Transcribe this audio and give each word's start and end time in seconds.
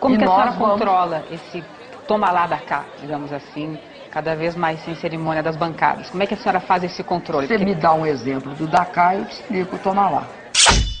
Como 0.00 0.14
E 0.14 0.18
que 0.18 0.24
a 0.24 0.28
senhora 0.28 0.50
vamos- 0.52 0.68
controla 0.70 1.24
esse 1.30 1.62
toma 2.08 2.30
lá 2.30 2.46
da 2.46 2.58
cá, 2.58 2.84
digamos 3.00 3.32
assim, 3.32 3.78
cada 4.10 4.34
vez 4.34 4.56
mais 4.56 4.80
sem 4.84 4.94
cerimônia 4.96 5.42
das 5.42 5.56
bancadas? 5.56 6.10
Como 6.10 6.22
é 6.22 6.26
que 6.26 6.34
a 6.34 6.36
senhora 6.36 6.58
faz 6.60 6.82
esse 6.82 7.02
controle? 7.04 7.46
Você 7.46 7.54
Porque- 7.58 7.64
me 7.74 7.74
dá 7.80 7.92
um 7.92 8.06
exemplo 8.06 8.52
do 8.54 8.66
Dakar 8.66 9.14
e 9.14 9.18
eu 9.20 9.24
te 9.26 9.34
explico, 9.34 9.78
toma 9.78 10.08
lá. 10.08 10.26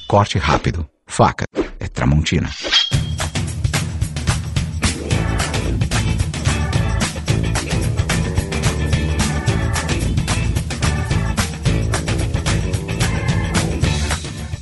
Corte 0.06 0.38
rápido. 0.38 0.86
Faca. 1.06 1.44
É 1.80 1.88
Tramontina. 1.88 2.48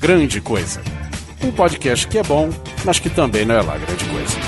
Grande 0.01 0.41
Coisa. 0.41 0.81
Um 1.43 1.51
podcast 1.53 2.07
que 2.09 2.19
é 2.19 2.23
bom, 2.23 2.51
mas 2.85 2.99
que 2.99 3.11
também 3.11 3.45
não 3.45 3.57
é 3.57 3.63
lá 3.63 3.77
grande 3.79 4.05
coisa. 4.05 4.48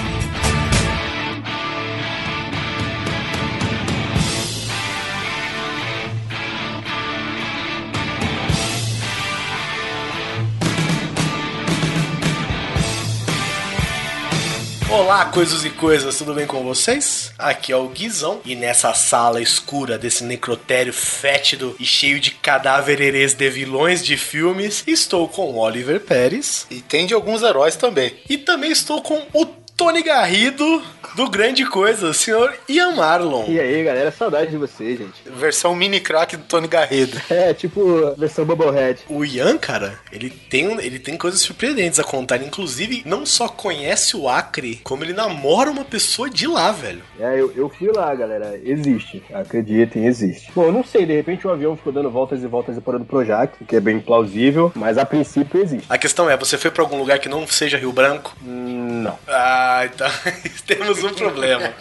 Olá, 14.93 15.27
coisas 15.27 15.65
e 15.65 15.71
coisas, 15.71 16.19
tudo 16.19 16.35
bem 16.35 16.47
com 16.49 16.65
vocês? 16.65 17.33
Aqui 17.39 17.71
é 17.73 17.77
o 17.77 17.89
Guizão 17.89 18.41
e 18.45 18.57
nessa 18.57 18.93
sala 18.93 19.41
escura 19.41 19.97
desse 19.97 20.25
necrotério 20.25 20.93
fétido 20.93 21.77
e 21.79 21.85
cheio 21.85 22.19
de 22.19 22.33
cadáveres 22.33 23.33
de 23.35 23.49
vilões 23.49 24.05
de 24.05 24.17
filmes, 24.17 24.83
estou 24.89 25.29
com 25.29 25.53
o 25.53 25.59
Oliver 25.59 26.01
Pérez 26.01 26.67
E 26.69 26.81
tem 26.81 27.07
de 27.07 27.15
alguns 27.15 27.43
heróis 27.43 27.77
também. 27.77 28.15
e 28.29 28.37
também 28.37 28.73
estou 28.73 29.01
com 29.01 29.23
o 29.33 29.47
Tony 29.81 30.03
Garrido 30.03 30.83
do 31.17 31.29
Grande 31.31 31.65
Coisa, 31.65 32.09
o 32.09 32.15
senhor 32.15 32.55
Ian 32.69 32.93
Marlon. 32.93 33.47
E 33.49 33.59
aí, 33.59 33.83
galera, 33.83 34.11
saudade 34.13 34.51
de 34.51 34.57
você, 34.59 34.95
gente. 34.95 35.15
Versão 35.27 35.75
mini 35.75 35.99
crack 36.01 36.37
do 36.37 36.45
Tony 36.45 36.69
Garrido. 36.69 37.19
É, 37.31 37.55
tipo, 37.55 38.15
versão 38.19 38.45
Bubblehead. 38.45 39.01
O 39.09 39.25
Ian, 39.25 39.57
cara, 39.57 39.99
ele 40.13 40.29
tem, 40.29 40.69
um- 40.69 40.79
ele 40.81 40.99
tem 40.99 41.17
coisas 41.17 41.41
surpreendentes 41.41 41.99
a 41.99 42.05
contar. 42.05 42.37
Ele, 42.37 42.45
inclusive, 42.47 43.03
não 43.07 43.25
só 43.25 43.49
conhece 43.49 44.17
o 44.17 44.29
Acre, 44.29 44.81
como 44.85 45.03
ele 45.03 45.13
namora 45.15 45.71
uma 45.71 45.85
pessoa 45.85 46.29
de 46.29 46.47
lá, 46.47 46.71
velho. 46.73 47.03
É, 47.19 47.41
eu, 47.41 47.51
eu 47.57 47.69
fui 47.71 47.89
lá, 47.91 48.15
galera. 48.15 48.61
Existe. 48.63 49.23
Acreditem, 49.33 50.07
existe. 50.07 50.53
Bom, 50.55 50.65
eu 50.65 50.73
não 50.73 50.85
sei, 50.85 51.07
de 51.07 51.15
repente 51.17 51.47
o 51.47 51.51
avião 51.51 51.75
ficou 51.77 51.93
dando 51.93 52.11
voltas 52.11 52.43
e 52.43 52.47
voltas 52.47 52.77
e 52.77 52.81
parando 52.81 53.07
pro 53.07 53.25
Jack, 53.25 53.55
o 53.63 53.65
que 53.65 53.77
é 53.77 53.81
bem 53.81 53.99
plausível, 53.99 54.71
mas 54.75 54.99
a 54.99 55.07
princípio 55.07 55.61
existe. 55.63 55.87
A 55.89 55.97
questão 55.97 56.29
é, 56.29 56.37
você 56.37 56.59
foi 56.59 56.71
pra 56.71 56.83
algum 56.83 56.99
lugar 56.99 57.19
que 57.19 57.29
não 57.29 57.47
seja 57.47 57.79
Rio 57.79 57.93
Branco? 57.93 58.37
Hum, 58.45 59.03
Não. 59.03 59.19
Ah, 59.27 59.70
então 59.85 60.11
temos 60.67 61.03
um 61.03 61.15
problema. 61.15 61.73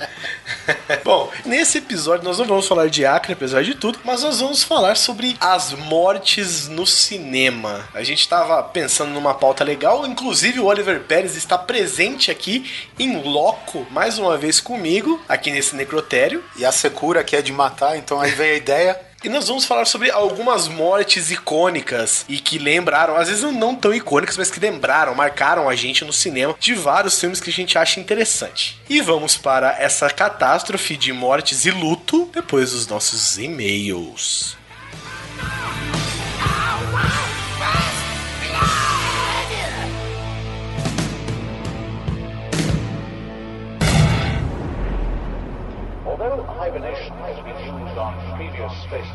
Bom, 1.03 1.31
nesse 1.45 1.79
episódio 1.79 2.23
nós 2.23 2.37
não 2.37 2.45
vamos 2.45 2.67
falar 2.67 2.89
de 2.89 3.05
Acre, 3.05 3.33
apesar 3.33 3.63
de 3.63 3.75
tudo, 3.75 3.99
mas 4.03 4.23
nós 4.23 4.39
vamos 4.39 4.63
falar 4.63 4.95
sobre 4.95 5.35
as 5.39 5.73
mortes 5.73 6.67
no 6.67 6.85
cinema. 6.85 7.87
A 7.93 8.03
gente 8.03 8.27
tava 8.27 8.61
pensando 8.63 9.11
numa 9.11 9.33
pauta 9.33 9.63
legal, 9.63 10.05
inclusive 10.05 10.59
o 10.59 10.65
Oliver 10.65 11.01
Pérez 11.01 11.35
está 11.35 11.57
presente 11.57 12.31
aqui 12.31 12.69
em 12.97 13.21
loco, 13.21 13.85
mais 13.91 14.17
uma 14.17 14.37
vez 14.37 14.59
comigo, 14.59 15.21
aqui 15.27 15.51
nesse 15.51 15.75
necrotério. 15.75 16.43
E 16.55 16.65
a 16.65 16.71
secura 16.71 17.23
que 17.23 17.35
é 17.35 17.41
de 17.41 17.51
matar, 17.51 17.97
então 17.97 18.19
aí 18.19 18.31
vem 18.31 18.51
a 18.51 18.55
ideia. 18.55 19.08
E 19.21 19.27
nós 19.27 19.49
vamos 19.49 19.65
falar 19.65 19.83
sobre 19.83 20.09
algumas 20.09 20.69
mortes 20.69 21.29
icônicas 21.29 22.23
e 22.29 22.39
que 22.39 22.57
lembraram, 22.57 23.17
às 23.17 23.27
vezes 23.27 23.43
não 23.51 23.75
tão 23.75 23.93
icônicas, 23.93 24.37
mas 24.37 24.49
que 24.49 24.61
lembraram, 24.61 25.13
marcaram 25.13 25.67
a 25.67 25.75
gente 25.75 26.05
no 26.05 26.13
cinema 26.13 26.55
de 26.57 26.73
vários 26.73 27.19
filmes 27.19 27.41
que 27.41 27.49
a 27.49 27.53
gente 27.53 27.77
acha 27.77 27.99
interessante. 27.99 28.79
E 28.89 29.01
vamos 29.01 29.35
para 29.35 29.75
essa 29.77 30.09
catástrofe 30.09 30.95
de 30.95 31.11
mortes 31.11 31.65
e 31.65 31.71
luto 31.71 32.29
depois 32.33 32.71
dos 32.71 32.87
nossos 32.87 33.37
e-mails. 33.37 34.57
Although 46.05 46.43
hibernation 46.57 47.13
has 47.17 47.37
been 47.43 47.55
used 47.75 47.97
on 47.97 48.28
space 48.67 49.07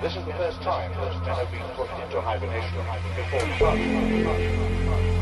this 0.00 0.14
is 0.14 0.24
the 0.24 0.32
first 0.34 0.62
time 0.62 0.92
that 0.92 1.20
men 1.26 1.34
have 1.34 1.50
been 1.50 1.62
put 1.74 1.90
into 2.04 2.20
hibernation 2.20 2.78
before 3.16 3.40
the. 3.40 5.15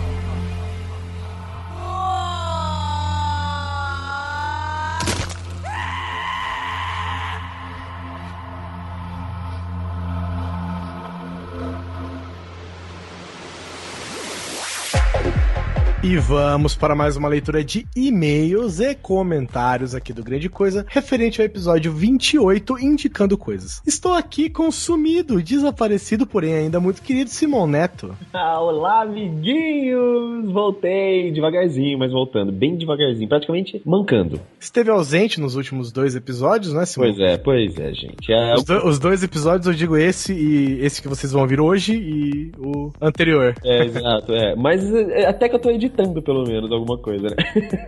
E 16.06 16.18
vamos 16.18 16.74
para 16.76 16.94
mais 16.94 17.16
uma 17.16 17.28
leitura 17.30 17.64
de 17.64 17.86
e-mails 17.96 18.78
e 18.78 18.94
comentários 18.94 19.94
aqui 19.94 20.12
do 20.12 20.22
Grande 20.22 20.50
Coisa, 20.50 20.84
referente 20.86 21.40
ao 21.40 21.46
episódio 21.46 21.90
28, 21.94 22.78
indicando 22.78 23.38
coisas. 23.38 23.80
Estou 23.86 24.12
aqui 24.12 24.50
com 24.50 24.68
o 24.68 24.72
sumido, 24.72 25.40
desaparecido, 25.42 26.26
porém 26.26 26.52
ainda 26.52 26.78
muito 26.78 27.00
querido 27.00 27.30
Simão 27.30 27.66
Neto. 27.66 28.14
Ah, 28.34 28.60
olá, 28.60 29.02
amiguinhos! 29.02 30.52
Voltei 30.52 31.30
devagarzinho, 31.32 31.98
mas 31.98 32.10
voltando, 32.12 32.52
bem 32.52 32.76
devagarzinho, 32.76 33.28
praticamente 33.28 33.80
mancando. 33.86 34.40
Esteve 34.60 34.90
ausente 34.90 35.40
nos 35.40 35.54
últimos 35.56 35.90
dois 35.92 36.14
episódios, 36.16 36.74
né, 36.74 36.84
Simão? 36.84 37.08
Pois 37.14 37.20
é, 37.20 37.38
pois 37.38 37.78
é, 37.78 37.94
gente. 37.94 38.30
É, 38.30 38.54
Os, 38.54 38.64
do- 38.64 38.86
os 38.86 38.98
dois 38.98 39.22
episódios, 39.22 39.66
eu 39.68 39.72
digo 39.72 39.96
esse 39.96 40.32
e 40.34 40.84
esse 40.84 41.00
que 41.00 41.08
vocês 41.08 41.32
vão 41.32 41.42
ouvir 41.42 41.60
hoje 41.60 41.94
e 41.94 42.52
o 42.58 42.90
anterior. 43.00 43.54
é, 43.64 43.84
exato, 43.84 44.32
é. 44.34 44.54
Mas 44.56 44.84
é, 44.92 45.26
até 45.26 45.48
que 45.48 45.54
eu 45.54 45.60
tô 45.60 45.70
editando, 45.70 45.93
pelo 46.22 46.44
menos, 46.44 46.70
alguma 46.70 46.98
coisa, 46.98 47.28
né? 47.28 47.36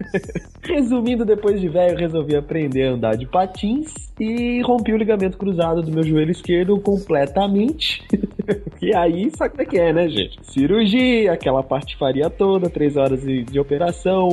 Resumindo, 0.63 1.25
depois 1.25 1.61
de 1.61 1.69
velho, 1.69 1.97
resolvi 1.97 2.37
aprender 2.37 2.89
a 2.89 2.93
andar 2.93 3.17
de 3.17 3.27
patins 3.27 4.07
e 4.19 4.61
rompi 4.63 4.93
o 4.93 4.97
ligamento 4.97 5.37
cruzado 5.37 5.83
do 5.83 5.93
meu 5.93 6.03
joelho 6.03 6.31
esquerdo 6.31 6.79
completamente. 6.81 8.03
e 8.81 8.95
aí, 8.95 9.31
sabe 9.37 9.51
como 9.51 9.63
é 9.63 9.67
que 9.67 9.79
é, 9.79 9.93
né, 9.93 10.09
gente? 10.09 10.39
Cirurgia, 10.43 11.33
aquela 11.33 11.63
patifaria 11.63 12.31
toda, 12.31 12.71
três 12.71 12.97
horas 12.97 13.23
de, 13.23 13.59
operação, 13.61 14.29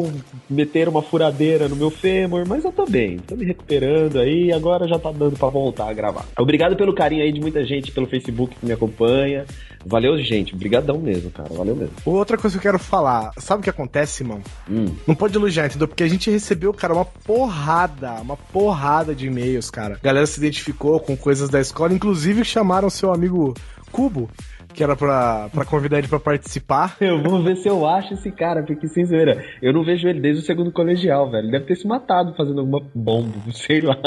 meter 0.49 0.87
uma 0.87 1.01
furadeira 1.01 1.67
no 1.67 1.75
meu 1.75 1.89
fêmur, 1.89 2.47
mas 2.47 2.63
eu 2.63 2.71
tô 2.71 2.85
bem, 2.85 3.17
tô 3.17 3.35
me 3.35 3.45
recuperando 3.45 4.19
aí, 4.19 4.51
agora 4.51 4.87
já 4.87 4.99
tá 4.99 5.11
dando 5.11 5.37
pra 5.37 5.49
voltar 5.49 5.89
a 5.89 5.93
gravar. 5.93 6.25
Obrigado 6.37 6.75
pelo 6.75 6.93
carinho 6.93 7.23
aí 7.23 7.31
de 7.31 7.39
muita 7.39 7.63
gente 7.63 7.91
pelo 7.91 8.07
Facebook 8.07 8.55
que 8.55 8.65
me 8.65 8.73
acompanha. 8.73 9.45
Valeu, 9.85 10.17
gente. 10.19 10.53
Obrigadão 10.55 10.97
mesmo, 10.99 11.29
cara. 11.31 11.49
Valeu 11.53 11.75
mesmo. 11.75 11.93
Outra 12.05 12.37
coisa 12.37 12.57
que 12.57 12.67
eu 12.67 12.71
quero 12.71 12.83
falar, 12.83 13.31
sabe 13.37 13.61
o 13.61 13.63
que 13.63 13.69
acontece, 13.69 14.17
Simão? 14.17 14.41
Hum. 14.69 14.93
Não 15.07 15.15
pode 15.15 15.35
elogiar, 15.35 15.65
entendeu? 15.65 15.87
Porque 15.87 16.03
a 16.03 16.07
gente 16.07 16.29
recebeu, 16.29 16.73
cara, 16.73 16.93
uma 16.93 17.05
porrada, 17.05 18.13
uma 18.21 18.37
porrada 18.37 19.13
de 19.13 19.27
e-mails, 19.27 19.69
cara. 19.69 19.95
A 20.01 20.05
galera 20.05 20.25
se 20.25 20.39
identificou 20.39 20.99
com 20.99 21.15
coisas 21.15 21.49
da 21.49 21.59
escola, 21.59 21.93
inclusive 21.93 22.43
chamaram 22.43 22.89
seu 22.89 23.13
amigo 23.13 23.53
Cubo, 23.91 24.29
que 24.73 24.83
era 24.83 24.95
pra, 24.95 25.49
pra 25.49 25.63
convidar 25.63 25.99
ele 25.99 26.07
pra 26.07 26.19
participar. 26.19 26.97
Eu 27.01 27.21
vou 27.21 27.41
ver 27.43 27.55
se 27.57 27.67
eu 27.67 27.87
acho 27.87 28.15
esse 28.15 28.31
cara, 28.31 28.63
porque 28.63 28.87
sem 28.87 29.05
zoeira, 29.05 29.43
eu 29.61 29.71
não 29.71 29.83
vejo 29.83 30.07
ele 30.07 30.19
desde 30.19 30.41
o 30.41 30.45
segundo 30.45 30.71
colegial, 30.71 31.29
velho. 31.29 31.45
Ele 31.45 31.51
deve 31.51 31.65
ter 31.65 31.75
se 31.75 31.87
matado 31.87 32.33
fazendo 32.35 32.59
alguma 32.59 32.81
bomba, 32.93 33.33
sei 33.53 33.81
lá. 33.81 33.97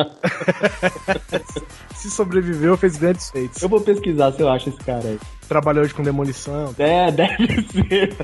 Se 1.95 2.11
sobreviveu, 2.11 2.77
fez 2.77 2.97
grandes 2.97 3.31
feitos. 3.31 3.63
Eu 3.63 3.69
vou 3.69 3.81
pesquisar 3.81 4.33
se 4.33 4.43
eu 4.43 4.49
acho 4.49 4.69
esse 4.71 4.79
cara 4.79 5.07
aí. 5.07 5.19
Trabalhou 5.49 5.85
hoje 5.85 5.95
com 5.95 6.03
demolição. 6.03 6.75
É, 6.79 7.11
deve 7.13 7.67
ser. 7.73 8.15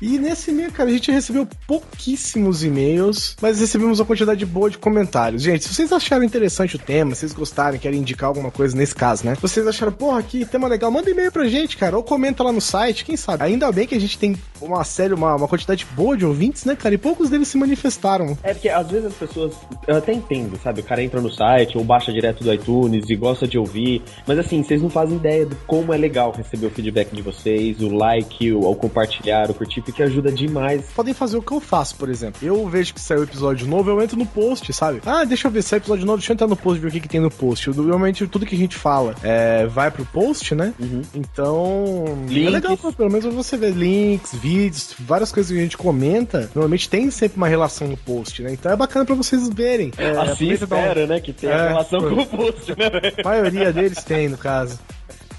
E 0.00 0.18
nesse 0.18 0.50
e-mail, 0.50 0.72
cara, 0.72 0.88
a 0.88 0.92
gente 0.92 1.10
recebeu 1.10 1.46
pouquíssimos 1.66 2.64
e-mails, 2.64 3.36
mas 3.40 3.60
recebemos 3.60 4.00
uma 4.00 4.06
quantidade 4.06 4.44
boa 4.46 4.70
de 4.70 4.78
comentários. 4.78 5.42
Gente, 5.42 5.64
se 5.64 5.74
vocês 5.74 5.92
acharam 5.92 6.24
interessante 6.24 6.76
o 6.76 6.78
tema, 6.78 7.14
se 7.14 7.20
vocês 7.20 7.32
gostarem, 7.32 7.80
querem 7.80 8.00
indicar 8.00 8.28
alguma 8.28 8.50
coisa 8.50 8.76
nesse 8.76 8.94
caso, 8.94 9.26
né? 9.26 9.36
Vocês 9.40 9.66
acharam, 9.66 9.92
porra, 9.92 10.22
que 10.22 10.44
tema 10.44 10.68
legal, 10.68 10.90
manda 10.90 11.10
e-mail 11.10 11.32
pra 11.32 11.46
gente, 11.46 11.76
cara, 11.76 11.96
ou 11.96 12.02
comenta 12.02 12.42
lá 12.42 12.52
no 12.52 12.60
site, 12.60 13.04
quem 13.04 13.16
sabe. 13.16 13.44
Ainda 13.44 13.70
bem 13.72 13.86
que 13.86 13.94
a 13.94 14.00
gente 14.00 14.18
tem 14.18 14.36
uma 14.60 14.84
série, 14.84 15.14
uma, 15.14 15.34
uma 15.34 15.48
quantidade 15.48 15.86
boa 15.94 16.16
de 16.16 16.24
ouvintes, 16.24 16.64
né, 16.64 16.76
cara? 16.76 16.94
E 16.94 16.98
poucos 16.98 17.30
deles 17.30 17.48
se 17.48 17.56
manifestaram. 17.56 18.36
É 18.42 18.52
porque 18.52 18.68
às 18.68 18.90
vezes 18.90 19.06
as 19.06 19.14
pessoas. 19.14 19.54
Eu 19.86 19.96
até 19.96 20.12
entendo, 20.12 20.58
sabe? 20.62 20.80
O 20.80 20.84
cara 20.84 21.02
entra 21.02 21.20
no 21.20 21.30
site 21.30 21.76
ou 21.76 21.84
baixa 21.84 22.12
direto 22.12 22.44
do 22.44 22.52
iTunes 22.52 23.08
e 23.08 23.16
gosta 23.16 23.46
de 23.46 23.58
ouvir. 23.58 24.02
Mas 24.26 24.38
assim, 24.38 24.62
vocês 24.62 24.82
não 24.82 24.90
fazem 24.90 25.16
ideia 25.16 25.46
de 25.46 25.54
como 25.66 25.92
é 25.92 25.96
legal 25.96 26.27
receber 26.32 26.66
o 26.66 26.70
feedback 26.70 27.14
de 27.14 27.22
vocês, 27.22 27.80
o 27.80 27.88
like, 27.94 28.52
o, 28.52 28.60
o 28.70 28.74
compartilhar, 28.76 29.50
o 29.50 29.54
curtir, 29.54 29.80
porque 29.82 30.02
ajuda 30.02 30.30
demais. 30.30 30.84
Podem 30.94 31.14
fazer 31.14 31.36
o 31.36 31.42
que 31.42 31.52
eu 31.52 31.60
faço, 31.60 31.94
por 31.96 32.08
exemplo. 32.08 32.38
Eu 32.42 32.66
vejo 32.68 32.94
que 32.94 33.00
saiu 33.00 33.22
episódio 33.24 33.66
novo, 33.66 33.90
eu 33.90 34.00
entro 34.02 34.16
no 34.18 34.26
post, 34.26 34.72
sabe? 34.72 35.00
Ah, 35.06 35.24
deixa 35.24 35.48
eu 35.48 35.52
ver 35.52 35.62
se 35.62 35.70
saiu 35.70 35.78
episódio 35.80 36.06
novo, 36.06 36.18
deixa 36.18 36.32
eu 36.32 36.34
entrar 36.34 36.46
no 36.46 36.56
post 36.56 36.78
e 36.78 36.82
ver 36.82 36.88
o 36.88 36.90
que, 36.92 37.00
que 37.00 37.08
tem 37.08 37.20
no 37.20 37.30
post. 37.30 37.68
Eu, 37.68 37.74
normalmente 37.74 38.26
tudo 38.26 38.46
que 38.46 38.54
a 38.54 38.58
gente 38.58 38.76
fala 38.76 39.14
é, 39.22 39.66
vai 39.66 39.90
pro 39.90 40.04
post, 40.06 40.54
né? 40.54 40.72
Então. 41.14 42.04
É 42.28 42.32
Links. 42.32 42.52
legal, 42.52 42.76
pô, 42.76 42.92
pelo 42.92 43.10
menos 43.10 43.32
você 43.34 43.56
vê 43.56 43.70
links, 43.70 44.34
vídeos, 44.34 44.94
várias 44.98 45.32
coisas 45.32 45.52
que 45.52 45.58
a 45.58 45.62
gente 45.62 45.76
comenta, 45.76 46.50
normalmente 46.54 46.88
tem 46.88 47.10
sempre 47.10 47.36
uma 47.36 47.48
relação 47.48 47.88
no 47.88 47.96
post, 47.96 48.42
né? 48.42 48.52
Então 48.52 48.70
é 48.72 48.76
bacana 48.76 49.04
pra 49.04 49.14
vocês 49.14 49.48
verem. 49.48 49.92
É, 49.98 50.10
assim 50.10 50.50
espera, 50.50 51.06
né? 51.06 51.20
Que 51.20 51.32
tenha 51.32 51.52
É, 51.52 51.68
relação 51.68 52.00
pô. 52.00 52.08
com 52.10 52.22
o 52.22 52.26
post, 52.26 52.70
né? 52.70 53.12
A 53.24 53.28
maioria 53.28 53.72
deles 53.72 54.02
tem, 54.04 54.28
no 54.28 54.36
caso. 54.38 54.78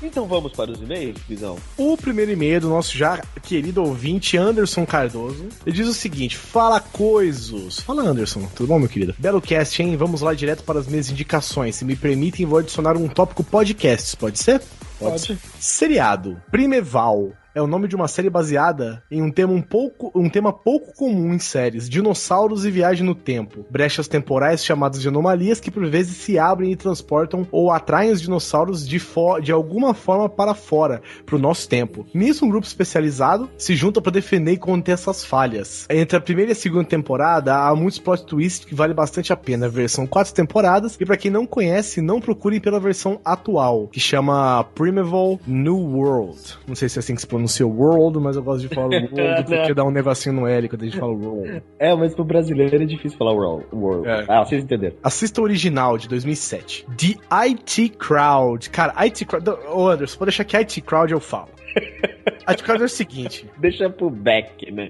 Então 0.02 0.28
vamos 0.28 0.54
para 0.54 0.72
os 0.72 0.82
e-mails, 0.82 1.18
Visão. 1.28 1.58
O 1.78 1.98
primeiro 1.98 2.32
e-mail 2.32 2.62
do 2.62 2.70
nosso 2.70 2.98
já 2.98 3.22
querido 3.44 3.84
ouvinte, 3.84 4.38
Anderson 4.38 4.86
Cardoso. 4.86 5.48
Ele 5.66 5.76
diz 5.76 5.88
o 5.88 5.94
seguinte: 5.94 6.38
Fala 6.38 6.80
coisos. 6.80 7.80
Fala, 7.82 8.04
Anderson. 8.04 8.48
Tudo 8.56 8.68
bom, 8.68 8.80
meu 8.80 8.88
querido? 8.88 9.14
Belo 9.18 9.42
cast, 9.42 9.82
hein? 9.82 9.98
Vamos 9.98 10.22
lá 10.22 10.34
direto 10.34 10.64
para 10.64 10.80
as 10.80 10.88
minhas 10.88 11.10
indicações. 11.10 11.76
Se 11.76 11.86
me 11.86 11.96
permitem, 11.96 12.46
vou 12.46 12.60
adicionar 12.60 12.96
um 12.96 13.08
tópico 13.08 13.44
podcasts. 13.44 14.16
Pode 14.16 14.40
ser? 14.40 14.62
Pode. 15.00 15.38
Seriado. 15.60 16.42
Primeval. 16.52 17.32
É 17.60 17.62
o 17.62 17.68
nome 17.68 17.90
de 17.90 17.96
uma 17.98 18.08
série 18.08 18.30
baseada 18.30 19.04
em 19.12 19.22
um 19.22 19.30
tema 19.30 19.52
um 19.52 19.62
pouco, 19.62 20.10
um 20.16 20.30
tema 20.30 20.54
pouco 20.54 20.94
comum 20.96 21.34
em 21.34 21.40
séries: 21.40 21.90
dinossauros 21.90 22.64
e 22.64 22.72
viagem 22.72 23.06
no 23.06 23.14
tempo. 23.14 23.66
Brechas 23.70 24.08
temporais 24.08 24.64
chamadas 24.64 25.02
de 25.02 25.10
anomalias 25.10 25.60
que 25.60 25.70
por 25.70 25.86
vezes 25.86 26.16
se 26.16 26.40
abrem 26.40 26.72
e 26.72 26.78
transportam 26.78 27.46
ou 27.52 27.70
atraem 27.70 28.12
os 28.12 28.22
dinossauros 28.22 28.88
de, 28.88 29.02
de 29.44 29.52
alguma 29.52 29.94
forma 29.94 30.30
para 30.30 30.56
fora, 30.56 31.02
para 31.26 31.36
o 31.36 31.40
nosso 31.40 31.68
tempo. 31.68 32.08
Nisso, 32.14 32.46
um 32.46 32.50
grupo 32.50 32.66
especializado 32.66 33.50
se 33.58 33.76
junta 33.76 34.02
para 34.02 34.14
defender 34.14 34.54
e 34.54 34.58
conter 34.58 34.94
essas 34.94 35.26
falhas. 35.26 35.86
Entre 35.90 36.18
a 36.18 36.22
primeira 36.22 36.52
e 36.52 36.54
a 36.54 36.56
segunda 36.56 36.86
temporada, 36.86 37.58
há 37.58 37.76
muitos 37.76 38.00
plot 38.00 38.26
twists 38.26 38.64
que 38.64 38.74
vale 38.74 38.94
bastante 38.94 39.34
a 39.34 39.36
pena 39.36 39.68
ver. 39.68 39.90
São 39.90 40.08
quatro 40.08 40.34
temporadas 40.34 40.96
e 40.98 41.06
para 41.06 41.18
quem 41.18 41.30
não 41.30 41.46
conhece, 41.46 42.00
não 42.00 42.22
procurem 42.22 42.62
pela 42.62 42.80
versão 42.80 43.20
atual, 43.26 43.90
que 43.90 44.00
chama 44.00 44.64
Primeval 44.76 45.38
New 45.46 45.76
World. 45.76 46.58
Não 46.66 46.74
sei 46.74 46.88
se 46.88 46.98
é 46.98 47.02
assim 47.02 47.16
que 47.16 47.20
se 47.20 47.28
pronuncia 47.28 47.49
World, 47.64 48.20
mas 48.20 48.36
eu 48.36 48.44
gosto 48.44 48.68
de 48.68 48.74
falar 48.74 48.88
World 49.12 49.44
porque 49.46 49.74
dá 49.74 49.84
um 49.84 49.92
negocinho 49.92 50.36
no 50.36 50.48
L 50.48 50.70
quando 50.70 50.84
a 50.84 50.86
gente 50.86 50.98
fala 50.98 51.14
World. 51.14 51.64
É, 51.78 51.96
mas 51.96 52.14
pro 52.14 52.24
brasileiro 52.24 52.82
é 52.82 52.86
difícil 52.86 53.18
falar 53.18 53.34
world. 53.34 53.66
world. 53.74 54.08
É. 54.08 54.26
Ah, 54.28 54.44
vocês 54.44 54.64
entenderam. 54.64 54.96
Assista 55.04 55.42
o 55.42 55.44
original 55.44 55.98
de 55.98 56.08
2007. 56.08 56.86
The 56.98 57.16
IT 57.46 57.90
Crowd. 57.98 58.70
Cara, 58.70 58.94
IT 59.06 59.26
Crowd. 59.26 59.50
Ô 59.72 59.88
Anderson, 59.88 60.18
pode 60.18 60.32
deixar 60.32 60.44
que 60.44 60.56
IT 60.58 60.82
Crowd 60.82 61.12
eu 61.12 61.20
falo. 61.20 61.50
IT 62.48 62.64
Crowd 62.64 62.82
é 62.82 62.86
o 62.86 62.90
seguinte: 62.90 63.46
Deixa 63.58 63.90
pro 63.90 64.10
back, 64.10 64.72
né? 64.72 64.90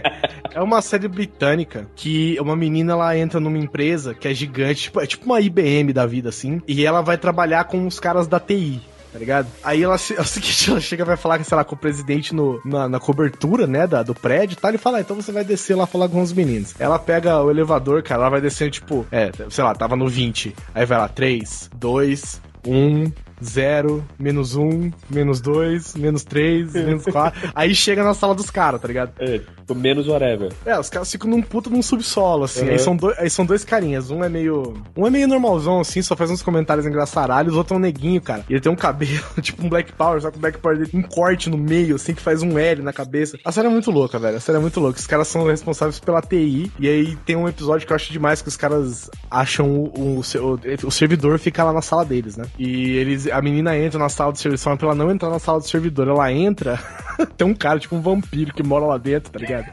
é 0.52 0.60
uma 0.60 0.82
série 0.82 1.08
britânica 1.08 1.86
que 1.96 2.38
uma 2.40 2.54
menina 2.54 2.92
ela 2.92 3.16
entra 3.16 3.40
numa 3.40 3.58
empresa 3.58 4.14
que 4.14 4.28
é 4.28 4.34
gigante, 4.34 4.82
tipo, 4.82 5.00
é 5.00 5.06
tipo 5.06 5.24
uma 5.24 5.40
IBM 5.40 5.92
da 5.92 6.06
vida 6.06 6.28
assim, 6.28 6.60
e 6.66 6.84
ela 6.84 7.00
vai 7.00 7.16
trabalhar 7.16 7.64
com 7.64 7.86
os 7.86 7.98
caras 7.98 8.26
da 8.26 8.38
TI. 8.38 8.80
Tá 9.12 9.18
ligado? 9.18 9.48
Aí 9.62 9.82
ela, 9.82 9.94
é 10.16 10.20
o 10.20 10.24
seguinte, 10.24 10.70
ela 10.70 10.80
chega 10.80 11.04
vai 11.04 11.16
falar, 11.16 11.42
sei 11.44 11.56
lá, 11.56 11.64
com 11.64 11.74
o 11.74 11.78
presidente 11.78 12.34
no, 12.34 12.60
na, 12.64 12.88
na 12.88 13.00
cobertura, 13.00 13.66
né, 13.66 13.86
da, 13.86 14.02
do 14.02 14.14
prédio 14.14 14.54
e 14.54 14.56
tal. 14.56 14.70
Ele 14.70 14.78
fala, 14.78 14.98
ah, 14.98 15.00
então 15.00 15.16
você 15.16 15.32
vai 15.32 15.44
descer 15.44 15.74
lá 15.76 15.86
falar 15.86 16.08
com 16.08 16.20
os 16.20 16.32
meninos. 16.32 16.74
Ela 16.78 16.98
pega 16.98 17.42
o 17.42 17.50
elevador, 17.50 18.02
cara, 18.02 18.22
ela 18.22 18.30
vai 18.30 18.40
descendo, 18.40 18.70
tipo, 18.70 19.06
é, 19.10 19.30
sei 19.50 19.64
lá, 19.64 19.74
tava 19.74 19.96
no 19.96 20.08
20. 20.08 20.54
Aí 20.74 20.84
vai 20.84 20.98
lá, 20.98 21.08
3, 21.08 21.70
2, 21.76 22.40
1, 22.66 23.12
0, 23.42 24.04
menos 24.18 24.56
1, 24.56 24.90
menos 25.10 25.40
2, 25.40 25.94
menos 25.96 26.24
3, 26.24 26.72
menos 26.72 27.04
4. 27.10 27.50
Aí 27.54 27.74
chega 27.74 28.02
na 28.02 28.14
sala 28.14 28.34
dos 28.34 28.50
caras, 28.50 28.80
tá 28.80 28.88
ligado? 28.88 29.12
É, 29.18 29.40
menos 29.74 30.08
whatever. 30.08 30.52
É, 30.64 30.78
os 30.78 30.88
caras 30.88 31.10
ficam 31.10 31.30
num 31.30 31.42
puto 31.42 31.70
num 31.70 31.82
subsolo, 31.82 32.44
assim. 32.44 32.64
Uhum. 32.64 32.70
Aí, 32.70 32.78
são 32.78 32.96
dois, 32.96 33.18
aí 33.18 33.30
são 33.30 33.44
dois 33.44 33.64
carinhas. 33.64 34.10
Um 34.10 34.22
é 34.24 34.28
meio. 34.28 34.74
Um 34.96 35.06
é 35.06 35.10
meio 35.10 35.28
normalzão, 35.28 35.80
assim, 35.80 36.02
só 36.02 36.16
faz 36.16 36.30
uns 36.30 36.42
comentários 36.42 36.86
engraçaralhos. 36.86 37.54
O 37.54 37.58
outro 37.58 37.74
é 37.74 37.78
um 37.78 37.80
neguinho, 37.80 38.20
cara. 38.20 38.44
E 38.48 38.54
ele 38.54 38.60
tem 38.60 38.72
um 38.72 38.76
cabelo, 38.76 39.24
tipo 39.40 39.64
um 39.64 39.68
Black 39.68 39.92
Power, 39.92 40.20
só 40.20 40.30
que 40.30 40.36
o 40.36 40.40
Black 40.40 40.58
Power 40.58 40.78
dele 40.78 40.90
tem 40.90 41.00
um 41.00 41.04
corte 41.04 41.50
no 41.50 41.58
meio, 41.58 41.96
assim, 41.96 42.14
que 42.14 42.22
faz 42.22 42.42
um 42.42 42.58
L 42.58 42.82
na 42.82 42.92
cabeça. 42.92 43.38
A 43.44 43.52
série 43.52 43.68
é 43.68 43.70
muito 43.70 43.90
louca, 43.90 44.18
velho. 44.18 44.36
A 44.36 44.40
série 44.40 44.58
é 44.58 44.60
muito 44.60 44.80
louca. 44.80 44.98
Os 44.98 45.06
caras 45.06 45.28
são 45.28 45.46
responsáveis 45.46 45.98
pela 45.98 46.20
TI. 46.20 46.70
E 46.78 46.88
aí 46.88 47.16
tem 47.24 47.36
um 47.36 47.48
episódio 47.48 47.86
que 47.86 47.92
eu 47.92 47.96
acho 47.96 48.12
demais 48.12 48.42
que 48.42 48.48
os 48.48 48.56
caras 48.56 49.10
acham 49.30 49.68
o, 49.70 50.20
o, 50.20 50.20
o, 50.20 50.86
o 50.86 50.90
servidor 50.90 51.38
fica 51.38 51.64
lá 51.64 51.72
na 51.72 51.82
sala 51.82 52.04
deles, 52.04 52.36
né? 52.36 52.44
E 52.58 52.90
eles. 52.92 53.27
A 53.32 53.42
menina 53.42 53.76
entra 53.76 53.98
na 53.98 54.08
sala 54.08 54.32
do 54.32 54.38
servidor, 54.38 54.76
pra 54.76 54.88
ela 54.88 54.94
não 54.94 55.10
entrar 55.10 55.30
na 55.30 55.38
sala 55.38 55.58
do 55.58 55.66
servidor. 55.66 56.08
Ela 56.08 56.32
entra, 56.32 56.78
tem 57.36 57.46
um 57.46 57.54
cara, 57.54 57.78
tipo 57.78 57.96
um 57.96 58.00
vampiro 58.00 58.52
que 58.52 58.62
mora 58.62 58.86
lá 58.86 58.98
dentro, 58.98 59.32
tá 59.32 59.38
ligado? 59.38 59.66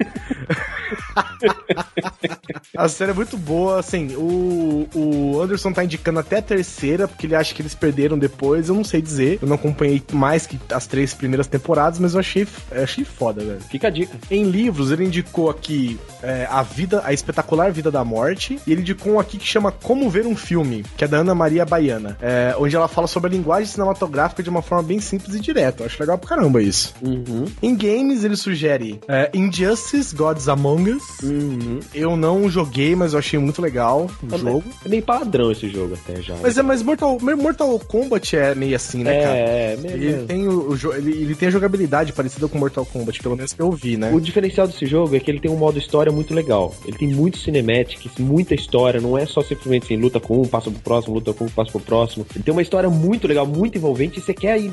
A 2.78 2.88
série 2.90 3.12
é 3.12 3.14
muito 3.14 3.38
boa, 3.38 3.80
assim, 3.80 4.16
o, 4.16 4.88
o 4.94 5.42
Anderson 5.42 5.72
tá 5.72 5.84
indicando 5.84 6.20
até 6.20 6.38
a 6.38 6.42
terceira, 6.42 7.08
porque 7.08 7.26
ele 7.26 7.36
acha 7.36 7.54
que 7.54 7.62
eles 7.62 7.74
perderam 7.74 8.18
depois, 8.18 8.68
eu 8.68 8.76
não 8.76 8.84
sei 8.84 9.02
dizer, 9.02 9.40
eu 9.42 9.48
não 9.48 9.56
acompanhei 9.56 10.04
mais 10.12 10.46
que 10.46 10.60
as 10.72 10.86
três 10.86 11.14
primeiras 11.14 11.48
temporadas, 11.48 12.00
mas 12.00 12.14
eu 12.14 12.20
achei, 12.20 12.48
achei 12.72 13.06
foda, 13.06 13.44
velho. 13.44 13.62
Fica 13.62 13.88
a 13.88 13.90
dica. 13.90 14.18
Em 14.30 14.44
livros, 14.44 14.92
ele 14.92 15.06
indicou 15.06 15.50
aqui 15.50 16.00
é, 16.22 16.48
a 16.50 16.62
vida, 16.62 17.02
a 17.06 17.14
espetacular 17.14 17.72
vida 17.72 17.90
da 17.90 18.04
morte, 18.04 18.60
e 18.68 18.72
ele 18.72 18.82
indicou 18.82 19.14
um 19.14 19.20
aqui 19.20 19.38
que 19.38 19.48
chama 19.48 19.72
Como 19.72 20.10
Ver 20.10 20.26
um 20.26 20.36
Filme, 20.36 20.84
que 20.98 21.04
é 21.04 21.08
da 21.08 21.18
Ana 21.18 21.34
Maria 21.34 21.66
Baiana, 21.66 22.18
é, 22.22 22.56
onde 22.58 22.76
ela 22.76 22.88
fala 22.88 23.08
sobre 23.08 23.30
a 23.30 23.34
linguagem 23.34 23.68
cinematográfica 23.68 24.44
de 24.44 24.50
uma 24.50 24.62
forma 24.62 24.84
bem 24.84 25.00
simples 25.00 25.36
e 25.36 25.40
direta. 25.40 25.84
Eu 25.84 25.86
acho 25.88 26.00
legal 26.00 26.18
pra 26.18 26.30
caramba 26.30 26.62
isso. 26.62 26.94
Uhum. 27.02 27.46
Em 27.62 27.76
games, 27.76 28.24
ele 28.24 28.36
sugere 28.36 29.00
é, 29.08 29.30
Injustice 29.34 30.16
Gods 30.16 30.48
Among 30.50 30.92
Us. 30.92 31.04
Uhum. 31.26 31.80
Eu 31.94 32.16
não 32.16 32.50
joguei, 32.50 32.96
mas 32.96 33.14
eu 33.14 33.20
achei 33.20 33.40
muito 33.40 33.62
legal 33.62 34.10
o 34.22 34.36
É, 34.36 34.38
jogo. 34.38 34.64
É 34.86 34.90
bem 34.90 35.02
padrão 35.02 35.52
esse 35.52 35.70
jogo 35.70 35.96
até 35.96 36.22
já. 36.22 36.36
Mas 36.42 36.58
é 36.58 36.64
mais 36.64 36.82
Mortal, 36.82 37.18
Mortal 37.20 37.80
Kombat 37.80 38.36
é 38.36 38.56
meio 38.56 38.76
assim, 38.76 39.04
né, 39.04 39.22
cara? 39.22 39.36
é, 39.38 39.74
é 39.74 39.78
mesmo. 39.78 39.98
Ele 39.98 40.26
tem, 40.26 40.48
o, 40.48 40.70
o 40.72 40.94
ele, 40.96 41.12
ele 41.12 41.36
tem 41.36 41.48
a 41.48 41.52
jogabilidade 41.52 42.14
parecida 42.14 42.48
com 42.48 42.58
Mortal 42.58 42.86
Kombat, 42.86 43.22
pelo 43.22 43.36
menos 43.36 43.54
que 43.54 43.62
eu 43.62 43.72
vi, 43.72 43.98
né? 43.98 44.12
O 44.14 44.20
diferencial 44.20 44.68
desse 44.68 44.86
jogo 44.86 45.16
é 45.16 45.20
que 45.20 45.30
ele 45.30 45.40
tem 45.40 45.52
um 45.52 45.58
modo 45.58 45.78
história 45.78 46.12
muito 46.12 46.34
legal. 46.34 46.76
Ele 46.86 46.98
tem 46.98 47.08
muito 47.08 47.38
cinematics, 47.38 48.12
muita 48.20 48.54
história, 48.54 49.00
não 49.02 49.18
é 49.18 49.26
só 49.26 49.42
simplesmente 49.42 49.86
assim, 49.86 49.98
luta 49.98 50.20
com 50.20 50.42
um, 50.42 50.46
passa 50.46 50.70
pro 50.70 50.80
próximo, 50.80 51.16
luta 51.16 51.34
com 51.34 51.46
um, 51.46 51.50
passa 51.50 51.72
pro 51.72 51.80
próximo. 51.82 52.26
Ele 52.36 52.44
tem 52.44 52.52
uma 52.52 52.62
história 52.62 52.90
muito 52.90 53.28
legal, 53.28 53.46
muito 53.46 53.78
envolvente, 53.78 54.20
e 54.20 54.22
você 54.22 54.34
quer 54.34 54.60
ir 54.60 54.72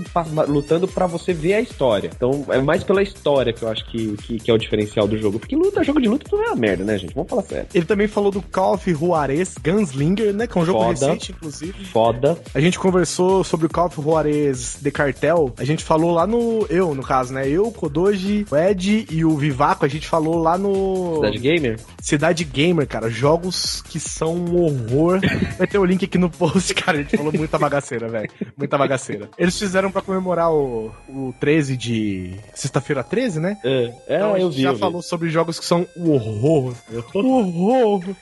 lutando 0.49 0.87
pra 0.88 1.06
você 1.06 1.32
ver 1.32 1.54
a 1.54 1.60
história. 1.60 2.10
Então 2.14 2.44
é 2.49 2.60
mais 2.60 2.82
pela 2.84 3.02
história 3.02 3.52
que 3.52 3.62
eu 3.62 3.69
acho 3.69 3.84
que, 3.90 4.16
que, 4.19 4.38
que 4.38 4.50
é 4.50 4.54
o 4.54 4.58
diferencial 4.58 5.06
do 5.06 5.16
jogo. 5.19 5.38
Porque 5.38 5.56
luta, 5.56 5.82
jogo 5.82 6.00
de 6.00 6.08
luta 6.08 6.25
não 6.32 6.42
é 6.44 6.50
uma 6.50 6.56
merda, 6.56 6.85
né, 6.85 6.99
gente? 6.99 7.15
Vamos 7.15 7.29
falar 7.31 7.43
sério. 7.43 7.67
Ele 7.75 7.85
também 7.85 8.09
falou 8.09 8.31
do 8.31 8.43
Call 8.43 8.75
of 8.75 8.93
Juarez 8.94 9.55
Gunslinger, 9.62 10.33
né? 10.35 10.47
Que 10.47 10.59
é 10.59 10.61
um 10.61 10.65
jogo 10.65 10.79
Foda. 10.81 10.91
recente, 10.93 11.33
inclusive. 11.33 11.85
Foda. 11.87 12.39
A 12.55 12.61
gente 12.61 12.79
conversou 12.79 13.44
sobre 13.44 13.67
o 13.67 13.69
Call 13.71 13.87
of 13.87 14.00
Juarez 14.03 14.79
de 14.81 14.91
Cartel. 14.91 15.53
A 15.59 15.65
gente 15.65 15.85
falou 15.85 16.12
lá 16.12 16.27
no. 16.27 16.67
Eu, 16.69 16.94
no 16.94 17.03
caso, 17.03 17.33
né? 17.33 17.49
Eu, 17.49 17.71
Kodoji, 17.71 18.47
o 18.50 18.56
Ed 18.56 19.06
e 19.11 19.25
o 19.25 19.37
Vivaco. 19.37 19.85
A 19.85 19.89
gente 19.89 20.06
falou 20.06 20.37
lá 20.39 20.56
no. 20.59 21.17
Cidade 21.17 21.39
Gamer? 21.39 21.81
Cidade 22.00 22.45
Gamer, 22.45 22.87
cara. 22.87 23.09
Jogos 23.11 23.83
que 23.83 23.99
são 24.00 24.35
um 24.35 24.62
horror. 24.62 25.21
Vai 25.59 25.66
ter 25.66 25.78
o 25.78 25.85
link 25.85 26.05
aqui 26.05 26.19
no 26.19 26.31
post, 26.31 26.75
cara. 26.75 26.99
A 26.99 27.02
gente 27.02 27.16
falou 27.16 27.33
muita 27.33 27.59
bagaceira, 27.59 28.09
velho. 28.09 28.31
Muita 28.57 28.76
bagaceira. 28.78 29.28
Eles 29.38 29.59
fizeram 29.59 29.90
pra 29.90 30.02
comemorar 30.02 30.52
o, 30.52 30.90
o 31.09 31.35
13 31.40 31.76
de. 31.76 32.35
Sexta-feira 32.55 33.02
13, 33.02 33.40
né? 33.40 33.57
É, 33.64 33.93
é 34.09 34.16
Então 34.16 34.35
a 34.35 34.38
eu 34.40 34.47
gente 34.50 34.57
vi. 34.57 34.62
já 34.62 34.69
eu 34.71 34.75
vi. 34.75 34.81
falou 34.81 35.02
sobre 35.02 35.28
jogos 35.31 35.59
que 35.59 35.64
são 35.66 35.87
o 35.97 36.11
horror. 36.12 36.32
O 36.33 37.43
horror. 37.43 38.17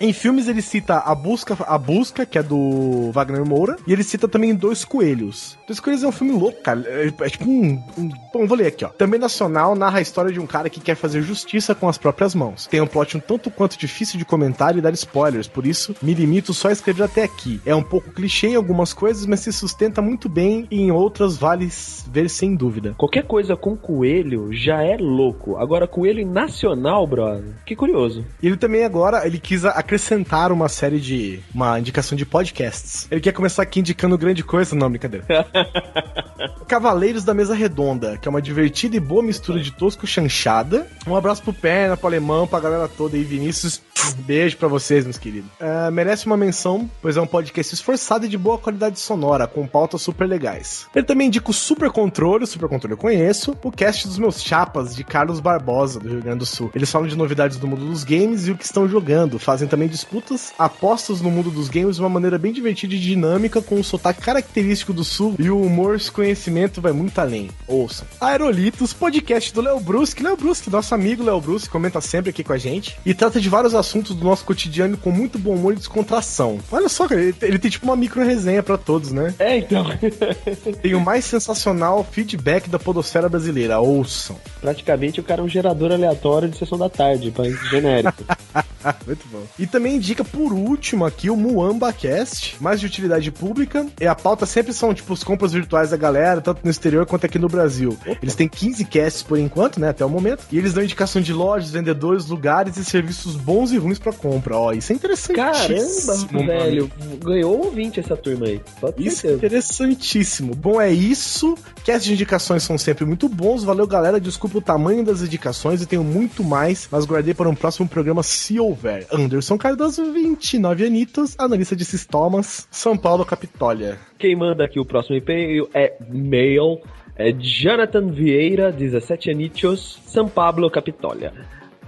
Em 0.00 0.12
filmes 0.12 0.48
ele 0.48 0.62
cita 0.62 0.98
a 0.98 1.14
busca, 1.14 1.56
a 1.66 1.78
busca 1.78 2.24
que 2.26 2.38
é 2.38 2.42
do 2.42 3.10
Wagner 3.12 3.44
Moura, 3.44 3.76
e 3.86 3.92
ele 3.92 4.02
cita 4.02 4.26
também 4.28 4.54
Dois 4.54 4.84
Coelhos. 4.84 5.58
Dois 5.66 5.80
Coelhos 5.80 6.02
é 6.04 6.08
um 6.08 6.12
filme 6.12 6.32
louco, 6.32 6.60
cara. 6.62 6.82
É, 6.86 7.12
é 7.20 7.30
tipo 7.30 7.48
um, 7.48 7.82
um- 7.98 8.10
Bom, 8.32 8.46
vou 8.46 8.56
ler 8.56 8.68
aqui, 8.68 8.84
ó. 8.84 8.88
Também 8.88 9.20
nacional 9.20 9.74
narra 9.74 9.98
a 9.98 10.02
história 10.02 10.32
de 10.32 10.40
um 10.40 10.46
cara 10.46 10.70
que 10.70 10.80
quer 10.80 10.94
fazer 10.96 11.20
justiça 11.22 11.74
com 11.74 11.88
as 11.88 11.98
próprias 11.98 12.34
mãos. 12.34 12.66
Tem 12.66 12.80
um 12.80 12.86
plot 12.86 13.16
um 13.16 13.20
tanto 13.20 13.50
quanto 13.50 13.78
difícil 13.78 14.18
de 14.18 14.24
comentar 14.24 14.76
e 14.76 14.80
dar 14.80 14.92
spoilers, 14.94 15.46
por 15.48 15.66
isso 15.66 15.94
me 16.02 16.14
limito 16.14 16.54
só 16.54 16.68
a 16.68 16.72
escrever 16.72 17.02
até 17.04 17.22
aqui. 17.24 17.60
É 17.66 17.74
um 17.74 17.82
pouco 17.82 18.10
clichê 18.10 18.48
em 18.48 18.54
algumas 18.54 18.92
coisas, 18.92 19.26
mas 19.26 19.40
se 19.40 19.52
sustenta 19.52 20.00
muito 20.00 20.28
bem 20.28 20.66
e 20.70 20.80
em 20.80 20.90
outras 20.90 21.36
vale 21.36 21.68
ver 22.10 22.28
sem 22.30 22.54
dúvida. 22.54 22.94
Qualquer 22.96 23.26
coisa 23.26 23.56
com 23.56 23.76
coelho 23.76 24.48
já 24.52 24.82
é 24.82 24.96
louco. 24.96 25.56
Agora, 25.58 25.86
coelho 25.86 26.26
nacional, 26.26 27.06
brother. 27.06 27.44
Que 27.66 27.76
curioso. 27.76 28.24
E 28.42 28.46
ele 28.46 28.56
também 28.56 28.84
agora, 28.84 29.26
ele 29.26 29.38
quis 29.42 29.64
acrescentar 29.64 30.52
uma 30.52 30.68
série 30.68 31.00
de. 31.00 31.40
uma 31.54 31.78
indicação 31.78 32.16
de 32.16 32.24
podcasts. 32.24 33.06
Ele 33.10 33.20
quer 33.20 33.32
começar 33.32 33.62
aqui 33.62 33.80
indicando 33.80 34.16
grande 34.16 34.42
coisa, 34.44 34.76
não, 34.76 34.88
brincadeira. 34.88 35.26
Cavaleiros 36.66 37.24
da 37.24 37.34
Mesa 37.34 37.54
Redonda, 37.54 38.16
que 38.16 38.26
é 38.26 38.30
uma 38.30 38.40
divertida 38.40 38.96
e 38.96 39.00
boa 39.00 39.22
mistura 39.22 39.60
de 39.60 39.70
tosco 39.70 40.04
e 40.04 40.08
chanchada. 40.08 40.86
Um 41.06 41.14
abraço 41.14 41.42
pro 41.42 41.52
Perna, 41.52 41.96
pro 41.96 42.06
Alemão, 42.06 42.46
pra 42.46 42.60
galera 42.60 42.88
toda 42.88 43.16
aí, 43.16 43.22
Vinícius. 43.22 43.82
Beijo 44.20 44.56
pra 44.56 44.68
vocês, 44.68 45.04
meus 45.04 45.18
queridos. 45.18 45.50
É, 45.60 45.90
merece 45.90 46.26
uma 46.26 46.36
menção, 46.36 46.90
pois 47.00 47.16
é 47.16 47.20
um 47.20 47.26
podcast 47.26 47.74
esforçado 47.74 48.26
e 48.26 48.28
de 48.28 48.38
boa 48.38 48.58
qualidade 48.58 48.98
sonora, 48.98 49.46
com 49.46 49.66
pautas 49.66 50.02
super 50.02 50.26
legais. 50.26 50.86
Ele 50.94 51.04
também 51.04 51.28
indica 51.28 51.50
o 51.50 51.54
Super 51.54 51.90
Controle, 51.90 52.44
o 52.44 52.46
Super 52.46 52.68
Controle 52.68 52.94
eu 52.94 52.98
conheço, 52.98 53.56
o 53.62 53.70
cast 53.70 54.08
dos 54.08 54.18
meus 54.18 54.42
chapas, 54.42 54.94
de 54.96 55.04
Carlos 55.04 55.40
Barbosa, 55.40 56.00
do 56.00 56.08
Rio 56.08 56.22
Grande 56.22 56.38
do 56.38 56.46
Sul. 56.46 56.70
Eles 56.74 56.90
falam 56.90 57.06
de 57.06 57.16
novidades 57.16 57.58
do 57.58 57.66
mundo 57.66 57.86
dos 57.86 58.02
games 58.02 58.46
e 58.46 58.50
o 58.50 58.56
que 58.56 58.64
estão 58.64 58.88
jogando 58.88 59.21
fazem 59.38 59.68
também 59.68 59.88
disputas, 59.88 60.52
apostas 60.58 61.20
no 61.20 61.30
mundo 61.30 61.50
dos 61.50 61.68
games 61.68 61.96
de 61.96 62.02
uma 62.02 62.08
maneira 62.08 62.38
bem 62.38 62.52
divertida 62.52 62.94
e 62.94 62.98
dinâmica, 62.98 63.62
com 63.62 63.76
um 63.76 63.82
sotaque 63.82 64.20
característico 64.20 64.92
do 64.92 65.04
sul 65.04 65.34
e 65.38 65.50
o 65.50 65.60
humor 65.60 65.96
e 65.96 66.10
conhecimento 66.10 66.80
vai 66.80 66.92
muito 66.92 67.18
além. 67.18 67.50
Ouçam. 67.66 68.06
Aerolitos, 68.20 68.92
podcast 68.92 69.52
do 69.52 69.60
Léo 69.60 69.80
Brusque. 69.80 70.22
Léo 70.22 70.36
Brusque, 70.36 70.70
nosso 70.70 70.94
amigo 70.94 71.22
Léo 71.22 71.40
Brusque, 71.40 71.70
comenta 71.70 72.00
sempre 72.00 72.30
aqui 72.30 72.44
com 72.44 72.52
a 72.52 72.58
gente 72.58 72.96
e 73.04 73.14
trata 73.14 73.40
de 73.40 73.48
vários 73.48 73.74
assuntos 73.74 74.14
do 74.14 74.24
nosso 74.24 74.44
cotidiano 74.44 74.96
com 74.96 75.10
muito 75.10 75.38
bom 75.38 75.54
humor 75.54 75.72
e 75.72 75.76
descontração. 75.76 76.58
Olha 76.70 76.88
só, 76.88 77.08
cara, 77.08 77.20
ele, 77.20 77.34
ele 77.42 77.58
tem 77.58 77.70
tipo 77.70 77.86
uma 77.86 77.96
micro 77.96 78.24
resenha 78.24 78.62
pra 78.62 78.76
todos, 78.76 79.12
né? 79.12 79.34
É, 79.38 79.58
então. 79.58 79.86
Tem 80.80 80.94
o 80.94 81.00
mais 81.00 81.24
sensacional 81.24 82.04
feedback 82.10 82.68
da 82.68 82.78
podosfera 82.78 83.28
brasileira. 83.28 83.80
Ouçam. 83.80 84.36
Praticamente 84.60 85.20
o 85.20 85.22
cara 85.22 85.40
é 85.40 85.44
um 85.44 85.48
gerador 85.48 85.92
aleatório 85.92 86.48
de 86.48 86.56
sessão 86.56 86.78
da 86.78 86.88
tarde, 86.88 87.30
pra 87.30 87.44
genérico. 87.70 88.24
Muito 89.12 89.28
bom. 89.28 89.42
E 89.58 89.66
também 89.66 89.96
indica 89.96 90.24
por 90.24 90.52
último 90.52 91.04
aqui 91.04 91.28
o 91.28 91.36
Muamba 91.36 91.92
Cast, 91.92 92.56
mais 92.60 92.80
de 92.80 92.86
utilidade 92.86 93.30
pública. 93.30 93.86
E 94.00 94.06
a 94.06 94.14
pauta 94.14 94.46
sempre 94.46 94.72
são, 94.72 94.94
tipo, 94.94 95.12
as 95.12 95.22
compras 95.22 95.52
virtuais 95.52 95.90
da 95.90 95.96
galera, 95.96 96.40
tanto 96.40 96.60
no 96.64 96.70
exterior 96.70 97.04
quanto 97.06 97.26
aqui 97.26 97.38
no 97.38 97.48
Brasil. 97.48 97.96
Eles 98.22 98.34
têm 98.34 98.48
15 98.48 98.84
casts 98.86 99.22
por 99.22 99.38
enquanto, 99.38 99.78
né, 99.78 99.90
até 99.90 100.04
o 100.04 100.08
momento. 100.08 100.44
E 100.50 100.58
eles 100.58 100.72
dão 100.72 100.82
indicação 100.82 101.20
de 101.20 101.32
lojas, 101.32 101.70
vendedores, 101.70 102.26
lugares 102.26 102.76
e 102.76 102.84
serviços 102.84 103.36
bons 103.36 103.72
e 103.72 103.78
ruins 103.78 103.98
pra 103.98 104.12
compra. 104.12 104.56
Ó, 104.56 104.72
isso 104.72 104.92
é 104.92 104.96
interessante. 104.96 105.36
Caramba, 105.36 106.46
velho. 106.46 106.90
Ganhou 107.22 107.66
ouvinte 107.66 108.00
essa 108.00 108.16
turma 108.16 108.46
aí. 108.46 108.60
Isso 108.96 109.26
é 109.26 109.32
interessantíssimo. 109.32 110.54
Bom, 110.54 110.80
é 110.80 110.90
isso. 110.90 111.54
Cast 111.84 112.08
de 112.08 112.14
indicações 112.14 112.62
são 112.62 112.78
sempre 112.78 113.04
muito 113.04 113.28
bons. 113.28 113.62
Valeu, 113.64 113.86
galera. 113.86 114.20
Desculpa 114.20 114.58
o 114.58 114.62
tamanho 114.62 115.04
das 115.04 115.20
indicações 115.20 115.82
e 115.82 115.86
tenho 115.86 116.04
muito 116.04 116.42
mais, 116.42 116.88
mas 116.90 117.04
guardei 117.04 117.34
para 117.34 117.48
um 117.48 117.54
próximo 117.54 117.88
programa 117.88 118.22
se 118.22 118.58
houver. 118.58 119.01
Anderson 119.10 119.56
Cardoso, 119.56 120.12
29 120.12 120.84
anitos, 120.84 121.34
analista 121.38 121.74
de 121.74 121.84
sistemas, 121.84 122.66
São 122.70 122.96
Paulo, 122.96 123.24
Capitólia. 123.24 123.98
Quem 124.18 124.36
manda 124.36 124.64
aqui 124.64 124.78
o 124.78 124.84
próximo 124.84 125.16
e-mail 125.16 125.68
é 125.74 125.96
mail. 126.08 126.80
É 127.16 127.30
Jonathan 127.32 128.10
Vieira, 128.10 128.72
17 128.72 129.30
anichos, 129.30 130.00
São 130.06 130.28
Pablo, 130.28 130.70
Capitólia. 130.70 131.32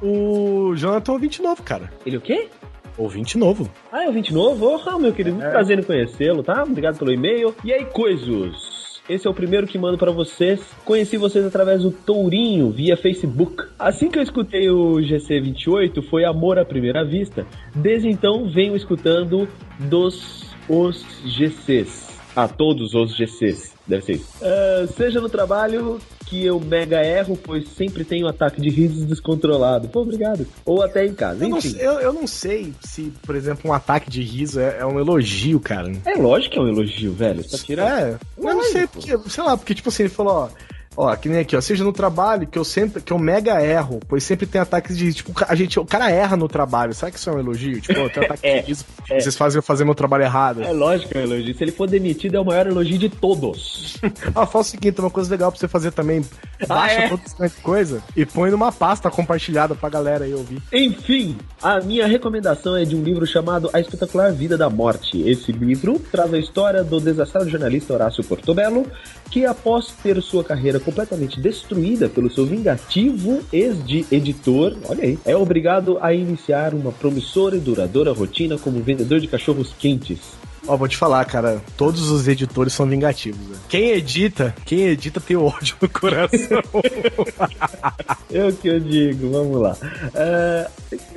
O 0.02 0.75
Jonathan 0.76 1.12
é 1.12 1.14
ouvinte 1.14 1.42
novo, 1.42 1.62
cara. 1.62 1.90
Ele 2.04 2.18
o 2.18 2.21
quê? 2.21 2.49
Ouvinte 2.97 3.38
novo. 3.38 3.68
Ah, 3.90 4.04
é 4.04 4.06
ouvinte 4.06 4.33
novo? 4.33 4.80
Oh, 4.87 4.99
meu 4.99 5.12
querido, 5.12 5.37
muito 5.37 5.50
prazer 5.50 5.78
em 5.78 5.83
conhecê-lo, 5.83 6.42
tá? 6.42 6.62
Obrigado 6.62 6.99
pelo 6.99 7.12
e-mail. 7.12 7.54
E 7.64 7.73
aí, 7.73 7.85
coisos? 7.87 8.74
Esse 9.07 9.27
é 9.27 9.31
o 9.31 9.35
primeiro 9.35 9.67
que 9.67 9.77
mando 9.77 9.99
pra 9.99 10.11
vocês. 10.11 10.67
Conheci 10.83 11.19
vocês 11.19 11.45
através 11.45 11.83
do 11.83 11.91
Tourinho, 11.91 12.71
via 12.71 12.97
Facebook. 12.97 13.65
Assim 13.79 14.11
que 14.11 14.19
eu 14.19 14.23
escutei 14.23 14.71
o 14.71 14.95
GC28, 14.95 16.03
foi 16.09 16.25
amor 16.25 16.59
à 16.59 16.65
primeira 16.65 17.05
vista. 17.05 17.47
Desde 17.75 18.09
então, 18.09 18.51
venho 18.51 18.75
escutando 18.75 19.47
dos 19.79 20.55
os 20.67 21.05
GCs. 21.27 22.19
A 22.35 22.49
todos 22.49 22.95
os 22.95 23.15
GCs. 23.15 23.74
Deve 23.87 24.03
ser 24.05 24.12
isso. 24.14 24.26
Ah, 24.43 24.87
seja 24.97 25.21
no 25.21 25.29
trabalho 25.29 26.00
que 26.26 26.43
eu 26.45 26.59
mega 26.59 27.05
erro, 27.05 27.37
pois 27.37 27.69
sempre 27.69 28.03
tenho 28.03 28.26
ataque 28.26 28.61
de 28.61 28.71
risos 28.71 29.05
descontrolado. 29.05 29.88
Pô, 29.88 30.00
obrigado. 30.00 30.47
Ou 30.64 30.83
até 30.83 31.05
em 31.05 31.12
casa, 31.14 31.45
Eu 31.45 31.49
não, 31.50 31.59
enfim. 31.59 31.71
sei- 31.71 31.87
eu, 31.87 31.93
eu 32.00 32.12
não 32.12 32.26
sei 32.26 32.73
se, 32.83 33.12
por 33.26 33.37
exemplo, 33.37 33.71
um 33.71 33.75
ataque 33.75 34.09
de 34.11 34.23
riso 34.23 34.59
é, 34.59 34.79
é 34.81 34.87
um 34.87 34.99
elogio, 34.99 35.61
cara. 35.61 35.93
É 36.07 36.14
lógico 36.14 36.55
que 36.55 36.59
é 36.59 36.62
um 36.62 36.69
elogio, 36.69 37.12
velho. 37.12 37.43
Você 37.43 37.59
tá 37.59 37.62
tirando. 37.62 37.88
É, 37.88 38.19
mas 38.43 38.57
não 38.57 38.64
sei 38.64 38.87
porque, 38.87 39.19
sei 39.29 39.45
lá, 39.45 39.57
porque 39.57 39.75
tipo 39.75 39.88
assim, 39.91 40.05
ele 40.05 40.11
falou, 40.11 40.33
ó. 40.35 40.49
Ó, 40.97 41.15
que 41.17 41.29
nem 41.29 41.41
aqui, 41.41 41.57
ó, 41.57 41.61
seja 41.61 41.83
no 41.85 41.93
trabalho, 41.93 42.47
que 42.47 42.59
eu 42.59 42.65
sempre, 42.65 43.03
que 43.03 43.13
eu 43.13 43.19
mega 43.19 43.63
erro, 43.63 44.01
pois 44.09 44.23
sempre 44.25 44.47
tem 44.47 44.61
ataques 44.61 44.97
de, 44.97 45.13
tipo, 45.13 45.33
a 45.49 45.55
gente, 45.55 45.79
o 45.79 45.85
cara 45.85 46.11
erra 46.11 46.37
no 46.37 46.49
trabalho, 46.49 46.95
será 46.95 47.11
que 47.11 47.19
isso 47.19 47.29
é 47.31 47.33
um 47.33 47.39
elogio? 47.39 47.81
Tipo, 47.81 48.01
ó, 48.01 48.09
tem 48.09 48.23
ataque 48.25 48.47
É, 48.47 48.61
de 48.61 48.69
riso, 48.69 48.85
vocês 49.09 49.37
fazem 49.37 49.59
eu 49.59 49.63
fazer 49.63 49.85
meu 49.85 49.95
trabalho 49.95 50.25
errado. 50.25 50.63
É 50.63 50.73
lógico 50.73 51.11
que 51.13 51.19
é 51.19 51.21
um 51.21 51.25
elogio. 51.25 51.55
Se 51.57 51.65
ele 51.65 51.73
for 51.73 51.89
demitido, 51.89 52.37
é 52.37 52.41
o 52.41 52.45
maior 52.45 52.67
elogio 52.67 52.99
de 52.99 53.09
todos. 53.09 53.97
Ah, 54.35 54.47
fala 54.47 54.63
o 54.63 54.67
seguinte, 54.67 55.01
uma 55.01 55.11
coisa 55.11 55.31
legal 55.31 55.51
pra 55.51 55.59
você 55.61 55.69
fazer 55.69 55.93
também, 55.93 56.25
baixa 56.67 57.01
é? 57.03 57.09
toda 57.09 57.23
essa 57.23 57.51
coisa 57.63 58.03
e 58.17 58.25
põe 58.25 58.51
numa 58.51 58.73
pasta 58.73 59.11
compartilhada 59.11 59.75
pra 59.75 59.89
galera 59.89 60.25
aí 60.25 60.35
ouvir. 60.35 60.61
Enfim, 60.73 61.37
a 61.63 61.81
minha 61.81 62.07
recomendação 62.07 62.77
é 62.77 62.85
de 62.85 62.97
um 62.97 63.03
livro 63.03 63.27
chamado 63.27 63.71
A 63.73 63.81
Espetacular 63.81 64.33
Vida 64.33 64.57
da 64.57 64.69
Morte. 64.69 65.21
Esse 65.29 65.53
livro 65.53 65.99
traz 66.11 66.33
a 66.33 66.39
história 66.39 66.83
do 66.83 67.01
desastrado 67.01 67.49
jornalista 67.49 67.93
Horácio 67.93 68.25
Portobello, 68.25 68.87
que 69.31 69.45
após 69.45 69.89
ter 70.03 70.21
sua 70.23 70.43
carreira 70.43 70.81
completamente 70.85 71.41
destruída 71.41 72.09
pelo 72.09 72.31
seu 72.31 72.45
vingativo 72.45 73.41
ex-editor, 73.53 74.76
olha 74.88 75.05
aí, 75.05 75.19
é 75.25 75.37
obrigado 75.37 75.99
a 76.00 76.12
iniciar 76.12 76.75
uma 76.75 76.93
promissora 76.93 77.57
e 77.57 77.61
duradoura 77.61 78.12
rotina 78.12 78.59
como 78.59 78.83
vendedor 78.83 79.21
de 79.21 79.26
cachorros 79.26 79.73
quentes. 79.73 80.44
Ó, 80.66 80.76
vou 80.76 80.88
te 80.88 80.97
falar, 80.97 81.25
cara, 81.26 81.61
todos 81.76 82.11
os 82.11 82.26
editores 82.26 82.73
são 82.73 82.87
vingativos. 82.87 83.40
né? 83.49 83.56
Quem 83.68 83.90
edita, 83.90 84.54
quem 84.64 84.87
edita 84.87 85.21
tem 85.21 85.37
ódio 85.37 85.76
no 85.80 85.88
coração. 85.88 86.62
É 88.33 88.44
o 88.49 88.52
que 88.52 88.66
eu 88.66 88.80
digo, 88.80 89.30
vamos 89.30 89.61
lá. 89.61 89.76
É, 90.12 90.68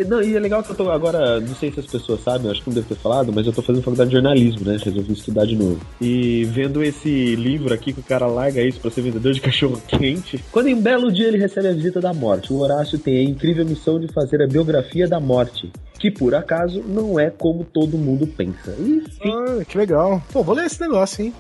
não, 0.08 0.22
e 0.22 0.36
é 0.36 0.40
legal 0.40 0.62
que 0.62 0.70
eu 0.70 0.76
tô 0.76 0.92
agora, 0.92 1.40
não 1.40 1.56
sei 1.56 1.72
se 1.72 1.80
as 1.80 1.88
pessoas 1.88 2.22
sabem, 2.24 2.52
acho 2.52 2.62
que 2.62 2.70
não 2.70 2.76
devo 2.76 2.88
ter 2.88 2.96
falado, 2.96 3.34
mas 3.34 3.48
eu 3.48 3.52
tô 3.54 3.64
fazendo 3.64 3.82
faculdade 3.82 4.12
de 4.12 4.16
jornalismo, 4.18 4.64
né? 4.64 4.78
Resolvi 4.84 5.14
estudar 5.14 5.46
de 5.48 5.56
novo. 5.56 5.80
E 6.00 6.46
vendo 6.46 6.84
esse 6.84 7.36
livro 7.36 7.74
aqui 7.74 7.92
que 7.92 8.02
o 8.02 8.04
cara 8.04 8.28
larga 8.28 8.62
isso 8.62 8.80
pra 8.80 8.92
ser 8.92 9.02
vendedor 9.02 9.34
de 9.34 9.42
cachorro 9.42 9.82
quente. 9.88 10.44
Quando 10.52 10.68
em 10.68 10.76
um 10.76 10.82
belo 10.82 11.12
dia 11.12 11.28
ele 11.28 11.40
recebe 11.40 11.70
a 11.70 11.74
visita 11.74 12.00
da 12.00 12.14
morte, 12.14 12.54
o 12.54 12.60
Horácio 12.60 13.00
tem 13.00 13.18
a 13.18 13.24
incrível 13.24 13.66
missão 13.66 14.00
de 14.00 14.08
fazer 14.10 14.44
a 14.44 14.48
biografia 14.48 15.08
da 15.08 15.20
morte. 15.20 15.72
Que 16.00 16.12
por 16.12 16.36
acaso 16.36 16.84
não 16.84 17.20
é 17.20 17.30
como 17.30 17.64
todo 17.64 17.98
mundo 17.98 18.28
pensa. 18.28 18.76
E 18.80 19.04
ah, 19.24 19.66
que 19.66 19.78
legal. 19.78 20.22
Pô, 20.32 20.44
vou 20.44 20.56
ler 20.56 20.66
esse 20.66 20.80
negócio, 20.80 21.26
hein? 21.26 21.34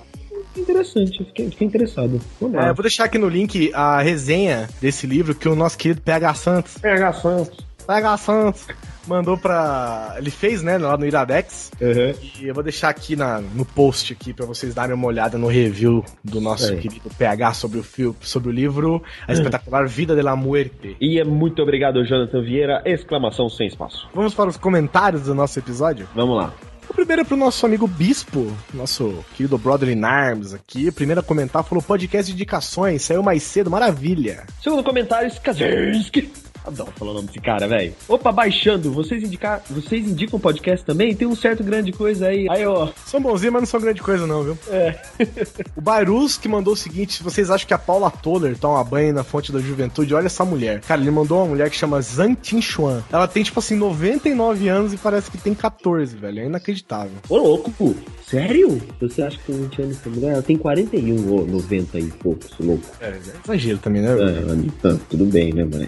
interessante, 0.56 1.24
fiquei, 1.24 1.52
fiquei 1.52 1.68
interessado. 1.68 2.20
Vamos. 2.42 2.58
É, 2.58 2.70
eu 2.70 2.74
vou 2.76 2.82
deixar 2.82 3.06
aqui 3.06 3.20
no 3.20 3.30
link 3.30 3.72
a 3.76 4.02
resenha 4.02 4.68
desse 4.82 5.06
livro 5.06 5.36
que 5.36 5.48
o 5.48 5.56
nosso 5.56 5.78
querido 5.78 6.02
PH 6.02 6.34
Santos. 6.34 6.78
PH 6.80 7.14
Santos. 7.14 7.66
PH 7.86 8.18
Santos 8.18 8.68
mandou 9.08 9.38
pra. 9.38 10.16
Ele 10.18 10.30
fez, 10.30 10.62
né, 10.62 10.78
lá 10.78 10.98
no 10.98 11.06
Iradex. 11.06 11.72
Uhum. 11.82 12.14
E 12.42 12.48
eu 12.48 12.54
vou 12.54 12.64
deixar 12.64 12.90
aqui 12.90 13.16
na, 13.16 13.40
no 13.42 13.66
post 13.66 14.14
aqui 14.14 14.34
pra 14.34 14.46
vocês 14.46 14.74
darem 14.74 14.94
uma 14.96 15.08
olhada 15.08 15.38
no 15.38 15.48
review 15.48 16.04
do 16.24 16.42
nosso 16.42 16.74
É. 16.74 16.76
querido 16.76 17.10
PH 17.18 17.54
sobre 17.54 17.80
o, 17.80 17.84
fio, 17.84 18.16
sobre 18.22 18.50
o 18.50 18.52
livro 18.52 19.02
A 19.28 19.34
Espetacular 19.34 19.88
Vida 19.88 20.16
de 20.16 20.22
la 20.22 20.36
Muerte. 20.36 20.96
E 21.00 21.20
é 21.20 21.24
muito 21.24 21.62
obrigado, 21.62 22.04
Jonathan 22.06 22.42
Vieira! 22.42 22.82
Exclamação 22.86 23.50
sem 23.50 23.68
espaço. 23.68 24.08
Vamos 24.14 24.34
para 24.34 24.50
os 24.50 24.58
comentários 24.58 25.24
do 25.24 25.34
nosso 25.36 25.58
episódio? 25.60 26.08
Vamos 26.14 26.36
lá. 26.38 26.54
O 26.90 26.94
primeiro 26.94 27.22
é 27.22 27.26
pro 27.26 27.36
nosso 27.36 27.66
amigo 27.66 27.86
Bispo, 27.86 28.50
nosso 28.74 29.24
querido 29.36 29.58
brother 29.58 29.90
in 29.90 30.04
arms 30.06 30.54
aqui. 30.54 30.88
O 30.88 30.94
primeiro 30.94 31.20
a 31.20 31.24
comentar 31.24 31.62
falou 31.64 31.84
podcast 31.84 32.32
de 32.32 32.34
indicações, 32.36 33.02
saiu 33.02 33.22
mais 33.22 33.44
cedo, 33.44 33.70
maravilha. 33.70 34.46
Segundo 34.64 34.82
comentário, 34.84 35.28
Skazinski. 35.28 36.32
Adoro 36.68 36.92
falar 36.98 37.12
o 37.12 37.14
nome 37.14 37.28
desse 37.28 37.40
cara, 37.40 37.66
velho. 37.66 37.94
Opa, 38.10 38.30
baixando. 38.30 38.92
Vocês, 38.92 39.24
indicar, 39.24 39.62
vocês 39.70 40.06
indicam 40.06 40.38
podcast 40.38 40.86
também? 40.86 41.16
Tem 41.16 41.26
um 41.26 41.34
certo 41.36 41.64
grande 41.64 41.94
coisa 41.94 42.28
aí. 42.28 42.46
Aí, 42.50 42.66
ó. 42.66 42.90
São 43.06 43.22
bonzinhos, 43.22 43.54
mas 43.54 43.62
não 43.62 43.68
são 43.68 43.80
grande 43.80 44.02
coisa 44.02 44.28
não, 44.28 44.44
viu? 44.44 44.58
É. 44.70 45.00
o 45.78 45.80
Bairus 45.82 46.38
que 46.38 46.50
mandou 46.50 46.74
o 46.74 46.78
seguinte, 46.78 47.14
se 47.14 47.24
vocês 47.24 47.50
acham 47.50 47.66
que 47.66 47.74
a 47.74 47.78
Paula 47.78 48.12
Toller 48.12 48.58
toma 48.58 48.84
banho 48.84 49.14
na 49.14 49.24
fonte 49.24 49.50
da 49.50 49.60
juventude, 49.60 50.14
olha 50.14 50.26
essa 50.26 50.44
mulher. 50.44 50.82
Cara, 50.82 51.00
ele 51.00 51.10
mandou 51.10 51.38
uma 51.38 51.48
mulher 51.48 51.70
que 51.70 51.78
chama 51.78 52.02
Zhang 52.02 52.36
Tinchuan. 52.36 53.02
Ela 53.10 53.30
tem, 53.30 53.44
tipo 53.44 53.60
assim, 53.60 53.78
99 53.78 54.68
anos 54.68 54.92
e 54.92 54.98
parece 54.98 55.32
que 55.32 55.38
tem 55.38 55.54
14, 55.54 56.18
velho. 56.18 56.42
É 56.42 56.46
inacreditável. 56.48 57.14
Ô, 57.30 57.38
louco, 57.38 57.72
pô. 57.72 57.96
Sério? 58.26 58.82
Você 59.00 59.22
acha 59.22 59.38
que 59.38 59.46
tem 59.46 59.62
20 59.62 59.82
anos 59.84 59.98
essa 59.98 60.10
mulher? 60.10 60.34
Ela 60.34 60.42
tem 60.42 60.58
41 60.58 61.32
ou 61.32 61.48
90 61.48 61.98
e 61.98 62.08
poucos, 62.08 62.52
louco. 62.60 62.84
É, 63.00 63.08
é 63.08 63.20
exagero 63.46 63.78
também, 63.78 64.02
né? 64.02 64.10
É, 64.12 64.82
tá, 64.82 64.98
tudo 65.10 65.26
bem, 65.26 65.54
né, 65.54 65.66
mas... 65.66 65.88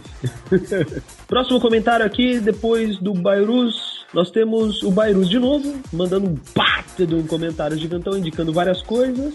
Próximo 1.27 1.59
comentário 1.59 2.05
aqui, 2.05 2.39
depois 2.39 2.97
do 2.97 3.13
Bairus, 3.13 4.05
nós 4.13 4.31
temos 4.31 4.83
o 4.83 4.91
Bairus 4.91 5.29
de 5.29 5.39
novo, 5.39 5.75
mandando 5.91 6.27
um 6.27 6.38
baita 6.55 7.05
de 7.05 7.15
um 7.15 7.25
comentário 7.25 7.77
gigantão, 7.77 8.17
indicando 8.17 8.53
várias 8.53 8.81
coisas. 8.81 9.33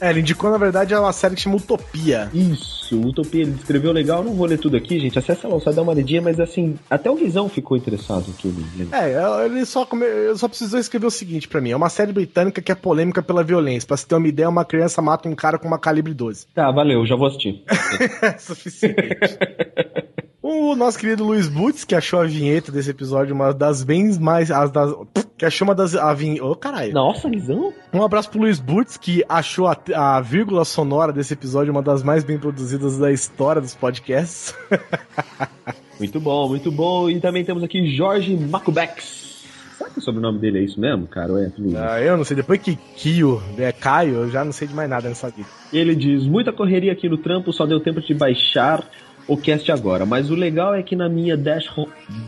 É, 0.00 0.10
ele 0.10 0.20
indicou, 0.20 0.50
na 0.50 0.58
verdade, 0.58 0.92
é 0.92 0.98
uma 0.98 1.12
série 1.12 1.34
que 1.34 1.40
chama 1.40 1.56
Utopia. 1.56 2.28
Isso, 2.34 3.00
Utopia, 3.00 3.42
ele 3.42 3.52
descreveu 3.52 3.92
legal, 3.92 4.24
não 4.24 4.34
vou 4.34 4.46
ler 4.46 4.58
tudo 4.58 4.76
aqui, 4.76 4.98
gente, 4.98 5.18
acessa 5.18 5.46
lá 5.46 5.58
site, 5.60 5.76
dá 5.76 5.82
uma 5.82 5.92
olhadinha, 5.92 6.20
mas 6.20 6.40
assim, 6.40 6.76
até 6.90 7.10
o 7.10 7.16
Visão 7.16 7.48
ficou 7.48 7.76
interessado 7.76 8.24
em 8.28 8.32
tudo. 8.32 8.60
Né? 8.76 8.88
É, 8.92 9.46
ele 9.46 9.64
só, 9.64 9.86
come... 9.86 10.04
ele 10.04 10.36
só 10.36 10.48
precisou 10.48 10.80
escrever 10.80 11.06
o 11.06 11.10
seguinte 11.10 11.48
pra 11.48 11.60
mim: 11.60 11.70
é 11.70 11.76
uma 11.76 11.88
série 11.88 12.12
britânica 12.12 12.60
que 12.60 12.72
é 12.72 12.74
polêmica 12.74 13.22
pela 13.22 13.44
violência. 13.44 13.86
Pra 13.86 13.96
você 13.96 14.06
ter 14.06 14.14
uma 14.14 14.28
ideia, 14.28 14.48
uma 14.48 14.64
criança 14.64 15.00
mata 15.00 15.28
um 15.28 15.34
cara 15.34 15.58
com 15.58 15.68
uma 15.68 15.78
calibre 15.78 16.12
12. 16.12 16.46
Tá, 16.54 16.70
valeu, 16.70 17.06
já 17.06 17.16
vou 17.16 17.28
assistir. 17.28 17.62
é 18.20 18.38
suficiente. 18.38 18.94
O 20.56 20.76
nosso 20.76 20.96
querido 21.00 21.24
Luiz 21.24 21.48
Butz, 21.48 21.82
que 21.82 21.96
achou 21.96 22.20
a 22.20 22.24
vinheta 22.24 22.70
desse 22.70 22.88
episódio 22.88 23.34
uma 23.34 23.52
das 23.52 23.82
bem 23.82 24.16
mais. 24.20 24.52
As 24.52 24.70
das, 24.70 24.94
que 25.36 25.44
achou 25.44 25.66
uma 25.66 25.74
das. 25.74 25.96
A 25.96 26.14
vin... 26.14 26.40
Ô, 26.40 26.54
caralho. 26.54 26.92
Nossa, 26.92 27.28
Guizão? 27.28 27.72
Um 27.92 28.04
abraço 28.04 28.30
pro 28.30 28.38
Luiz 28.38 28.60
Butz, 28.60 28.96
que 28.96 29.24
achou 29.28 29.66
a, 29.66 29.76
a 29.96 30.20
vírgula 30.20 30.64
sonora 30.64 31.12
desse 31.12 31.32
episódio 31.32 31.72
uma 31.72 31.82
das 31.82 32.04
mais 32.04 32.22
bem 32.22 32.38
produzidas 32.38 32.96
da 32.96 33.10
história 33.10 33.60
dos 33.60 33.74
podcasts. 33.74 34.54
Muito 35.98 36.18
bom, 36.18 36.48
muito 36.48 36.72
bom. 36.72 37.08
E 37.08 37.20
também 37.20 37.44
temos 37.44 37.62
aqui 37.62 37.96
Jorge 37.96 38.36
Macubex. 38.36 39.44
Será 39.78 39.88
que 39.88 40.00
o 40.00 40.02
sobrenome 40.02 40.40
dele 40.40 40.58
é 40.58 40.62
isso 40.62 40.80
mesmo, 40.80 41.06
cara? 41.06 41.32
Ou 41.32 41.38
é 41.38 41.48
tudo? 41.50 41.76
Ah, 41.78 42.00
eu 42.00 42.16
não 42.16 42.24
sei, 42.24 42.36
depois 42.36 42.60
que 42.60 42.74
Kio 42.74 43.40
é 43.56 43.70
Caio, 43.70 44.14
eu 44.14 44.30
já 44.30 44.44
não 44.44 44.50
sei 44.50 44.66
de 44.66 44.74
mais 44.74 44.90
nada 44.90 45.08
nessa 45.08 45.30
vida. 45.30 45.48
Ele 45.72 45.94
diz: 45.94 46.26
muita 46.26 46.52
correria 46.52 46.92
aqui 46.92 47.08
no 47.08 47.16
trampo, 47.16 47.52
só 47.52 47.64
deu 47.64 47.78
tempo 47.78 48.00
de 48.00 48.12
baixar 48.12 48.84
o 49.26 49.36
cast 49.36 49.70
agora. 49.70 50.04
Mas 50.04 50.30
o 50.30 50.34
legal 50.34 50.74
é 50.74 50.82
que 50.82 50.96
na 50.96 51.08
minha 51.08 51.36
dash 51.36 51.68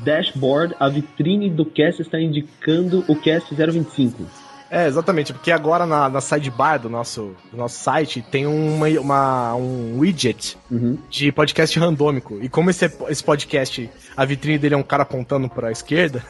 dashboard 0.05 0.75
a 0.79 0.89
vitrine 0.89 1.51
do 1.51 1.65
cast 1.65 2.03
está 2.03 2.21
indicando 2.21 3.05
o 3.09 3.17
cast 3.17 3.55
025. 3.55 4.46
É, 4.71 4.87
exatamente, 4.87 5.33
porque 5.33 5.53
agora 5.53 5.87
na, 5.87 6.09
na 6.09 6.21
sidebar 6.21 6.79
do 6.81 6.91
nosso, 6.91 7.35
do 7.53 7.57
nosso 7.57 7.79
site 7.79 8.21
tem 8.21 8.47
uma, 8.47 8.89
uma- 9.01 9.55
um 9.55 9.99
widget 9.99 10.59
de 11.09 11.31
podcast 11.33 11.79
randômico. 11.79 12.39
E 12.43 12.49
como 12.49 12.69
esse, 12.71 12.91
esse 13.09 13.23
podcast, 13.23 13.89
a 14.17 14.25
vitrine 14.25 14.59
dele 14.59 14.75
é 14.75 14.79
um 14.79 14.83
cara 14.83 15.05
apontando 15.05 15.49
pra 15.49 15.71
esquerda, 15.71 16.23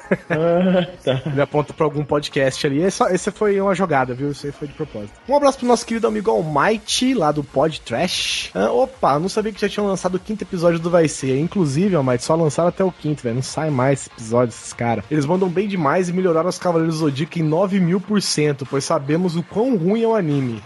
ele 1.32 1.40
aponta 1.40 1.72
pra 1.72 1.84
algum 1.86 2.04
podcast 2.04 2.66
ali. 2.66 2.82
Essa, 2.82 3.04
essa 3.12 3.32
foi 3.32 3.60
uma 3.60 3.74
jogada, 3.74 4.14
viu? 4.14 4.30
Isso 4.30 4.46
aí 4.46 4.52
foi 4.52 4.68
de 4.68 4.74
propósito. 4.74 5.12
Um 5.28 5.36
abraço 5.36 5.58
pro 5.58 5.66
nosso 5.66 5.86
querido 5.86 6.06
amigo 6.06 6.30
Almighty, 6.30 7.14
lá 7.14 7.32
do 7.32 7.42
Pod 7.42 7.80
Trash. 7.80 8.50
Ah, 8.54 8.70
opa, 8.70 9.18
não 9.18 9.28
sabia 9.28 9.52
que 9.52 9.60
já 9.60 9.68
tinham 9.68 9.86
lançado 9.86 10.16
o 10.16 10.20
quinto 10.20 10.44
episódio 10.44 10.78
do 10.78 10.90
Vai 10.90 11.08
Ser. 11.08 11.38
Inclusive, 11.38 11.94
Almighty, 11.96 12.24
só 12.24 12.34
lançaram 12.34 12.68
até 12.68 12.84
o 12.84 12.92
quinto, 12.92 13.22
velho. 13.22 13.36
Não 13.36 13.42
sai 13.42 13.70
mais 13.70 14.00
esse 14.00 14.10
episódio, 14.10 14.50
esses 14.54 14.72
caras. 14.72 15.04
Eles 15.10 15.24
mandam 15.26 15.48
bem 15.48 15.68
demais 15.68 16.08
e 16.08 16.12
melhoraram 16.12 16.48
os 16.48 16.58
Cavaleiros 16.58 16.96
do 16.96 17.00
Zodíaco 17.06 17.38
em 17.38 17.42
9 17.42 17.80
mil 17.80 18.00
por 18.00 18.20
cento, 18.26 18.66
pois 18.66 18.84
sabemos 18.84 19.36
o 19.36 19.42
quão 19.42 19.76
ruim 19.76 20.02
é 20.02 20.06
o 20.06 20.14
anime. 20.14 20.62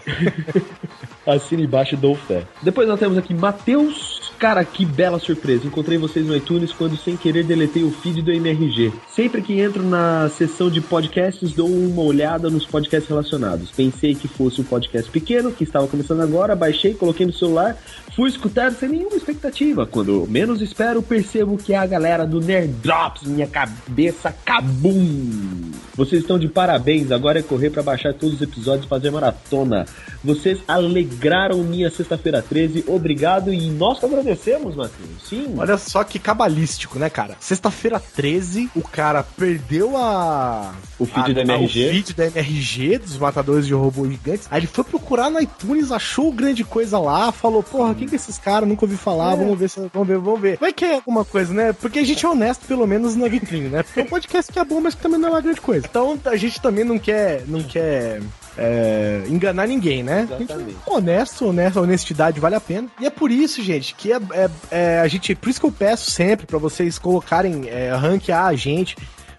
Assine 1.25 1.63
embaixo 1.63 1.95
e 1.95 1.97
dou 1.97 2.15
fé. 2.15 2.43
Depois 2.61 2.87
nós 2.87 2.99
temos 2.99 3.17
aqui 3.17 3.33
Matheus. 3.33 4.30
Cara, 4.41 4.65
que 4.65 4.83
bela 4.83 5.19
surpresa. 5.19 5.67
Encontrei 5.67 5.99
vocês 5.99 6.25
no 6.25 6.35
iTunes 6.35 6.73
quando 6.73 6.97
sem 6.97 7.15
querer 7.15 7.43
deletei 7.43 7.83
o 7.83 7.91
feed 7.91 8.23
do 8.23 8.31
MRG. 8.31 8.91
Sempre 9.07 9.39
que 9.39 9.61
entro 9.61 9.83
na 9.83 10.27
seção 10.29 10.67
de 10.67 10.81
podcasts, 10.81 11.53
dou 11.53 11.69
uma 11.69 12.01
olhada 12.01 12.49
nos 12.49 12.65
podcasts 12.65 13.07
relacionados. 13.07 13.69
Pensei 13.69 14.15
que 14.15 14.27
fosse 14.27 14.59
um 14.59 14.63
podcast 14.63 15.11
pequeno, 15.11 15.51
que 15.51 15.63
estava 15.63 15.87
começando 15.87 16.21
agora, 16.21 16.55
baixei, 16.55 16.95
coloquei 16.95 17.27
no 17.27 17.31
celular, 17.31 17.77
fui 18.15 18.29
escutar 18.29 18.71
sem 18.71 18.89
nenhuma 18.89 19.15
expectativa. 19.15 19.85
Quando 19.85 20.25
menos 20.27 20.59
espero, 20.59 21.03
percebo 21.03 21.55
que 21.55 21.75
é 21.75 21.77
a 21.77 21.85
galera 21.85 22.25
do 22.25 22.41
Nerd 22.41 22.73
Drops, 22.81 23.21
minha 23.27 23.45
cabeça 23.45 24.35
cabum. 24.43 25.69
Vocês 25.95 26.23
estão 26.23 26.39
de 26.39 26.47
parabéns, 26.47 27.11
agora 27.11 27.37
é 27.37 27.43
correr 27.43 27.69
para 27.69 27.83
baixar 27.83 28.11
todos 28.15 28.37
os 28.37 28.41
episódios 28.41 28.85
e 28.85 28.89
fazer 28.89 29.11
maratona. 29.11 29.85
Vocês 30.23 30.57
alegraram 30.67 31.59
minha 31.63 31.91
sexta-feira 31.91 32.41
13, 32.41 32.85
obrigado 32.87 33.53
e 33.53 33.69
nós 33.69 33.99
que 33.99 34.05
agradecemos, 34.31 34.75
Matheus. 34.75 35.09
Sim. 35.27 35.55
Olha 35.57 35.77
só 35.77 36.03
que 36.03 36.19
cabalístico, 36.19 36.97
né, 36.99 37.09
cara? 37.09 37.35
Sexta-feira 37.39 37.99
13, 37.99 38.69
o 38.75 38.81
cara 38.81 39.23
perdeu 39.23 39.97
a. 39.97 40.73
O 40.99 41.05
feed 41.05 41.31
a- 41.31 41.33
da 41.33 41.41
MRG. 41.41 41.87
O 41.87 41.91
feed 41.91 42.13
da 42.13 42.25
MRG, 42.27 42.97
dos 42.99 43.17
matadores 43.17 43.65
de 43.67 43.73
robô 43.73 44.09
gigantes. 44.09 44.47
Aí 44.49 44.59
ele 44.61 44.67
foi 44.67 44.83
procurar 44.83 45.29
no 45.29 45.41
iTunes, 45.41 45.91
achou 45.91 46.31
grande 46.31 46.63
coisa 46.63 46.97
lá, 46.99 47.31
falou: 47.31 47.61
Porra, 47.63 47.93
quem 47.95 48.07
que 48.07 48.15
é 48.15 48.17
esses 48.17 48.37
caras? 48.37 48.67
Nunca 48.67 48.85
ouvi 48.85 48.97
falar, 48.97 49.35
vamos 49.35 49.57
ver, 49.57 49.69
se- 49.69 49.89
vamos 49.93 50.07
ver, 50.07 50.17
vamos 50.17 50.39
ver. 50.41 50.57
Vai 50.57 50.73
que 50.73 50.85
é 50.85 50.95
alguma 50.95 51.25
coisa, 51.25 51.53
né? 51.53 51.73
Porque 51.73 51.99
a 51.99 52.03
gente 52.05 52.25
é 52.25 52.29
honesto, 52.29 52.65
pelo 52.65 52.85
menos 52.87 53.15
na 53.15 53.27
vitrine, 53.27 53.69
né? 53.69 53.83
Porque 53.83 53.99
é 53.99 54.03
um 54.03 54.07
podcast 54.07 54.51
que 54.51 54.59
é 54.59 54.63
bom, 54.65 54.79
mas 54.81 54.95
que 54.95 55.01
também 55.01 55.19
não 55.19 55.29
é 55.29 55.31
uma 55.31 55.41
grande 55.41 55.61
coisa. 55.61 55.85
Então 55.89 56.19
a 56.25 56.35
gente 56.35 56.61
também 56.61 56.83
não 56.83 56.97
quer. 56.99 57.43
Não 57.47 57.61
quer 57.63 58.21
é, 58.57 59.23
enganar 59.27 59.67
ninguém, 59.67 60.03
né? 60.03 60.27
Exatamente. 60.39 60.75
Honesto, 60.85 61.47
honesto, 61.47 61.79
honestidade 61.79 62.39
vale 62.39 62.55
a 62.55 62.59
pena. 62.61 62.87
E 62.99 63.05
é 63.05 63.09
por 63.09 63.31
isso, 63.31 63.61
gente, 63.63 63.95
que 63.95 64.11
é, 64.11 64.17
é- 64.33 64.49
é, 64.69 64.99
a 64.99 65.07
gente. 65.07 65.33
Por 65.35 65.49
isso 65.49 65.59
que 65.59 65.65
eu 65.65 65.71
peço 65.71 66.11
sempre 66.11 66.45
pra 66.45 66.57
vocês 66.57 66.97
colocarem, 66.99 67.67
é, 67.69 67.91
ranquear 67.93 68.45
a 68.45 68.55
gente. 68.55 68.95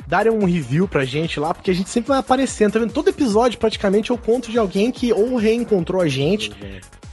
Darem 0.07 0.33
um 0.33 0.45
review 0.45 0.89
pra 0.89 1.05
gente 1.05 1.39
lá, 1.39 1.55
porque 1.55 1.71
a 1.71 1.75
gente 1.75 1.89
sempre 1.89 2.09
vai 2.09 2.19
aparecendo, 2.19 2.73
tá 2.73 2.79
vendo? 2.79 2.93
Todo 2.93 3.09
episódio, 3.09 3.59
praticamente, 3.59 4.11
eu 4.11 4.19
conto 4.19 4.51
de 4.51 4.59
alguém 4.59 4.91
que 4.91 5.13
ou 5.13 5.37
reencontrou 5.37 6.03
a 6.03 6.09
gente, 6.09 6.51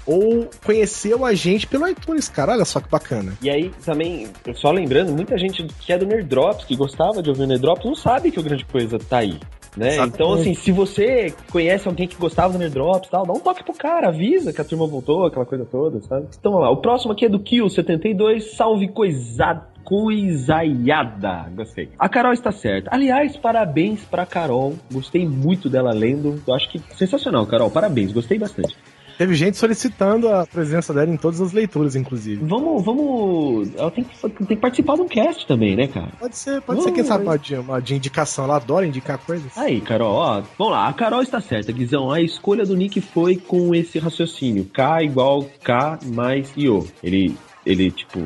ou 0.05 0.49
conheceu 0.65 1.23
a 1.23 1.33
gente 1.35 1.67
pelo 1.67 1.87
iTunes, 1.87 2.27
cara. 2.27 2.53
Olha 2.53 2.65
só 2.65 2.79
que 2.79 2.89
bacana. 2.89 3.37
E 3.41 3.49
aí, 3.49 3.71
também, 3.85 4.27
só 4.55 4.71
lembrando, 4.71 5.11
muita 5.13 5.37
gente 5.37 5.63
que 5.79 5.93
é 5.93 5.97
do 5.99 6.05
Nerd 6.05 6.27
Drops, 6.27 6.65
que 6.65 6.75
gostava 6.75 7.21
de 7.21 7.29
ouvir 7.29 7.43
o 7.43 7.47
Nerd 7.47 7.61
Drops, 7.61 7.85
não 7.85 7.95
sabe 7.95 8.31
que 8.31 8.39
o 8.39 8.43
grande 8.43 8.65
coisa 8.65 8.97
tá 8.97 9.19
aí. 9.19 9.39
Né? 9.79 9.95
Então, 10.05 10.33
assim, 10.33 10.53
se 10.53 10.73
você 10.73 11.33
conhece 11.49 11.87
alguém 11.87 12.05
que 12.05 12.17
gostava 12.17 12.51
do 12.51 12.59
Nerd 12.59 12.73
Drops 12.73 13.07
e 13.07 13.11
tal, 13.11 13.25
dá 13.25 13.31
um 13.31 13.39
toque 13.39 13.63
pro 13.63 13.73
cara, 13.73 14.09
avisa 14.09 14.51
que 14.51 14.59
a 14.59 14.65
turma 14.65 14.85
voltou, 14.85 15.25
aquela 15.25 15.45
coisa 15.45 15.65
toda, 15.65 16.01
sabe? 16.01 16.27
Então, 16.37 16.51
vamos 16.51 16.67
lá. 16.67 16.71
O 16.71 16.77
próximo 16.77 17.13
aqui 17.13 17.25
é 17.25 17.29
do 17.29 17.39
Kill72, 17.39 18.41
salve 18.41 18.89
coisada. 18.89 19.69
Coisaiada, 19.81 21.49
gostei. 21.55 21.89
A 21.97 22.07
Carol 22.07 22.33
está 22.33 22.51
certa. 22.51 22.93
Aliás, 22.93 23.35
parabéns 23.37 24.03
pra 24.05 24.23
Carol. 24.23 24.75
Gostei 24.91 25.25
muito 25.25 25.67
dela 25.67 25.91
lendo. 25.91 26.39
Eu 26.45 26.53
acho 26.53 26.69
que 26.69 26.79
sensacional, 26.95 27.47
Carol. 27.47 27.71
Parabéns, 27.71 28.11
gostei 28.11 28.37
bastante. 28.37 28.75
Teve 29.19 29.35
gente 29.35 29.57
solicitando 29.57 30.29
a 30.29 30.47
presença 30.47 30.93
dela 30.93 31.11
em 31.11 31.17
todas 31.17 31.41
as 31.41 31.51
leituras, 31.51 31.93
inclusive. 31.93 32.41
Vamos, 32.41 32.85
vamos. 32.85 33.69
Ela 33.75 33.91
tem 33.91 34.05
que, 34.05 34.17
tem 34.17 34.47
que 34.47 34.55
participar 34.55 34.95
de 34.95 35.01
um 35.01 35.09
cast 35.09 35.45
também, 35.45 35.75
né, 35.75 35.87
cara? 35.87 36.13
Pode 36.17 36.37
ser, 36.37 36.61
pode 36.61 36.81
ser, 36.81 36.93
quem 36.93 37.03
sabe, 37.03 37.25
de, 37.39 37.55
uma 37.55 37.81
de 37.81 37.95
indicação. 37.95 38.45
Ela 38.45 38.55
adora 38.55 38.87
indicar 38.87 39.17
coisas. 39.17 39.57
Aí, 39.57 39.81
Carol, 39.81 40.13
ó, 40.13 40.41
vamos 40.57 40.71
lá, 40.71 40.87
a 40.87 40.93
Carol 40.93 41.21
está 41.21 41.41
certa, 41.41 41.69
Guizão. 41.73 42.09
A 42.09 42.21
escolha 42.21 42.65
do 42.65 42.77
Nick 42.77 43.01
foi 43.01 43.35
com 43.35 43.75
esse 43.75 43.99
raciocínio: 43.99 44.63
K 44.63 45.03
igual 45.03 45.45
K 45.61 45.99
mais 46.05 46.53
IO. 46.55 46.87
Ele, 47.03 47.35
ele 47.65 47.91
tipo, 47.91 48.25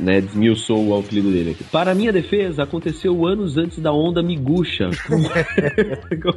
né, 0.00 0.20
desmiuçou 0.20 0.86
o 0.88 0.98
apelido 0.98 1.30
dele 1.30 1.50
aqui. 1.50 1.64
Para 1.64 1.94
minha 1.94 2.12
defesa, 2.12 2.62
aconteceu 2.62 3.26
anos 3.26 3.56
antes 3.56 3.78
da 3.78 3.92
onda 3.92 4.22
miguxa. 4.22 4.90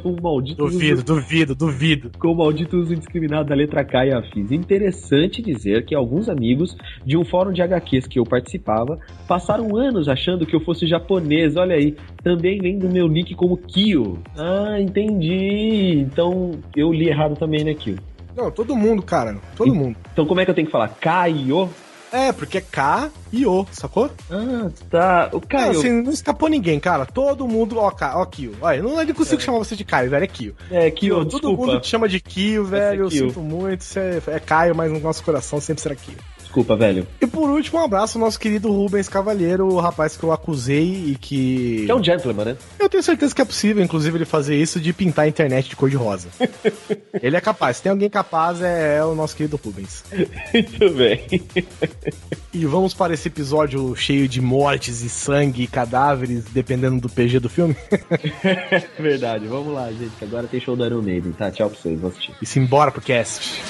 Com, 0.02 0.10
o 0.10 0.22
maldito 0.22 0.64
Duvido, 0.64 0.94
uso, 0.94 1.04
duvido, 1.04 1.54
duvido. 1.54 2.10
com 2.18 2.28
o 2.28 2.36
maldito 2.36 2.76
uso 2.78 2.92
indiscriminado 2.92 3.48
da 3.48 3.54
letra 3.54 3.84
K 3.84 4.06
e 4.06 4.12
afins. 4.12 4.50
Interessante 4.50 5.42
dizer 5.42 5.84
que 5.84 5.94
alguns 5.94 6.28
amigos 6.28 6.76
de 7.04 7.16
um 7.16 7.24
fórum 7.24 7.52
de 7.52 7.62
HQs 7.62 8.06
que 8.06 8.18
eu 8.18 8.24
participava 8.24 8.98
passaram 9.26 9.76
anos 9.76 10.08
achando 10.08 10.46
que 10.46 10.54
eu 10.54 10.60
fosse 10.60 10.86
japonês. 10.86 11.56
Olha 11.56 11.76
aí, 11.76 11.96
também 12.22 12.60
lendo 12.60 12.88
meu 12.88 13.08
nick 13.08 13.34
como 13.34 13.56
Kyo. 13.56 14.18
Ah, 14.36 14.80
entendi. 14.80 15.98
Então 16.00 16.52
eu 16.76 16.92
li 16.92 17.08
errado 17.08 17.36
também, 17.36 17.64
né, 17.64 17.74
Kyo? 17.74 17.96
Não, 18.36 18.50
todo 18.50 18.74
mundo, 18.74 19.02
cara. 19.02 19.36
Todo 19.56 19.74
mundo. 19.74 19.96
Então 20.12 20.26
como 20.26 20.40
é 20.40 20.44
que 20.44 20.50
eu 20.50 20.54
tenho 20.54 20.66
que 20.66 20.72
falar? 20.72 20.88
K-I-O? 20.88 21.68
É, 22.14 22.32
porque 22.32 22.58
é 22.58 22.60
K 22.60 23.10
e 23.32 23.44
O, 23.44 23.66
sacou? 23.72 24.08
Ah, 24.30 24.70
tá. 24.88 25.28
O 25.32 25.36
Não, 25.36 25.40
Caio. 25.40 25.70
assim, 25.72 25.90
não 26.02 26.12
escapou 26.12 26.48
ninguém, 26.48 26.78
cara. 26.78 27.04
Todo 27.04 27.48
mundo, 27.48 27.76
ó, 27.78 27.90
K, 27.90 28.16
ó, 28.16 28.24
Kio. 28.24 28.54
Olha, 28.60 28.80
não, 28.80 29.00
eu 29.00 29.06
não 29.06 29.14
consigo 29.14 29.40
chamar 29.42 29.58
você 29.58 29.74
de 29.74 29.84
Caio, 29.84 30.08
velho, 30.10 30.22
é 30.22 30.26
Kio. 30.28 30.54
É, 30.70 30.90
Kyo, 30.92 31.16
Todo 31.24 31.28
desculpa. 31.30 31.66
mundo 31.66 31.80
te 31.80 31.88
chama 31.88 32.08
de 32.08 32.20
Kio, 32.20 32.64
velho. 32.64 33.02
Eu 33.04 33.10
sinto 33.10 33.40
muito. 33.40 33.82
Você 33.82 33.98
é, 33.98 34.22
é 34.36 34.38
Caio, 34.38 34.76
mas 34.76 34.92
no 34.92 35.00
nosso 35.00 35.24
coração 35.24 35.60
sempre 35.60 35.82
será 35.82 35.94
Kio. 35.96 36.14
Desculpa, 36.54 36.76
velho. 36.76 37.04
E 37.20 37.26
por 37.26 37.50
último, 37.50 37.80
um 37.80 37.82
abraço 37.82 38.16
ao 38.16 38.24
nosso 38.24 38.38
querido 38.38 38.70
Rubens 38.70 39.08
Cavalheiro, 39.08 39.66
o 39.66 39.80
rapaz 39.80 40.16
que 40.16 40.22
eu 40.22 40.30
acusei 40.30 41.06
e 41.08 41.16
que. 41.20 41.82
Que 41.84 41.90
é 41.90 41.94
um 41.94 42.02
gentleman, 42.02 42.44
né? 42.44 42.56
Eu 42.78 42.88
tenho 42.88 43.02
certeza 43.02 43.34
que 43.34 43.42
é 43.42 43.44
possível, 43.44 43.82
inclusive, 43.82 44.16
ele 44.16 44.24
fazer 44.24 44.54
isso 44.54 44.78
de 44.80 44.92
pintar 44.92 45.24
a 45.24 45.28
internet 45.28 45.68
de 45.68 45.74
cor 45.74 45.90
de 45.90 45.96
rosa. 45.96 46.28
ele 47.20 47.36
é 47.36 47.40
capaz. 47.40 47.78
Se 47.78 47.82
tem 47.82 47.90
alguém 47.90 48.08
capaz, 48.08 48.62
é, 48.62 48.98
é 48.98 49.04
o 49.04 49.16
nosso 49.16 49.34
querido 49.34 49.60
Rubens. 49.64 50.04
Muito 50.54 50.90
bem. 50.94 51.26
E 52.52 52.64
vamos 52.66 52.94
para 52.94 53.12
esse 53.12 53.26
episódio 53.26 53.96
cheio 53.96 54.28
de 54.28 54.40
mortes 54.40 55.02
e 55.02 55.08
sangue 55.08 55.64
e 55.64 55.66
cadáveres, 55.66 56.44
dependendo 56.44 57.00
do 57.00 57.08
PG 57.08 57.40
do 57.40 57.48
filme. 57.48 57.74
Verdade. 58.96 59.48
Vamos 59.48 59.74
lá, 59.74 59.90
gente, 59.90 60.12
que 60.16 60.24
agora 60.24 60.46
tem 60.46 60.60
show 60.60 60.76
do 60.76 60.86
Iron 60.86 61.02
Maiden, 61.02 61.32
tá? 61.32 61.50
Tchau 61.50 61.68
pra 61.68 61.80
vocês, 61.80 61.98
vou 61.98 62.10
assistir. 62.10 62.32
E 62.40 62.46
se 62.46 62.60
embora 62.60 62.92
pro 62.92 63.02
cast. 63.02 63.60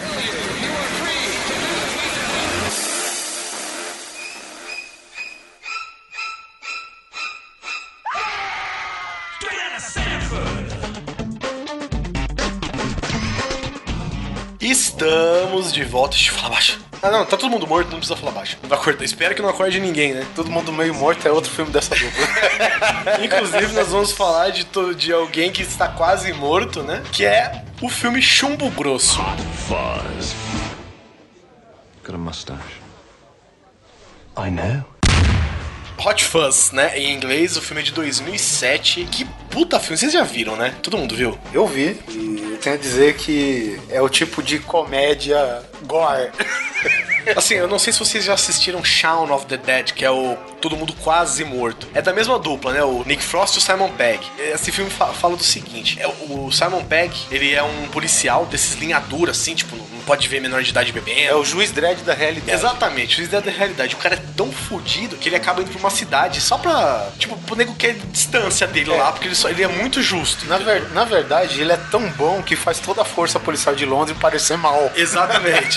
Estamos 14.95 15.73
de 15.73 15.83
volta. 15.83 16.15
Deixa 16.15 16.31
eu 16.31 16.37
falar 16.37 16.51
baixo. 16.51 16.81
Ah, 17.03 17.11
não, 17.11 17.27
tá 17.27 17.37
todo 17.37 17.51
mundo 17.51 17.67
morto, 17.67 17.91
não 17.91 17.99
precisa 17.99 18.17
falar 18.17 18.31
baixo. 18.31 18.57
Não 18.63 18.69
vai 18.69 18.79
acordar. 18.79 19.05
Espero 19.05 19.35
que 19.35 19.43
não 19.43 19.49
acorde 19.49 19.81
ninguém, 19.81 20.15
né? 20.15 20.25
Todo 20.37 20.49
mundo 20.49 20.73
meio 20.73 20.95
morto 20.95 21.27
é 21.27 21.33
outro 21.33 21.51
filme 21.51 21.73
dessa 21.73 21.97
dupla. 21.97 22.25
Inclusive, 23.21 23.73
nós 23.73 23.89
vamos 23.89 24.13
falar 24.13 24.51
de, 24.51 24.65
de 24.97 25.13
alguém 25.13 25.51
que 25.51 25.63
está 25.63 25.89
quase 25.89 26.33
morto, 26.33 26.85
né? 26.85 27.03
Que 27.11 27.25
é 27.25 27.65
o 27.83 27.89
filme 27.89 28.23
Chumbo 28.23 28.71
Grosso. 28.71 29.21
Fuzz. 29.67 30.37
Got 32.05 32.15
a 32.15 32.19
mustache. 32.19 32.81
I 34.39 34.49
know. 34.49 34.94
Hot 35.99 36.25
Fuzz, 36.25 36.71
né? 36.73 36.99
Em 36.99 37.15
inglês, 37.15 37.57
o 37.57 37.63
filme 37.63 37.81
é 37.83 37.85
de 37.85 37.93
2007. 37.93 39.05
Que 39.11 39.25
puta 39.51 39.79
filme, 39.79 39.97
vocês 39.97 40.13
já 40.13 40.23
viram, 40.23 40.57
né? 40.57 40.75
Todo 40.83 40.99
mundo 40.99 41.15
viu? 41.15 41.39
Eu 41.53 41.67
vi 41.67 41.97
e 42.11 42.49
eu 42.53 42.59
tenho 42.59 42.75
a 42.75 42.79
dizer 42.79 43.17
que 43.17 43.79
é 43.89 44.01
o 44.01 44.09
tipo 44.09 44.43
de 44.43 44.59
comédia 44.59 45.63
gore. 45.85 46.31
Assim, 47.37 47.55
eu 47.55 47.67
não 47.67 47.79
sei 47.79 47.91
se 47.91 47.99
vocês 47.99 48.23
já 48.23 48.35
assistiram 48.35 48.85
Shaun 48.85 49.33
of 49.33 49.47
the 49.47 49.57
Dead, 49.57 49.93
que 49.93 50.05
é 50.05 50.11
o 50.11 50.37
Todo 50.61 50.77
Mundo 50.77 50.93
Quase 50.93 51.43
Morto. 51.43 51.89
É 51.95 52.03
da 52.03 52.13
mesma 52.13 52.39
dupla, 52.39 52.71
né? 52.75 52.83
O 52.85 53.03
Nick 53.07 53.23
Frost 53.23 53.55
e 53.55 53.59
o 53.59 53.63
Simon 53.63 53.89
Pegg. 53.93 54.21
Esse 54.39 54.71
filme 54.71 54.91
fa- 54.91 55.07
fala 55.07 55.35
do 55.35 55.43
seguinte: 55.43 55.99
é, 55.99 56.07
o 56.07 56.51
Simon 56.53 56.85
Pegg, 56.85 57.15
ele 57.31 57.55
é 57.55 57.63
um 57.63 57.87
policial 57.89 58.45
desses 58.45 58.75
linha 58.79 59.01
dura, 59.01 59.31
assim, 59.31 59.55
tipo, 59.55 59.75
não 59.75 60.01
pode 60.05 60.29
ver 60.29 60.39
menor 60.41 60.63
de 60.63 60.69
idade 60.69 60.93
bebendo. 60.93 61.19
É 61.21 61.35
o 61.35 61.43
juiz 61.43 61.71
dread 61.73 62.03
da 62.03 62.13
realidade. 62.13 62.53
Exatamente, 62.59 63.15
o 63.15 63.17
juiz 63.17 63.31
da 63.31 63.41
realidade. 63.41 63.95
O 63.95 63.99
cara 63.99 64.17
é 64.17 64.23
tão 64.37 64.53
fodido 64.53 65.17
que 65.17 65.31
ele 65.31 65.37
acaba 65.37 65.63
indo 65.63 65.71
pra 65.71 65.79
uma 65.81 65.91
cidade 65.91 66.43
só 66.43 66.59
pra. 66.59 67.09
Tipo, 67.19 67.39
o 67.51 67.55
nego 67.57 67.75
quer 67.75 67.95
distância 68.13 68.67
dele 68.67 68.91
lá, 68.91 69.13
porque 69.13 69.29
ele, 69.29 69.35
só, 69.35 69.49
ele 69.49 69.63
é 69.63 69.69
muito 69.69 70.03
justo. 70.03 70.45
Na, 70.47 70.59
ver- 70.59 70.91
na 70.91 71.05
verdade, 71.07 71.59
ele 71.59 71.73
é 71.73 71.79
tão 71.91 72.07
bom 72.11 72.43
que 72.43 72.55
faz 72.55 72.79
toda 72.81 73.01
a 73.01 73.05
força 73.07 73.41
policial 73.41 73.75
de 73.75 73.87
Londres 73.87 74.19
parecer 74.21 74.59
mal. 74.59 74.93
Exatamente. 74.95 75.74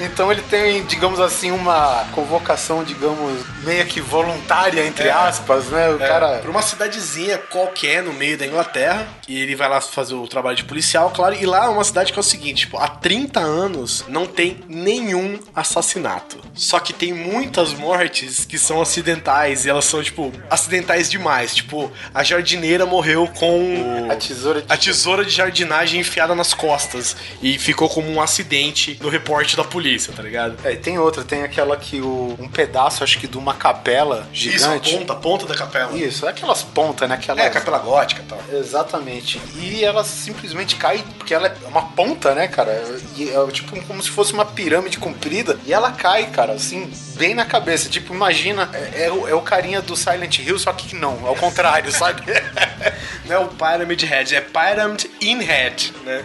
Então 0.00 0.30
ele 0.30 0.42
tem, 0.42 0.84
digamos 0.84 1.20
assim, 1.20 1.50
uma 1.50 2.04
convocação, 2.12 2.84
digamos, 2.84 3.42
meio 3.64 3.84
que 3.86 4.00
voluntária, 4.00 4.84
entre 4.86 5.08
É. 5.08 5.12
aspas, 5.12 5.66
né? 5.66 5.88
O 5.90 5.96
É, 6.02 6.06
cara. 6.08 6.38
Pra 6.38 6.50
uma 6.50 6.62
cidadezinha 6.62 7.38
qualquer 7.38 8.02
no 8.02 8.12
meio 8.12 8.36
da 8.38 8.46
Inglaterra. 8.46 9.06
E 9.28 9.40
ele 9.40 9.54
vai 9.54 9.68
lá 9.68 9.80
fazer 9.80 10.14
o 10.14 10.26
trabalho 10.26 10.56
de 10.56 10.64
policial, 10.64 11.10
claro. 11.10 11.34
E 11.34 11.46
lá 11.46 11.66
é 11.66 11.68
uma 11.68 11.84
cidade 11.84 12.12
que 12.12 12.18
é 12.18 12.20
o 12.20 12.22
seguinte: 12.22 12.60
tipo, 12.60 12.78
há 12.78 12.88
30 12.88 13.40
anos 13.40 14.04
não 14.08 14.26
tem 14.26 14.60
nenhum 14.68 15.38
assassinato. 15.54 16.38
Só 16.54 16.78
que 16.80 16.92
tem 16.92 17.12
muitas 17.12 17.72
mortes 17.72 18.44
que 18.44 18.58
são 18.58 18.80
acidentais. 18.80 19.64
E 19.64 19.70
elas 19.70 19.84
são, 19.84 20.02
tipo, 20.02 20.32
acidentais 20.50 21.10
demais. 21.10 21.54
Tipo, 21.54 21.90
a 22.12 22.22
jardineira 22.22 22.84
morreu 22.86 23.26
com 23.28 24.08
A 24.10 24.16
tesoura 24.16 24.62
de... 24.62 24.72
a 24.72 24.76
tesoura 24.76 25.24
de 25.24 25.30
jardinagem 25.30 26.00
enfiada 26.00 26.34
nas 26.34 26.52
costas. 26.54 27.16
E 27.42 27.58
ficou 27.58 27.88
como 27.88 28.10
um 28.10 28.20
acidente 28.20 28.98
no 29.00 29.08
reporte 29.40 29.56
da 29.56 29.64
polícia, 29.64 30.12
tá 30.12 30.22
ligado? 30.22 30.56
É, 30.64 30.72
e 30.72 30.76
tem 30.76 30.98
outra, 30.98 31.24
tem 31.24 31.42
aquela 31.42 31.76
que 31.76 32.00
o, 32.00 32.36
um 32.38 32.48
pedaço, 32.48 33.02
acho 33.02 33.18
que 33.18 33.26
de 33.26 33.38
uma 33.38 33.54
capela 33.54 34.28
Isso, 34.32 34.48
a 34.48 34.76
gigante. 34.76 34.96
ponta, 34.96 35.12
a 35.12 35.16
ponta 35.16 35.46
da 35.46 35.54
capela. 35.54 35.96
Isso, 35.96 36.26
é 36.26 36.30
aquelas 36.30 36.62
pontas, 36.62 37.08
né? 37.08 37.14
Aquelas... 37.14 37.42
É, 37.42 37.46
a 37.46 37.50
capela 37.50 37.78
gótica 37.78 38.22
e 38.22 38.24
tal. 38.26 38.38
Exatamente. 38.52 39.40
E 39.56 39.84
ela 39.84 40.04
simplesmente 40.04 40.76
cai, 40.76 41.04
porque 41.16 41.32
ela 41.32 41.48
é 41.48 41.68
uma 41.68 41.82
ponta, 41.82 42.34
né, 42.34 42.48
cara? 42.48 42.72
E 43.16 43.30
é 43.30 43.46
tipo 43.50 43.80
como 43.84 44.02
se 44.02 44.10
fosse 44.10 44.32
uma 44.32 44.44
pirâmide 44.44 44.98
comprida. 44.98 45.58
E 45.66 45.72
ela 45.72 45.92
cai, 45.92 46.26
cara, 46.26 46.52
assim, 46.52 46.90
bem 47.16 47.34
na 47.34 47.44
cabeça. 47.44 47.88
Tipo, 47.88 48.14
imagina, 48.14 48.68
é, 48.72 49.04
é 49.06 49.12
o, 49.12 49.28
é 49.28 49.34
o 49.34 49.40
carinha 49.40 49.80
do 49.80 49.96
Silent 49.96 50.38
Hill, 50.38 50.58
só 50.58 50.72
que 50.72 50.94
não, 50.94 51.26
ao 51.26 51.36
contrário, 51.36 51.90
sabe? 51.90 52.22
Não 53.26 53.36
é 53.36 53.38
o 53.38 53.48
Pyramid 53.48 54.04
Head, 54.04 54.34
é 54.34 54.40
Pyramid 54.40 55.08
in 55.20 55.38
Head, 55.38 55.92
né? 56.04 56.24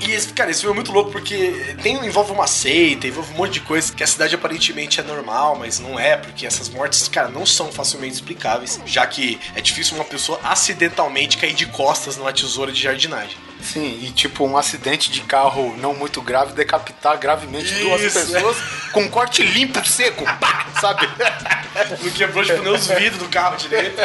E 0.00 0.12
esse, 0.12 0.32
cara, 0.32 0.50
esse 0.50 0.62
filme 0.62 0.72
é 0.72 0.76
muito 0.76 0.90
louco 0.90 1.10
porque 1.10 1.74
tem, 1.82 1.96
envolve 2.06 2.32
uma 2.32 2.45
seita, 2.46 3.06
envolve 3.06 3.32
um 3.32 3.36
monte 3.36 3.54
de 3.54 3.60
coisa 3.60 3.92
que 3.92 4.02
a 4.02 4.06
cidade 4.06 4.34
aparentemente 4.34 5.00
é 5.00 5.02
normal, 5.02 5.56
mas 5.58 5.78
não 5.78 5.98
é, 5.98 6.16
porque 6.16 6.46
essas 6.46 6.68
mortes, 6.68 7.08
cara, 7.08 7.28
não 7.28 7.44
são 7.46 7.70
facilmente 7.72 8.14
explicáveis, 8.14 8.80
já 8.86 9.06
que 9.06 9.38
é 9.54 9.60
difícil 9.60 9.96
uma 9.96 10.04
pessoa 10.04 10.38
acidentalmente 10.42 11.36
cair 11.36 11.54
de 11.54 11.66
costas 11.66 12.16
numa 12.16 12.32
tesoura 12.32 12.72
de 12.72 12.82
jardinagem. 12.82 13.36
Sim, 13.60 13.98
e 14.02 14.10
tipo, 14.10 14.46
um 14.46 14.56
acidente 14.56 15.10
de 15.10 15.22
carro 15.22 15.74
não 15.78 15.94
muito 15.94 16.20
grave 16.20 16.52
decapitar 16.52 17.18
gravemente 17.18 17.74
duas 17.74 18.02
Isso. 18.02 18.20
pessoas 18.20 18.56
com 18.92 19.00
um 19.00 19.08
corte 19.08 19.42
limpo, 19.42 19.84
seco, 19.86 20.24
pá, 20.38 20.66
sabe? 20.80 21.08
Não 22.02 22.10
quebrou, 22.10 22.42
tipo, 22.42 22.62
nem 22.62 22.72
os 22.72 22.86
vidros 22.86 23.18
do 23.18 23.28
carro 23.28 23.56
direito. 23.58 24.00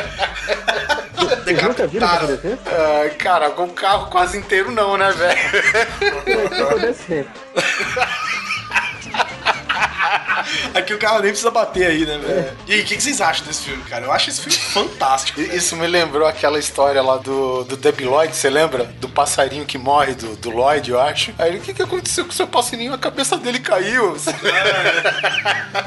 Acontecer? 2.25 2.59
Ah, 2.65 3.09
cara, 3.17 3.49
com 3.51 3.63
o 3.63 3.69
carro 3.69 4.09
quase 4.09 4.37
inteiro 4.37 4.71
não, 4.71 4.97
né, 4.97 5.09
velho? 5.13 5.39
Aqui 10.73 10.93
o 10.93 10.97
carro 10.97 11.19
nem 11.19 11.29
precisa 11.29 11.51
bater 11.51 11.87
aí, 11.87 12.05
né, 12.05 12.17
velho? 12.17 12.57
E 12.67 12.73
aí, 12.73 12.81
o 12.81 12.85
que, 12.85 12.95
que 12.95 13.03
vocês 13.03 13.21
acham 13.21 13.45
desse 13.45 13.63
filme, 13.63 13.83
cara? 13.83 14.05
Eu 14.05 14.11
acho 14.11 14.29
esse 14.29 14.41
filme 14.41 14.57
fantástico. 14.57 15.41
Isso 15.41 15.75
me 15.75 15.87
lembrou 15.87 16.27
aquela 16.27 16.59
história 16.59 17.01
lá 17.01 17.17
do, 17.17 17.63
do 17.63 17.77
Debbie 17.77 18.05
Lloyd, 18.05 18.35
você 18.35 18.49
lembra? 18.49 18.85
Do 18.85 19.09
passarinho 19.09 19.65
que 19.65 19.77
morre, 19.77 20.13
do, 20.13 20.35
do 20.35 20.49
Lloyd, 20.49 20.91
eu 20.91 20.99
acho. 20.99 21.33
Aí 21.37 21.49
ele, 21.49 21.57
o 21.59 21.61
que, 21.61 21.73
que 21.73 21.81
aconteceu 21.81 22.25
com 22.25 22.31
o 22.31 22.33
seu 22.33 22.47
passarinho? 22.47 22.93
A 22.93 22.97
cabeça 22.97 23.37
dele 23.37 23.59
caiu. 23.59 24.15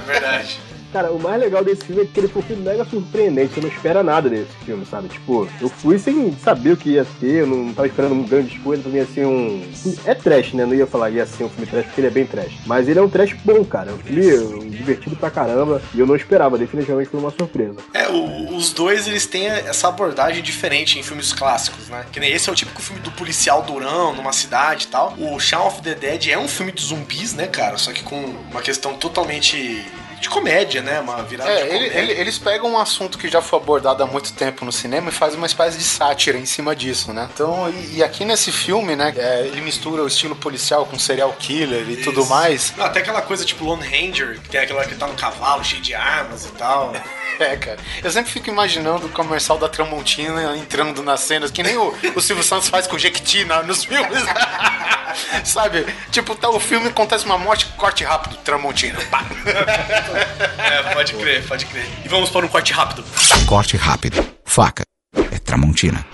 Verdade. 0.07 0.61
Cara, 0.95 1.11
o 1.11 1.19
mais 1.21 1.41
legal 1.41 1.65
desse 1.65 1.85
filme 1.85 2.03
é 2.03 2.05
que 2.07 2.21
ele 2.21 2.29
foi 2.29 2.41
um 2.51 2.57
mega 2.63 2.85
surpreendente. 2.85 3.55
Você 3.55 3.61
não 3.61 3.69
espera 3.69 4.01
nada 4.01 4.31
desse 4.31 4.53
filme, 4.65 4.87
sabe? 4.87 5.09
Tipo, 5.09 5.49
eu 5.61 5.69
fui 5.69 5.99
sem 5.99 6.33
saber 6.37 6.71
o 6.71 6.77
que 6.77 6.91
ia 6.91 7.05
ser, 7.19 7.41
eu 7.41 7.47
não 7.49 7.75
tava 7.75 7.89
esperando 7.89 8.15
grandes 8.29 8.57
coisas, 8.63 8.85
pra 8.85 8.93
mim 8.93 8.99
ia 8.99 9.07
ser 9.07 9.27
um. 9.27 9.69
É 10.05 10.15
trash, 10.15 10.53
né? 10.53 10.65
Não 10.65 10.73
ia 10.73 10.87
falar 10.87 11.11
ia 11.11 11.27
ser 11.27 11.43
um 11.43 11.49
filme 11.49 11.67
trash, 11.67 11.87
porque 11.87 12.01
ele 12.01 12.07
é 12.07 12.11
bem 12.11 12.25
trash. 12.25 12.53
Mas 12.65 12.89
ele 12.89 13.01
é 13.01 13.03
um 13.03 13.09
trash 13.09 13.33
bom, 13.45 13.65
cara. 13.65 13.91
É 13.91 13.95
um 13.95 13.99
filme 13.99 14.71
divertido 14.71 15.17
pra 15.17 15.31
caramba. 15.33 15.83
E 15.93 15.99
eu 15.99 16.07
não 16.07 16.15
esperava, 16.15 16.57
definitivamente 16.57 17.11
foi 17.11 17.19
uma 17.19 17.33
surpresa. 17.33 17.75
É, 17.93 18.09
o- 18.09 18.55
os 18.55 18.73
dois 18.73 19.09
eles 19.09 19.27
têm 19.27 19.49
essa 19.49 19.89
abordagem 19.89 20.45
diferente 20.45 20.97
em 20.97 21.03
filmes 21.03 21.33
clássicos, 21.33 21.89
né? 21.89 22.05
Que 22.13 22.21
nem 22.21 22.33
esse 22.33 22.49
é 22.49 22.53
o 22.53 22.55
típico 22.55 22.81
filme 22.81 23.03
do 23.03 23.11
policial 23.11 23.63
durão 23.63 24.15
numa 24.15 24.33
cidade 24.33 24.85
e 24.85 24.89
tal. 24.89 25.13
O 25.19 25.41
Shaun 25.41 25.67
of 25.67 25.83
the 25.83 25.97
Dead 25.97 26.29
é 26.29 26.39
um 26.39 26.47
filme 26.47 26.71
de 26.71 26.85
zumbis, 26.85 27.35
né, 27.35 27.49
cara? 27.49 27.77
Só 27.79 27.93
que 27.93 28.05
com 28.05 28.17
uma 28.53 28.63
questão 28.63 28.95
totalmente 28.95 29.85
de 30.25 30.29
comédia, 30.31 30.83
né? 30.83 31.01
Uma 31.01 31.23
virada 31.23 31.51
de 31.51 31.57
É, 31.57 31.61
ele- 31.63 31.89
comédia. 31.91 31.99
ele- 31.99 32.13
eles 32.21 32.39
pegam 32.39 32.73
um 32.73 32.79
assunto 32.79 33.17
que 33.19 33.29
já 33.29 33.41
foi 33.41 33.59
abordado 33.59 34.03
há 34.03 34.07
muito 34.07 34.33
tempo 34.33 34.65
no 34.65 34.73
cinema 34.73 35.09
e 35.09 35.13
fazem 35.13 35.37
uma 35.39 35.47
espécie 35.47 35.79
de 35.79 35.85
sátira 35.85 36.37
em 36.39 36.47
cima 36.47 36.75
disso, 36.75 37.13
né? 37.13 37.29
Então, 37.33 37.71
e, 37.71 37.97
e 37.99 38.03
aqui 38.03 38.25
nesse 38.25 38.51
filme, 38.53 38.97
né, 38.97 39.13
é, 39.17 39.41
ele 39.47 39.61
mistura 39.61 40.03
o 40.03 40.07
estilo 40.07 40.35
policial 40.35 40.85
com 40.87 40.99
serial 40.99 41.33
killer 41.39 41.89
e 41.89 41.97
tudo 41.99 42.21
Isso. 42.23 42.31
mais. 42.31 42.73
Não, 42.77 42.85
até 42.87 43.01
aquela 43.01 43.23
coisa 43.23 43.45
tipo 43.45 43.65
Lone 43.65 43.83
Ranger, 43.87 44.41
que 44.41 44.49
tem 44.49 44.61
aquela 44.61 44.85
que 44.85 44.95
tá 44.95 45.07
no 45.07 45.15
cavalo 45.15 45.63
cheio 45.65 45.83
de 45.83 45.95
armas 45.95 46.45
e 46.47 46.53
tal. 46.53 46.93
É, 47.41 47.57
cara. 47.57 47.79
Eu 48.03 48.11
sempre 48.13 48.31
fico 48.31 48.49
imaginando 48.49 49.07
o 49.07 49.09
comercial 49.09 49.59
da 49.59 49.69
Tramontina 49.69 50.57
entrando 50.57 51.03
nas 51.03 51.19
cenas, 51.21 51.51
que 51.51 51.65
nem 51.65 51.77
o, 51.77 51.93
o 52.15 52.21
Silvio 52.21 52.45
Santos 52.45 52.69
faz 52.69 52.87
com 52.87 52.97
Jequiti 52.97 53.45
na- 53.45 53.63
nos 53.63 53.85
filmes. 53.85 54.23
Sabe? 55.45 55.85
Tipo, 56.13 56.35
tá 56.37 56.49
o 56.49 56.61
filme, 56.61 56.89
acontece 56.89 57.25
uma 57.25 57.37
morte, 57.39 57.67
corte 57.77 58.05
rápido, 58.05 58.37
Tramontina. 58.39 58.99
Pá. 59.11 59.25
É, 60.59 60.95
pode 60.95 61.13
crer, 61.15 61.47
pode 61.47 61.67
crer. 61.67 61.87
E 62.05 62.09
vamos 62.09 62.31
para 62.31 62.45
um 62.47 62.49
corte 62.49 62.73
rápido. 62.73 63.05
Corte 63.47 63.77
rápido. 63.77 64.25
Faca. 64.45 64.83
É 65.33 65.39
Tramontina. 65.39 66.05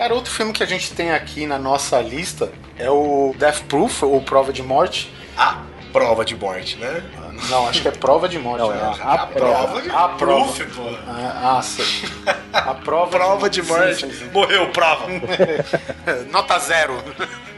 Cara, 0.00 0.14
outro 0.14 0.32
filme 0.32 0.50
que 0.50 0.62
a 0.62 0.66
gente 0.66 0.94
tem 0.94 1.12
aqui 1.12 1.46
na 1.46 1.58
nossa 1.58 2.00
lista 2.00 2.50
é 2.78 2.88
o 2.88 3.34
Death 3.36 3.64
Proof, 3.64 4.02
ou 4.02 4.22
Prova 4.22 4.50
de 4.50 4.62
Morte. 4.62 5.12
A 5.36 5.58
prova 5.92 6.24
de 6.24 6.34
morte, 6.34 6.78
né? 6.78 7.02
Não, 7.50 7.68
acho 7.68 7.82
que 7.82 7.88
é 7.88 7.90
Prova 7.90 8.26
de 8.26 8.38
Morte. 8.38 8.62
Não, 8.62 8.72
é 8.72 8.76
né? 8.76 8.96
a 8.98 9.26
prova 9.26 9.82
de 9.82 9.90
A 9.90 10.08
prova. 10.08 10.52
Proof, 10.52 10.74
pô. 10.74 10.88
Ah, 11.06 11.58
ah, 11.58 11.62
sim. 11.62 11.82
A 12.50 12.72
prova, 12.76 13.10
Prova 13.18 13.50
de 13.50 13.62
morte. 13.62 14.06
Sim, 14.06 14.10
sim, 14.10 14.18
sim. 14.20 14.30
Morreu, 14.32 14.70
prova. 14.70 15.04
Nota 16.32 16.58
zero. 16.60 16.96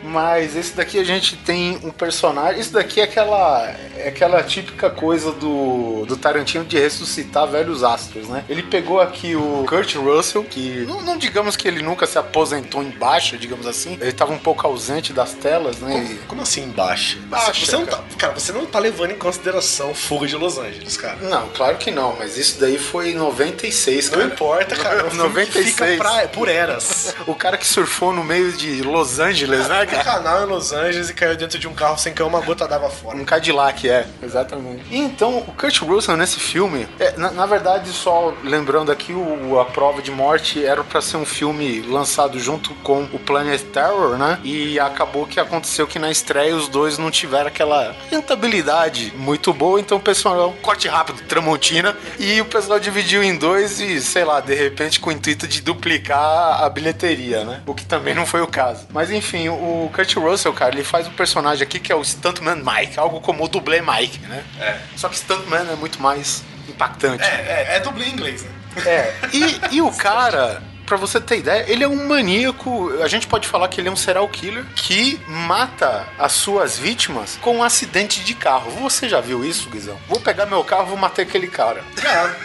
Mas 0.02 0.56
esse 0.56 0.74
daqui 0.74 0.98
a 0.98 1.04
gente 1.04 1.36
tem 1.36 1.78
um 1.84 1.90
personagem. 1.90 2.60
Isso 2.60 2.72
daqui 2.72 3.00
é 3.00 3.04
aquela, 3.04 3.74
é 3.96 4.08
aquela 4.08 4.42
típica 4.42 4.90
coisa 4.90 5.30
do, 5.32 6.04
do 6.06 6.16
Tarantino 6.16 6.64
de 6.64 6.78
ressuscitar 6.78 7.46
velhos 7.46 7.82
astros, 7.84 8.28
né? 8.28 8.44
Ele 8.48 8.62
pegou 8.62 9.00
aqui 9.00 9.36
o 9.36 9.64
Kurt 9.68 9.94
Russell, 9.96 10.44
que 10.44 10.84
não, 10.86 11.00
não 11.02 11.16
digamos 11.16 11.56
que 11.56 11.68
ele 11.68 11.82
nunca 11.82 12.06
se 12.06 12.18
aposentou 12.18 12.82
em 12.82 12.90
baixa, 12.90 13.36
digamos 13.38 13.66
assim. 13.66 13.94
Ele 14.00 14.10
estava 14.10 14.32
um 14.32 14.38
pouco 14.38 14.66
ausente 14.66 15.12
das 15.12 15.32
telas, 15.34 15.78
né? 15.78 15.98
E- 16.20 16.26
Como 16.26 16.42
assim 16.42 16.68
baixa? 16.70 17.18
Baixa, 17.26 17.64
você 17.66 17.76
não 17.76 17.84
cara. 17.86 17.96
tá, 17.98 18.02
cara, 18.18 18.32
você 18.34 18.52
não 18.52 18.66
tá 18.66 18.78
levando 18.78 19.12
em 19.12 19.18
consideração 19.18 19.94
Fuga 19.94 20.26
de 20.26 20.36
Los 20.36 20.58
Angeles, 20.58 20.96
cara. 20.96 21.16
Não, 21.22 21.48
claro 21.50 21.76
que 21.76 21.90
não, 21.90 22.16
mas 22.18 22.36
isso 22.36 22.58
daí 22.60 22.78
foi 22.78 23.10
em 23.10 23.14
96, 23.14 24.10
Não 24.10 24.18
cara. 24.18 24.32
importa, 24.32 24.76
cara. 24.76 25.00
É 25.00 25.04
um 25.04 25.10
filme 25.10 25.46
que 25.46 25.58
96. 25.58 25.66
Fica 25.72 25.96
pra, 25.96 26.28
por 26.28 26.48
eras. 26.48 27.14
O 27.26 27.34
cara 27.34 27.56
que 27.56 27.66
surfou 27.66 28.12
no 28.12 28.24
meio 28.24 28.52
de 28.52 28.82
Los 28.82 29.18
Angeles, 29.20 29.68
né? 29.68 29.86
Canal 30.02 30.42
em 30.42 30.46
Los 30.46 30.72
Angeles 30.72 31.10
e 31.10 31.14
caiu 31.14 31.36
dentro 31.36 31.58
de 31.58 31.68
um 31.68 31.74
carro 31.74 31.98
sem 31.98 32.12
cair 32.12 32.26
uma 32.26 32.40
gota 32.40 32.66
d'água 32.66 32.90
fora. 32.90 33.16
Um 33.16 33.24
Cadillac, 33.24 33.88
é, 33.88 34.06
exatamente. 34.22 34.84
E 34.90 34.98
então, 34.98 35.38
o 35.38 35.52
Kurt 35.52 35.80
Russell 35.80 36.16
nesse 36.16 36.40
filme, 36.40 36.88
é, 36.98 37.16
na, 37.16 37.30
na 37.30 37.46
verdade, 37.46 37.90
só 37.90 38.32
lembrando 38.42 38.90
aqui, 38.90 39.12
o, 39.12 39.58
a 39.58 39.64
Prova 39.64 40.02
de 40.02 40.10
Morte 40.10 40.64
era 40.64 40.82
pra 40.84 41.00
ser 41.00 41.16
um 41.16 41.24
filme 41.24 41.80
lançado 41.82 42.38
junto 42.38 42.74
com 42.76 43.04
o 43.12 43.18
Planet 43.18 43.60
Terror, 43.72 44.16
né? 44.16 44.38
E 44.44 44.78
acabou 44.78 45.26
que 45.26 45.40
aconteceu 45.40 45.86
que 45.86 45.98
na 45.98 46.10
estreia 46.10 46.54
os 46.54 46.68
dois 46.68 46.98
não 46.98 47.10
tiveram 47.10 47.46
aquela 47.46 47.94
rentabilidade 48.10 49.12
muito 49.16 49.52
boa, 49.52 49.80
então 49.80 49.98
o 49.98 50.00
pessoal, 50.00 50.50
um 50.50 50.62
corte 50.62 50.88
rápido, 50.88 51.22
Tramontina, 51.22 51.96
e 52.18 52.40
o 52.40 52.44
pessoal 52.44 52.78
dividiu 52.78 53.22
em 53.22 53.36
dois 53.36 53.80
e, 53.80 54.00
sei 54.00 54.24
lá, 54.24 54.40
de 54.40 54.54
repente 54.54 55.00
com 55.00 55.10
o 55.10 55.12
intuito 55.12 55.46
de 55.46 55.60
duplicar 55.60 56.62
a 56.62 56.68
bilheteria, 56.68 57.44
né? 57.44 57.62
O 57.66 57.74
que 57.74 57.84
também 57.84 58.14
não 58.14 58.26
foi 58.26 58.40
o 58.40 58.46
caso. 58.46 58.86
Mas 58.90 59.10
enfim, 59.10 59.48
o 59.48 59.81
Kurt 59.90 60.14
Russell, 60.14 60.52
cara, 60.52 60.74
ele 60.74 60.84
faz 60.84 61.06
um 61.06 61.12
personagem 61.12 61.62
aqui 61.62 61.78
que 61.78 61.92
é 61.92 61.94
o 61.94 62.04
Stuntman 62.04 62.56
Mike, 62.56 62.98
algo 62.98 63.20
como 63.20 63.44
o 63.44 63.48
dublê 63.48 63.80
Mike, 63.80 64.18
né? 64.26 64.44
É. 64.60 64.78
Só 64.96 65.08
que 65.08 65.16
Stuntman 65.16 65.70
é 65.72 65.76
muito 65.76 66.00
mais 66.00 66.42
impactante. 66.68 67.24
É, 67.24 67.68
é, 67.70 67.76
é 67.76 67.80
dublê 67.80 68.06
em 68.06 68.12
inglês, 68.12 68.42
né? 68.42 68.50
É, 68.86 69.14
e, 69.32 69.76
e 69.76 69.82
o 69.82 69.90
cara, 69.96 70.62
pra 70.86 70.96
você 70.96 71.20
ter 71.20 71.38
ideia, 71.38 71.64
ele 71.68 71.84
é 71.84 71.88
um 71.88 72.06
maníaco. 72.06 72.92
A 73.02 73.08
gente 73.08 73.26
pode 73.26 73.46
falar 73.46 73.68
que 73.68 73.80
ele 73.80 73.88
é 73.88 73.92
um 73.92 73.96
serial 73.96 74.28
killer 74.28 74.64
que 74.74 75.20
mata 75.26 76.06
as 76.18 76.32
suas 76.32 76.78
vítimas 76.78 77.38
com 77.40 77.56
um 77.58 77.62
acidente 77.62 78.20
de 78.20 78.34
carro. 78.34 78.70
Você 78.72 79.08
já 79.08 79.20
viu 79.20 79.44
isso, 79.44 79.68
Guizão? 79.70 79.98
Vou 80.08 80.20
pegar 80.20 80.46
meu 80.46 80.64
carro, 80.64 80.86
vou 80.86 80.96
matar 80.96 81.22
aquele 81.22 81.48
cara. 81.48 81.82
Já, 82.00 82.36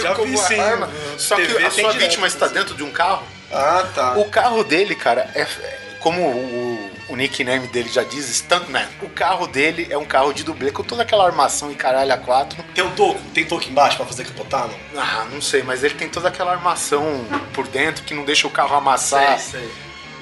já 0.00 0.14
vi 0.22 0.36
sim. 0.38 0.58
arma. 0.58 0.90
Só 1.18 1.36
que 1.36 1.46
TV 1.46 1.64
a 1.64 1.70
tem 1.70 1.84
sua 1.84 1.92
direto, 1.92 2.08
vítima 2.08 2.26
está 2.26 2.48
dentro 2.48 2.74
de 2.74 2.82
um 2.82 2.90
carro. 2.90 3.26
Ah, 3.52 3.86
tá. 3.94 4.12
O 4.18 4.24
carro 4.26 4.64
dele, 4.64 4.94
cara, 4.94 5.30
é 5.34 5.42
é 5.42 5.86
como 6.00 6.22
o, 6.22 6.65
o 7.08 7.16
nickname 7.16 7.66
dele 7.68 7.88
já 7.88 8.02
diz, 8.02 8.26
Stuntman. 8.26 8.86
O 9.02 9.08
carro 9.08 9.46
dele 9.46 9.86
é 9.90 9.96
um 9.96 10.04
carro 10.04 10.32
de 10.32 10.42
dublê 10.42 10.70
com 10.70 10.82
toda 10.82 11.02
aquela 11.02 11.24
armação 11.24 11.70
e 11.70 11.74
caralho 11.74 12.12
a 12.12 12.16
quatro. 12.16 12.62
Tem 12.74 12.84
o 12.84 12.90
toco? 12.90 13.20
Tem 13.32 13.44
toco 13.44 13.64
embaixo 13.68 13.96
pra 13.96 14.06
fazer 14.06 14.24
capotar, 14.24 14.68
não? 14.68 15.00
Ah, 15.00 15.26
não 15.30 15.40
sei, 15.40 15.62
mas 15.62 15.84
ele 15.84 15.94
tem 15.94 16.08
toda 16.08 16.28
aquela 16.28 16.52
armação 16.52 17.24
por 17.52 17.66
dentro 17.68 18.04
que 18.04 18.14
não 18.14 18.24
deixa 18.24 18.46
o 18.46 18.50
carro 18.50 18.74
amassar. 18.76 19.38
sei. 19.38 19.70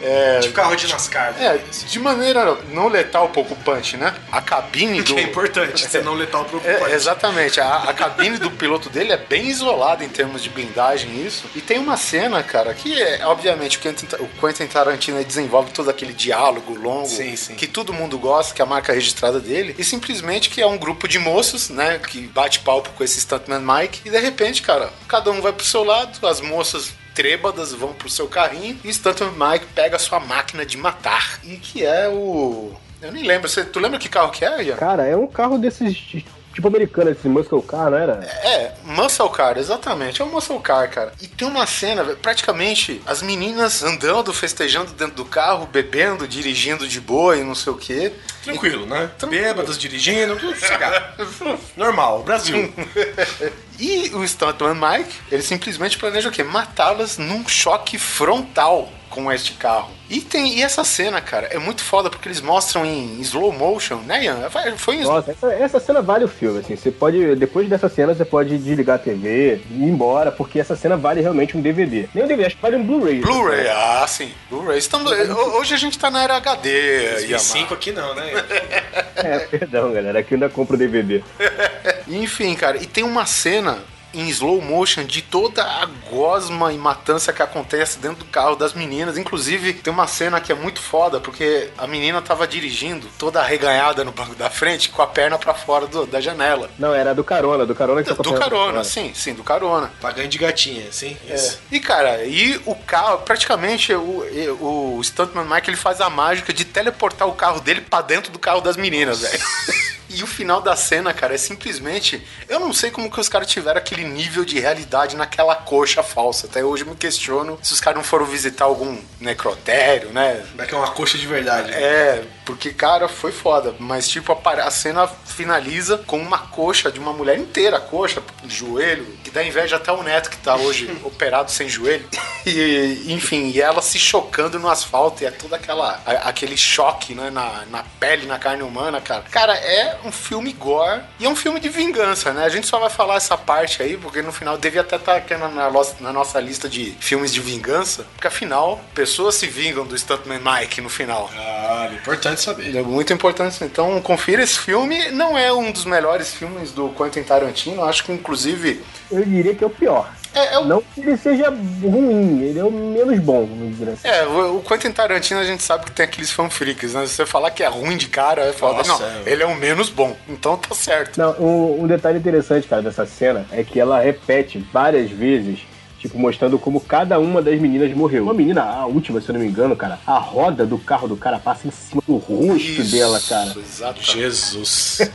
É, 0.02 0.40
Tipo 0.40 0.54
carro 0.54 0.76
de 0.76 0.86
NASCAR. 0.88 1.34
é, 1.40 1.58
de 1.86 1.98
maneira 1.98 2.56
não 2.70 2.88
letal, 2.88 3.28
pouco 3.28 3.54
punch, 3.56 3.96
né? 3.96 4.14
A 4.30 4.40
cabine 4.42 5.02
do. 5.02 5.14
Que 5.14 5.20
é 5.20 5.22
importante, 5.22 5.86
você 5.86 6.00
não 6.02 6.14
letal 6.14 6.44
pro 6.44 6.60
É, 6.64 6.92
exatamente, 6.92 7.60
a, 7.60 7.76
a 7.84 7.92
cabine 7.94 8.38
do 8.38 8.50
piloto 8.50 8.90
dele 8.90 9.12
é 9.12 9.16
bem 9.16 9.46
isolada 9.48 10.04
em 10.04 10.08
termos 10.08 10.42
de 10.42 10.48
blindagem, 10.48 11.24
isso. 11.24 11.44
E 11.54 11.60
tem 11.60 11.78
uma 11.78 11.96
cena, 11.96 12.42
cara, 12.42 12.74
que 12.74 13.00
é, 13.00 13.26
obviamente, 13.26 13.78
o 13.78 13.80
Quentin, 13.80 14.06
o 14.18 14.28
Quentin 14.40 14.66
Tarantino 14.66 15.22
desenvolve 15.24 15.70
todo 15.72 15.88
aquele 15.90 16.12
diálogo 16.12 16.74
longo 16.74 17.08
Sim, 17.08 17.34
sim. 17.36 17.54
que 17.54 17.66
todo 17.66 17.92
mundo 17.92 18.18
gosta, 18.18 18.54
que 18.54 18.60
é 18.60 18.64
a 18.64 18.68
marca 18.68 18.92
registrada 18.92 19.40
dele, 19.40 19.74
e 19.78 19.84
simplesmente 19.84 20.50
que 20.50 20.60
é 20.60 20.66
um 20.66 20.76
grupo 20.78 21.06
de 21.08 21.18
moços, 21.18 21.70
né, 21.70 21.98
que 21.98 22.20
bate 22.28 22.60
palco 22.60 22.90
com 22.96 23.04
esse 23.04 23.20
Stuntman 23.20 23.60
Mike, 23.60 24.00
e 24.04 24.10
de 24.10 24.18
repente, 24.18 24.62
cara, 24.62 24.90
cada 25.08 25.30
um 25.30 25.40
vai 25.40 25.52
pro 25.52 25.64
seu 25.64 25.84
lado, 25.84 26.26
as 26.26 26.40
moças 26.40 26.92
trêbadas 27.14 27.72
vão 27.72 27.92
pro 27.92 28.10
seu 28.10 28.26
carrinho 28.26 28.78
e 28.84 28.92
Stuntman 28.92 29.32
Mike 29.52 29.66
pega 29.74 29.96
a 29.96 29.98
sua 29.98 30.20
máquina 30.20 30.66
de 30.66 30.76
matar. 30.76 31.40
E 31.44 31.56
que 31.56 31.84
é 31.84 32.08
o. 32.08 32.72
Eu 33.00 33.12
nem 33.12 33.24
lembro. 33.24 33.48
Você, 33.48 33.64
tu 33.64 33.78
lembra 33.78 33.98
que 33.98 34.08
carro 34.08 34.30
que 34.30 34.44
é, 34.44 34.62
Ian? 34.62 34.76
Cara, 34.76 35.06
é 35.06 35.16
um 35.16 35.26
carro 35.26 35.58
desses 35.58 36.24
tipo 36.54 36.68
americano, 36.68 37.10
esse 37.10 37.28
muscle 37.28 37.60
car, 37.60 37.90
não 37.90 37.98
era? 37.98 38.24
É, 38.42 38.72
Muscle 38.84 39.28
Car, 39.30 39.58
exatamente. 39.58 40.22
É 40.22 40.24
um 40.24 40.30
Muscle 40.30 40.60
Car, 40.60 40.88
cara. 40.88 41.12
E 41.20 41.26
tem 41.26 41.46
uma 41.46 41.66
cena, 41.66 42.04
praticamente, 42.22 43.02
as 43.04 43.20
meninas 43.20 43.82
andando, 43.82 44.32
festejando 44.32 44.92
dentro 44.92 45.16
do 45.16 45.24
carro, 45.24 45.66
bebendo, 45.66 46.28
dirigindo 46.28 46.86
de 46.86 47.00
boa 47.00 47.36
e 47.36 47.42
não 47.42 47.54
sei 47.54 47.72
o 47.72 47.76
quê. 47.76 48.12
Tranquilo, 48.44 48.86
né? 48.86 49.10
Bêbados, 49.28 49.76
dirigindo, 49.76 50.36
tudo. 50.36 50.54
Normal, 51.76 52.22
Brasil. 52.22 52.72
E 53.78 54.10
o 54.14 54.26
Stuntman 54.26 54.74
Mike, 54.74 55.14
ele 55.30 55.42
simplesmente 55.42 55.98
planeja 55.98 56.28
o 56.28 56.32
quê? 56.32 56.44
Matá-las 56.44 57.18
num 57.18 57.46
choque 57.48 57.98
frontal 57.98 58.90
com 59.14 59.32
este 59.32 59.52
carro. 59.52 59.90
E 60.10 60.20
tem 60.20 60.58
e 60.58 60.62
essa 60.62 60.82
cena, 60.82 61.20
cara, 61.20 61.46
é 61.46 61.58
muito 61.58 61.82
foda 61.82 62.10
porque 62.10 62.28
eles 62.28 62.40
mostram 62.40 62.84
em 62.84 63.20
slow 63.20 63.52
motion, 63.52 63.98
né, 63.98 64.24
Ian? 64.24 64.50
Foi 64.76 64.96
em 64.96 65.00
slow 65.00 65.14
Nossa, 65.14 65.30
essa, 65.30 65.52
essa 65.52 65.80
cena 65.80 66.02
vale 66.02 66.24
o 66.24 66.28
filme, 66.28 66.58
assim. 66.58 66.74
Você 66.74 66.90
pode, 66.90 67.36
depois 67.36 67.68
dessa 67.68 67.88
cena, 67.88 68.12
você 68.12 68.24
pode 68.24 68.58
desligar 68.58 68.96
a 68.96 68.98
TV 68.98 69.62
e 69.70 69.74
ir 69.74 69.88
embora, 69.88 70.32
porque 70.32 70.58
essa 70.58 70.74
cena 70.74 70.96
vale 70.96 71.20
realmente 71.20 71.56
um 71.56 71.62
DVD. 71.62 72.08
Nem 72.12 72.24
um 72.24 72.26
DVD, 72.26 72.46
acho 72.46 72.56
que 72.56 72.62
vale 72.62 72.76
um 72.76 72.84
Blu-ray. 72.84 73.20
Blu-ray, 73.20 73.68
ah, 73.68 74.04
sim. 74.08 74.32
Blu-ray. 74.50 74.78
Estamos, 74.78 75.10
hoje 75.12 75.74
a 75.74 75.78
gente 75.78 75.96
tá 75.96 76.10
na 76.10 76.24
era 76.24 76.36
HD, 76.36 76.68
Yamaha. 76.68 77.18
2005 77.20 77.74
aqui 77.74 77.92
não, 77.92 78.14
né? 78.14 78.24
É, 79.16 79.38
perdão, 79.38 79.92
galera, 79.92 80.18
aqui 80.18 80.34
eu 80.34 80.36
ainda 80.36 80.50
compro 80.50 80.76
DVD. 80.76 81.22
Enfim, 82.06 82.54
cara, 82.54 82.76
e 82.76 82.84
tem 82.84 83.04
uma 83.04 83.24
cena 83.24 83.78
em 84.14 84.28
slow 84.28 84.60
motion 84.60 85.04
de 85.04 85.20
toda 85.22 85.62
a 85.64 85.86
gosma 86.10 86.72
e 86.72 86.78
matança 86.78 87.32
que 87.32 87.42
acontece 87.42 87.98
dentro 87.98 88.18
do 88.18 88.24
carro 88.26 88.56
das 88.56 88.72
meninas. 88.72 89.18
Inclusive, 89.18 89.72
tem 89.74 89.92
uma 89.92 90.06
cena 90.06 90.40
que 90.40 90.52
é 90.52 90.54
muito 90.54 90.80
foda, 90.80 91.20
porque 91.20 91.70
a 91.76 91.86
menina 91.86 92.22
tava 92.22 92.46
dirigindo 92.46 93.06
toda 93.18 93.40
arreganhada 93.40 94.04
no 94.04 94.12
banco 94.12 94.34
da 94.34 94.48
frente, 94.48 94.88
com 94.88 95.02
a 95.02 95.06
perna 95.06 95.38
pra 95.38 95.54
fora 95.54 95.86
do- 95.86 96.06
da 96.06 96.20
janela. 96.20 96.70
Não, 96.78 96.94
era 96.94 97.14
do 97.14 97.24
carona, 97.24 97.66
do 97.66 97.74
carona 97.74 98.02
que 98.02 98.08
você 98.08 98.14
Do 98.14 98.20
acompanha- 98.22 98.40
carona, 98.40 98.84
sim, 98.84 99.12
sim, 99.14 99.34
do 99.34 99.42
carona. 99.44 99.92
Pagando 100.00 100.28
de 100.28 100.38
gatinha, 100.38 100.90
sim? 100.92 101.16
Isso. 101.28 101.58
E 101.70 101.80
cara, 101.80 102.24
e 102.24 102.60
o 102.64 102.74
carro, 102.74 103.18
praticamente 103.18 103.92
o, 103.92 104.96
o 104.98 105.00
Stuntman 105.02 105.44
Mike 105.44 105.70
ele 105.70 105.76
faz 105.76 106.00
a 106.00 106.08
mágica 106.08 106.52
de 106.52 106.64
teleportar 106.64 107.26
o 107.28 107.32
carro 107.32 107.60
dele 107.60 107.80
pra 107.80 108.00
dentro 108.02 108.30
do 108.32 108.38
carro 108.38 108.60
das 108.60 108.76
meninas, 108.76 109.20
velho. 109.20 109.38
E 110.14 110.22
o 110.22 110.26
final 110.26 110.60
da 110.60 110.76
cena, 110.76 111.12
cara, 111.12 111.34
é 111.34 111.38
simplesmente. 111.38 112.24
Eu 112.48 112.60
não 112.60 112.72
sei 112.72 112.90
como 112.90 113.10
que 113.10 113.20
os 113.20 113.28
caras 113.28 113.48
tiveram 113.48 113.78
aquele 113.78 114.04
nível 114.04 114.44
de 114.44 114.60
realidade 114.60 115.16
naquela 115.16 115.56
coxa 115.56 116.02
falsa. 116.02 116.46
Até 116.46 116.64
hoje 116.64 116.84
eu 116.84 116.88
me 116.88 116.96
questiono 116.96 117.58
se 117.62 117.72
os 117.72 117.80
caras 117.80 117.96
não 117.96 118.04
foram 118.04 118.24
visitar 118.24 118.64
algum 118.64 118.96
necrotério, 119.20 120.10
né? 120.10 120.44
Como 120.50 120.62
é 120.62 120.66
que 120.66 120.74
é 120.74 120.78
uma 120.78 120.90
coxa 120.90 121.18
de 121.18 121.26
verdade? 121.26 121.70
né? 121.70 121.82
É, 121.82 122.24
porque, 122.44 122.72
cara, 122.72 123.08
foi 123.08 123.32
foda. 123.32 123.74
Mas, 123.78 124.08
tipo, 124.08 124.32
a, 124.32 124.50
a 124.66 124.70
cena 124.70 125.06
finaliza 125.06 125.98
com 125.98 126.18
uma 126.18 126.38
coxa 126.38 126.90
de 126.90 126.98
uma 127.00 127.12
mulher 127.12 127.38
inteira, 127.38 127.80
coxa, 127.80 128.22
joelho, 128.46 129.04
que 129.24 129.30
dá 129.30 129.42
inveja 129.42 129.76
até 129.76 129.90
o 129.92 130.02
neto 130.02 130.30
que 130.30 130.36
tá 130.36 130.56
hoje 130.56 130.90
operado 131.04 131.50
sem 131.50 131.68
joelho. 131.68 132.06
E, 132.46 133.06
enfim, 133.08 133.50
e 133.54 133.60
ela 133.60 133.80
se 133.80 133.98
chocando 133.98 134.58
no 134.58 134.68
asfalto, 134.68 135.22
e 135.22 135.26
é 135.26 135.30
todo 135.30 135.54
aquela, 135.54 136.00
a- 136.04 136.28
aquele 136.28 136.56
choque, 136.56 137.14
né, 137.14 137.30
na, 137.30 137.64
na 137.70 137.82
pele, 137.98 138.26
na 138.26 138.38
carne 138.38 138.62
humana, 138.62 139.00
cara. 139.00 139.22
Cara, 139.30 139.54
é 139.56 139.98
um 140.04 140.12
filme 140.12 140.52
gore 140.52 141.00
e 141.18 141.24
é 141.24 141.28
um 141.28 141.36
filme 141.36 141.58
de 141.58 141.68
vingança, 141.68 142.32
né? 142.32 142.44
A 142.44 142.48
gente 142.48 142.66
só 142.66 142.78
vai 142.78 142.90
falar 142.90 143.16
essa 143.16 143.36
parte 143.36 143.82
aí, 143.82 143.96
porque 143.96 144.20
no 144.22 144.32
final 144.32 144.58
devia 144.58 144.82
até 144.82 144.96
estar 144.96 145.16
aqui 145.16 145.34
na, 145.36 145.48
na 145.48 145.70
nossa- 145.70 145.96
na 146.00 146.12
nossa 146.12 146.38
lista 146.40 146.68
de 146.68 146.90
filmes 147.00 147.32
de 147.32 147.40
vingança, 147.40 148.04
porque 148.14 148.26
afinal, 148.26 148.80
pessoas 148.94 149.34
se 149.36 149.46
vingam 149.46 149.86
do 149.86 149.96
Stuntman 149.96 150.40
Mike 150.40 150.80
no 150.80 150.88
final. 150.90 151.30
Ah, 151.34 151.88
importante 151.92 152.33
saber. 152.40 152.76
É 152.76 152.82
muito 152.82 153.12
importante. 153.12 153.62
Então, 153.64 154.00
confira 154.00 154.42
esse 154.42 154.58
filme. 154.58 155.10
Não 155.10 155.36
é 155.36 155.52
um 155.52 155.70
dos 155.72 155.84
melhores 155.84 156.32
filmes 156.34 156.72
do 156.72 156.88
Quentin 156.90 157.22
Tarantino. 157.22 157.84
Acho 157.84 158.04
que, 158.04 158.12
inclusive, 158.12 158.80
Eu 159.10 159.24
diria 159.24 159.54
que 159.54 159.62
é 159.62 159.66
o 159.66 159.70
pior. 159.70 160.10
É, 160.34 160.54
é 160.54 160.58
o- 160.58 160.64
Não 160.64 160.82
que 160.82 161.00
ele 161.00 161.16
seja 161.16 161.48
ruim, 161.48 162.42
ele 162.42 162.58
é 162.58 162.64
o 162.64 162.70
menos 162.70 163.18
bom, 163.20 163.46
vamos 163.46 163.76
dizer 163.78 163.90
assim. 163.92 164.08
é, 164.08 164.26
o 164.26 164.56
o 164.56 164.62
Quentin 164.62 164.90
Tarantino 164.90 165.38
a 165.38 165.44
gente 165.44 165.62
sabe 165.62 165.84
que 165.84 165.92
tem 165.92 166.04
aqueles 166.04 166.32
fanfreaks, 166.32 166.94
né? 166.94 167.06
Se 167.06 167.14
você 167.14 167.26
falar 167.26 167.52
que 167.52 167.62
é 167.62 167.68
ruim 167.68 167.96
de 167.96 168.08
cara, 168.08 168.42
é 168.42 168.52
foda. 168.52 168.78
Nossa, 168.78 168.98
não, 168.98 169.18
é. 169.26 169.30
ele 169.32 169.42
é 169.44 169.46
o 169.46 169.54
menos 169.54 169.88
bom. 169.88 170.16
Então 170.28 170.56
tá 170.56 170.74
certo. 170.74 171.18
Não, 171.18 171.32
um, 171.38 171.84
um 171.84 171.86
detalhe 171.86 172.18
interessante, 172.18 172.66
cara, 172.66 172.82
dessa 172.82 173.06
cena 173.06 173.46
é 173.52 173.62
que 173.62 173.78
ela 173.78 174.00
repete 174.00 174.58
várias 174.72 175.08
vezes, 175.10 175.60
tipo, 176.04 176.18
mostrando 176.18 176.58
como 176.58 176.80
cada 176.80 177.18
uma 177.18 177.40
das 177.40 177.58
meninas 177.58 177.90
morreu. 177.96 178.24
Uma 178.24 178.34
menina, 178.34 178.62
a 178.62 178.84
última, 178.84 179.22
se 179.22 179.30
eu 179.30 179.32
não 179.32 179.40
me 179.40 179.46
engano, 179.46 179.74
cara, 179.74 179.98
a 180.06 180.18
roda 180.18 180.66
do 180.66 180.76
carro 180.76 181.08
do 181.08 181.16
cara 181.16 181.38
passa 181.38 181.66
em 181.66 181.70
cima 181.70 182.02
do 182.06 182.16
rosto 182.16 182.84
dela, 182.84 183.18
cara. 183.26 183.54
Exato. 183.56 184.02
Jesus. 184.02 185.00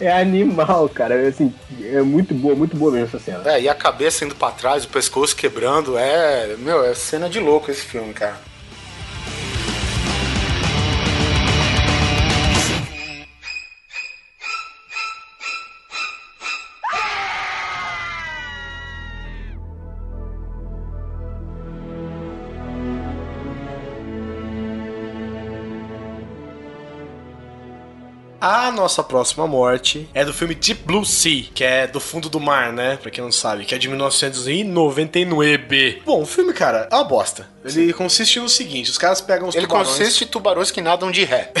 É 0.00 0.12
animal, 0.12 0.88
cara. 0.88 1.14
É, 1.14 1.28
assim, 1.28 1.52
é 1.82 2.00
muito 2.00 2.32
boa, 2.32 2.54
muito 2.54 2.76
boa 2.76 2.92
mesmo 2.92 3.06
essa 3.06 3.18
cena. 3.18 3.42
É, 3.50 3.60
e 3.60 3.68
a 3.68 3.74
cabeça 3.74 4.24
indo 4.24 4.34
pra 4.34 4.50
trás, 4.50 4.84
o 4.84 4.88
pescoço 4.88 5.34
quebrando. 5.34 5.98
É, 5.98 6.56
meu, 6.58 6.84
é 6.84 6.94
cena 6.94 7.28
de 7.28 7.40
louco 7.40 7.70
esse 7.70 7.82
filme, 7.82 8.12
cara. 8.12 8.38
A 28.70 28.72
nossa 28.72 29.02
próxima 29.02 29.48
morte 29.48 30.08
é 30.14 30.24
do 30.24 30.32
filme 30.32 30.54
Deep 30.54 30.84
Blue 30.84 31.04
Sea, 31.04 31.42
que 31.52 31.64
é 31.64 31.88
do 31.88 31.98
fundo 31.98 32.28
do 32.28 32.38
mar, 32.38 32.72
né? 32.72 32.96
Pra 33.02 33.10
quem 33.10 33.24
não 33.24 33.32
sabe, 33.32 33.64
que 33.64 33.74
é 33.74 33.78
de 33.78 33.88
1999. 33.88 36.02
Bom, 36.06 36.22
o 36.22 36.26
filme, 36.26 36.52
cara, 36.52 36.86
é 36.88 36.94
uma 36.94 37.02
bosta. 37.02 37.48
Ele 37.64 37.92
consiste 37.92 38.38
no 38.38 38.48
seguinte: 38.48 38.88
os 38.88 38.96
caras 38.96 39.20
pegam 39.20 39.48
os 39.48 39.56
Ele 39.56 39.66
tubarões. 39.66 39.88
consiste 39.88 40.22
em 40.22 40.26
tubarões 40.28 40.70
que 40.70 40.80
nadam 40.80 41.10
de 41.10 41.24
ré. 41.24 41.50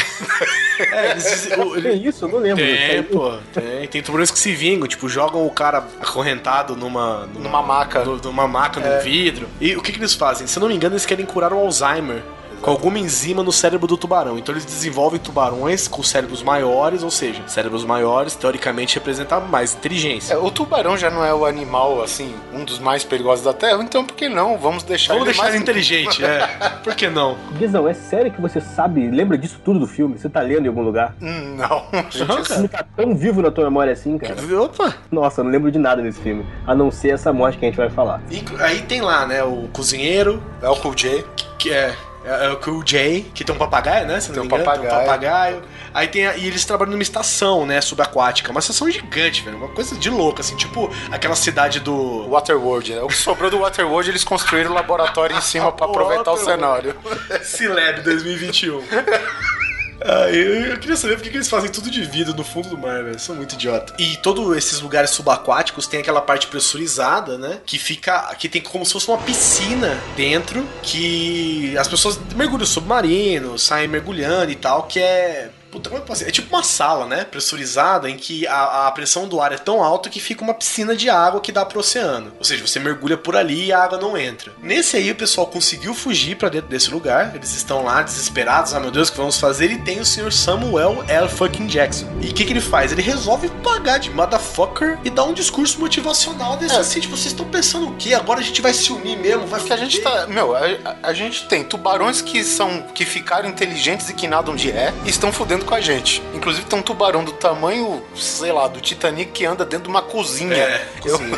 É, 0.80 1.10
eles 1.10 1.46
o- 1.58 1.72
Que 1.72 1.78
ele- 1.88 2.08
isso? 2.08 2.24
Eu 2.24 2.28
não 2.30 2.38
lembro. 2.38 2.64
Tem, 2.64 3.02
pô, 3.02 3.36
tem. 3.52 3.86
Tem 3.86 4.02
tubarões 4.02 4.30
que 4.30 4.38
se 4.38 4.54
vingam, 4.54 4.88
tipo, 4.88 5.10
jogam 5.10 5.46
o 5.46 5.50
cara 5.50 5.84
acorrentado 6.00 6.74
numa. 6.74 7.26
Numa 7.34 7.60
maca. 7.60 8.02
no- 8.02 8.16
numa 8.16 8.48
maca, 8.48 8.80
num 8.80 8.98
vidro. 9.02 9.46
E 9.60 9.76
o 9.76 9.82
que, 9.82 9.92
que 9.92 9.98
eles 9.98 10.14
fazem? 10.14 10.46
Se 10.46 10.56
eu 10.56 10.62
não 10.62 10.68
me 10.68 10.74
engano, 10.74 10.94
eles 10.94 11.04
querem 11.04 11.26
curar 11.26 11.52
o 11.52 11.58
Alzheimer 11.58 12.22
com 12.60 12.70
alguma 12.70 12.98
enzima 12.98 13.42
no 13.42 13.52
cérebro 13.52 13.86
do 13.86 13.96
tubarão. 13.96 14.38
Então 14.38 14.52
eles 14.54 14.64
desenvolvem 14.64 15.18
tubarões 15.20 15.88
com 15.88 16.02
cérebros 16.02 16.42
maiores, 16.42 17.02
ou 17.02 17.10
seja, 17.10 17.42
cérebros 17.46 17.84
maiores 17.84 18.34
teoricamente 18.34 18.94
representam 18.96 19.40
mais 19.40 19.74
inteligência. 19.74 20.34
É, 20.34 20.36
o 20.38 20.50
tubarão 20.50 20.96
já 20.96 21.10
não 21.10 21.24
é 21.24 21.32
o 21.32 21.44
animal, 21.46 22.02
assim, 22.02 22.34
um 22.52 22.64
dos 22.64 22.78
mais 22.78 23.04
perigosos 23.04 23.44
da 23.44 23.52
Terra, 23.52 23.82
então 23.82 24.04
por 24.04 24.14
que 24.14 24.28
não? 24.28 24.58
Vamos 24.58 24.82
deixar 24.82 25.14
Vamos 25.14 25.28
ele 25.28 25.32
deixar 25.32 25.42
mais 25.42 25.54
ele 25.54 25.62
inteligente, 25.62 26.24
é. 26.24 26.40
Por 26.82 26.94
que 26.94 27.08
não? 27.08 27.36
Guizão, 27.58 27.86
é 27.86 27.94
sério 27.94 28.30
que 28.32 28.40
você 28.40 28.60
sabe, 28.60 29.08
lembra 29.10 29.36
disso 29.36 29.60
tudo 29.64 29.78
do 29.80 29.86
filme? 29.86 30.18
Você 30.18 30.28
tá 30.28 30.40
lendo 30.40 30.64
em 30.64 30.68
algum 30.68 30.82
lugar? 30.82 31.14
Hum, 31.20 31.56
Não, 31.56 31.86
Esse 32.40 32.52
filme 32.54 32.68
tá 32.68 32.84
tão 32.96 33.14
vivo 33.14 33.42
na 33.42 33.50
tua 33.50 33.64
memória 33.64 33.92
assim, 33.92 34.16
cara. 34.18 34.36
Opa! 34.60 34.94
Nossa, 35.10 35.40
eu 35.40 35.44
não 35.44 35.50
lembro 35.50 35.70
de 35.70 35.78
nada 35.78 36.02
desse 36.02 36.20
filme. 36.20 36.44
A 36.66 36.74
não 36.74 36.90
ser 36.90 37.10
essa 37.10 37.32
morte 37.32 37.58
que 37.58 37.64
a 37.64 37.68
gente 37.68 37.76
vai 37.76 37.90
falar. 37.90 38.20
E 38.30 38.42
aí 38.60 38.82
tem 38.82 39.00
lá, 39.00 39.26
né, 39.26 39.42
o 39.42 39.68
cozinheiro, 39.72 40.42
é 40.62 40.68
o 40.68 40.76
Cool 40.76 40.94
J. 40.94 41.24
que 41.58 41.70
é, 41.72 41.94
é, 42.24 42.46
é 42.46 42.50
o 42.50 42.56
Cool 42.58 42.82
J, 42.84 43.26
que 43.34 43.44
tem 43.44 43.54
um 43.54 43.58
papagaio, 43.58 44.06
né? 44.06 44.20
Se 44.20 44.28
não 44.28 44.34
Tem 44.34 44.42
um 44.42 44.46
engano, 44.46 44.62
Tem 44.64 44.72
um 44.72 44.76
papagaio. 44.84 45.06
papagaio. 45.06 45.62
Aí 45.92 46.06
tem 46.08 46.26
a- 46.26 46.36
e 46.36 46.46
eles 46.46 46.64
trabalham 46.64 46.92
numa 46.92 47.02
estação, 47.02 47.66
né, 47.66 47.80
subaquática. 47.80 48.50
Uma 48.50 48.60
estação 48.60 48.90
gigante, 48.90 49.42
velho. 49.42 49.56
Uma 49.56 49.68
coisa 49.68 49.96
de 49.96 50.08
louco, 50.10 50.40
assim, 50.40 50.54
tipo 50.56 50.90
aquela 51.10 51.34
cidade 51.34 51.80
do. 51.80 52.28
Waterworld, 52.28 52.94
né? 52.94 53.02
O 53.02 53.08
que 53.08 53.16
sobrou 53.16 53.50
do 53.50 53.58
Waterworld, 53.60 54.10
eles 54.10 54.22
construíram 54.24 54.70
o 54.70 54.74
laboratório 54.74 55.36
em 55.36 55.40
cima 55.40 55.72
pra 55.72 55.86
aproveitar 55.86 56.30
o 56.32 56.36
cenário. 56.36 56.94
Cileb 57.42 58.02
2021. 58.02 58.82
Ah, 60.02 60.30
eu, 60.30 60.66
eu 60.66 60.78
queria 60.78 60.96
saber 60.96 61.16
por 61.16 61.22
que 61.22 61.36
eles 61.36 61.48
fazem 61.48 61.70
tudo 61.70 61.90
de 61.90 62.02
vidro 62.04 62.34
no 62.34 62.44
fundo 62.44 62.68
do 62.68 62.78
mar, 62.78 63.02
velho. 63.02 63.18
São 63.18 63.34
muito 63.34 63.54
idiota. 63.54 63.94
E 63.98 64.16
todos 64.18 64.56
esses 64.56 64.80
lugares 64.80 65.10
subaquáticos 65.10 65.86
tem 65.86 66.00
aquela 66.00 66.20
parte 66.20 66.46
pressurizada, 66.46 67.36
né? 67.36 67.60
Que 67.66 67.78
fica. 67.78 68.34
Que 68.34 68.48
tem 68.48 68.62
como 68.62 68.84
se 68.84 68.92
fosse 68.92 69.08
uma 69.08 69.18
piscina 69.18 69.98
dentro. 70.16 70.66
Que 70.82 71.76
as 71.76 71.88
pessoas 71.88 72.18
mergulham 72.34 72.66
submarino, 72.66 73.58
saem 73.58 73.88
mergulhando 73.88 74.50
e 74.50 74.56
tal, 74.56 74.84
que 74.84 74.98
é. 74.98 75.50
Puta, 75.70 75.88
como 75.88 75.98
é 75.98 76.02
que 76.02 76.06
posso 76.08 76.18
dizer? 76.20 76.30
É 76.30 76.32
tipo 76.32 76.54
uma 76.54 76.62
sala, 76.62 77.06
né? 77.06 77.24
Pressurizada, 77.24 78.08
em 78.10 78.16
que 78.16 78.46
a, 78.46 78.86
a 78.88 78.90
pressão 78.92 79.28
do 79.28 79.40
ar 79.40 79.52
é 79.52 79.56
tão 79.58 79.82
alta 79.82 80.10
que 80.10 80.20
fica 80.20 80.42
uma 80.42 80.54
piscina 80.54 80.96
de 80.96 81.08
água 81.08 81.40
que 81.40 81.52
dá 81.52 81.64
pro 81.64 81.80
oceano. 81.80 82.32
Ou 82.38 82.44
seja, 82.44 82.66
você 82.66 82.78
mergulha 82.80 83.16
por 83.16 83.36
ali 83.36 83.66
e 83.66 83.72
a 83.72 83.82
água 83.84 83.98
não 83.98 84.16
entra. 84.16 84.52
Nesse 84.62 84.96
aí, 84.96 85.10
o 85.10 85.14
pessoal 85.14 85.46
conseguiu 85.46 85.94
fugir 85.94 86.36
pra 86.36 86.48
dentro 86.48 86.68
desse 86.68 86.90
lugar. 86.90 87.34
Eles 87.34 87.54
estão 87.54 87.84
lá 87.84 88.02
desesperados. 88.02 88.74
Ah, 88.74 88.80
meu 88.80 88.90
Deus, 88.90 89.08
o 89.08 89.12
que 89.12 89.18
vamos 89.18 89.38
fazer? 89.38 89.70
E 89.70 89.78
tem 89.78 90.00
o 90.00 90.04
senhor 90.04 90.32
Samuel 90.32 91.04
L. 91.08 91.28
fucking 91.28 91.66
Jackson. 91.66 92.06
E 92.20 92.28
o 92.30 92.34
que, 92.34 92.44
que 92.44 92.52
ele 92.52 92.60
faz? 92.60 92.92
Ele 92.92 93.02
resolve 93.02 93.48
pagar 93.62 93.98
de 93.98 94.10
motherfucker 94.10 94.98
e 95.04 95.10
dar 95.10 95.24
um 95.24 95.32
discurso 95.32 95.78
motivacional 95.78 96.56
desse 96.56 96.74
assim. 96.76 97.00
Tipo, 97.00 97.16
vocês 97.16 97.32
estão 97.32 97.46
pensando 97.46 97.88
o 97.88 97.94
quê? 97.96 98.14
Agora 98.14 98.40
a 98.40 98.42
gente 98.42 98.60
vai 98.60 98.72
se 98.72 98.92
unir 98.92 99.16
mesmo, 99.16 99.46
vai 99.46 99.60
Porque 99.60 99.72
a 99.72 99.76
gente 99.76 100.00
tá. 100.00 100.26
Meu, 100.26 100.54
a, 100.56 100.60
a- 100.60 100.96
a 101.04 101.12
gente 101.12 101.46
tem 101.46 101.62
tubarões 101.64 102.20
que 102.20 102.42
são. 102.42 102.82
que 102.94 103.04
ficaram 103.04 103.48
inteligentes 103.48 104.08
e 104.08 104.14
que 104.14 104.26
nadam 104.26 104.54
de 104.56 104.70
ré 104.70 104.92
e 105.04 105.10
estão 105.10 105.32
fudendo 105.32 105.59
com 105.64 105.74
a 105.74 105.80
gente. 105.80 106.22
Inclusive 106.34 106.66
tem 106.66 106.78
um 106.78 106.82
tubarão 106.82 107.24
do 107.24 107.32
tamanho, 107.32 108.02
sei 108.14 108.52
lá, 108.52 108.66
do 108.68 108.80
Titanic 108.80 109.30
que 109.32 109.44
anda 109.46 109.64
dentro 109.64 109.84
de 109.84 109.90
uma 109.90 110.02
cozinha. 110.02 110.54
É, 110.56 110.86
cozinha. 111.00 111.36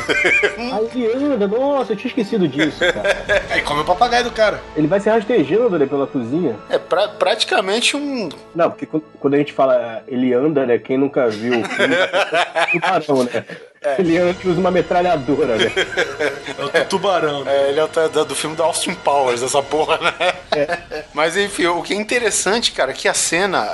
Aí 0.94 1.04
ele 1.04 1.24
anda, 1.34 1.46
nossa, 1.48 1.92
eu 1.92 1.96
tinha 1.96 2.08
esquecido 2.08 2.46
disso, 2.48 2.78
cara. 2.80 3.42
Aí 3.50 3.62
come 3.62 3.80
o 3.80 3.84
papagaio 3.84 4.24
do 4.24 4.30
cara. 4.30 4.60
Ele 4.76 4.86
vai 4.86 5.00
se 5.00 5.08
rastejando 5.10 5.78
né, 5.78 5.86
pela 5.86 6.06
cozinha. 6.06 6.56
É 6.70 6.78
pra- 6.78 7.08
praticamente 7.08 7.96
um. 7.96 8.28
Não, 8.54 8.70
porque 8.70 8.86
quando- 8.86 9.04
quando 9.20 9.34
a 9.34 9.38
gente 9.38 9.52
fala 9.52 10.02
ele 10.08 10.32
anda, 10.32 10.64
né? 10.66 10.78
Quem 10.78 10.96
nunca 10.98 11.28
viu 11.28 11.60
o 11.60 11.64
filme, 11.64 11.94
tubarão, 12.72 13.24
né? 13.24 13.44
Ele 13.98 14.16
anda 14.16 14.36
e 14.44 14.48
usa 14.48 14.60
uma 14.60 14.70
metralhadora, 14.70 15.56
né? 15.56 15.72
É 16.72 16.82
o 16.82 16.84
tubarão. 16.86 17.46
É, 17.46 17.70
ele 17.70 17.80
é 17.80 17.84
o 17.84 18.24
do, 18.24 18.34
filme 18.34 18.54
do 18.54 18.62
Austin 18.62 18.94
Powers, 18.94 19.42
essa 19.42 19.62
porra, 19.62 19.98
né? 19.98 21.04
Mas 21.12 21.36
enfim, 21.36 21.66
o 21.66 21.82
que 21.82 21.92
é 21.92 21.96
interessante, 21.96 22.72
cara, 22.72 22.92
é 22.92 22.94
que 22.94 23.08
a 23.08 23.14
cena, 23.14 23.68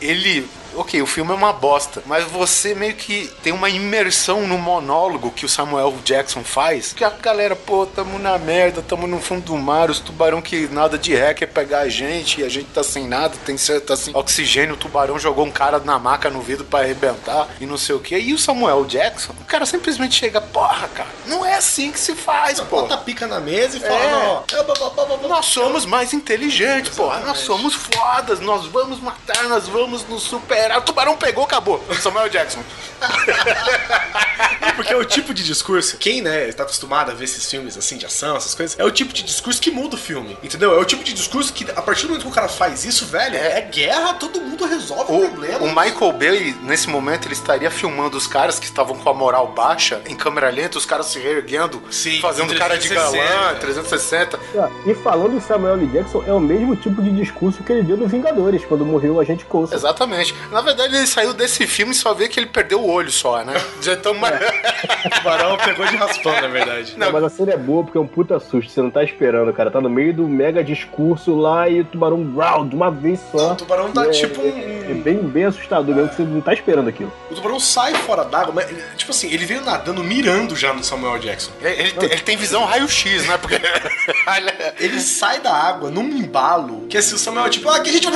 ele. 0.00 0.48
Ok, 0.76 1.00
o 1.00 1.06
filme 1.06 1.30
é 1.30 1.34
uma 1.34 1.52
bosta, 1.52 2.02
mas 2.06 2.24
você 2.24 2.74
meio 2.74 2.94
que 2.94 3.30
tem 3.42 3.52
uma 3.52 3.68
imersão 3.70 4.46
no 4.46 4.58
monólogo 4.58 5.30
que 5.30 5.46
o 5.46 5.48
Samuel 5.48 5.94
Jackson 6.04 6.42
faz. 6.42 6.92
Que 6.92 7.04
a 7.04 7.10
galera, 7.10 7.54
pô, 7.54 7.86
tamo 7.86 8.18
na 8.18 8.36
merda, 8.38 8.82
tamo 8.82 9.06
no 9.06 9.20
fundo 9.20 9.42
do 9.42 9.56
mar, 9.56 9.90
os 9.90 10.00
tubarão 10.00 10.42
que 10.42 10.66
nada 10.68 10.98
de 10.98 11.14
ré 11.14 11.32
quer 11.34 11.46
pegar 11.46 11.80
a 11.80 11.88
gente, 11.88 12.40
e 12.40 12.44
a 12.44 12.48
gente 12.48 12.66
tá 12.70 12.82
sem 12.82 13.06
nada, 13.06 13.34
tem 13.44 13.56
certo 13.56 13.92
assim, 13.92 14.10
oxigênio, 14.14 14.74
o 14.74 14.78
tubarão 14.78 15.18
jogou 15.18 15.44
um 15.44 15.50
cara 15.50 15.78
na 15.78 15.98
maca 15.98 16.28
no 16.30 16.40
vidro 16.40 16.64
pra 16.64 16.80
arrebentar 16.80 17.48
e 17.60 17.66
não 17.66 17.76
sei 17.78 17.94
o 17.94 18.00
que. 18.00 18.16
E 18.18 18.32
o 18.34 18.38
Samuel 18.38 18.84
Jackson, 18.84 19.32
o 19.40 19.44
cara 19.44 19.64
simplesmente 19.66 20.14
chega, 20.16 20.40
porra, 20.40 20.88
cara, 20.88 21.08
não 21.26 21.44
é 21.46 21.54
assim 21.54 21.92
que 21.92 21.98
se 22.00 22.14
faz, 22.14 22.60
pô. 22.60 22.80
Bota 22.82 22.94
a 22.94 22.98
pica 22.98 23.26
na 23.26 23.38
mesa 23.40 23.76
e 23.76 23.80
fala, 23.80 23.94
É. 23.94 24.10
não, 24.10 24.32
ó. 24.32 25.28
Nós 25.28 25.46
somos 25.46 25.86
mais 25.86 26.12
inteligentes, 26.12 26.94
porra. 26.96 27.20
Nós 27.20 27.38
somos 27.38 27.74
fodas. 27.74 28.40
Nós 28.40 28.66
vamos 28.66 29.00
matar, 29.00 29.44
nós 29.44 29.68
vamos 29.68 30.06
nos 30.08 30.22
superar. 30.22 30.63
O 30.78 30.80
tubarão 30.80 31.16
pegou, 31.16 31.44
acabou. 31.44 31.84
Samuel 32.00 32.28
Jackson. 32.28 32.62
Porque 34.76 34.92
é 34.92 34.96
o 34.96 35.04
tipo 35.04 35.32
de 35.32 35.44
discurso, 35.44 35.96
quem, 35.98 36.20
né, 36.20 36.50
tá 36.52 36.64
acostumado 36.64 37.10
a 37.10 37.14
ver 37.14 37.24
esses 37.24 37.48
filmes 37.48 37.76
assim 37.76 37.96
de 37.96 38.06
ação, 38.06 38.36
essas 38.36 38.54
coisas, 38.54 38.78
é 38.78 38.84
o 38.84 38.90
tipo 38.90 39.12
de 39.12 39.22
discurso 39.22 39.60
que 39.60 39.70
muda 39.70 39.94
o 39.94 39.98
filme, 39.98 40.36
entendeu? 40.42 40.74
É 40.74 40.78
o 40.78 40.84
tipo 40.84 41.04
de 41.04 41.12
discurso 41.12 41.52
que, 41.52 41.70
a 41.70 41.82
partir 41.82 42.02
do 42.02 42.08
momento 42.08 42.22
que 42.22 42.28
o 42.28 42.34
cara 42.34 42.48
faz 42.48 42.84
isso, 42.84 43.06
velho, 43.06 43.36
é, 43.36 43.60
guerra, 43.60 44.14
todo 44.14 44.40
mundo 44.40 44.64
resolve 44.66 45.12
o, 45.12 45.28
problema. 45.28 45.64
O 45.64 45.68
Michael 45.68 46.12
Bay, 46.12 46.56
nesse 46.62 46.88
momento, 46.88 47.26
ele 47.26 47.34
estaria 47.34 47.70
filmando 47.70 48.16
os 48.16 48.26
caras 48.26 48.58
que 48.58 48.66
estavam 48.66 48.96
com 48.96 49.08
a 49.08 49.14
moral 49.14 49.48
baixa, 49.48 50.00
em 50.06 50.16
câmera 50.16 50.50
lenta, 50.50 50.78
os 50.78 50.86
caras 50.86 51.06
se 51.06 51.18
reerguendo, 51.18 51.82
fazendo 52.20 52.54
cara 52.56 52.76
de 52.76 52.88
360, 52.88 53.24
galã, 53.24 53.58
360. 53.58 54.40
Ah, 54.56 54.70
E 54.86 54.94
falando 54.94 55.36
em 55.36 55.40
Samuel 55.40 55.74
L. 55.74 55.86
Jackson, 55.86 56.24
é 56.26 56.32
o 56.32 56.40
mesmo 56.40 56.74
tipo 56.76 57.00
de 57.02 57.10
discurso 57.10 57.62
que 57.62 57.72
ele 57.72 57.82
deu 57.82 57.96
no 57.96 58.08
Vingadores, 58.08 58.64
quando 58.64 58.84
morreu 58.84 59.14
o 59.14 59.20
agente 59.20 59.44
Coulson. 59.44 59.74
Exatamente. 59.74 60.34
Na 60.54 60.60
verdade, 60.60 60.94
ele 60.96 61.06
saiu 61.06 61.34
desse 61.34 61.66
filme 61.66 61.92
e 61.92 61.94
só 61.96 62.14
vê 62.14 62.28
que 62.28 62.38
ele 62.38 62.46
perdeu 62.46 62.80
o 62.80 62.88
olho 62.90 63.10
só, 63.10 63.42
né? 63.44 63.54
Já 63.82 63.96
tão 63.96 64.14
O 65.04 65.10
tubarão 65.10 65.56
pegou 65.58 65.84
de 65.86 65.96
raspão, 65.96 66.32
na 66.40 66.46
verdade. 66.48 66.94
Não, 66.96 67.10
mas 67.12 67.24
a 67.24 67.28
cena 67.28 67.52
é 67.52 67.56
boa 67.56 67.82
porque 67.82 67.98
é 67.98 68.00
um 68.00 68.06
puta 68.06 68.38
susto, 68.38 68.70
você 68.70 68.80
não 68.80 68.90
tá 68.90 69.02
esperando, 69.02 69.52
cara. 69.52 69.70
Tá 69.70 69.80
no 69.80 69.90
meio 69.90 70.14
do 70.14 70.28
mega 70.28 70.62
discurso 70.62 71.34
lá 71.36 71.68
e 71.68 71.80
o 71.80 71.84
tubarão 71.84 72.22
growl 72.22 72.64
de 72.66 72.74
uma 72.76 72.90
vez 72.90 73.20
só. 73.32 73.52
o 73.52 73.56
tubarão 73.56 73.90
tá 73.92 74.06
é- 74.06 74.10
tipo 74.10 74.40
é, 74.40 74.44
um- 74.44 74.90
é 74.90 74.94
bem, 74.94 75.18
bem 75.18 75.44
assustador 75.44 75.94
mesmo, 75.94 76.08
que 76.10 76.16
você 76.16 76.22
não 76.22 76.40
tá 76.40 76.52
esperando 76.54 76.88
aquilo. 76.88 77.12
O 77.30 77.34
tubarão 77.34 77.58
sai 77.58 77.92
fora 77.94 78.24
d'água, 78.24 78.52
mas, 78.54 78.66
tipo 78.96 79.10
assim, 79.10 79.30
ele 79.32 79.44
veio 79.44 79.60
nadando, 79.62 80.02
mirando 80.04 80.54
já 80.56 80.72
no 80.72 80.84
Samuel 80.84 81.18
Jackson. 81.18 81.50
Ele, 81.60 81.74
ele 81.82 81.90
tem- 81.92 82.10
ele 82.12 82.20
tem 82.20 82.36
visão 82.36 82.64
raio-x, 82.64 83.26
né? 83.26 83.36
Porque. 83.38 83.60
Ele 84.78 85.00
sai 85.00 85.40
da 85.40 85.52
água 85.52 85.90
num 85.90 86.04
embalo, 86.08 86.86
que 86.88 86.96
assim, 86.98 87.14
o 87.14 87.18
Samuel 87.18 87.46
é 87.46 87.50
tipo, 87.50 87.68
ah, 87.68 87.80
que 87.80 87.90
a 87.90 87.92
gente. 87.92 88.08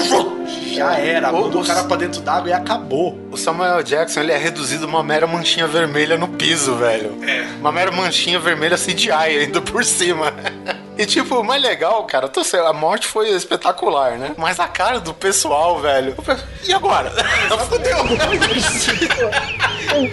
Já 0.74 0.94
era, 0.98 1.30
Ou- 1.32 1.42
mandou 1.44 1.62
o 1.62 1.66
cara 1.66 1.84
pra 1.84 1.96
dentro 1.96 2.20
d'água 2.28 2.50
e 2.50 2.52
acabou. 2.52 3.18
O 3.32 3.38
Samuel 3.38 3.82
Jackson, 3.82 4.20
ele 4.20 4.32
é 4.32 4.36
reduzido 4.36 4.84
a 4.84 4.88
uma 4.88 5.02
mera 5.02 5.26
manchinha 5.26 5.66
vermelha 5.66 6.18
no 6.18 6.28
piso, 6.28 6.74
velho. 6.74 7.16
É. 7.26 7.46
Uma 7.58 7.72
mera 7.72 7.90
manchinha 7.90 8.38
vermelha 8.38 8.76
CGI 8.76 9.10
ainda 9.10 9.62
por 9.62 9.82
cima. 9.82 10.34
E 10.98 11.06
tipo, 11.06 11.36
o 11.36 11.44
mais 11.44 11.62
legal, 11.62 12.02
cara, 12.04 12.28
tô 12.28 12.42
sei, 12.42 12.58
a 12.60 12.72
morte 12.72 13.06
foi 13.06 13.30
espetacular, 13.30 14.18
né? 14.18 14.32
Mas 14.36 14.58
a 14.58 14.66
cara 14.66 14.98
do 14.98 15.14
pessoal, 15.14 15.78
velho. 15.80 16.14
E 16.66 16.72
agora? 16.74 17.10
Fudeu. 17.70 17.98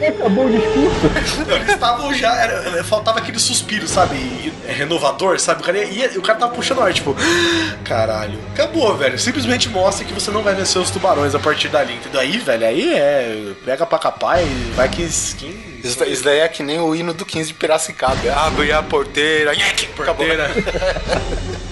Acabou 0.08 0.46
o 0.46 0.50
discurso. 0.52 1.52
Eles 1.52 1.70
estavam 1.70 2.14
já. 2.14 2.36
era- 2.36 2.84
faltava 2.84 3.20
aquele 3.20 3.40
suspiro, 3.40 3.88
sabe? 3.88 4.16
E- 4.16 4.54
é 4.68 4.72
Renovador, 4.74 5.40
sabe? 5.40 5.62
O 5.62 5.66
cara, 5.66 5.78
ia, 5.84 6.08
o 6.18 6.22
cara 6.22 6.40
tava 6.40 6.54
puxando 6.54 6.78
o 6.80 6.84
ar, 6.84 6.94
tipo, 6.94 7.16
caralho. 7.84 8.40
Acabou, 8.54 8.96
velho. 8.96 9.18
Simplesmente 9.20 9.70
mostra 9.70 10.06
que 10.06 10.14
você 10.14 10.32
não 10.32 10.42
vai 10.44 10.54
vencer 10.54 10.82
os 10.82 10.90
tubarões 10.92 11.34
a 11.36 11.40
partir 11.40 11.68
dali, 11.70 11.96
entendeu? 11.96 12.22
Aí, 12.22 12.38
velho, 12.38 12.66
aí 12.66 12.94
é. 12.94 13.54
Pega 13.66 13.86
pra 13.86 13.98
capar 14.00 14.42
e 14.42 14.46
vai 14.76 14.88
que 14.90 15.02
skin. 15.04 15.75
Isso, 15.86 16.04
isso 16.06 16.24
daí 16.24 16.40
é 16.40 16.48
que 16.48 16.64
nem 16.64 16.80
o 16.80 16.96
hino 16.96 17.14
do 17.14 17.26
15 17.26 17.50
de 17.50 17.54
Piracicaba. 17.54 18.34
Abre 18.34 18.72
a 18.72 18.82
porteira. 18.82 19.52
Acabou. 19.52 20.26
Porteira. 20.26 20.50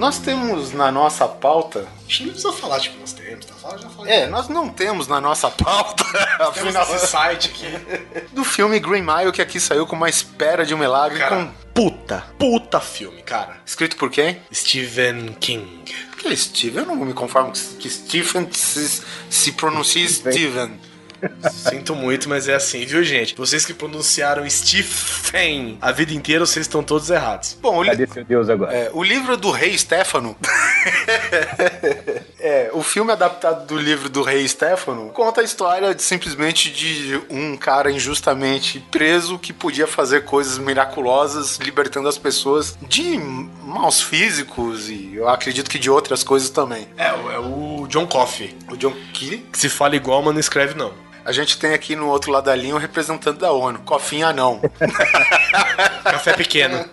Nós 0.00 0.16
temos 0.16 0.72
na 0.72 0.90
nossa 0.90 1.28
pauta. 1.28 1.80
A 1.80 2.08
gente 2.10 2.22
não 2.22 2.32
precisa 2.32 2.52
falar, 2.54 2.80
tipo, 2.80 2.98
nós 2.98 3.12
temos, 3.12 3.44
tá? 3.44 3.52
Fala, 3.52 3.76
já 3.76 3.90
falei. 3.90 4.10
É, 4.14 4.26
nós 4.28 4.48
não 4.48 4.70
temos 4.70 5.06
na 5.06 5.20
nossa 5.20 5.50
pauta, 5.50 6.02
Temos 6.54 6.74
esse 6.74 7.06
site 7.06 7.50
aqui. 7.50 8.26
do 8.32 8.42
filme 8.42 8.80
Green 8.80 9.02
Mile, 9.02 9.30
que 9.30 9.42
aqui 9.42 9.60
saiu 9.60 9.86
com 9.86 9.94
uma 9.94 10.08
espera 10.08 10.64
de 10.64 10.74
um 10.74 10.78
milagre. 10.78 11.18
Cara, 11.18 11.36
com... 11.36 11.52
puta, 11.74 12.24
puta 12.38 12.80
filme, 12.80 13.20
cara. 13.20 13.58
Escrito 13.66 13.96
por 13.98 14.10
quem? 14.10 14.40
Stephen 14.50 15.36
King. 15.38 15.84
Que 16.16 16.34
Steve? 16.34 16.78
Eu 16.78 16.86
não 16.86 16.96
me 16.96 17.12
conformo 17.12 17.52
que 17.52 17.90
Stephen 17.90 18.48
se, 18.52 19.02
se 19.28 19.52
pronuncie 19.52 20.08
Steven. 20.08 20.80
Sinto 21.50 21.94
muito, 21.94 22.28
mas 22.28 22.48
é 22.48 22.54
assim, 22.54 22.84
viu, 22.86 23.02
gente? 23.04 23.34
Vocês 23.36 23.64
que 23.66 23.74
pronunciaram 23.74 24.48
Stephen 24.48 25.78
a 25.80 25.92
vida 25.92 26.12
inteira, 26.14 26.44
vocês 26.46 26.64
estão 26.66 26.82
todos 26.82 27.10
errados. 27.10 27.56
Bom, 27.60 27.78
o, 27.78 27.82
li- 27.82 27.90
Cadê 27.90 28.06
seu 28.06 28.24
Deus 28.24 28.48
agora? 28.48 28.72
é, 28.74 28.90
o 28.92 29.02
livro 29.02 29.36
do 29.36 29.50
rei 29.50 29.76
Stefano. 29.76 30.36
é, 32.38 32.70
o 32.72 32.82
filme 32.82 33.12
adaptado 33.12 33.66
do 33.66 33.76
livro 33.76 34.08
do 34.08 34.22
rei 34.22 34.46
Stefano 34.46 35.10
conta 35.10 35.40
a 35.40 35.44
história 35.44 35.94
de, 35.94 36.02
simplesmente 36.02 36.70
de 36.70 37.20
um 37.30 37.56
cara 37.56 37.90
injustamente 37.90 38.80
preso 38.90 39.38
que 39.38 39.52
podia 39.52 39.86
fazer 39.86 40.24
coisas 40.24 40.58
miraculosas, 40.58 41.56
libertando 41.58 42.08
as 42.08 42.18
pessoas 42.18 42.76
de 42.82 43.18
maus 43.62 44.00
físicos 44.00 44.88
e 44.88 45.12
eu 45.14 45.28
acredito 45.28 45.70
que 45.70 45.78
de 45.78 45.90
outras 45.90 46.22
coisas 46.22 46.50
também. 46.50 46.88
É, 46.96 47.12
o- 47.12 47.30
é 47.30 47.38
o 47.38 47.86
John 47.88 48.06
Coffey. 48.06 48.56
O 48.70 48.76
John 48.76 48.94
que 49.12 49.38
Que 49.38 49.58
se 49.58 49.68
fala 49.68 49.96
igual, 49.96 50.22
mas 50.22 50.32
não 50.34 50.40
escreve 50.40 50.74
não. 50.74 50.92
A 51.24 51.32
gente 51.32 51.58
tem 51.58 51.72
aqui 51.74 51.94
no 51.94 52.08
outro 52.08 52.30
lado 52.30 52.44
da 52.44 52.54
linha 52.54 52.74
o 52.74 52.78
representante 52.78 53.38
da 53.38 53.52
ONU, 53.52 53.80
Cofinha 53.80 54.32
não. 54.32 54.60
Café 56.04 56.32
pequeno. 56.34 56.88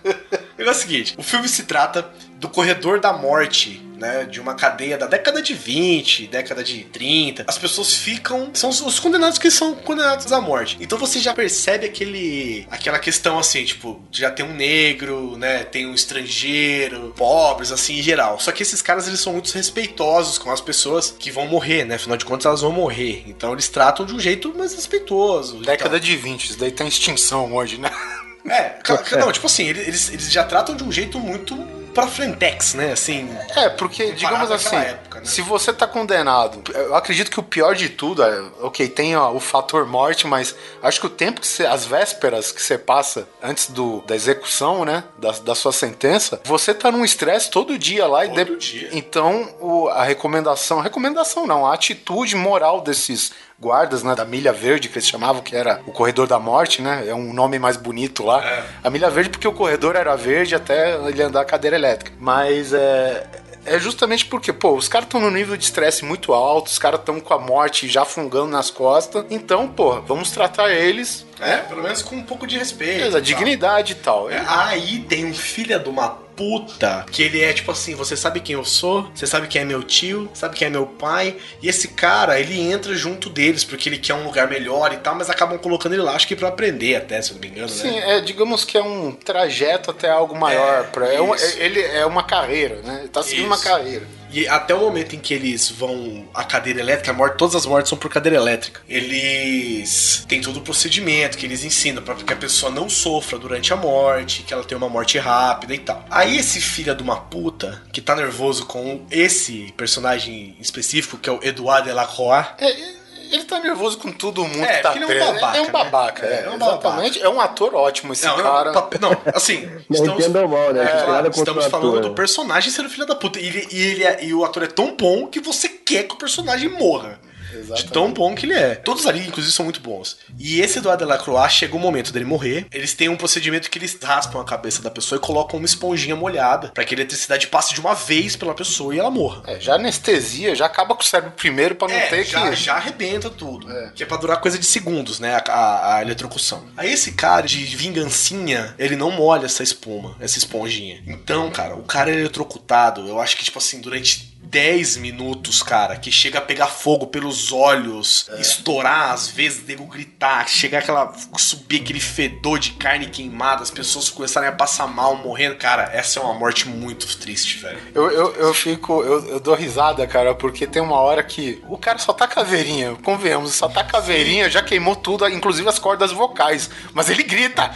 O 0.58 0.60
negócio 0.60 0.82
é 0.82 0.86
o 0.86 0.88
seguinte: 0.88 1.16
o 1.18 1.24
filme 1.24 1.48
se 1.48 1.64
trata 1.64 2.10
do 2.40 2.50
corredor 2.50 3.00
da 3.00 3.14
morte, 3.14 3.82
né? 3.96 4.26
De 4.26 4.42
uma 4.42 4.56
cadeia 4.56 4.98
da 4.98 5.06
década 5.06 5.40
de 5.40 5.54
20, 5.54 6.28
década 6.28 6.64
de 6.64 6.84
30. 6.86 7.46
As 7.48 7.60
pessoas 7.60 7.94
ficam. 7.94 8.50
São 8.56 8.72
os, 8.72 8.82
os 8.82 9.00
condenados 9.00 9.38
que 9.38 9.52
são 9.52 9.76
condenados 9.76 10.32
à 10.32 10.42
morte. 10.42 10.76
Então 10.80 10.98
você 10.98 11.20
já 11.20 11.34
percebe 11.34 11.86
aquele. 11.86 12.66
aquela 12.72 12.98
questão 12.98 13.38
assim, 13.38 13.64
tipo, 13.66 14.02
já 14.12 14.32
tem 14.32 14.44
um 14.44 14.54
negro, 14.54 15.38
né? 15.38 15.64
Tem 15.64 15.86
um 15.86 15.94
estrangeiro, 15.94 17.14
pobres, 17.16 17.72
assim, 17.72 18.00
em 18.00 18.02
geral. 18.02 18.40
Só 18.40 18.52
que 18.52 18.64
esses 18.64 18.82
caras 18.82 19.08
eles 19.08 19.20
são 19.20 19.34
muito 19.34 19.52
respeitosos 19.52 20.40
com 20.40 20.52
as 20.52 20.60
pessoas 20.60 21.12
que 21.12 21.30
vão 21.30 21.46
morrer, 21.48 21.86
né? 21.86 21.96
Afinal 21.96 22.18
de 22.18 22.26
contas, 22.26 22.48
elas 22.48 22.62
vão 22.62 22.72
morrer. 22.72 23.24
Então 23.28 23.54
eles 23.54 23.70
tratam 23.70 24.08
de 24.08 24.14
um 24.14 24.20
jeito 24.20 24.54
mais 24.58 24.74
respeitoso. 24.74 25.62
Década 25.62 26.00
de 26.00 26.16
20, 26.16 26.46
isso 26.46 26.60
daí 26.60 26.72
tá 26.72 26.84
em 26.84 26.88
extinção 26.88 27.54
hoje, 27.54 27.78
né? 27.78 27.92
É, 28.50 28.78
não, 29.18 29.32
tipo 29.32 29.46
assim, 29.48 29.68
ele- 29.68 29.82
eles, 29.82 30.10
eles 30.10 30.32
já 30.32 30.44
tratam 30.44 30.76
de 30.76 30.84
um 30.84 30.92
jeito 30.92 31.20
muito 31.20 31.56
pra 31.94 32.06
frentex, 32.06 32.76
né? 32.76 32.92
Assim. 32.92 33.28
É, 33.56 33.70
porque, 33.70 34.12
digamos 34.12 34.52
assim, 34.52 34.76
época, 34.76 35.20
né? 35.20 35.26
se 35.26 35.42
você 35.42 35.74
tá 35.74 35.88
condenado, 35.88 36.62
eu 36.72 36.94
acredito 36.96 37.32
que 37.32 37.40
o 37.40 37.44
pior 37.44 37.74
de 37.76 37.90
tudo 37.90 38.22
é, 38.24 38.44
ok, 38.62 38.88
tem 38.88 39.16
ó, 39.18 39.32
o 39.32 39.40
fator 39.40 39.84
morte, 39.88 40.28
mas 40.28 40.56
acho 40.84 41.00
que 41.00 41.08
o 41.08 41.10
tempo 41.10 41.42
que 41.42 41.48
você, 41.48 41.66
as 41.66 41.86
vésperas 41.86 42.52
que 42.52 42.62
você 42.62 42.78
passa 42.78 43.28
antes 43.42 43.72
do, 43.72 44.02
da 44.06 44.16
execução, 44.16 44.86
né, 44.86 45.06
da, 45.18 45.32
da 45.32 45.56
sua 45.56 45.72
sentença, 45.72 46.40
você 46.46 46.72
tá 46.72 46.92
num 46.92 47.04
estresse 47.04 47.50
todo 47.50 47.80
dia 47.80 48.06
lá 48.06 48.26
e 48.26 48.30
Todo 48.30 48.58
de- 48.58 48.80
dia. 48.80 48.90
então 48.92 49.56
o- 49.60 49.88
a 49.88 50.04
recomendação, 50.04 50.80
recomendação 50.82 51.48
não, 51.48 51.66
a 51.66 51.74
atitude 51.74 52.36
moral 52.36 52.82
desses 52.82 53.32
guardas, 53.60 54.04
né, 54.04 54.14
da 54.16 54.26
Milha 54.26 54.54
Verde, 54.54 54.88
que 54.88 54.98
eles 54.98 55.08
chamavam, 55.08 55.42
que 55.42 55.56
era 55.56 55.82
o 55.86 55.92
Corredor 55.92 56.28
da 56.28 56.40
Morte, 56.40 56.82
né, 56.82 57.06
é 57.08 57.14
um 57.14 57.34
nome 57.34 57.58
mais 57.58 57.76
bonito 57.78 58.24
lá. 58.24 58.44
É. 58.46 58.66
A 58.84 58.90
Milha 58.90 59.10
Verde 59.10 59.30
porque 59.30 59.48
o 59.48 59.54
corredor 59.54 59.96
era 59.96 60.16
verde 60.16 60.56
até 60.56 60.96
ele 61.08 61.22
andar 61.22 61.42
a 61.42 61.46
cadeira 61.46 61.76
elétrica. 61.76 62.12
Mas 62.20 62.74
é... 62.74 63.26
É 63.70 63.78
justamente 63.78 64.26
porque, 64.26 64.54
pô, 64.54 64.78
os 64.78 64.88
caras 64.88 65.08
estão 65.08 65.20
num 65.20 65.30
nível 65.30 65.58
de 65.58 65.66
estresse 65.66 66.06
muito 66.06 66.34
alto, 66.34 66.68
os 66.68 66.80
caras 66.80 67.02
estão 67.02 67.20
com 67.20 67.34
a 67.34 67.38
morte 67.38 67.86
já 67.90 68.06
fungando 68.06 68.48
nas 68.48 68.72
costas. 68.72 69.26
Então, 69.30 69.68
pô, 69.68 70.00
vamos 70.04 70.32
tratar 70.32 70.72
eles 70.72 71.26
É, 71.40 71.58
pelo 71.58 71.84
menos 71.84 72.02
com 72.02 72.16
um 72.16 72.24
pouco 72.24 72.48
de 72.48 72.58
respeito. 72.58 73.08
a 73.08 73.12
tal. 73.12 73.22
dignidade 73.22 73.92
e 73.94 73.96
tal. 73.96 74.30
É, 74.30 74.44
Aí 74.48 75.00
tem 75.08 75.26
um 75.26 75.34
filho 75.34 75.78
de 75.80 75.90
uma 75.90 76.10
puta 76.10 77.06
que 77.12 77.22
ele 77.24 77.42
é 77.42 77.52
tipo 77.54 77.72
assim: 77.72 77.96
você 77.96 78.16
sabe 78.16 78.40
quem 78.40 78.54
eu 78.56 78.64
sou, 78.66 79.10
você 79.14 79.26
sabe 79.28 79.48
quem 79.48 79.62
é 79.62 79.66
meu 79.66 79.82
tio, 79.84 80.30
sabe 80.34 80.56
quem 80.56 80.68
é 80.68 80.70
meu 80.70 80.86
pai. 80.86 81.36
E 81.62 81.68
esse 81.70 81.90
cara, 81.90 82.40
ele 82.40 82.60
entra 82.60 82.94
junto 82.96 83.30
deles 83.30 83.64
porque 83.64 83.90
ele 83.90 83.98
quer 83.98 84.14
um 84.14 84.24
lugar 84.24 84.48
melhor 84.48 84.94
e 84.94 84.98
tal, 84.98 85.16
mas 85.16 85.30
acabam 85.30 85.58
colocando 85.58 85.94
ele 85.94 86.02
lá, 86.02 86.14
acho 86.16 86.28
que 86.28 86.36
pra 86.36 86.48
aprender 86.50 86.96
até, 86.96 87.22
se 87.22 87.32
eu 87.32 87.36
não 87.36 87.42
me 87.42 87.48
engano, 87.48 87.70
Sim, 87.70 87.92
né? 87.92 88.18
é, 88.18 88.22
digamos 88.22 88.64
que 88.66 88.78
é 88.78 88.82
um 88.84 89.12
trajeto 89.12 89.92
até 89.92 90.10
algo 90.10 90.36
maior. 90.36 90.82
É, 90.82 90.84
pra, 90.88 91.08
é 91.14 91.22
um- 91.22 91.34
é- 91.36 91.54
ele 91.58 91.82
é 91.82 92.06
uma 92.06 92.24
carreira, 92.24 92.82
né? 92.84 92.98
Ele 93.02 93.10
tá 93.10 93.22
seguindo 93.24 93.46
uma 93.46 93.56
Isso. 93.56 93.64
carreira. 93.64 94.06
E 94.32 94.48
até 94.48 94.74
o 94.74 94.80
momento 94.80 95.16
em 95.16 95.20
que 95.20 95.34
eles 95.34 95.70
vão 95.70 96.28
a 96.34 96.44
cadeira 96.44 96.80
elétrica, 96.80 97.12
a 97.12 97.14
morte, 97.14 97.38
todas 97.38 97.56
as 97.56 97.66
mortes 97.66 97.90
são 97.90 97.98
por 97.98 98.10
cadeira 98.10 98.38
elétrica. 98.38 98.82
Eles 98.88 100.26
têm 100.28 100.42
todo 100.42 100.58
o 100.58 100.62
procedimento 100.62 101.38
que 101.38 101.46
eles 101.46 101.64
ensinam 101.64 102.04
para 102.04 102.16
que 102.16 102.34
a 102.34 102.36
pessoa 102.36 102.72
não 102.72 102.90
sofra 102.90 103.38
durante 103.38 103.72
a 103.74 103.76
morte, 103.76 104.44
que 104.44 104.54
ela 104.54 104.64
tenha 104.64 104.78
uma 104.78 104.90
morte 104.90 105.18
rápida 105.18 105.74
e 105.74 105.80
tal. 105.80 106.06
Aí 106.10 106.38
esse 106.38 106.60
filho 106.60 106.96
de 106.96 107.04
uma 107.04 107.18
puta 107.18 107.82
que 107.92 108.02
tá 108.02 108.16
nervoso 108.16 108.66
com 108.66 109.06
esse 109.10 109.74
personagem 109.76 110.56
específico, 110.60 111.18
que 111.18 111.30
é 111.30 111.34
o 111.34 111.40
Edouard 111.44 111.88
Delacroix, 111.88 112.48
É, 112.60 112.97
ele 113.32 113.44
tá 113.44 113.60
nervoso 113.60 113.98
com 113.98 114.12
todo 114.12 114.44
mundo 114.44 114.64
É, 114.64 114.78
que 114.78 114.84
tá 114.84 114.96
ele 114.96 115.04
é 115.04 115.06
um 115.06 115.10
preso. 115.10 115.26
babaca, 115.34 115.58
É 115.58 115.62
um 115.62 115.66
né? 115.66 115.72
babaca, 115.72 116.26
É, 116.26 116.30
é, 116.30 116.44
é 116.46 116.50
um 116.50 116.56
exatamente. 116.56 117.22
É 117.22 117.30
um 117.30 117.42
ator 117.42 117.76
ótimo 117.76 118.14
esse 118.14 118.26
Não, 118.26 118.38
cara. 118.38 118.72
não, 118.72 118.90
não, 119.02 119.18
assim, 119.34 119.70
estamos, 119.90 120.20
entendam 120.24 120.48
mal, 120.48 120.74
né? 120.74 120.82
É, 120.82 121.28
estamos 121.30 121.66
falando 121.68 122.02
do 122.02 122.10
né? 122.10 122.16
personagem 122.16 122.72
sendo 122.72 122.90
filho 122.90 123.06
da 123.06 123.16
puta. 123.16 123.40
E, 123.40 123.46
ele, 123.48 123.68
e, 123.72 123.82
ele 123.82 124.04
é- 124.04 124.24
e 124.26 124.34
o 124.34 124.44
ator 124.44 124.64
é 124.64 124.68
tão 124.68 124.96
bom 124.96 125.28
que 125.28 125.40
você 125.40 125.68
quer 125.70 126.04
que 126.04 126.14
o 126.14 126.18
personagem 126.18 126.70
morra. 126.70 127.20
De 127.64 127.86
tão 127.86 128.12
bom 128.12 128.34
que 128.36 128.46
ele 128.46 128.54
é. 128.54 128.76
Todos 128.76 129.06
ali, 129.08 129.26
inclusive, 129.28 129.54
são 129.54 129.66
muito 129.66 129.80
bons. 129.82 130.18
E 130.38 130.62
esse 130.62 130.78
Eduardo 130.80 131.06
Delacroix 131.06 131.52
chega 131.54 131.76
o 131.76 131.80
momento 131.80 132.12
dele 132.12 132.26
morrer. 132.26 132.66
Eles 132.72 132.94
têm 132.94 133.10
um 133.10 133.18
procedimento 133.18 133.70
que 133.70 133.78
eles 133.80 133.98
raspam 134.02 134.42
a 134.42 134.46
cabeça 134.46 134.82
da 134.82 134.90
pessoa 134.92 135.18
e 135.18 135.22
colocam 135.22 135.58
uma 135.60 135.66
esponjinha 135.66 136.16
molhada 136.16 136.70
para 136.74 136.84
que 136.84 136.94
a 136.94 136.98
eletricidade 136.98 137.48
passe 137.48 137.74
de 137.74 137.80
uma 137.80 137.94
vez 137.94 138.36
pela 138.36 138.54
pessoa 138.54 138.94
e 138.96 139.00
ela 139.00 139.10
morra. 139.12 139.44
É, 139.48 139.60
já 139.60 139.76
anestesia, 139.76 140.56
já 140.56 140.66
acaba 140.66 140.96
com 140.96 141.02
o 141.02 141.06
cérebro 141.06 141.34
primeiro 141.36 141.76
pra 141.76 141.88
não 141.88 141.96
É, 141.96 142.08
ter 142.08 142.24
já, 142.26 142.50
que. 142.50 142.56
já 142.56 142.74
arrebenta 142.76 143.30
tudo. 143.30 143.68
Que 143.94 144.04
é 144.04 144.06
pra 144.06 144.18
durar 144.18 144.40
coisa 144.42 144.58
de 144.58 144.66
segundos, 144.66 145.20
né? 145.20 145.36
A, 145.36 145.52
a, 145.52 145.96
a 145.98 146.02
eletrocução. 146.02 146.66
Aí 146.76 146.92
esse 146.92 147.14
cara 147.14 147.46
de 147.48 147.64
vingancinha, 147.66 148.76
ele 148.78 148.96
não 148.96 149.12
molha 149.12 149.46
essa 149.46 149.64
espuma, 149.64 150.16
essa 150.20 150.38
esponjinha. 150.38 151.02
Então, 151.08 151.50
cara, 151.52 151.76
o 151.76 151.84
cara 151.84 152.10
é 152.12 152.14
eletrocutado, 152.14 153.08
eu 153.08 153.20
acho 153.20 153.36
que, 153.38 153.44
tipo 153.44 153.58
assim, 153.58 153.80
durante 153.82 154.27
10 154.50 154.98
minutos, 154.98 155.62
cara, 155.62 155.98
que 155.98 156.12
chega 156.12 156.40
a 156.40 156.42
pegar 156.42 156.68
fogo 156.68 157.08
pelos 157.08 157.52
olhos, 157.52 158.30
estourar, 158.40 159.12
às 159.12 159.28
vezes, 159.28 159.66
nego 159.66 159.86
gritar, 159.86 160.48
chegar 160.48 160.80
aquela. 160.80 161.14
subir 161.38 161.82
aquele 161.82 162.00
fedor 162.00 162.60
de 162.60 162.72
carne 162.72 163.08
queimada, 163.08 163.64
as 163.64 163.72
pessoas 163.72 164.10
começarem 164.10 164.50
a 164.50 164.52
passar 164.52 164.88
mal, 164.88 165.16
morrendo. 165.18 165.56
Cara, 165.56 165.90
essa 165.94 166.20
é 166.20 166.24
uma 166.24 166.34
morte 166.34 166.68
muito 166.68 167.18
triste, 167.18 167.58
velho. 167.58 167.80
Eu, 167.94 168.10
eu, 168.10 168.36
eu 168.36 168.54
fico, 168.54 169.04
eu, 169.04 169.26
eu 169.28 169.40
dou 169.40 169.56
risada, 169.56 170.06
cara, 170.08 170.34
porque 170.34 170.66
tem 170.66 170.82
uma 170.82 171.00
hora 171.00 171.24
que 171.24 171.62
o 171.68 171.78
cara 171.78 171.98
só 171.98 172.14
tá 172.14 172.28
caveirinha, 172.28 172.96
convenhamos, 173.04 173.54
só 173.54 173.68
tá 173.68 173.84
caveirinha, 173.84 174.50
já 174.50 174.62
queimou 174.62 174.96
tudo, 174.96 175.28
inclusive 175.28 175.68
as 175.68 175.80
cordas 175.80 176.12
vocais, 176.12 176.70
mas 176.94 177.10
ele 177.10 177.24
grita. 177.24 177.72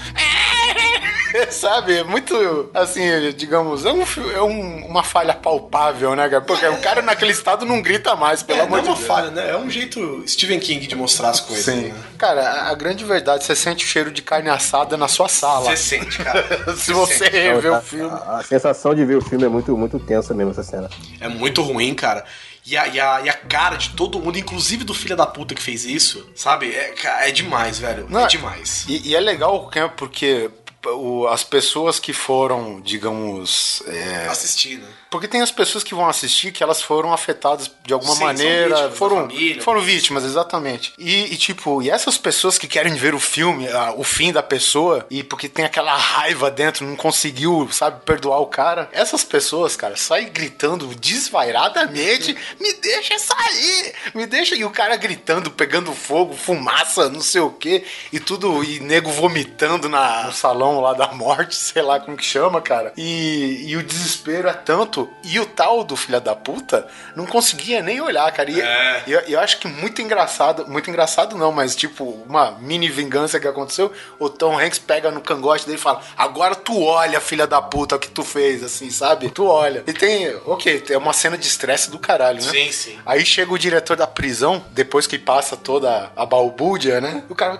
Sabe? 1.51 1.97
É 1.97 2.03
muito, 2.03 2.69
assim, 2.73 3.01
digamos, 3.35 3.85
é, 3.85 3.91
um, 3.91 4.01
é 4.35 4.41
um- 4.41 4.85
uma 4.87 5.03
falha 5.03 5.33
palpável, 5.33 6.15
né, 6.15 6.27
cara? 6.29 6.41
Porque 6.41 6.65
o 6.67 6.77
cara 6.81 7.01
naquele 7.01 7.31
estado 7.31 7.65
não 7.65 7.81
grita 7.81 8.15
mais, 8.15 8.41
pelo 8.43 8.59
É, 8.59 8.63
amor 8.63 8.71
não 8.71 8.77
é 8.79 8.81
de 8.81 8.87
uma 8.89 8.95
Deus. 8.95 9.07
falha, 9.07 9.31
né? 9.31 9.49
É 9.51 9.57
um 9.57 9.69
jeito 9.69 10.23
Stephen 10.27 10.59
King 10.59 10.85
de 10.87 10.95
mostrar 10.95 11.29
as 11.29 11.39
coisas. 11.39 11.65
Sim. 11.65 11.89
Né? 11.89 11.95
Cara, 12.17 12.69
a, 12.69 12.73
grande 12.75 13.03
verdade, 13.03 13.43
você 13.43 13.55
sente 13.55 13.85
o 13.85 13.87
cheiro 13.87 14.11
de 14.11 14.21
carne 14.21 14.49
assada 14.49 14.95
na 14.97 15.07
sua 15.07 15.27
sala. 15.27 15.65
Você 15.65 15.77
sente, 15.77 16.17
cara. 16.23 16.45
Se 16.75 16.93
você 16.93 17.25
rever 17.27 17.71
o 17.73 17.81
filme. 17.81 18.09
A, 18.25 18.37
a 18.39 18.43
sensação 18.43 18.93
de 18.95 19.03
ver 19.05 19.17
o 19.17 19.21
filme 19.21 19.45
é 19.45 19.49
muito, 19.49 19.75
muito 19.77 19.99
tensa 19.99 20.33
mesmo, 20.33 20.51
essa 20.51 20.63
cena. 20.63 20.89
É 21.19 21.27
muito 21.27 21.61
ruim, 21.61 21.93
cara. 21.93 22.23
E 22.63 22.77
a, 22.77 22.87
e, 22.87 22.99
a, 22.99 23.21
e 23.21 23.29
a 23.29 23.33
cara 23.33 23.75
de 23.75 23.89
todo 23.89 24.19
mundo, 24.19 24.37
inclusive 24.37 24.83
do 24.83 24.93
filho 24.93 25.15
da 25.15 25.25
puta 25.25 25.55
que 25.55 25.61
fez 25.61 25.83
isso, 25.83 26.29
sabe? 26.35 26.71
É, 26.71 26.93
é 27.27 27.31
demais, 27.31 27.79
velho. 27.79 28.05
Não, 28.07 28.25
é 28.25 28.27
demais. 28.27 28.85
E, 28.87 29.09
e 29.09 29.15
é 29.15 29.19
legal 29.19 29.67
que- 29.67 29.89
porque 29.97 30.47
o- 30.85 31.27
as 31.27 31.43
pessoas 31.43 31.99
que 31.99 32.13
foram, 32.13 32.81
digamos. 32.81 33.83
é, 33.87 34.27
Assistir, 34.27 34.77
né? 34.79 34.87
Porque 35.09 35.27
tem 35.27 35.41
as 35.41 35.51
pessoas 35.51 35.83
que 35.83 35.93
vão 35.93 36.07
assistir 36.07 36.51
que 36.53 36.63
elas 36.63 36.81
foram 36.81 37.11
afetadas 37.11 37.69
de 37.85 37.93
alguma 37.93 38.13
Sim, 38.13 38.17
são 38.19 38.27
maneira, 38.27 38.67
vítimas 38.75 38.81
da 38.91 38.95
foram, 38.95 39.15
família. 39.17 39.61
foram 39.61 39.81
vítimas, 39.81 40.23
exatamente. 40.23 40.93
E, 40.97 41.33
e, 41.33 41.37
tipo, 41.37 41.81
e 41.81 41.89
essas 41.89 42.17
pessoas 42.17 42.57
que 42.57 42.65
querem 42.67 42.93
ver 42.95 43.13
o 43.13 43.19
filme, 43.19 43.67
ah, 43.67 43.93
o 43.97 44.03
fim 44.05 44.31
da 44.31 44.41
pessoa, 44.41 45.05
e 45.09 45.21
porque 45.21 45.49
tem 45.49 45.65
aquela 45.65 45.93
raiva 45.97 46.49
dentro, 46.49 46.85
não 46.87 46.95
conseguiu, 46.95 47.67
sabe, 47.71 48.01
perdoar 48.05 48.39
o 48.39 48.45
cara, 48.45 48.89
essas 48.93 49.21
pessoas, 49.23 49.75
cara, 49.75 49.97
saem 49.97 50.29
gritando 50.29 50.87
desvairadamente, 50.95 52.35
me 52.59 52.73
deixa 52.75 53.19
sair, 53.19 53.93
me 54.13 54.25
deixa, 54.25 54.55
e 54.55 54.63
o 54.63 54.69
cara 54.69 54.95
gritando, 54.95 55.51
pegando 55.51 55.93
fogo, 55.93 56.33
fumaça, 56.35 57.09
não 57.09 57.21
sei 57.21 57.41
o 57.41 57.49
que, 57.51 57.83
e 58.13 58.19
tudo, 58.19 58.63
e 58.63 58.79
nego 58.79 59.11
vomitando 59.11 59.89
na, 59.89 60.23
no 60.27 60.31
salão 60.33 60.70
mão 60.71 60.81
lá 60.81 60.93
da 60.93 61.07
morte, 61.13 61.55
sei 61.55 61.81
lá 61.81 61.99
como 61.99 62.17
que 62.17 62.25
chama, 62.25 62.61
cara. 62.61 62.93
E, 62.97 63.63
e 63.67 63.75
o 63.77 63.83
desespero 63.83 64.47
é 64.47 64.53
tanto. 64.53 65.09
E 65.23 65.39
o 65.39 65.45
tal 65.45 65.83
do 65.83 65.95
filho 65.95 66.19
da 66.21 66.35
puta 66.35 66.87
não 67.15 67.25
conseguia 67.25 67.81
nem 67.81 67.99
olhar, 68.01 68.31
cara. 68.31 68.49
E 68.49 68.59
É. 68.61 69.03
eu, 69.07 69.19
eu 69.21 69.39
acho 69.39 69.57
que 69.59 69.67
muito 69.67 70.01
engraçado, 70.01 70.67
muito 70.67 70.89
engraçado 70.89 71.37
não, 71.37 71.51
mas 71.51 71.75
tipo, 71.75 72.03
uma 72.27 72.51
mini 72.59 72.89
vingança 72.89 73.39
que 73.39 73.47
aconteceu, 73.47 73.91
o 74.19 74.29
Tom 74.29 74.59
Hanks 74.59 74.79
pega 74.79 75.11
no 75.11 75.21
cangote 75.21 75.65
dele 75.65 75.77
e 75.77 75.81
fala: 75.81 76.01
Agora 76.17 76.55
tu 76.55 76.81
olha, 76.83 77.19
filha 77.19 77.45
da 77.47 77.61
puta, 77.61 77.95
o 77.95 77.99
que 77.99 78.09
tu 78.09 78.23
fez, 78.23 78.63
assim, 78.63 78.89
sabe? 78.89 79.29
Tu 79.29 79.45
olha. 79.45 79.83
E 79.87 79.93
tem, 79.93 80.33
ok, 80.45 80.83
é 80.89 80.97
uma 80.97 81.13
cena 81.13 81.37
de 81.37 81.47
estresse 81.47 81.89
do 81.89 81.99
caralho, 81.99 82.43
né? 82.43 82.49
Sim, 82.51 82.71
sim. 82.71 82.99
Aí 83.05 83.25
chega 83.25 83.51
o 83.53 83.57
diretor 83.59 83.95
da 83.97 84.07
prisão, 84.07 84.63
depois 84.71 85.07
que 85.07 85.17
passa 85.17 85.55
toda 85.57 86.11
a 86.15 86.25
balbúrdia, 86.25 86.99
né? 87.01 87.23
O 87.29 87.35
cara, 87.35 87.59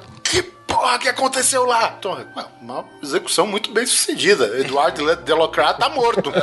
porra 0.73 0.99
que 0.99 1.07
aconteceu 1.09 1.65
lá? 1.65 1.95
Então, 1.97 2.25
uma 2.61 2.85
execução 3.01 3.45
muito 3.47 3.71
bem 3.71 3.85
sucedida. 3.85 4.45
Eduardo 4.59 5.15
Delocrat 5.17 5.77
tá 5.77 5.89
morto. 5.89 6.31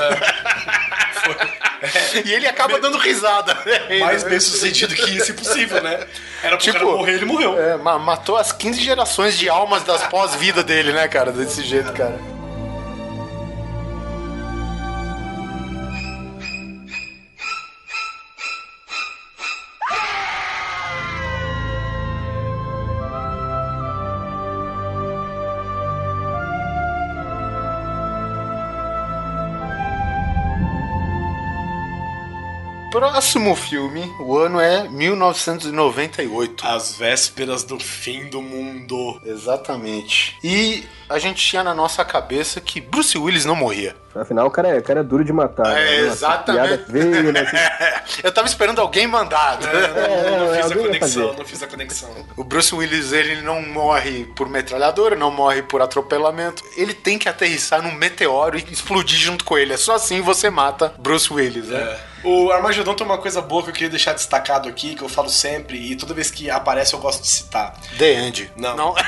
e 2.24 2.32
ele 2.32 2.46
acaba 2.46 2.78
dando 2.80 2.98
risada. 2.98 3.56
Mais 4.00 4.22
bem 4.24 4.40
sucedido 4.40 4.94
que 4.94 5.16
isso, 5.16 5.32
impossível, 5.32 5.82
né? 5.82 6.06
Era 6.42 6.56
pro 6.56 6.64
Tipo, 6.64 6.78
cara 6.78 6.90
morrer, 6.96 7.12
ele 7.14 7.24
morreu. 7.24 7.58
É, 7.60 7.76
ma- 7.76 7.98
matou 7.98 8.36
as 8.36 8.52
15 8.52 8.80
gerações 8.80 9.38
de 9.38 9.48
almas 9.48 9.82
das 9.84 10.02
pós-vida 10.08 10.62
dele, 10.62 10.92
né, 10.92 11.08
cara? 11.08 11.32
Desse 11.32 11.62
jeito, 11.62 11.92
cara. 11.92 12.18
Próximo 32.98 33.54
filme, 33.54 34.12
o 34.18 34.36
ano 34.36 34.58
é 34.58 34.88
1998. 34.88 36.66
As 36.66 36.96
vésperas 36.96 37.62
do 37.62 37.78
fim 37.78 38.28
do 38.28 38.42
mundo. 38.42 39.20
Exatamente. 39.24 40.36
E 40.42 40.84
a 41.08 41.16
gente 41.16 41.40
tinha 41.40 41.62
na 41.62 41.72
nossa 41.72 42.04
cabeça 42.04 42.60
que 42.60 42.80
Bruce 42.80 43.16
Willis 43.16 43.44
não 43.44 43.54
morria. 43.54 43.94
Afinal, 44.16 44.48
o 44.48 44.50
cara 44.50 44.70
é, 44.70 44.78
o 44.78 44.82
cara 44.82 44.98
é 44.98 45.02
duro 45.04 45.24
de 45.24 45.32
matar. 45.32 45.78
É, 45.78 45.84
né? 45.84 46.08
Nossa, 46.08 46.12
exatamente. 46.12 46.66
piada 46.66 46.84
veio, 46.88 47.32
né? 47.32 47.40
Assim, 47.42 48.20
Eu 48.24 48.32
tava 48.32 48.48
esperando 48.48 48.80
alguém 48.80 49.06
mandar. 49.06 49.60
É, 49.62 50.26
não, 50.26 50.30
não, 50.30 50.46
não 50.46 50.54
é, 50.54 50.62
fiz 50.62 50.72
a 50.72 50.76
conexão, 50.76 51.34
não 51.34 51.44
fiz 51.44 51.62
a 51.62 51.66
conexão. 51.68 52.10
O 52.36 52.42
Bruce 52.42 52.74
Willis, 52.74 53.12
ele 53.12 53.42
não 53.42 53.62
morre 53.62 54.24
por 54.34 54.48
metralhadora, 54.48 55.14
não 55.14 55.30
morre 55.30 55.62
por 55.62 55.80
atropelamento. 55.80 56.64
Ele 56.76 56.92
tem 56.92 57.16
que 57.16 57.28
aterrissar 57.28 57.80
num 57.80 57.92
meteoro 57.92 58.58
e 58.58 58.64
explodir 58.72 59.18
junto 59.18 59.44
com 59.44 59.56
ele. 59.56 59.72
É 59.72 59.76
só 59.76 59.94
assim 59.94 60.20
você 60.20 60.50
mata 60.50 60.92
Bruce 60.98 61.32
Willis, 61.32 61.68
né? 61.68 61.78
É. 61.78 62.07
O 62.28 62.52
Armagedon 62.52 62.94
tem 62.94 63.06
uma 63.06 63.16
coisa 63.18 63.40
boa 63.40 63.62
que 63.62 63.70
eu 63.70 63.72
queria 63.72 63.88
deixar 63.88 64.12
destacado 64.12 64.68
aqui, 64.68 64.94
que 64.94 65.02
eu 65.02 65.08
falo 65.08 65.30
sempre, 65.30 65.78
e 65.78 65.96
toda 65.96 66.12
vez 66.12 66.30
que 66.30 66.50
aparece 66.50 66.92
eu 66.94 66.98
gosto 67.00 67.22
de 67.22 67.28
citar. 67.28 67.74
The 67.98 68.12
End. 68.12 68.52
Não. 68.56 68.76
Não. 68.76 68.94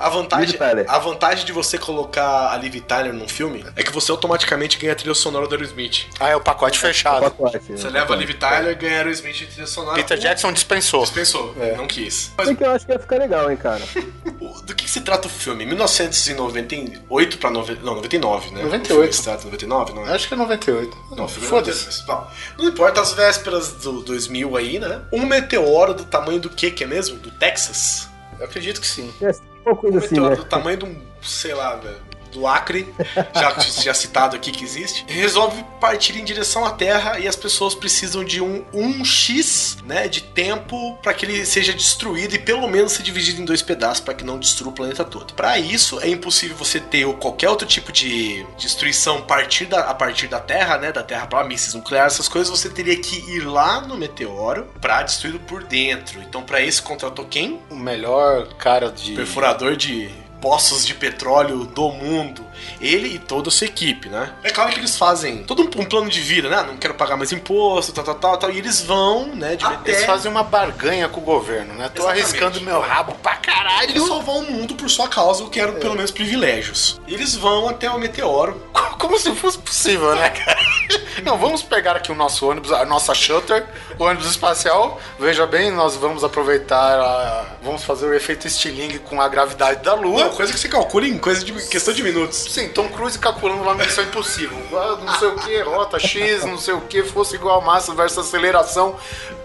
A 0.00 0.08
vantagem, 0.08 0.58
a 0.88 0.98
vantagem 0.98 1.44
de 1.46 1.52
você 1.52 1.78
colocar 1.78 2.50
a 2.52 2.56
Liv 2.56 2.74
Tyler 2.80 3.12
num 3.12 3.28
filme 3.28 3.64
é 3.76 3.84
que 3.84 3.92
você 3.92 4.10
automaticamente 4.10 4.76
ganha 4.76 4.92
a 4.92 4.96
trilha 4.96 5.14
sonora 5.14 5.46
do 5.46 5.54
Aerosmith. 5.54 6.06
Ah, 6.18 6.28
é 6.30 6.34
o 6.34 6.40
pacote 6.40 6.76
fechado. 6.76 7.22
pacote, 7.22 7.60
Você 7.60 7.84
né? 7.84 8.00
leva 8.00 8.14
a 8.14 8.16
Liv 8.16 8.30
Tyler 8.34 8.72
e 8.72 8.74
ganha 8.74 8.96
Aerosmith 8.98 9.36
de 9.36 9.46
trilha 9.46 9.68
sonora. 9.68 9.94
Peter 9.94 10.18
O- 10.18 10.20
Jackson 10.20 10.52
dispensou. 10.52 11.02
Dispensou, 11.02 11.54
não 11.76 11.86
quis. 11.86 12.32
Mas 12.36 12.48
Bem 12.48 12.56
que 12.56 12.64
eu 12.64 12.72
acho 12.72 12.84
que 12.84 12.90
ia 12.94 12.98
ficar 12.98 13.16
legal, 13.16 13.48
hein, 13.48 13.56
cara. 13.56 13.80
o- 14.40 14.60
do 14.60 14.74
que, 14.74 14.86
que 14.86 14.90
se 14.90 15.02
trata 15.02 15.28
o 15.28 15.30
filme? 15.30 15.64
1998 15.64 17.38
pra... 17.38 17.48
Nove... 17.50 17.78
Não, 17.80 17.94
99, 17.94 18.50
né? 18.50 18.62
98. 18.64 18.90
O 18.90 18.94
filme 18.96 19.12
se 19.12 19.22
trata 19.22 19.44
99, 19.44 19.92
não 19.92 20.04
é? 20.08 20.14
Acho 20.16 20.26
que 20.26 20.34
é 20.34 20.36
98. 20.36 20.96
Não, 21.16 21.28
filme 21.28 21.48
Foda-se. 21.48 22.03
Bom, 22.06 22.30
Não 22.58 22.66
importa 22.66 23.00
as 23.00 23.12
vésperas 23.12 23.72
do 23.72 24.02
2000 24.02 24.56
aí, 24.56 24.78
né? 24.78 25.00
Um 25.12 25.24
meteoro 25.26 25.94
do 25.94 26.04
tamanho 26.04 26.40
do 26.40 26.50
que 26.50 26.70
que 26.70 26.84
é 26.84 26.86
mesmo? 26.86 27.18
Do 27.18 27.30
Texas? 27.30 28.08
Eu 28.38 28.44
acredito 28.46 28.80
que 28.80 28.86
sim. 28.86 29.12
É 29.20 29.32
uma 29.64 29.76
coisa 29.76 29.96
Um 29.96 29.98
assim, 29.98 30.08
meteoro 30.10 30.30
né? 30.30 30.36
do 30.36 30.44
tamanho 30.44 30.76
de 30.76 30.84
um, 30.84 31.02
sei 31.22 31.54
lá, 31.54 31.76
velho, 31.76 31.96
do 32.34 32.46
Acre, 32.46 32.92
já, 33.34 33.58
já 33.82 33.94
citado 33.94 34.34
aqui 34.34 34.50
que 34.50 34.64
existe, 34.64 35.04
resolve 35.06 35.64
partir 35.80 36.18
em 36.18 36.24
direção 36.24 36.64
à 36.64 36.72
Terra 36.72 37.18
e 37.18 37.28
as 37.28 37.36
pessoas 37.36 37.74
precisam 37.74 38.24
de 38.24 38.40
um 38.40 38.64
1x, 38.74 39.82
né, 39.84 40.08
de 40.08 40.20
tempo 40.20 40.98
para 41.02 41.14
que 41.14 41.24
ele 41.24 41.46
seja 41.46 41.72
destruído 41.72 42.34
e 42.34 42.38
pelo 42.38 42.66
menos 42.68 42.92
ser 42.92 43.04
dividido 43.04 43.40
em 43.40 43.44
dois 43.44 43.62
pedaços 43.62 44.00
para 44.00 44.14
que 44.14 44.24
não 44.24 44.38
destrua 44.38 44.70
o 44.70 44.74
planeta 44.74 45.04
todo. 45.04 45.32
Para 45.34 45.58
isso 45.58 46.00
é 46.00 46.08
impossível 46.08 46.56
você 46.56 46.80
ter 46.80 47.04
ou 47.04 47.14
qualquer 47.14 47.48
outro 47.48 47.66
tipo 47.66 47.92
de 47.92 48.44
destruição 48.58 49.18
a 49.18 49.22
partir 49.22 49.66
da, 49.66 49.80
a 49.90 49.94
partir 49.94 50.26
da 50.26 50.40
Terra, 50.40 50.76
né, 50.78 50.90
da 50.90 51.02
Terra 51.02 51.26
para 51.26 51.44
mísseis 51.44 51.74
nucleares, 51.74 52.14
essas 52.14 52.28
coisas, 52.28 52.50
você 52.50 52.68
teria 52.68 52.96
que 52.96 53.16
ir 53.30 53.40
lá 53.40 53.80
no 53.80 53.96
meteoro 53.96 54.66
para 54.80 55.02
destruí-lo 55.02 55.38
por 55.40 55.62
dentro. 55.62 56.20
Então 56.20 56.42
para 56.42 56.60
isso 56.60 56.82
contratou 56.82 57.24
quem? 57.26 57.60
O 57.70 57.76
melhor 57.76 58.48
cara 58.54 58.90
de. 58.90 59.12
perfurador 59.12 59.76
de 59.76 60.23
poços 60.44 60.84
de 60.84 60.92
petróleo 60.92 61.64
do 61.64 61.88
mundo. 61.88 62.44
Ele 62.78 63.14
e 63.14 63.18
toda 63.18 63.48
a 63.48 63.50
sua 63.50 63.66
equipe, 63.66 64.10
né? 64.10 64.30
É 64.42 64.50
claro 64.50 64.70
que 64.72 64.78
eles 64.78 64.94
fazem 64.94 65.42
todo 65.42 65.62
um, 65.62 65.80
um 65.80 65.86
plano 65.86 66.10
de 66.10 66.20
vida, 66.20 66.50
né? 66.50 66.62
Não 66.68 66.76
quero 66.76 66.92
pagar 66.92 67.16
mais 67.16 67.32
imposto, 67.32 67.92
tal, 67.92 68.04
tal, 68.04 68.14
tal, 68.14 68.36
tal. 68.36 68.50
E 68.50 68.58
eles 68.58 68.82
vão, 68.82 69.28
né? 69.34 69.56
De 69.56 69.64
Eles 69.64 69.78
até 69.78 69.94
fazem 70.04 70.30
uma 70.30 70.42
barganha 70.42 71.08
com 71.08 71.22
o 71.22 71.24
governo, 71.24 71.72
né? 71.72 71.88
Tô 71.88 72.02
Exatamente. 72.02 72.24
arriscando 72.24 72.60
meu 72.60 72.78
rabo 72.78 73.14
pra 73.22 73.36
caralho. 73.36 74.06
salvar 74.06 74.36
o 74.36 74.42
mundo 74.42 74.74
por 74.74 74.90
sua 74.90 75.08
causa, 75.08 75.42
eu 75.42 75.48
quero 75.48 75.72
pelo 75.74 75.94
menos 75.94 76.10
privilégios. 76.10 77.00
Eles 77.08 77.34
vão 77.34 77.66
até 77.66 77.90
o 77.90 77.98
meteoro. 77.98 78.60
Como 78.98 79.18
se 79.18 79.34
fosse 79.34 79.58
possível, 79.58 80.14
né, 80.14 80.28
cara? 80.28 80.53
Não, 81.24 81.38
vamos 81.38 81.62
pegar 81.62 81.96
aqui 81.96 82.10
o 82.10 82.14
nosso 82.14 82.48
ônibus, 82.48 82.72
a 82.72 82.84
nossa 82.84 83.14
shutter, 83.14 83.64
o 83.98 84.04
ônibus 84.04 84.26
espacial. 84.26 85.00
Veja 85.18 85.46
bem, 85.46 85.70
nós 85.70 85.96
vamos 85.96 86.24
aproveitar, 86.24 86.98
a... 87.00 87.46
vamos 87.62 87.84
fazer 87.84 88.06
o 88.06 88.14
efeito 88.14 88.46
estilingue 88.46 88.98
com 88.98 89.20
a 89.20 89.28
gravidade 89.28 89.82
da 89.82 89.94
Lua. 89.94 90.24
Não, 90.24 90.30
coisa 90.34 90.52
que 90.52 90.58
você 90.58 90.68
calcula 90.68 91.06
em 91.06 91.18
coisa 91.18 91.44
de 91.44 91.52
questão 91.68 91.94
de 91.94 92.02
minutos. 92.02 92.38
Sim, 92.50 92.68
Tom 92.68 92.88
Cruise 92.88 93.18
calculando 93.18 93.64
lá 93.64 93.74
Missão 93.74 94.04
Impossível. 94.04 94.58
Ah, 94.72 94.98
Não 95.04 95.18
sei 95.18 95.28
o 95.28 95.36
que, 95.36 95.60
rota 95.62 95.98
X, 95.98 96.44
não 96.44 96.58
sei 96.58 96.74
o 96.74 96.80
que, 96.82 97.02
fosse 97.02 97.36
igual 97.36 97.60
a 97.60 97.64
massa 97.64 97.94
versus 97.94 98.18
aceleração, 98.26 98.96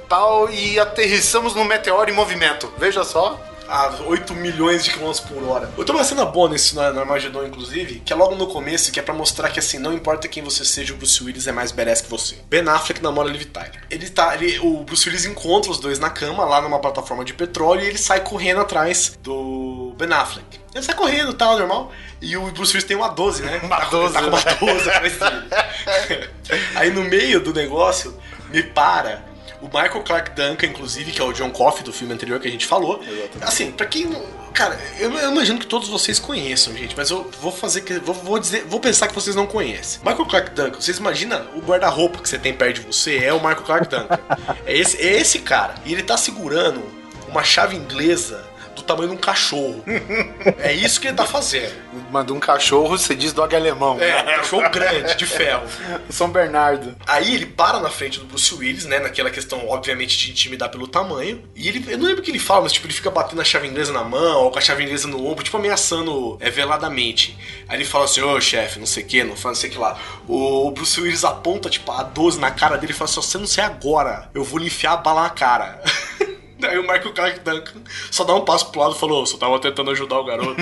tal, 0.08 0.50
e 0.50 0.80
aterrissamos 0.80 1.54
no 1.54 1.64
meteoro 1.64 2.10
em 2.10 2.14
movimento. 2.14 2.72
Veja 2.78 3.04
só. 3.04 3.40
A 3.70 4.02
8 4.08 4.34
milhões 4.34 4.84
de 4.84 4.92
quilômetros 4.92 5.20
por 5.22 5.44
hora. 5.44 5.72
Eu 5.78 5.86
tenho 5.86 5.98
uma 5.98 6.04
cena 6.04 6.26
boa 6.26 6.50
nesse 6.50 6.74
no 6.76 6.82
Armagedon, 6.82 7.46
inclusive, 7.46 8.00
que 8.00 8.12
é 8.12 8.16
logo 8.16 8.36
no 8.36 8.48
começo, 8.48 8.92
que 8.92 9.00
é 9.00 9.04
pra 9.04 9.14
mostrar 9.14 9.50
que 9.52 9.60
assim, 9.60 9.78
não 9.78 9.94
importa 9.94 10.28
quem 10.28 10.42
você 10.44 10.66
seja, 10.66 10.94
o 10.94 10.98
Bruce 10.98 11.24
Willis 11.24 11.46
é 11.48 11.52
mais 11.52 11.72
badass 11.72 12.02
que 12.02 12.10
você. 12.10 12.38
Ben 12.50 12.68
Affleck 12.68 13.02
namora 13.02 13.30
Liv 13.30 13.46
Tyler. 13.46 13.84
Ele 13.90 14.10
tá, 14.10 14.36
ele, 14.36 14.60
o 14.60 14.84
Bruce 14.84 15.08
Willis 15.08 15.26
encontra 15.26 15.70
os 15.72 15.80
dois 15.80 16.00
na 16.00 16.10
cama, 16.10 16.44
lá 16.46 16.62
numa 16.62 16.80
plataforma 16.80 17.24
de 17.24 17.34
petróleo, 17.34 17.84
e 17.84 17.88
ele 17.88 17.98
sai 17.98 18.22
correndo 18.22 18.62
atrás 18.62 19.18
do 19.22 19.94
Ben 19.98 20.12
Affleck. 20.12 20.60
Ele 20.74 20.84
sai 20.84 20.96
correndo, 20.96 21.34
tal, 21.34 21.58
normal. 21.58 21.92
E 22.22 22.36
o 22.38 22.52
Bruce 22.52 22.72
Willis 22.74 22.84
tem 22.84 22.98
uma 22.98 23.10
12, 23.10 23.44
né? 23.44 23.60
Uma 23.64 23.78
tá, 23.78 23.86
com- 23.86 23.98
12, 23.98 24.14
tá 24.14 24.22
com 24.22 24.28
uma 24.28 24.38
né? 24.44 24.58
12 24.74 24.90
atrás 24.90 25.18
dele. 25.20 26.30
Aí 26.76 26.92
no 26.92 27.04
meio 27.04 27.40
do 27.40 27.54
negócio, 27.54 28.18
me 28.52 28.64
para 28.64 29.24
o 29.62 29.66
Michael 29.66 30.04
Clark 30.04 30.32
Duncan, 30.32 30.68
inclusive, 30.68 31.12
que 31.12 31.22
é 31.22 31.24
o 31.24 31.34
John 31.34 31.52
Coffey 31.52 31.84
do 31.84 31.92
filme 31.92 32.14
anterior 32.14 32.40
que 32.40 32.48
a 32.48 32.52
gente 32.52 32.66
falou. 32.66 33.04
Assim, 33.42 33.72
pra 33.72 33.86
quem. 33.86 34.10
Cara, 34.54 34.80
eu, 34.98 35.12
eu 35.14 35.32
imagino 35.32 35.60
que 35.60 35.68
todos 35.68 35.88
vocês 35.90 36.18
conheçam, 36.20 36.76
gente, 36.76 36.96
mas 36.96 37.10
eu 37.10 37.30
vou 37.42 37.52
fazer 37.52 37.82
que. 37.82 38.00
Vou, 38.00 38.16
vou 38.16 38.40
dizer, 38.40 38.66
vou 38.66 38.80
pensar 38.80 39.08
que 39.08 39.16
vocês 39.16 39.36
não 39.36 39.46
conhecem. 39.46 40.00
Michael 40.00 40.26
Clark 40.26 40.52
Duncan, 40.52 40.82
vocês 40.82 40.98
imaginam 40.98 41.46
o 41.56 41.60
guarda-roupa 41.60 42.20
que 42.20 42.30
você 42.30 42.38
tem 42.38 42.54
perto 42.54 42.82
de 42.82 42.88
você 42.88 43.18
é 43.18 43.34
o 43.34 43.38
Michael 43.38 43.64
Clark 43.64 43.88
Duncan. 43.88 44.20
é, 44.66 44.78
esse, 44.78 44.98
é 44.98 45.20
esse 45.20 45.40
cara. 45.40 45.76
E 45.86 45.94
ele 45.94 46.04
tá 46.04 46.18
segurando 46.18 46.82
uma 47.28 47.44
chave 47.44 47.76
inglesa 47.76 48.49
tamanho 48.90 49.10
de 49.10 49.16
um 49.16 49.20
cachorro. 49.20 49.84
é 50.60 50.74
isso 50.74 51.00
que 51.00 51.08
ele 51.08 51.16
tá 51.16 51.26
fazendo. 51.26 51.74
Manda 52.12 52.34
um 52.34 52.40
cachorro, 52.40 52.98
você 52.98 53.16
diz 53.16 53.32
dog 53.34 53.56
alemão. 53.56 54.00
É, 54.00 54.22
um 54.22 54.26
cachorro 54.38 54.70
grande, 54.70 55.16
de 55.16 55.26
ferro. 55.26 55.64
São 56.10 56.30
Bernardo. 56.30 56.96
Aí 57.06 57.36
ele 57.36 57.46
para 57.46 57.80
na 57.80 57.90
frente 57.90 58.20
do 58.20 58.26
Bruce 58.26 58.54
Willis, 58.54 58.86
né? 58.86 59.00
Naquela 59.00 59.30
questão, 59.30 59.68
obviamente, 59.70 60.18
de 60.18 60.32
intimidar 60.32 60.70
pelo 60.70 60.88
tamanho. 60.88 61.44
E 61.56 61.68
ele, 61.68 61.86
eu 61.92 61.98
não 61.98 62.06
lembro 62.06 62.22
o 62.22 62.26
que 62.26 62.32
ele 62.32 62.40
fala, 62.40 62.64
mas 62.64 62.74
tipo, 62.74 62.88
ele 62.88 62.94
fica 62.94 63.12
batendo 63.12 63.42
a 63.42 63.46
chave 63.46 63.68
inglesa 63.68 63.94
na 63.94 64.04
mão, 64.04 64.44
ou 64.44 64.52
com 64.52 64.58
a 64.58 64.62
chave 64.62 64.84
inglesa 64.84 65.08
no 65.08 65.26
ombro, 65.26 65.44
tipo, 65.44 65.58
ameaçando 65.58 66.38
é, 66.40 66.50
veladamente. 66.50 67.38
Aí 67.68 67.78
ele 67.78 67.86
fala 67.86 68.06
assim, 68.06 68.22
ô 68.22 68.42
chefe, 68.42 68.80
não 68.80 68.88
sei 68.88 69.04
o 69.04 69.06
que, 69.06 69.24
não 69.24 69.36
fala 69.36 69.54
não 69.54 69.60
sei 69.60 69.70
o 69.70 69.74
que 69.74 69.80
lá. 69.80 70.00
O 70.28 70.72
Bruce 70.72 71.00
Willis 71.00 71.24
aponta, 71.24 71.70
tipo, 71.70 71.92
a 71.92 72.04
12 72.04 72.40
na 72.40 72.52
cara 72.52 72.78
dele 72.78 72.94
e 72.94 72.96
fala 72.96 73.10
assim, 73.10 73.22
se 73.22 73.28
você 73.28 73.38
não 73.38 73.48
sei 73.48 73.64
agora, 73.64 74.30
eu 74.34 74.44
vou 74.44 74.60
lhe 74.60 74.68
enfiar 74.68 74.94
a 74.94 74.98
bala 74.98 75.24
na 75.24 75.30
cara. 75.30 75.82
Aí 76.68 76.78
o 76.78 76.82
Michael 76.82 77.14
Clark 77.14 77.40
Duncan 77.40 77.82
só 78.12 78.24
dá 78.24 78.36
um 78.36 78.42
passo 78.42 78.70
pro 78.72 78.82
lado 78.82 78.96
e 78.96 79.00
falou, 79.00 79.26
só 79.26 79.38
tava 79.38 79.60
tentando 79.60 79.92
ajudar 79.92 80.20
o 80.20 80.24
garoto. 80.26 80.56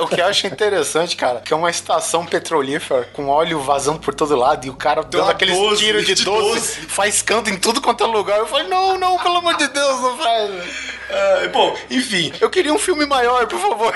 o 0.00 0.08
que 0.08 0.20
eu 0.20 0.26
acho 0.26 0.46
interessante, 0.46 1.16
cara, 1.16 1.40
que 1.40 1.52
é 1.52 1.56
uma 1.56 1.70
estação 1.70 2.26
petrolífera 2.26 3.08
com 3.12 3.28
óleo 3.28 3.60
vazando 3.60 3.98
por 3.98 4.14
todo 4.14 4.36
lado 4.36 4.66
e 4.66 4.70
o 4.70 4.74
cara 4.74 5.02
dando 5.02 5.22
uma 5.22 5.32
aqueles 5.32 5.56
12, 5.56 5.84
tiros 5.84 6.06
de 6.06 6.14
de 6.14 6.24
12, 6.24 6.48
12. 6.48 6.80
faz 6.88 7.22
canto 7.22 7.48
em 7.50 7.58
tudo 7.58 7.80
quanto 7.80 8.04
é 8.04 8.06
lugar. 8.06 8.38
Eu 8.38 8.46
falei, 8.46 8.68
não, 8.68 8.98
não, 8.98 9.18
pelo 9.18 9.36
amor 9.36 9.56
de 9.56 9.68
Deus, 9.68 10.00
não 10.00 10.18
faz. 10.18 10.98
Ah, 11.10 11.48
bom, 11.52 11.74
enfim, 11.90 12.32
Eu 12.40 12.50
queria 12.50 12.72
um 12.72 12.78
filme 12.78 13.06
maior, 13.06 13.46
por 13.46 13.58
favor. 13.58 13.94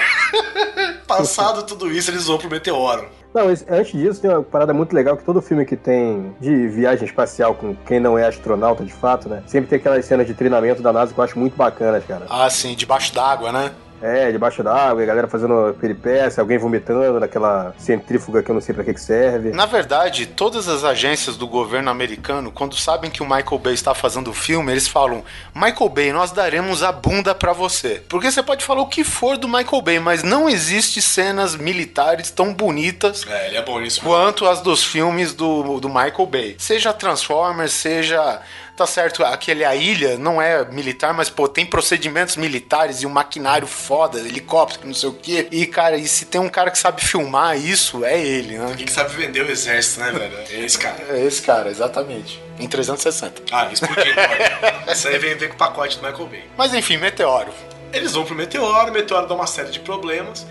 passado 1.07 1.64
tudo 1.64 1.93
isso, 1.93 2.11
eles 2.11 2.26
vão 2.26 2.38
pro 2.38 2.49
meteoro. 2.49 3.09
Não, 3.35 3.47
antes 3.49 3.93
disso, 3.93 4.20
tem 4.20 4.30
uma 4.30 4.43
parada 4.43 4.74
muito 4.74 4.95
legal 4.95 5.16
que 5.16 5.24
todo 5.24 5.41
filme 5.41 5.64
que 5.64 5.76
tem 5.76 6.35
de 6.39 6.68
viagem 6.68 7.07
espacial 7.07 7.55
com 7.55 7.74
quem 7.74 7.99
não 7.99 8.18
é 8.18 8.26
astronauta 8.26 8.85
de 8.85 8.93
fato, 8.93 9.28
né? 9.28 9.43
Sempre 9.47 9.70
tem 9.70 9.78
aquelas 9.78 10.05
cenas 10.05 10.26
de 10.26 10.35
treinamento 10.35 10.83
da 10.83 10.93
NASA 10.93 11.14
que 11.14 11.18
eu 11.18 11.24
acho 11.24 11.39
muito 11.39 11.57
bacanas, 11.57 12.05
cara. 12.05 12.26
Ah, 12.28 12.51
sim, 12.51 12.74
debaixo 12.74 13.14
d'água, 13.14 13.51
né? 13.51 13.72
É, 14.03 14.32
debaixo 14.32 14.62
d'água, 14.62 15.00
e 15.00 15.05
a 15.05 15.07
galera 15.07 15.28
fazendo 15.28 15.74
peripécia, 15.80 16.40
alguém 16.40 16.59
vomitando 16.59 17.20
naquela 17.20 17.74
centrífuga 17.78 18.42
que 18.42 18.50
eu 18.50 18.55
não 18.55 18.61
sei 18.61 18.74
pra 18.74 18.84
que 18.84 18.94
que 18.94 19.00
serve. 19.00 19.50
Na 19.50 19.66
verdade, 19.66 20.26
todas 20.26 20.68
as 20.68 20.84
agências 20.84 21.36
do 21.36 21.46
governo 21.46 21.90
americano, 21.90 22.50
quando 22.50 22.76
sabem 22.76 23.11
que 23.11 23.22
o 23.22 23.26
Michael 23.26 23.59
Bay 23.59 23.74
está 23.74 23.94
fazendo 23.94 24.30
o 24.30 24.34
filme, 24.34 24.72
eles 24.72 24.88
falam: 24.88 25.24
Michael 25.55 25.88
Bay, 25.88 26.12
nós 26.12 26.32
daremos 26.32 26.82
a 26.82 26.90
bunda 26.90 27.34
pra 27.34 27.53
você. 27.53 28.03
Porque 28.09 28.30
você 28.30 28.42
pode 28.42 28.64
falar 28.64 28.82
o 28.82 28.86
que 28.86 29.05
for 29.05 29.36
do 29.36 29.48
Michael 29.48 29.82
Bay, 29.82 29.98
mas 29.98 30.22
não 30.22 30.48
existe 30.48 31.00
cenas 31.00 31.55
militares 31.55 32.30
tão 32.30 32.53
bonitas 32.53 33.24
É, 33.26 33.48
ele 33.48 33.57
é 33.57 33.62
bom 33.62 33.82
quanto 34.03 34.46
as 34.46 34.61
dos 34.61 34.84
filmes 34.84 35.34
do, 35.34 35.80
do 35.80 35.88
Michael 35.88 36.26
Bay. 36.26 36.57
Seja 36.59 36.92
Transformers, 36.92 37.72
seja. 37.72 38.40
Tá 38.77 38.87
certo, 38.87 39.23
aquele 39.23 39.64
A 39.64 39.77
Ilha 39.77 40.16
não 40.16 40.41
é 40.41 40.64
militar, 40.64 41.12
mas, 41.12 41.29
pô, 41.29 41.47
tem 41.47 41.64
procedimentos 41.66 42.37
militares 42.37 43.03
e 43.03 43.07
um 43.07 43.11
maquinário 43.11 43.66
foda, 43.66 44.18
helicóptero, 44.18 44.87
não 44.87 44.95
sei 44.95 45.11
o 45.11 45.12
quê. 45.12 45.47
E, 45.51 45.66
cara, 45.66 45.97
e 45.97 46.09
se 46.09 46.25
tem 46.25 46.41
um 46.41 46.49
cara 46.49 46.70
que 46.70 46.79
sabe 46.79 47.03
filmar 47.03 47.57
isso, 47.59 48.03
é 48.05 48.18
ele, 48.18 48.57
né? 48.59 48.73
Quem 48.77 48.87
que 48.87 48.93
sabe 48.93 49.14
vender 49.14 49.43
o 49.45 49.51
exército, 49.51 50.01
né, 50.01 50.11
velho? 50.11 50.37
É 50.51 50.61
esse 50.61 50.79
cara. 50.79 51.05
É 51.11 51.25
esse 51.25 51.43
cara, 51.43 51.70
exatamente. 51.70 52.43
Em 52.59 52.66
360. 52.66 53.43
Ah, 53.53 53.68
explodindo. 53.70 54.16
olha. 54.18 54.93
Isso 54.93 55.09
aí 55.09 55.18
vem, 55.18 55.35
vem 55.35 55.49
com 55.49 55.55
o 55.55 55.59
pacote 55.59 55.99
do 55.99 56.07
Michael 56.07 56.27
Bay. 56.29 56.45
Mas 56.57 56.73
enfim, 56.73 56.97
Meteoro. 56.97 57.53
Eles 57.93 58.12
vão 58.12 58.25
pro 58.25 58.35
meteoro, 58.35 58.91
o 58.91 58.95
meteoro 58.95 59.27
dá 59.27 59.35
uma 59.35 59.47
série 59.47 59.70
de 59.70 59.81
problemas. 59.81 60.47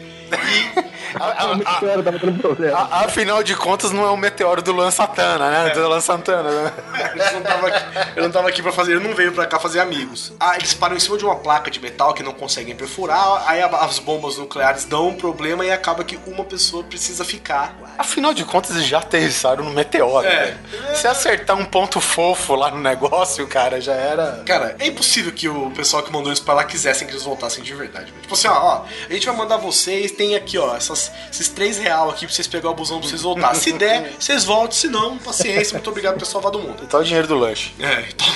A 1.19 1.47
meteoro 1.55 2.03
tava 2.03 2.19
dando 2.19 2.39
problema. 2.39 2.77
A- 2.77 3.05
afinal 3.05 3.43
de 3.43 3.55
contas, 3.55 3.91
não 3.91 4.05
é 4.05 4.09
o 4.09 4.17
meteoro 4.17 4.61
do 4.61 4.71
Luan 4.71 4.91
Santana, 4.91 5.49
né? 5.49 5.69
Do 5.71 5.87
Luan 5.87 5.99
Santana, 5.99 6.49
né? 6.49 6.73
Eles 7.13 7.31
não 7.33 7.41
tava 7.41 7.67
aqui, 7.67 7.83
eu 8.15 8.23
não 8.23 8.31
tava 8.31 8.49
aqui 8.49 8.61
pra 8.61 8.71
fazer, 8.71 8.93
ele 8.95 9.07
não 9.07 9.15
veio 9.15 9.31
pra 9.33 9.45
cá 9.45 9.59
fazer 9.59 9.79
amigos. 9.79 10.31
Ah, 10.39 10.55
eles 10.55 10.73
param 10.73 10.95
em 10.95 10.99
cima 10.99 11.17
de 11.17 11.25
uma 11.25 11.35
placa 11.35 11.69
de 11.69 11.79
metal 11.79 12.13
que 12.13 12.23
não 12.23 12.31
conseguem 12.33 12.75
perfurar, 12.75 13.43
aí 13.47 13.61
a- 13.61 13.67
as 13.67 13.99
bombas 13.99 14.37
nucleares 14.37 14.85
dão 14.85 15.09
um 15.09 15.13
problema 15.15 15.65
e 15.65 15.71
acaba 15.71 16.03
que 16.03 16.17
uma 16.27 16.43
pessoa 16.45 16.83
precisa 16.83 17.25
ficar. 17.25 17.75
Afinal 17.97 18.33
de 18.33 18.43
contas, 18.45 18.71
eles 18.75 18.85
já 18.87 18.99
aterrissaram 18.99 19.63
no 19.65 19.71
meteoro, 19.71 20.25
É. 20.27 20.45
velho. 20.45 20.95
Se 20.95 21.07
acertar 21.07 21.57
um 21.57 21.65
ponto 21.65 21.99
fofo 21.99 22.55
lá 22.55 22.71
no 22.71 22.79
negócio, 22.79 23.45
cara, 23.47 23.79
já 23.81 23.93
era. 23.93 24.43
Cara, 24.45 24.75
é 24.79 24.87
impossível 24.87 25.31
que 25.31 25.47
o 25.49 25.71
pessoal 25.71 26.01
que 26.03 26.11
mandou 26.11 26.29
eles 26.29 26.39
pra 26.39 26.53
lá 26.53 26.63
quisessem 26.63 27.05
que 27.07 27.13
eles 27.13 27.23
voltassem 27.23 27.63
de 27.63 27.73
verdade. 27.73 28.13
Tipo 28.21 28.33
assim, 28.33 28.47
ó, 28.47 28.53
ó, 28.53 28.81
a 29.09 29.13
gente 29.13 29.25
vai 29.27 29.35
mandar 29.35 29.57
vocês, 29.57 30.11
tem 30.21 30.35
aqui, 30.35 30.55
ó, 30.57 30.75
essas, 30.75 31.11
esses 31.31 31.49
três 31.49 31.79
real 31.79 32.09
aqui 32.11 32.27
pra 32.27 32.35
vocês 32.35 32.47
pegar 32.47 32.69
o 32.69 32.75
busão 32.75 32.99
pra 32.99 33.09
vocês 33.09 33.23
voltar. 33.23 33.55
Se 33.55 33.71
der, 33.73 34.13
vocês 34.19 34.43
voltem, 34.45 34.77
se 34.77 34.87
não, 34.87 35.17
paciência, 35.17 35.73
muito 35.73 35.89
obrigado 35.89 36.13
por 36.13 36.19
ter 36.19 36.25
salvado 36.27 36.59
o 36.59 36.61
mundo. 36.61 36.85
Tá 36.87 36.99
o 36.99 37.03
dinheiro 37.03 37.27
do 37.27 37.35
lanche. 37.35 37.73
É, 37.79 38.05
então. 38.07 38.27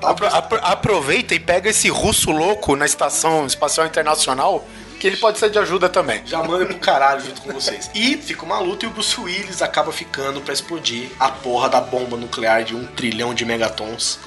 Apro- 0.02 0.26
apro- 0.26 0.60
aproveita 0.62 1.34
e 1.34 1.38
pega 1.38 1.70
esse 1.70 1.88
russo 1.88 2.30
louco 2.30 2.74
na 2.74 2.84
Estação 2.84 3.46
Espacial 3.46 3.86
Internacional, 3.86 4.66
que 4.98 5.06
ele 5.06 5.16
pode 5.16 5.38
ser 5.38 5.48
de 5.50 5.58
ajuda 5.58 5.88
também. 5.88 6.20
Já 6.26 6.42
manda 6.42 6.66
pro 6.66 6.76
caralho 6.78 7.20
junto 7.24 7.40
com 7.42 7.52
vocês. 7.52 7.90
E 7.94 8.16
fica 8.16 8.44
uma 8.44 8.58
luta 8.58 8.84
e 8.84 8.88
o 8.88 8.90
Bruce 8.90 9.18
Willis 9.20 9.62
acaba 9.62 9.90
ficando 9.92 10.40
pra 10.42 10.52
explodir 10.52 11.08
a 11.18 11.30
porra 11.30 11.68
da 11.70 11.80
bomba 11.80 12.16
nuclear 12.16 12.62
de 12.64 12.74
um 12.74 12.84
trilhão 12.86 13.32
de 13.32 13.44
megatons 13.44 14.18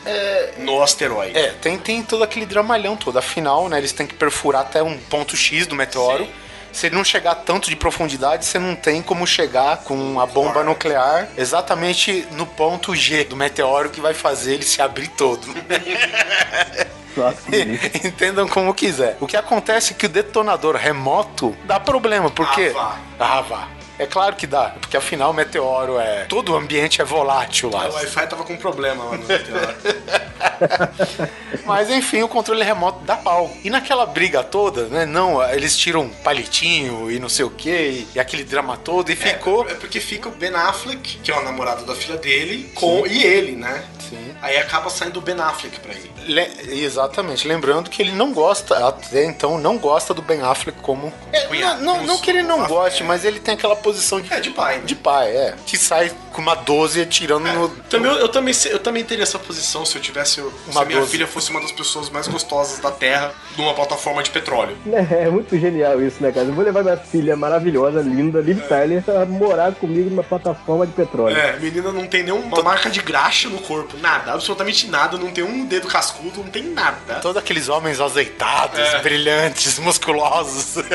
no 0.60 0.82
asteroide. 0.82 1.38
É, 1.38 1.52
tem, 1.62 1.78
tem 1.78 2.02
todo 2.02 2.24
aquele 2.24 2.46
dramalhão 2.48 2.96
todo. 2.96 3.18
Afinal, 3.18 3.68
né, 3.70 3.78
eles 3.78 3.92
têm 3.92 4.08
que 4.08 4.16
perfurar 4.16 4.62
até 4.62 4.82
um 4.82 4.98
ponto 4.98 5.36
X 5.38 5.68
do 5.68 5.76
meteoro. 5.76 6.26
Sim. 6.26 6.32
Se 6.74 6.88
ele 6.88 6.96
não 6.96 7.04
chegar 7.04 7.36
tanto 7.36 7.70
de 7.70 7.76
profundidade, 7.76 8.46
você 8.46 8.58
não 8.60 8.76
tem 8.76 9.02
como 9.02 9.26
chegar 9.28 9.78
com 9.84 10.20
a 10.20 10.26
bomba 10.26 10.64
nuclear 10.64 11.30
exatamente 11.38 12.28
no 12.32 12.46
ponto 12.48 12.96
G 12.96 13.24
do 13.26 13.36
meteoro 13.38 13.90
que 13.92 14.02
vai 14.02 14.14
fazer 14.14 14.56
ele 14.56 14.64
se 14.64 14.82
abrir 14.82 15.08
todo. 15.10 15.48
Nossa. 17.16 17.38
Entendam 18.04 18.48
como 18.48 18.74
quiser. 18.74 19.18
O 19.20 19.28
que 19.28 19.38
acontece 19.38 19.94
é 19.94 19.96
que 19.96 20.08
o 20.08 20.10
detonador 20.10 20.76
remoto 20.76 21.56
dá 21.66 21.80
problema, 21.80 22.30
porque. 22.32 22.74
Ah, 22.76 22.98
Ah, 23.20 23.42
vá. 23.42 23.68
É 24.00 24.08
claro 24.08 24.36
que 24.36 24.48
dá, 24.48 24.74
porque 24.82 24.98
afinal 24.98 25.30
o 25.30 25.34
meteoro 25.34 26.00
é. 26.00 26.26
Todo 26.26 26.54
o 26.54 26.56
ambiente 26.56 27.00
é 27.00 27.06
volátil 27.06 27.70
lá. 27.70 27.88
O 27.88 27.94
Wi-Fi 27.94 28.28
tava 28.28 28.44
com 28.44 28.58
problema 28.58 29.04
lá 29.04 29.18
no 29.18 29.26
meteoro. 29.28 29.76
Mas 31.66 31.90
enfim, 31.90 32.22
o 32.24 32.28
controle 32.28 32.64
remoto 32.64 33.00
dá 33.06 33.16
pau. 33.16 33.52
E 33.64 33.70
naquela 33.70 34.06
briga 34.06 34.44
toda, 34.44 34.86
né? 34.88 35.06
Não, 35.06 35.42
eles 35.52 35.78
tiram 35.78 36.02
um 36.02 36.10
palitinho 36.10 37.12
e 37.12 37.20
não 37.20 37.30
sei 37.30 37.46
o 37.46 37.50
que, 37.50 38.08
e 38.14 38.20
aquele 38.20 38.44
drama 38.44 38.78
todo, 38.78 39.10
e 39.12 39.16
ficou. 39.16 39.68
É 39.70 39.74
porque 39.76 40.00
fica 40.00 40.30
o 40.30 40.32
Ben 40.32 40.54
Affleck, 40.54 41.18
que 41.20 41.32
é 41.32 41.38
o 41.38 41.44
namorado 41.44 41.86
da 41.86 41.96
filha 41.96 42.18
dele, 42.18 42.72
com 42.76 43.06
e 43.08 43.24
ele, 43.24 43.54
né? 43.54 43.84
Sim. 44.10 44.36
Aí 44.42 44.58
acaba 44.58 44.90
saindo 44.90 45.18
o 45.18 45.22
Ben 45.22 45.40
Affleck 45.40 45.80
pra 45.80 45.94
ele. 45.94 46.12
Le- 46.26 46.84
Exatamente, 46.84 47.48
lembrando 47.48 47.90
que 47.90 48.02
ele 48.02 48.12
não 48.12 48.34
gosta, 48.34 48.88
até 48.88 49.26
então, 49.26 49.58
não 49.58 49.78
gosta 49.78 50.14
do 50.14 50.22
Ben 50.22 50.42
Affleck 50.42 50.80
como. 50.82 51.12
É, 51.32 51.42
Cunhado, 51.42 51.84
não, 51.84 51.98
não, 51.98 52.06
não 52.06 52.18
que 52.18 52.30
ele 52.30 52.44
não 52.44 52.66
goste, 52.68 53.04
é. 53.04 53.06
mas 53.06 53.26
ele 53.26 53.40
tem 53.40 53.54
aquela 53.56 53.76
posição 53.76 54.20
de, 54.22 54.34
É, 54.34 54.40
de 54.40 54.50
pai, 54.52 54.78
né? 54.78 54.84
de 54.86 54.96
pai, 54.96 55.30
é. 55.36 55.56
Que 55.66 55.78
sai 55.78 56.12
com 56.32 56.42
uma 56.42 56.56
12 56.56 57.02
atirando 57.02 57.48
no. 57.52 57.70
Também, 57.70 58.12
eu, 58.12 58.18
eu 58.20 58.30
também, 58.30 58.54
eu 58.70 58.80
também 58.80 59.04
teria 59.04 59.24
essa 59.24 59.40
posição 59.40 59.86
se 59.86 59.96
eu 59.98 60.02
tivesse. 60.02 60.33
Uma 60.42 60.74
se 60.74 60.80
a 60.80 60.86
minha 60.86 61.00
12. 61.00 61.12
filha 61.12 61.28
fosse 61.28 61.50
uma 61.52 61.62
das 61.62 61.72
pessoas 61.72 62.10
mais 62.10 62.28
gostosas 62.28 62.80
da 62.80 62.92
Terra 62.92 63.34
numa 63.58 63.74
plataforma 63.74 64.22
de 64.24 64.30
petróleo. 64.32 64.76
É, 64.94 65.24
é 65.26 65.30
muito 65.30 65.58
genial 65.58 66.02
isso, 66.02 66.22
né, 66.22 66.32
cara? 66.32 66.46
Eu 66.48 66.54
vou 66.54 66.64
levar 66.64 66.84
minha 66.84 66.98
filha 66.98 67.36
maravilhosa, 67.36 68.02
linda, 68.02 68.40
Liv 68.40 68.60
Tyler, 68.68 69.04
a 69.10 69.26
morar 69.26 69.74
comigo 69.74 70.10
numa 70.10 70.24
plataforma 70.24 70.86
de 70.86 70.94
petróleo. 70.94 71.36
É, 71.36 71.58
menina 71.60 71.92
não 71.92 72.08
tem 72.08 72.24
nenhuma 72.24 72.62
marca 72.64 72.90
de 72.90 73.02
graxa 73.02 73.50
no 73.50 73.60
corpo, 73.60 73.98
nada, 73.98 74.34
absolutamente 74.34 74.88
nada, 74.88 75.18
não 75.18 75.32
tem 75.32 75.44
um 75.44 75.66
dedo 75.66 75.88
cascudo, 75.88 76.42
não 76.44 76.50
tem 76.50 76.64
nada. 76.64 77.16
Todos 77.22 77.38
aqueles 77.38 77.70
homens 77.70 78.00
azeitados, 78.00 78.80
É. 78.80 79.00
brilhantes, 79.00 79.78
musculosos. 79.80 80.76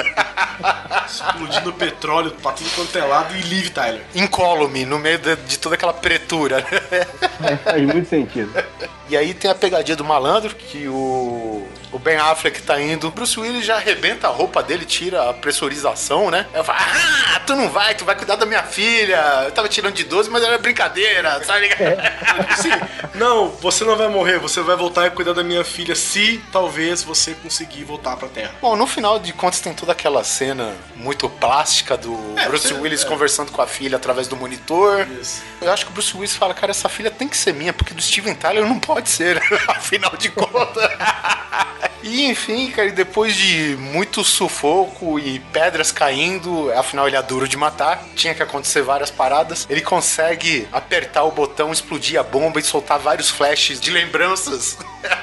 Explodindo 1.07 1.72
petróleo 1.72 2.30
pra 2.43 2.53
tudo 2.53 2.68
quanto 2.74 2.97
é 2.99 3.05
lado 3.05 3.34
e 3.36 3.41
Liv 3.43 3.70
Tyler. 3.70 4.03
Incólume, 4.14 4.84
no 4.84 4.99
meio 4.99 5.18
de, 5.18 5.36
de 5.36 5.59
toda 5.59 5.74
aquela 5.74 5.93
pretura. 5.93 6.64
É, 6.91 7.57
faz 7.57 7.82
muito 7.82 8.09
sentido. 8.09 8.53
E 9.09 9.17
aí 9.17 9.33
tem 9.33 9.51
a 9.51 9.55
pegadinha 9.55 9.97
do 9.97 10.05
malandro, 10.05 10.55
que 10.55 10.87
o, 10.87 11.67
o 11.93 11.99
Ben 11.99 12.16
Affleck 12.16 12.62
tá 12.62 12.80
indo. 12.80 13.11
Bruce 13.11 13.39
Willis 13.39 13.64
já 13.64 13.76
arrebenta 13.76 14.26
a 14.28 14.30
roupa 14.30 14.62
dele, 14.62 14.84
tira 14.84 15.30
a 15.30 15.34
pressurização, 15.34 16.30
né? 16.30 16.47
Eu 16.55 16.62
falo, 16.64 16.78
ah, 16.80 17.41
tu 17.47 17.55
não 17.57 17.68
vai, 17.70 17.95
tu 17.95 18.05
vai 18.05 18.14
cuidar 18.16 18.36
da 18.36 18.45
minha 18.47 18.62
filha. 18.62 19.43
Eu 19.45 19.53
tava 19.53 19.68
tirando 19.68 19.95
de 19.95 20.05
12, 20.05 20.30
mas 20.30 20.43
era 20.43 20.59
brincadeira, 20.59 21.41
tá 21.41 21.59
ligado? 21.59 21.78
Sim, 22.61 22.70
não, 23.14 23.49
você 23.49 23.84
não 23.84 23.97
vai 23.97 24.09
morrer, 24.09 24.39
você 24.39 24.61
vai 24.61 24.76
voltar 24.76 25.07
e 25.07 25.11
cuidar 25.11 25.32
da 25.32 25.43
minha 25.43 25.64
filha 25.64 25.95
se 25.95 26.43
talvez 26.53 27.03
você 27.03 27.34
conseguir 27.34 27.84
voltar 27.84 28.16
pra 28.16 28.28
Terra. 28.28 28.53
Bom, 28.61 28.76
no 28.76 28.86
final 28.86 29.18
de 29.18 29.32
contas 29.32 29.61
tem 29.61 29.72
toda 29.74 29.93
aquela 29.93 30.22
cena 30.24 30.74
muito 30.97 31.28
plástica 31.28 31.97
do 31.97 32.34
É, 32.36 32.47
Bruce 32.47 32.68
você- 32.68 32.74
Willis 32.74 33.05
é. 33.05 33.09
conversando 33.09 33.51
com 33.53 33.62
a 33.62 33.66
filha 33.66 33.97
através 33.97 34.28
do 34.28 34.36
monitor. 34.36 35.07
Isso. 35.20 35.43
Eu 35.61 35.72
acho 35.72 35.84
que 35.86 35.91
o 35.91 35.95
Bruce 35.95 36.14
Willis 36.14 36.34
fala, 36.36 36.55
cara, 36.55 36.70
essa 36.70 36.89
filha 36.89 37.11
tem 37.11 37.26
que 37.28 37.36
ser 37.36 37.53
minha, 37.55 37.72
porque 37.72 37.95
do 37.95 38.03
Steven 38.03 38.34
Tyler 38.34 38.64
não 38.66 38.78
pode 38.78 39.09
ser, 39.09 39.41
afinal 39.68 40.12
de 40.16 40.28
contas. 40.30 40.89
e 42.03 42.26
enfim, 42.26 42.70
cara, 42.70 42.91
depois 42.91 43.35
de 43.35 43.76
muito 43.81 44.22
sufoco 44.24 45.18
e 45.18 45.39
pedras 45.53 45.91
caindo, 45.93 46.70
afinal 46.72 47.07
ele 47.09 47.16
é 47.16 47.22
duro 47.22 47.49
de 47.49 47.57
matar, 47.57 48.03
tinha 48.14 48.35
que 48.35 48.43
acontecer 48.43 48.83
várias 48.83 49.11
paradas, 49.11 49.66
ele 49.68 49.81
consegue 49.81 50.68
apertar 50.72 51.24
o 51.24 51.31
botão, 51.33 51.72
explodir 51.72 52.18
a 52.18 52.22
bomba 52.22 52.61
e 52.61 52.62
soltar 52.62 52.99
vários 52.99 53.29
flashes 53.31 53.81
de 53.81 53.91
lembranças. 53.91 54.79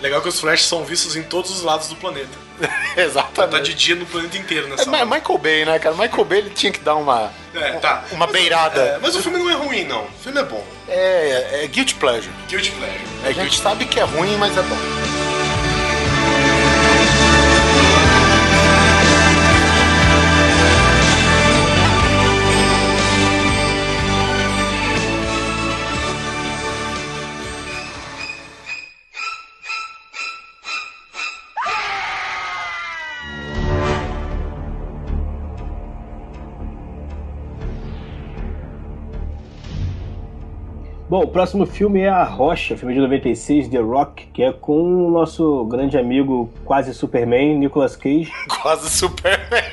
Legal 0.00 0.22
que 0.22 0.28
os 0.30 0.40
flashes 0.40 0.64
são 0.66 0.82
vistos 0.82 1.14
em 1.14 1.22
todos 1.22 1.50
os 1.50 1.62
lados 1.62 1.88
do 1.88 1.96
planeta. 1.96 2.38
Tá 2.94 3.02
Exatamente. 3.02 3.62
de 3.70 3.74
dia 3.74 3.94
no 3.94 4.04
planeta 4.04 4.36
inteiro 4.36 4.66
É, 4.66 4.70
nessa 4.70 4.90
Ma- 4.90 4.98
hora. 4.98 5.06
Michael 5.06 5.38
Bay, 5.38 5.64
né, 5.64 5.78
cara? 5.78 5.94
Michael 5.94 6.24
Bay 6.24 6.38
ele 6.38 6.50
tinha 6.50 6.72
que 6.72 6.80
dar 6.80 6.96
uma, 6.96 7.30
É, 7.54 7.72
tá. 7.74 8.04
uma 8.10 8.26
Mas- 8.26 8.32
beirada. 8.32 8.80
É, 8.80 8.98
mas 9.00 9.14
o 9.14 9.22
filme 9.22 9.38
não 9.38 9.48
é 9.48 9.54
ruim, 9.54 9.84
não. 9.84 10.02
O 10.04 10.10
filme 10.22 10.40
é 10.40 10.44
bom. 10.44 10.64
É, 10.88 11.60
é 11.62 11.66
Guilty 11.68 11.94
Pleasure. 11.94 12.32
Guilty 12.48 12.70
Pleasure. 12.72 13.00
A 13.24 13.32
gente 13.32 13.58
sabe 13.60 13.84
que 13.86 14.00
é 14.00 14.02
ruim, 14.02 14.36
mas 14.36 14.56
é 14.58 14.62
bom. 14.62 14.76
Bom, 41.10 41.24
o 41.24 41.26
próximo 41.26 41.66
filme 41.66 42.02
é 42.02 42.08
A 42.08 42.22
Rocha, 42.22 42.76
filme 42.76 42.94
de 42.94 43.00
96, 43.00 43.66
The 43.66 43.78
Rock, 43.78 44.28
que 44.32 44.44
é 44.44 44.52
com 44.52 45.08
o 45.08 45.10
nosso 45.10 45.64
grande 45.64 45.98
amigo 45.98 46.48
quase 46.64 46.94
Superman, 46.94 47.58
Nicolas 47.58 47.96
Cage. 47.96 48.30
Quase 48.62 48.88
Superman. 48.88 49.64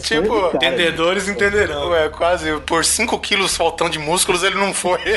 Sonho 0.00 0.22
tipo, 0.22 0.50
cara. 0.50 0.56
Entendedores 0.56 1.28
entenderão. 1.28 1.88
Ué, 1.88 2.10
quase 2.10 2.60
por 2.66 2.84
5 2.84 3.18
quilos 3.20 3.56
faltão 3.56 3.88
de 3.88 3.98
músculos 3.98 4.42
ele 4.42 4.56
não 4.56 4.74
foi. 4.74 5.00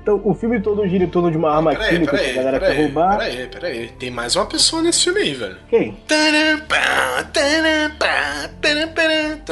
Então, 0.00 0.22
o 0.24 0.32
filme 0.32 0.58
todo 0.58 0.88
gira 0.88 1.04
em 1.04 1.08
torno 1.08 1.30
de 1.30 1.36
uma 1.36 1.54
arma 1.54 1.72
Peraí, 1.72 1.90
química 1.90 2.16
que 2.16 2.22
peraí, 2.22 2.32
a 2.32 2.42
galera 2.42 2.60
quer 2.60 2.66
peraí, 2.68 2.82
roubar. 2.82 3.18
peraí, 3.18 3.46
peraí. 3.46 3.88
Tem 3.88 4.10
mais 4.10 4.36
uma 4.36 4.46
pessoa 4.46 4.80
nesse 4.80 5.04
filme 5.04 5.20
aí, 5.20 5.34
velho. 5.34 5.58
Quem? 5.68 5.98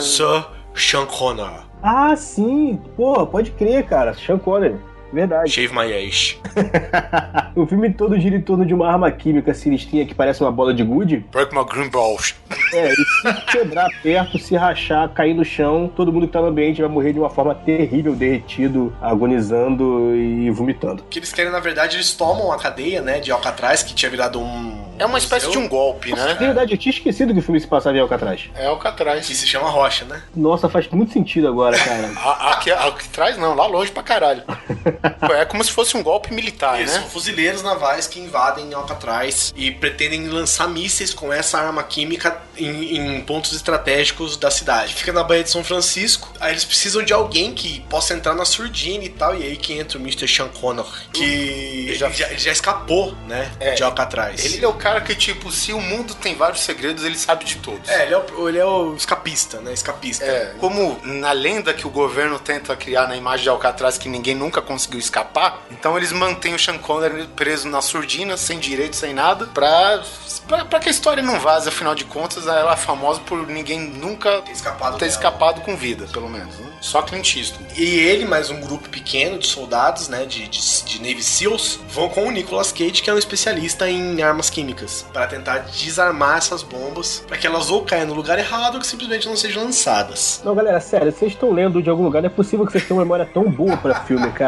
Sir 0.01 0.47
Sean 0.74 1.05
Connor. 1.05 1.66
Ah, 1.89 2.16
sim! 2.16 2.80
Porra, 2.97 3.24
pode 3.24 3.53
crer, 3.53 3.87
cara. 3.87 4.12
Sean 4.12 4.41
Connery. 4.41 4.76
Verdade. 5.17 5.51
Shave 5.51 5.73
my 5.73 5.91
age. 5.93 6.39
O 7.57 7.67
filme 7.67 7.91
todo 7.91 8.21
gira 8.21 8.37
em 8.37 8.41
torno 8.43 8.67
de 8.67 8.75
uma 8.75 8.87
arma 8.87 9.11
química 9.11 9.55
sinistrinha 9.55 10.05
que 10.05 10.14
parece 10.14 10.43
uma 10.43 10.53
bola 10.53 10.75
de 10.75 10.83
gude. 10.83 11.25
Break 11.33 11.55
my 11.55 11.64
green 11.64 11.89
balls. 11.89 12.35
É, 12.75 12.93
e 12.93 12.95
se 12.95 13.47
quebrar 13.47 13.89
perto, 14.03 14.39
se 14.39 14.55
rachar, 14.55 15.09
cair 15.09 15.33
no 15.33 15.43
chão, 15.43 15.91
todo 15.97 16.12
mundo 16.12 16.27
que 16.27 16.35
tá 16.35 16.43
no 16.43 16.49
ambiente 16.49 16.83
vai 16.83 16.91
morrer 16.91 17.14
de 17.14 17.19
uma 17.19 17.31
forma 17.31 17.55
terrível, 17.55 18.14
derretido, 18.14 18.95
agonizando 19.01 20.14
e 20.14 20.51
vomitando. 20.51 21.03
O 21.03 21.07
que 21.07 21.19
eles 21.19 21.33
querem, 21.33 21.51
na 21.51 21.61
verdade, 21.61 21.97
eles 21.97 22.12
tomam 22.12 22.53
a 22.53 22.59
cadeia, 22.59 23.01
né, 23.01 23.21
de 23.21 23.33
Alcatraz, 23.33 23.83
que 23.83 23.95
tinha 23.95 24.11
virado 24.11 24.39
um... 24.39 24.85
É 24.99 25.07
uma 25.07 25.19
espécie 25.19 25.51
de 25.51 25.57
um 25.59 25.67
golpe, 25.69 26.11
Na 26.11 26.27
né? 26.27 26.35
verdade, 26.35 26.75
eu 26.75 26.79
tinha 26.79 26.93
esquecido 26.93 27.33
que 27.33 27.39
o 27.39 27.43
filme 27.43 27.59
se 27.61 27.67
passava 27.67 27.97
em 27.97 28.01
Alcatraz. 28.01 28.51
É 28.55 28.67
Alcatraz. 28.67 29.27
Que 29.27 29.35
se 29.35 29.47
chama 29.47 29.71
Rocha, 29.71 30.05
né? 30.05 30.23
Nossa, 30.35 30.69
faz 30.69 30.89
muito 30.89 31.12
sentido 31.12 31.49
agora, 31.49 31.79
cara. 31.79 32.09
Aqui, 32.53 32.71
Alcatraz 32.71 33.39
não, 33.39 33.55
lá 33.55 33.67
longe 33.67 33.91
pra 33.91 34.03
caralho. 34.03 34.43
É 35.37 35.45
como 35.45 35.62
se 35.62 35.71
fosse 35.71 35.97
um 35.97 36.03
golpe 36.03 36.33
militar, 36.33 36.81
Isso, 36.81 36.95
né? 36.95 37.01
são 37.01 37.11
fuzileiros 37.11 37.62
navais 37.62 38.07
que 38.07 38.19
invadem 38.19 38.73
Alcatraz 38.73 39.53
e 39.57 39.71
pretendem 39.71 40.29
lançar 40.29 40.69
mísseis 40.69 41.12
com 41.12 41.33
essa 41.33 41.59
arma 41.59 41.83
química 41.83 42.41
em, 42.57 42.97
em 42.97 43.21
pontos 43.21 43.53
estratégicos 43.53 44.37
da 44.37 44.51
cidade. 44.51 44.95
Fica 44.95 45.12
na 45.12 45.23
Baía 45.23 45.45
de 45.45 45.51
São 45.51 45.62
Francisco, 45.62 46.33
aí 46.41 46.53
eles 46.53 46.64
precisam 46.64 47.03
de 47.03 47.12
alguém 47.12 47.53
que 47.53 47.81
possa 47.83 48.14
entrar 48.14 48.35
na 48.35 48.45
surdina 48.45 49.05
e 49.05 49.09
tal, 49.09 49.37
e 49.37 49.43
aí 49.43 49.57
que 49.57 49.75
entra 49.75 49.99
o 49.99 50.01
Mr. 50.01 50.27
Sean 50.27 50.49
Connor, 50.49 50.87
que 51.12 51.95
já, 51.95 52.09
já, 52.11 52.29
já 52.35 52.53
escapou, 52.53 53.14
né, 53.27 53.51
de 53.77 53.83
Alcatraz. 53.83 54.45
Ele 54.45 54.64
é 54.64 54.69
o 54.69 54.75
cara 54.75 55.01
que, 55.01 55.14
tipo, 55.14 55.51
se 55.51 55.73
o 55.73 55.81
mundo 55.81 56.14
tem 56.14 56.35
vários 56.35 56.61
segredos, 56.61 57.05
ele 57.05 57.17
sabe 57.17 57.45
de 57.45 57.57
todos. 57.57 57.89
É, 57.89 58.05
ele 58.05 58.14
é, 58.14 58.19
o, 58.19 58.49
ele 58.49 58.59
é 58.59 58.64
o 58.64 58.95
escapista, 58.95 59.61
né, 59.61 59.73
escapista. 59.73 60.25
É, 60.25 60.55
como 60.59 60.99
na 61.05 61.33
lenda 61.33 61.75
que 61.75 61.87
o 61.87 61.91
governo 61.91 62.39
tenta 62.39 62.75
criar 62.77 63.07
na 63.07 63.17
imagem 63.17 63.45
de 63.45 63.49
Alcatraz 63.49 63.99
que 63.99 64.09
ninguém 64.09 64.35
nunca 64.35 64.56
conseguiu 64.63 64.99
escapar, 64.99 65.61
então 65.71 65.97
eles 65.97 66.13
mantêm 66.13 66.55
o 66.55 66.59
Sean 66.59 66.79
Connery 66.79 67.27
preso 67.35 67.69
na 67.69 67.81
surdina, 67.81 68.37
sem 68.37 68.59
direito, 68.59 68.97
sem 68.97 69.15
nada, 69.15 69.47
pra, 69.47 70.03
pra, 70.47 70.65
pra 70.65 70.79
que 70.81 70.89
a 70.89 70.91
história 70.93 71.23
não 71.23 71.39
vaze, 71.41 71.69
afinal 71.69 71.95
de 71.95 72.05
contas, 72.05 72.47
ela 72.47 72.73
é 72.73 72.77
famosa 72.77 73.21
por 73.21 73.47
ninguém 73.47 73.81
nunca 73.81 74.43
Ter 74.43 74.53
escapado 74.53 74.99
ter 74.99 75.07
escapado 75.07 75.61
com 75.63 75.77
vida, 75.77 76.07
pelo 76.13 76.29
menos. 76.29 76.55
né? 76.59 76.67
Só 76.81 77.03
Clint 77.03 77.37
Eastwood. 77.37 77.81
E 77.81 77.99
ele, 77.99 78.25
mais 78.25 78.51
um 78.51 78.61
grupo 78.61 78.89
pequeno 78.89 79.39
de 79.39 79.47
soldados, 79.47 80.09
né, 80.09 80.25
de, 80.25 80.47
de, 80.49 80.83
de 80.85 80.99
Navy 81.01 81.23
SEALs, 81.23 81.81
vão 81.89 82.09
com 82.09 82.27
o 82.27 82.31
Nicolas 82.31 82.71
Cage, 82.73 83.03
que 83.03 83.11
é 83.11 83.15
um 83.15 83.19
especialista 83.19 83.89
em 83.91 84.23
armas 84.23 84.51
químicas, 84.51 85.05
para 85.13 85.27
tentar 85.27 85.59
desarmar 85.59 86.39
essas 86.39 86.63
bombas, 86.63 87.25
para 87.27 87.37
que 87.37 87.47
elas 87.47 87.71
ou 87.71 87.85
caiam 87.85 88.07
no 88.07 88.15
lugar 88.15 88.39
errado 88.39 88.75
ou 88.75 88.81
que 88.81 88.87
simplesmente 88.87 89.27
não 89.27 89.37
sejam 89.37 89.65
lançadas. 89.65 90.41
Não, 90.45 90.55
galera, 90.55 90.81
sério, 90.81 91.13
vocês 91.13 91.33
estão 91.33 91.53
lendo 91.53 91.83
de 91.83 91.91
algum 91.91 92.05
lugar, 92.05 92.23
não 92.23 92.29
é 92.29 92.31
possível 92.31 92.65
que 92.67 92.73
vocês 92.73 92.85
tenham 92.85 92.99
uma 92.99 93.05
memória 93.05 93.27
tão 93.27 93.51
boa 93.51 93.77
pra 93.77 94.01
filme, 94.05 94.31
cara. 94.33 94.45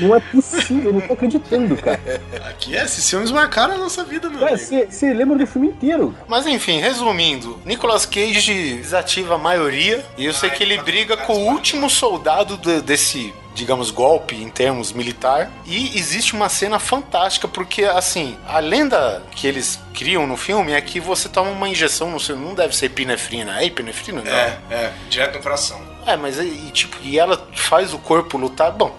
Não 0.00 0.14
é 0.16 0.20
possível, 0.20 0.90
eu 0.90 0.92
não 0.94 1.00
tô 1.00 1.12
acreditando, 1.12 1.76
cara. 1.76 2.00
Aqui, 2.48 2.74
esses 2.74 3.08
filmes 3.08 3.30
marcaram 3.30 3.74
a 3.74 3.78
nossa 3.78 4.02
vida, 4.04 4.28
meu 4.30 4.38
Cara, 4.40 4.52
amigo. 4.54 4.66
você 4.66 4.86
você 4.86 5.12
lembra 5.12 5.36
do 5.38 5.46
filme 5.46 5.68
inteiro. 5.68 6.14
Mas 6.28 6.46
enfim, 6.46 6.80
resumindo, 6.80 7.58
Nicolas 7.64 8.06
Cage 8.06 8.74
desativa 8.76 9.34
a 9.34 9.38
maioria 9.38 10.04
e 10.16 10.24
eu 10.26 10.32
sei 10.32 10.50
que 10.50 10.62
ele 10.62 10.80
briga 10.82 11.16
com 11.16 11.34
o 11.34 11.46
último 11.52 11.88
soldado 11.90 12.56
de- 12.56 12.80
desse, 12.82 13.32
digamos, 13.54 13.90
golpe 13.90 14.34
em 14.34 14.48
termos 14.48 14.92
militar. 14.92 15.50
E 15.66 15.96
existe 15.98 16.34
uma 16.34 16.48
cena 16.48 16.78
fantástica 16.78 17.46
porque, 17.46 17.84
assim, 17.84 18.36
a 18.48 18.58
lenda 18.58 19.22
que 19.32 19.46
eles 19.46 19.78
criam 19.94 20.26
no 20.26 20.36
filme 20.36 20.72
é 20.72 20.80
que 20.80 20.98
você 21.00 21.28
toma 21.28 21.50
uma 21.50 21.68
injeção 21.68 22.10
no 22.10 22.18
seu. 22.20 22.36
Não 22.36 22.54
deve 22.54 22.74
ser 22.74 22.86
epinefrina. 22.86 23.60
É 23.60 23.66
epinefrina? 23.66 24.22
Não. 24.22 24.32
É, 24.32 24.58
é, 24.70 24.92
direto 25.08 25.36
no 25.36 25.42
coração. 25.42 25.80
É, 26.10 26.16
mas 26.16 26.38
e, 26.38 26.70
tipo, 26.72 26.96
e 27.02 27.18
ela 27.18 27.48
faz 27.54 27.94
o 27.94 27.98
corpo 27.98 28.36
lutar. 28.36 28.72
Bom, 28.72 28.96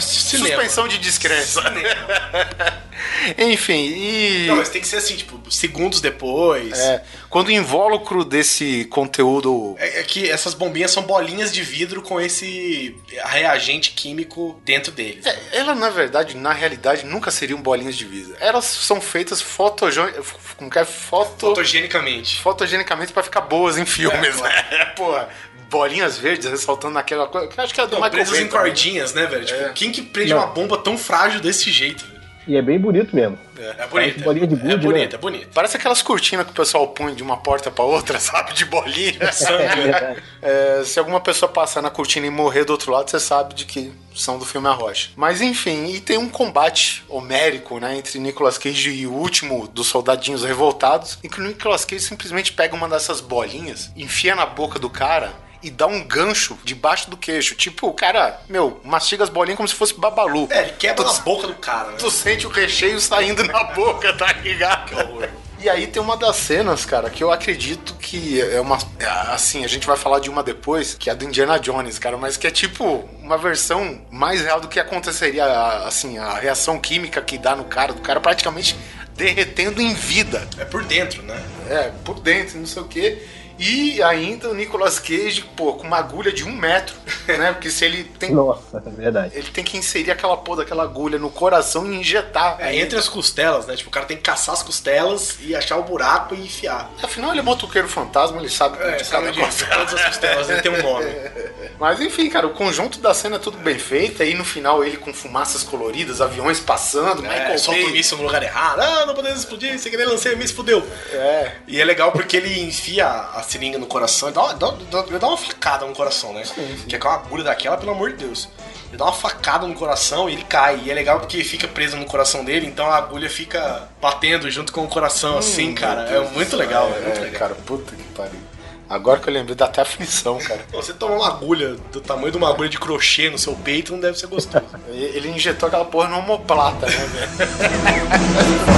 suspensão 0.00 0.88
de 0.88 0.98
descrença. 0.98 1.62
Enfim, 3.38 3.86
e. 3.86 4.46
Não, 4.48 4.56
mas 4.56 4.68
tem 4.68 4.80
que 4.80 4.86
ser 4.88 4.96
assim, 4.96 5.16
tipo, 5.16 5.40
segundos 5.50 6.00
depois. 6.00 6.78
É, 6.78 7.02
quando 7.30 7.48
o 7.48 7.52
invólucro 7.52 8.24
desse 8.24 8.84
conteúdo 8.86 9.76
É, 9.78 10.00
é 10.00 10.02
que 10.02 10.28
essas 10.28 10.52
bombinhas 10.54 10.90
são 10.90 11.04
bolinhas 11.04 11.52
de 11.52 11.62
vidro 11.62 12.02
com 12.02 12.20
esse 12.20 12.96
reagente 13.24 13.92
químico 13.92 14.60
dentro 14.64 14.92
deles. 14.92 15.24
É, 15.24 15.38
ela, 15.52 15.74
na 15.74 15.90
verdade, 15.90 16.36
na 16.36 16.52
realidade, 16.52 17.06
nunca 17.06 17.30
seriam 17.30 17.60
bolinhas 17.60 17.96
de 17.96 18.04
vidro. 18.04 18.36
Elas 18.40 18.64
são 18.64 19.00
feitas 19.00 19.40
fotogen... 19.40 20.12
como 20.56 20.70
que 20.70 20.78
é? 20.78 20.84
Foto... 20.84 21.48
Fotogenicamente. 21.48 22.40
fotogenicamente 22.40 23.12
pra 23.12 23.22
ficar 23.22 23.42
boas 23.42 23.78
em 23.78 23.86
filmes, 23.86 24.38
É, 24.38 24.42
né? 24.42 24.84
Porra, 24.96 25.28
bolinhas 25.74 26.16
verdes 26.16 26.48
ressaltando 26.48 26.94
naquela 26.94 27.26
coisa. 27.26 27.48
que 27.48 27.60
acho 27.60 27.74
que 27.74 27.80
é 27.80 27.86
do 27.86 27.90
Não, 27.92 27.98
Michael 27.98 28.12
presas 28.12 28.32
Bay 28.32 28.42
em 28.44 28.48
também, 28.48 28.62
né? 28.62 28.68
cordinhas, 28.68 29.12
né, 29.14 29.26
velho? 29.26 29.44
Tipo, 29.44 29.72
quem 29.74 29.90
que 29.90 30.02
prende 30.02 30.30
Não. 30.32 30.38
uma 30.38 30.46
bomba 30.46 30.78
tão 30.78 30.96
frágil 30.96 31.40
desse 31.40 31.70
jeito? 31.70 32.04
velho? 32.06 32.14
E 32.46 32.56
é 32.58 32.60
bem 32.62 32.78
bonito 32.78 33.16
mesmo. 33.16 33.38
É, 33.58 33.62
é 33.62 33.72
Parece 33.72 33.88
bonito. 33.90 34.22
bolinha 34.24 34.46
de 34.46 34.54
é, 34.54 34.58
gude, 34.58 34.86
bonito, 34.86 35.12
né? 35.12 35.14
é 35.14 35.18
bonito. 35.18 35.48
Parece 35.54 35.78
aquelas 35.78 36.02
cortinas 36.02 36.44
que 36.44 36.52
o 36.52 36.54
pessoal 36.54 36.88
põe 36.88 37.14
de 37.14 37.22
uma 37.22 37.38
porta 37.38 37.70
pra 37.70 37.84
outra, 37.84 38.18
sabe? 38.20 38.52
De 38.52 38.66
bolinha. 38.66 39.14
É 39.24 39.76
verdade. 39.76 40.22
É, 40.42 40.82
se 40.84 40.98
alguma 40.98 41.20
pessoa 41.20 41.50
passar 41.50 41.80
na 41.80 41.88
cortina 41.88 42.26
e 42.26 42.30
morrer 42.30 42.64
do 42.64 42.70
outro 42.70 42.92
lado, 42.92 43.10
você 43.10 43.18
sabe 43.18 43.54
de 43.54 43.64
que 43.64 43.90
são 44.14 44.38
do 44.38 44.44
filme 44.44 44.68
A 44.68 44.72
Rocha. 44.72 45.08
Mas 45.16 45.40
enfim, 45.40 45.86
e 45.86 46.00
tem 46.00 46.18
um 46.18 46.28
combate 46.28 47.02
homérico, 47.08 47.80
né, 47.80 47.96
entre 47.96 48.18
Nicolas 48.18 48.58
Cage 48.58 48.90
e 48.90 49.06
o 49.06 49.12
último 49.12 49.66
dos 49.66 49.86
soldadinhos 49.86 50.44
revoltados, 50.44 51.18
em 51.24 51.28
que 51.30 51.40
o 51.40 51.42
Nicolas 51.42 51.84
Cage 51.86 52.02
simplesmente 52.04 52.52
pega 52.52 52.76
uma 52.76 52.88
dessas 52.88 53.20
bolinhas, 53.22 53.90
enfia 53.96 54.34
na 54.34 54.44
boca 54.44 54.78
do 54.78 54.90
cara 54.90 55.32
e 55.64 55.70
dá 55.70 55.86
um 55.86 56.02
gancho 56.04 56.56
debaixo 56.62 57.10
do 57.10 57.16
queixo. 57.16 57.54
Tipo, 57.54 57.88
o 57.88 57.92
cara, 57.92 58.40
meu, 58.48 58.80
mastiga 58.84 59.24
as 59.24 59.30
bolinhas 59.30 59.56
como 59.56 59.68
se 59.68 59.74
fosse 59.74 59.94
babalu. 59.98 60.46
É, 60.50 60.62
ele 60.62 60.72
quebra 60.72 61.04
Tu- 61.04 61.12
na 61.12 61.18
boca 61.20 61.46
do 61.46 61.54
cara, 61.54 61.90
né? 61.90 61.96
Tu 61.98 62.10
sente 62.10 62.46
o 62.46 62.50
recheio 62.50 63.00
saindo 63.00 63.42
na 63.44 63.64
boca, 63.74 64.12
tá 64.12 64.32
ligado? 64.34 64.86
Que 64.88 64.94
horror. 64.94 65.28
E 65.60 65.68
aí 65.70 65.86
tem 65.86 66.02
uma 66.02 66.14
das 66.14 66.36
cenas, 66.36 66.84
cara, 66.84 67.08
que 67.08 67.24
eu 67.24 67.32
acredito 67.32 67.94
que 67.94 68.38
é 68.38 68.60
uma. 68.60 68.76
é, 68.98 69.06
Assim, 69.32 69.64
a 69.64 69.68
gente 69.68 69.86
vai 69.86 69.96
falar 69.96 70.18
de 70.18 70.28
uma 70.28 70.42
depois, 70.42 70.92
que 70.94 71.08
é 71.08 71.12
a 71.12 71.16
do 71.16 71.24
Indiana 71.24 71.58
Jones, 71.58 71.98
cara, 71.98 72.18
mas 72.18 72.36
que 72.36 72.46
é 72.46 72.50
tipo 72.50 73.08
uma 73.22 73.38
versão 73.38 74.02
mais 74.10 74.42
real 74.42 74.60
do 74.60 74.68
que 74.68 74.78
aconteceria, 74.78 75.46
assim, 75.86 76.18
a 76.18 76.34
reação 76.34 76.78
química 76.78 77.22
que 77.22 77.38
dá 77.38 77.56
no 77.56 77.64
cara, 77.64 77.94
do 77.94 78.02
cara 78.02 78.20
praticamente 78.20 78.76
derretendo 79.16 79.80
em 79.80 79.94
vida. 79.94 80.46
É 80.58 80.64
por 80.66 80.84
dentro, 80.84 81.22
né? 81.22 81.42
É, 81.70 81.90
por 82.04 82.20
dentro, 82.20 82.58
não 82.58 82.66
sei 82.66 82.82
o 82.82 82.86
quê. 82.86 83.22
E 83.58 84.02
ainda 84.02 84.48
o 84.50 84.54
Nicolas 84.54 84.98
Cage, 84.98 85.42
pô, 85.56 85.74
com 85.74 85.86
uma 85.86 85.98
agulha 85.98 86.32
de 86.32 86.44
um 86.44 86.52
metro, 86.52 86.94
né? 87.28 87.52
Porque 87.52 87.70
se 87.70 87.84
ele 87.84 88.04
tem. 88.04 88.30
Nossa, 88.32 88.82
é 88.84 88.90
verdade. 88.90 89.32
Ele 89.36 89.48
tem 89.50 89.62
que 89.64 89.76
inserir 89.76 90.10
aquela 90.10 90.36
porra 90.36 90.58
daquela 90.58 90.82
agulha 90.82 91.18
no 91.18 91.30
coração 91.30 91.90
e 91.90 91.96
injetar. 91.96 92.56
É, 92.58 92.74
entre 92.76 92.98
as 92.98 93.08
costelas, 93.08 93.66
né? 93.66 93.76
Tipo, 93.76 93.88
o 93.90 93.92
cara 93.92 94.06
tem 94.06 94.16
que 94.16 94.22
caçar 94.22 94.54
as 94.54 94.62
costelas 94.62 95.36
e 95.40 95.54
achar 95.54 95.76
o 95.76 95.82
buraco 95.84 96.34
e 96.34 96.40
enfiar. 96.40 96.90
Afinal, 97.02 97.30
ele 97.30 97.40
é 97.40 97.42
motoqueiro 97.42 97.88
fantasma, 97.88 98.38
ele 98.40 98.48
sabe 98.48 98.76
É, 98.82 98.96
de 98.96 99.06
sabe 99.06 99.26
cada 99.26 99.40
coisa. 99.40 99.66
todas 99.66 99.94
as 99.94 100.04
costelas, 100.06 100.50
ele 100.50 100.60
tem 100.62 100.72
um 100.72 100.82
nome. 100.82 101.06
Mas 101.78 102.00
enfim, 102.00 102.28
cara, 102.28 102.46
o 102.46 102.50
conjunto 102.50 102.98
da 102.98 103.12
cena 103.14 103.36
é 103.36 103.38
tudo 103.38 103.58
bem 103.58 103.78
feito. 103.78 104.22
Aí 104.22 104.34
no 104.34 104.44
final 104.44 104.84
ele 104.84 104.96
com 104.96 105.12
fumaças 105.12 105.62
coloridas, 105.62 106.20
aviões 106.20 106.60
passando, 106.60 107.24
É, 107.24 107.28
Michael 107.28 107.58
solta 107.58 107.80
o 107.80 107.90
míssil 107.90 108.16
no 108.18 108.24
lugar 108.24 108.42
errado. 108.42 108.80
Ah, 108.80 109.06
não 109.06 109.14
podemos 109.14 109.38
explodir, 109.40 109.78
sem 109.78 109.90
querer 109.90 110.06
lancei 110.06 110.34
o 110.34 110.36
míssil, 110.38 110.56
fudeu. 110.56 110.86
É. 111.12 111.52
E 111.66 111.80
é 111.80 111.84
legal 111.84 112.12
porque 112.12 112.36
ele 112.36 112.60
enfia 112.62 113.06
a 113.06 113.42
seringa 113.44 113.78
no 113.78 113.86
coração 113.86 114.28
e 114.28 114.32
dá, 114.32 114.42
uma- 114.42 114.54
dá, 114.54 114.70
dá, 114.90 114.98
ele 115.06 115.18
dá 115.18 115.28
uma 115.28 115.36
facada 115.36 115.86
no 115.86 115.94
coração, 115.94 116.32
né? 116.32 116.42
Que 116.88 116.96
é 116.96 116.98
com 116.98 117.08
uma 117.08 117.14
agulha 117.16 117.44
daquela, 117.44 117.76
pelo 117.76 117.92
amor 117.92 118.10
de 118.12 118.24
Deus. 118.24 118.48
Ele 118.88 118.96
dá 118.98 119.04
uma 119.04 119.12
facada 119.12 119.66
no 119.66 119.74
coração 119.74 120.28
e 120.28 120.34
ele 120.34 120.44
cai. 120.44 120.80
E 120.84 120.90
é 120.90 120.94
legal 120.94 121.18
porque 121.20 121.42
fica 121.42 121.66
preso 121.66 121.96
no 121.96 122.04
coração 122.04 122.44
dele, 122.44 122.66
então 122.66 122.86
a 122.86 122.96
agulha 122.96 123.28
fica 123.28 123.88
batendo 124.00 124.50
junto 124.50 124.72
com 124.72 124.84
o 124.84 124.88
coração, 124.88 125.36
assim, 125.38 125.74
cara. 125.74 126.02
É 126.02 126.20
muito 126.30 126.56
legal, 126.56 126.88
é, 126.94 127.00
muito 127.00 127.20
legal. 127.20 127.38
Cara, 127.40 127.54
puta 127.54 127.94
que 127.94 128.02
pariu. 128.14 128.38
Agora 128.86 129.18
que 129.18 129.28
eu 129.28 129.32
lembrei, 129.32 129.56
dá 129.56 129.64
até 129.64 129.80
aflição, 129.80 130.38
cara. 130.38 130.60
Você 130.70 130.92
tomar 130.92 131.16
uma 131.16 131.26
agulha 131.26 131.74
do 131.90 132.00
tamanho 132.02 132.30
de 132.30 132.36
uma 132.36 132.50
agulha 132.50 132.68
de 132.68 132.78
crochê 132.78 133.30
no 133.30 133.38
seu 133.38 133.54
peito 133.56 133.92
não 133.92 133.98
deve 133.98 134.18
ser 134.18 134.26
gostoso. 134.26 134.64
Ele 134.92 135.30
injetou 135.30 135.66
aquela 135.68 135.86
porra 135.86 136.08
no 136.10 136.18
homoplata, 136.18 136.86
né, 136.86 136.92
velho? 136.92 137.44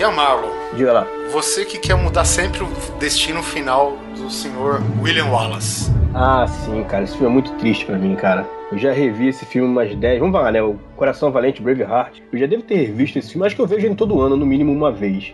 E 0.04 0.06
a 0.06 0.12
Marlon? 0.12 0.50
Diga 0.76 0.92
lá. 0.92 1.08
Você 1.32 1.64
que 1.64 1.80
quer 1.80 1.96
mudar 1.96 2.26
sempre 2.26 2.62
o 2.62 2.68
destino 3.00 3.42
final 3.42 3.98
do 4.18 4.30
senhor 4.30 4.82
William 5.02 5.28
Wallace. 5.28 5.90
Ah, 6.14 6.46
sim, 6.46 6.84
cara. 6.84 7.06
Esse 7.06 7.14
filme 7.14 7.28
é 7.28 7.32
muito 7.32 7.54
triste 7.54 7.86
pra 7.86 7.98
mim, 7.98 8.14
cara. 8.14 8.46
Eu 8.70 8.78
já 8.78 8.92
revi 8.92 9.30
esse 9.30 9.46
filme 9.46 9.66
umas 9.66 9.96
10. 9.96 10.20
Vamos 10.20 10.36
lá, 10.36 10.52
né? 10.52 10.62
O 10.62 10.78
Coração 10.98 11.32
Valente, 11.32 11.62
Braveheart. 11.62 12.20
Eu 12.34 12.38
já 12.38 12.46
devo 12.46 12.64
ter 12.64 12.76
revisto 12.76 13.18
esse 13.18 13.32
filme. 13.32 13.48
Acho 13.48 13.56
que 13.56 13.62
eu 13.62 13.66
vejo 13.66 13.86
ele 13.86 13.96
todo 13.96 14.20
ano, 14.20 14.36
no 14.36 14.46
mínimo 14.46 14.74
uma 14.74 14.92
vez. 14.92 15.34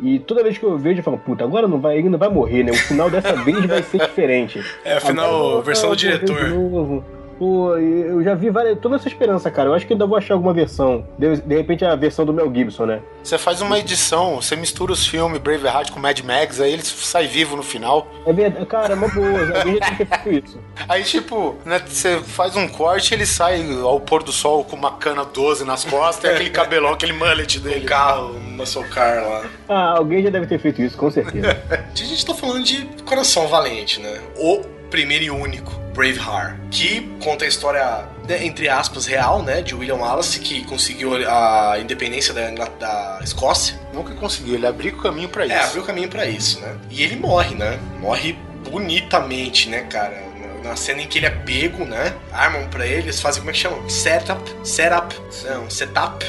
E 0.00 0.18
toda 0.20 0.42
vez 0.42 0.56
que 0.56 0.64
eu 0.64 0.78
vejo, 0.78 1.00
eu 1.00 1.04
falo, 1.04 1.18
puta, 1.18 1.44
agora 1.44 1.68
não 1.68 1.78
vai, 1.78 1.98
ele 1.98 2.08
não 2.08 2.18
vai 2.18 2.30
morrer, 2.30 2.62
né? 2.64 2.72
O 2.72 2.74
final 2.74 3.10
dessa 3.10 3.34
vez 3.34 3.66
vai 3.66 3.82
ser 3.82 3.98
diferente. 4.08 4.64
É, 4.82 4.94
afinal, 4.96 5.28
Agora, 5.28 5.62
versão 5.62 5.90
do 5.90 5.92
ah, 5.92 5.96
diretor. 5.96 6.42
de 6.42 6.54
novo. 6.54 7.04
Pô, 7.38 7.76
eu 7.76 8.22
já 8.22 8.34
vi 8.34 8.50
várias, 8.50 8.78
toda 8.78 8.96
essa 8.96 9.08
esperança, 9.08 9.50
cara. 9.50 9.68
Eu 9.68 9.74
acho 9.74 9.86
que 9.86 9.92
ainda 9.92 10.06
vou 10.06 10.16
achar 10.16 10.34
alguma 10.34 10.54
versão. 10.54 11.06
De, 11.18 11.36
de 11.36 11.54
repente 11.54 11.84
a 11.84 11.94
versão 11.94 12.24
do 12.24 12.32
Mel 12.32 12.52
Gibson, 12.52 12.86
né? 12.86 13.02
Você 13.22 13.36
faz 13.36 13.60
uma 13.60 13.78
edição, 13.78 14.36
você 14.36 14.56
mistura 14.56 14.92
os 14.92 15.06
filmes 15.06 15.38
Braveheart 15.38 15.90
com 15.90 16.00
Mad 16.00 16.18
Max, 16.20 16.60
aí 16.60 16.72
ele 16.72 16.82
sai 16.82 17.26
vivo 17.26 17.56
no 17.56 17.62
final. 17.62 18.06
É 18.24 18.32
verdade, 18.32 18.64
cara, 18.66 18.94
é 18.94 18.96
uma 18.96 19.08
boa. 19.08 19.58
Alguém 19.58 19.74
já 19.74 19.80
tem 19.80 19.96
que 19.96 20.04
ter 20.04 20.18
feito 20.22 20.46
isso. 20.46 20.60
Aí, 20.88 21.02
tipo, 21.02 21.56
né, 21.64 21.80
você 21.84 22.20
faz 22.20 22.54
um 22.54 22.68
corte 22.68 23.12
ele 23.12 23.26
sai 23.26 23.64
ao 23.80 23.98
pôr 23.98 24.22
do 24.22 24.30
sol 24.30 24.64
com 24.64 24.76
uma 24.76 24.92
cana 24.92 25.24
12 25.24 25.64
nas 25.64 25.84
costas 25.84 26.30
e 26.30 26.34
aquele 26.34 26.50
cabelão, 26.50 26.92
aquele 26.92 27.12
mullet 27.12 27.58
dele. 27.58 27.84
Um 27.84 27.88
carro, 27.88 28.34
muscle 28.40 28.84
car 28.88 29.22
lá. 29.22 29.44
Ah, 29.68 29.96
alguém 29.96 30.22
já 30.22 30.30
deve 30.30 30.46
ter 30.46 30.58
feito 30.58 30.80
isso, 30.82 30.96
com 30.96 31.10
certeza. 31.10 31.56
A 31.70 31.96
gente 31.96 32.24
tá 32.24 32.34
falando 32.34 32.62
de 32.62 32.84
Coração 33.04 33.48
Valente, 33.48 34.00
né? 34.00 34.20
O 34.36 34.75
primeiro 34.96 35.24
e 35.24 35.30
único 35.30 35.70
Braveheart, 35.94 36.56
que 36.70 37.02
conta 37.22 37.44
a 37.44 37.48
história, 37.48 38.04
né, 38.26 38.46
entre 38.46 38.66
aspas, 38.66 39.04
real, 39.04 39.42
né? 39.42 39.60
De 39.60 39.74
William 39.74 39.96
Wallace, 39.96 40.40
que 40.40 40.64
conseguiu 40.64 41.14
a 41.28 41.78
independência 41.78 42.32
da, 42.32 42.48
da 42.50 43.18
Escócia. 43.22 43.78
Nunca 43.92 44.14
conseguiu, 44.14 44.54
ele 44.54 44.66
abriu 44.66 44.94
o 44.94 44.96
caminho 44.96 45.28
pra 45.28 45.44
isso. 45.44 45.54
É, 45.54 45.64
abriu 45.64 45.82
o 45.82 45.84
caminho 45.86 46.08
pra 46.08 46.24
isso, 46.24 46.60
né? 46.60 46.76
E 46.90 47.02
ele 47.02 47.16
morre, 47.16 47.54
né? 47.54 47.78
Morre 48.00 48.38
bonitamente, 48.70 49.68
né, 49.68 49.82
cara? 49.82 50.16
Na- 50.62 50.70
Na 50.70 50.76
cena 50.76 51.02
em 51.02 51.06
que 51.06 51.18
ele 51.18 51.26
é 51.26 51.30
pego, 51.30 51.84
né? 51.84 52.14
Armam 52.32 52.66
pra 52.68 52.86
ele, 52.86 53.02
eles 53.02 53.20
fazem 53.20 53.40
como 53.40 53.50
é 53.50 53.52
que 53.52 53.58
chama? 53.60 53.86
Setup, 53.88 54.42
setup, 54.64 55.14
não, 55.44 55.68
setup 55.70 56.24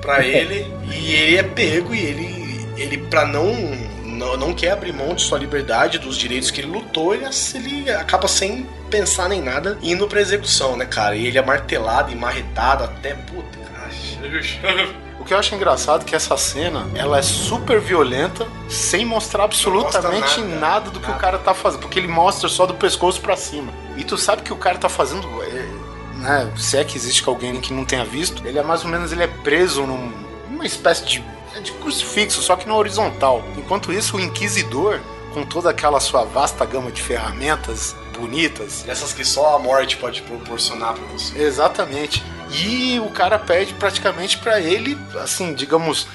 pra 0.00 0.22
ele. 0.26 0.64
E 0.92 1.12
ele 1.12 1.36
é 1.38 1.42
pego 1.42 1.92
e 1.94 2.00
ele, 2.00 2.68
ele 2.76 2.98
pra 2.98 3.24
não, 3.26 3.52
não, 4.16 4.36
não 4.36 4.54
quer 4.54 4.70
abrir 4.72 4.92
mão 4.92 5.14
de 5.14 5.22
sua 5.22 5.38
liberdade, 5.38 5.98
dos 5.98 6.16
direitos 6.16 6.50
que 6.50 6.60
ele 6.60 6.68
lutou, 6.70 7.14
ele, 7.14 7.24
ele 7.54 7.90
acaba 7.92 8.26
sem 8.28 8.66
pensar 8.90 9.28
nem 9.28 9.40
nada, 9.42 9.78
indo 9.82 10.06
pra 10.08 10.20
execução, 10.20 10.76
né, 10.76 10.84
cara? 10.86 11.14
E 11.16 11.26
ele 11.26 11.38
é 11.38 11.42
martelado 11.44 12.10
e 12.12 12.14
marretado 12.16 12.84
até, 12.84 13.14
puta, 13.14 13.58
cara. 13.58 13.90
O 15.18 15.24
que 15.24 15.34
eu 15.34 15.38
acho 15.38 15.54
engraçado 15.56 16.02
é 16.02 16.04
que 16.04 16.14
essa 16.14 16.36
cena, 16.36 16.86
ela 16.94 17.18
é 17.18 17.22
super 17.22 17.80
violenta, 17.80 18.46
sem 18.68 19.04
mostrar 19.04 19.44
absolutamente 19.44 20.20
mostra 20.20 20.44
nada, 20.44 20.60
nada, 20.60 20.90
do 20.90 21.00
que 21.00 21.06
nada. 21.06 21.18
o 21.18 21.20
cara 21.20 21.38
tá 21.38 21.52
fazendo, 21.52 21.80
porque 21.80 21.98
ele 21.98 22.06
mostra 22.08 22.48
só 22.48 22.64
do 22.64 22.74
pescoço 22.74 23.20
pra 23.20 23.36
cima. 23.36 23.72
E 23.96 24.04
tu 24.04 24.16
sabe 24.16 24.42
que 24.42 24.52
o 24.52 24.56
cara 24.56 24.78
tá 24.78 24.88
fazendo, 24.88 25.26
é, 25.42 25.66
né, 26.18 26.52
se 26.56 26.76
é 26.76 26.84
que 26.84 26.96
existe 26.96 27.28
alguém 27.28 27.60
que 27.60 27.72
não 27.72 27.84
tenha 27.84 28.04
visto, 28.04 28.46
ele 28.46 28.58
é 28.58 28.62
mais 28.62 28.84
ou 28.84 28.90
menos, 28.90 29.10
ele 29.10 29.24
é 29.24 29.26
preso 29.26 29.82
num- 29.84 30.12
numa 30.48 30.64
espécie 30.64 31.04
de, 31.04 31.24
de 31.66 31.72
crucifixo, 31.72 32.40
só 32.42 32.56
que 32.56 32.66
na 32.66 32.74
horizontal. 32.74 33.42
Enquanto 33.56 33.92
isso, 33.92 34.16
o 34.16 34.20
Inquisidor, 34.20 35.00
com 35.34 35.44
toda 35.44 35.70
aquela 35.70 36.00
sua 36.00 36.24
vasta 36.24 36.64
gama 36.64 36.90
de 36.90 37.02
ferramentas 37.02 37.94
bonitas, 38.18 38.84
Essas 38.88 39.12
que 39.12 39.24
só 39.24 39.56
a 39.56 39.58
morte 39.58 39.96
pode 39.98 40.22
proporcionar 40.22 40.94
pra 40.94 41.04
você. 41.12 41.38
Exatamente. 41.38 42.24
E 42.50 42.98
o 43.00 43.10
cara 43.10 43.38
pede 43.38 43.74
praticamente 43.74 44.38
pra 44.38 44.58
ele, 44.60 44.96
assim, 45.22 45.52
digamos, 45.52 46.06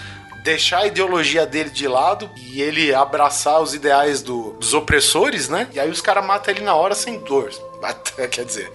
deixar 0.44 0.80
a 0.80 0.88
ideologia 0.88 1.46
dele 1.46 1.70
de 1.70 1.88
lado 1.88 2.28
e 2.36 2.60
ele 2.62 2.92
abraçar 2.96 3.62
os 3.62 3.76
ideais 3.76 4.24
do- 4.24 4.54
dos 4.54 4.74
opressores, 4.74 5.48
né? 5.48 5.68
E 5.72 5.80
aí 5.80 5.92
os 5.92 6.02
caras 6.02 6.26
matam 6.26 6.52
ele 6.54 6.64
na 6.64 6.74
hora 6.74 6.96
sem 6.96 7.20
dor. 7.20 7.52
Até, 7.82 8.28
quer 8.28 8.46
dizer, 8.46 8.72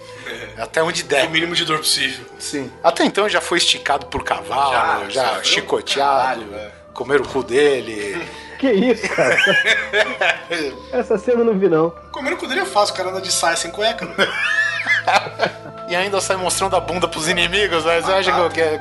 até 0.57 0.83
onde 0.83 1.03
der. 1.03 1.27
O 1.27 1.29
mínimo 1.29 1.55
de 1.55 1.63
dor 1.65 1.77
possível. 1.79 2.25
Sim. 2.39 2.71
Até 2.83 3.05
então 3.05 3.27
já 3.29 3.39
foi 3.41 3.57
esticado 3.57 4.05
por 4.07 4.23
cavalo, 4.23 5.09
já, 5.09 5.25
sofreu 5.27 5.43
chicoteado, 5.43 6.41
caralho, 6.41 6.47
velho. 6.49 6.71
comeram 6.93 7.23
o 7.23 7.27
cu 7.27 7.43
dele. 7.43 8.27
que 8.59 8.69
isso, 8.71 9.07
cara? 9.09 9.37
Essa 10.91 11.17
cena 11.17 11.41
eu 11.41 11.45
não 11.45 11.57
vi, 11.57 11.69
não. 11.69 11.91
Comer 12.11 12.33
o 12.33 12.37
cu 12.37 12.47
dele 12.47 12.61
é 12.61 12.65
fácil, 12.65 12.93
o 12.93 12.97
cara 12.97 13.09
anda 13.09 13.21
de 13.21 13.31
saia 13.31 13.55
sem 13.55 13.71
cueca. 13.71 14.05
né? 14.05 14.13
e 15.87 15.95
ainda 15.95 16.19
sai 16.19 16.37
mostrando 16.37 16.75
a 16.75 16.79
bunda 16.79 17.07
pros 17.07 17.27
inimigos, 17.27 17.85
né? 17.85 18.01
Você 18.01 18.11
acha 18.11 18.49
que 18.49 18.59
eu. 18.59 18.71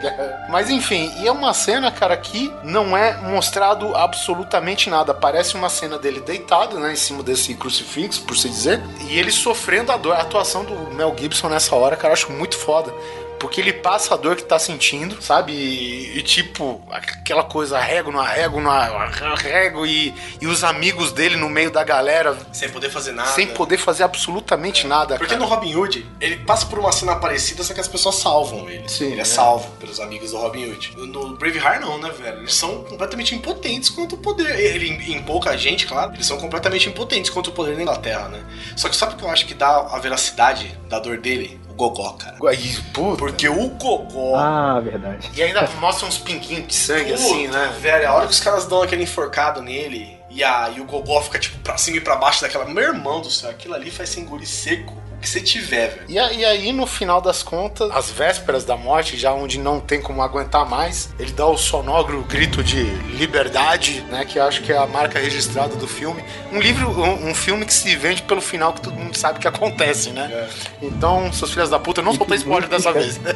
Mas 0.48 0.70
enfim, 0.70 1.12
e 1.18 1.26
é 1.26 1.32
uma 1.32 1.54
cena, 1.54 1.90
cara, 1.90 2.16
que 2.16 2.52
não 2.62 2.96
é 2.96 3.16
mostrado 3.18 3.94
absolutamente 3.94 4.90
nada. 4.90 5.14
Parece 5.14 5.54
uma 5.54 5.68
cena 5.68 5.98
dele 5.98 6.20
deitado, 6.20 6.78
né, 6.78 6.92
em 6.92 6.96
cima 6.96 7.22
desse 7.22 7.54
crucifixo, 7.54 8.22
por 8.22 8.36
se 8.36 8.48
dizer, 8.48 8.82
e 9.08 9.18
ele 9.18 9.30
sofrendo 9.30 9.92
a 9.92 9.96
dor. 9.96 10.14
A 10.16 10.20
atuação 10.22 10.64
do 10.64 10.94
Mel 10.94 11.14
Gibson 11.18 11.48
nessa 11.48 11.74
hora, 11.76 11.96
cara, 11.96 12.08
eu 12.08 12.12
acho 12.12 12.32
muito 12.32 12.56
foda. 12.56 12.92
Porque 13.38 13.60
ele 13.60 13.72
passa 13.72 14.14
a 14.14 14.16
dor 14.16 14.34
que 14.36 14.42
tá 14.42 14.58
sentindo, 14.58 15.20
sabe? 15.20 15.52
E, 15.52 16.18
e, 16.18 16.22
tipo, 16.22 16.82
aquela 16.90 17.44
coisa, 17.44 17.78
arrego, 17.78 18.10
não 18.10 18.20
arrego, 18.20 18.60
não 18.60 18.70
arrego, 18.70 19.86
e, 19.86 20.14
e 20.40 20.46
os 20.46 20.64
amigos 20.64 21.12
dele 21.12 21.36
no 21.36 21.48
meio 21.48 21.70
da 21.70 21.84
galera, 21.84 22.36
Sem 22.52 22.68
poder 22.70 22.90
fazer 22.90 23.12
nada. 23.12 23.28
sem 23.30 23.46
poder 23.48 23.76
fazer 23.78 24.04
absolutamente 24.04 24.86
nada. 24.86 25.16
Porque 25.18 25.34
cara. 25.34 25.44
no 25.44 25.46
Robin 25.50 25.74
Hood, 25.74 26.06
ele 26.20 26.36
passa 26.38 26.66
por 26.66 26.78
uma 26.78 26.92
cena 26.92 27.16
parecida, 27.16 27.62
só 27.62 27.74
que 27.74 27.80
as 27.80 27.88
pessoas 27.88 28.16
salvam 28.16 28.68
ele. 28.68 28.88
Sim, 28.88 29.06
ele 29.12 29.18
é, 29.18 29.20
é. 29.20 29.24
salvo 29.24 29.70
pelos 29.78 30.00
amigos 30.00 30.30
do 30.30 30.38
Robin 30.38 30.70
Hood. 30.70 30.96
No- 30.96 31.36
Braveheart 31.36 31.80
não, 31.80 31.98
né, 31.98 32.10
velho? 32.10 32.38
Eles 32.38 32.54
são 32.54 32.84
completamente 32.84 33.34
impotentes 33.34 33.90
quanto 33.90 34.14
o 34.14 34.18
poder. 34.18 34.58
Ele 34.58 34.88
em, 34.88 35.12
em 35.16 35.22
pouca 35.22 35.56
gente, 35.56 35.86
claro, 35.86 36.14
eles 36.14 36.26
são 36.26 36.38
completamente 36.38 36.88
impotentes 36.88 37.30
contra 37.30 37.50
o 37.50 37.54
poder 37.54 37.76
da 37.76 37.82
Inglaterra, 37.82 38.28
né? 38.28 38.42
Só 38.76 38.88
que 38.88 38.96
sabe 38.96 39.14
o 39.14 39.16
que 39.16 39.24
eu 39.24 39.30
acho 39.30 39.46
que 39.46 39.54
dá 39.54 39.68
a 39.90 39.98
veracidade 39.98 40.76
da 40.88 40.98
dor 40.98 41.18
dele? 41.18 41.60
Gogó, 41.76 42.12
cara. 42.12 42.36
Aí, 42.48 42.76
puta. 42.92 43.18
Porque 43.18 43.48
o 43.48 43.68
gogó... 43.68 44.34
Ah, 44.34 44.80
verdade. 44.80 45.30
E 45.34 45.42
ainda 45.42 45.68
mostra 45.78 46.08
uns 46.08 46.18
pinguinhos 46.18 46.66
de 46.66 46.74
sangue 46.74 47.12
Puta, 47.12 47.14
assim, 47.14 47.48
né? 47.48 47.76
Velho, 47.80 48.08
a 48.08 48.14
hora 48.14 48.26
que 48.26 48.32
os 48.32 48.40
caras 48.40 48.66
dão 48.66 48.82
aquele 48.82 49.02
enforcado 49.02 49.60
nele 49.60 50.18
e, 50.30 50.42
a, 50.42 50.70
e 50.74 50.80
o 50.80 50.84
gogó 50.84 51.20
fica 51.20 51.38
tipo 51.38 51.58
pra 51.58 51.76
cima 51.76 51.98
e 51.98 52.00
pra 52.00 52.16
baixo 52.16 52.40
daquela. 52.42 52.64
Meu 52.64 52.94
irmão 52.94 53.20
do 53.20 53.30
céu, 53.30 53.50
aquilo 53.50 53.74
ali 53.74 53.90
faz 53.90 54.08
você 54.08 54.20
engolir 54.20 54.48
seco 54.48 54.95
que 55.20 55.28
você 55.28 55.40
tiver, 55.40 55.88
velho. 55.88 56.02
E, 56.08 56.18
a- 56.18 56.32
e 56.32 56.44
aí, 56.44 56.72
no 56.72 56.86
final 56.86 57.20
das 57.20 57.42
contas, 57.42 57.90
às 57.90 58.10
vésperas 58.10 58.64
da 58.64 58.76
morte, 58.76 59.16
já 59.16 59.32
onde 59.32 59.58
não 59.58 59.80
tem 59.80 60.00
como 60.00 60.22
aguentar 60.22 60.68
mais, 60.68 61.08
ele 61.18 61.32
dá 61.32 61.46
o 61.46 61.56
sonoro 61.56 62.22
grito 62.28 62.62
de 62.62 62.84
liberdade, 63.16 64.04
né? 64.10 64.24
Que 64.24 64.38
eu 64.38 64.44
acho 64.44 64.62
que 64.62 64.72
é 64.72 64.76
a 64.78 64.86
marca 64.86 65.18
registrada 65.18 65.74
do 65.76 65.86
filme. 65.88 66.22
Um 66.52 66.60
livro, 66.60 66.88
um, 66.90 67.30
um 67.30 67.34
filme 67.34 67.64
que 67.66 67.74
se 67.74 67.94
vende 67.96 68.22
pelo 68.22 68.40
final 68.40 68.72
que 68.72 68.80
todo 68.82 68.94
mundo 68.94 69.16
sabe 69.16 69.38
que 69.38 69.48
acontece, 69.48 70.10
né? 70.10 70.48
Então, 70.80 71.32
seus 71.32 71.50
filhos 71.52 71.70
da 71.70 71.78
puta, 71.78 72.02
não 72.02 72.14
soltei 72.14 72.36
spoiler 72.36 72.68
dessa 72.68 72.92
vez. 72.92 73.20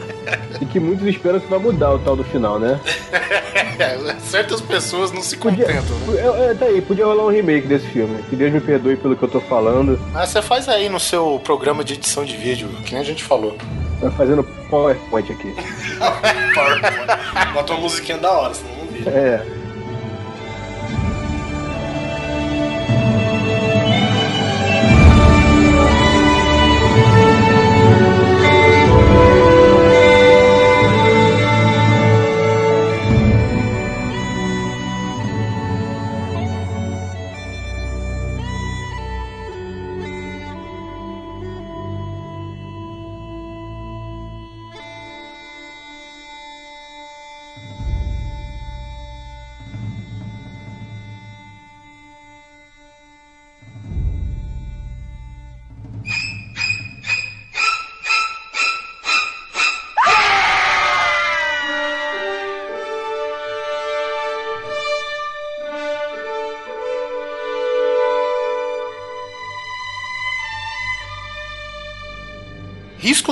E 0.60 0.66
que 0.66 0.78
muitos 0.78 1.06
esperam 1.06 1.40
que 1.40 1.46
vai 1.46 1.58
mudar 1.58 1.90
o 1.94 1.98
tal 2.00 2.14
do 2.14 2.22
final, 2.22 2.58
né? 2.58 2.78
É, 3.78 4.14
certas 4.20 4.60
pessoas 4.60 5.10
não 5.10 5.22
se 5.22 5.36
Podia, 5.36 5.64
contentam, 5.64 5.96
né? 6.00 6.20
é, 6.20 6.50
é, 6.50 6.54
tá 6.54 6.66
aí, 6.66 6.82
podia 6.82 7.06
rolar 7.06 7.24
um 7.24 7.30
remake 7.30 7.66
desse 7.66 7.86
filme. 7.86 8.22
Que 8.24 8.36
Deus 8.36 8.52
me 8.52 8.60
perdoe 8.60 8.94
pelo 8.96 9.16
que 9.16 9.22
eu 9.22 9.28
tô 9.28 9.40
falando. 9.40 9.98
Mas 10.12 10.28
você 10.28 10.42
faz 10.42 10.68
aí 10.68 10.88
no 10.90 11.00
seu 11.00 11.40
programa 11.42 11.69
de 11.84 11.94
edição 11.94 12.24
de 12.24 12.36
vídeo, 12.36 12.68
que 12.84 12.92
nem 12.92 13.02
a 13.02 13.04
gente 13.04 13.22
falou. 13.22 13.56
Tá 14.00 14.10
fazendo 14.10 14.42
PowerPoint 14.68 15.32
aqui. 15.32 15.54
PowerPoint. 16.54 17.52
Bota 17.54 17.72
uma 17.72 17.82
musiquinha 17.82 18.18
da 18.18 18.30
hora, 18.30 18.54
senão 18.54 18.76
não 18.76 18.86
vi. 18.86 19.08
É. 19.08 19.59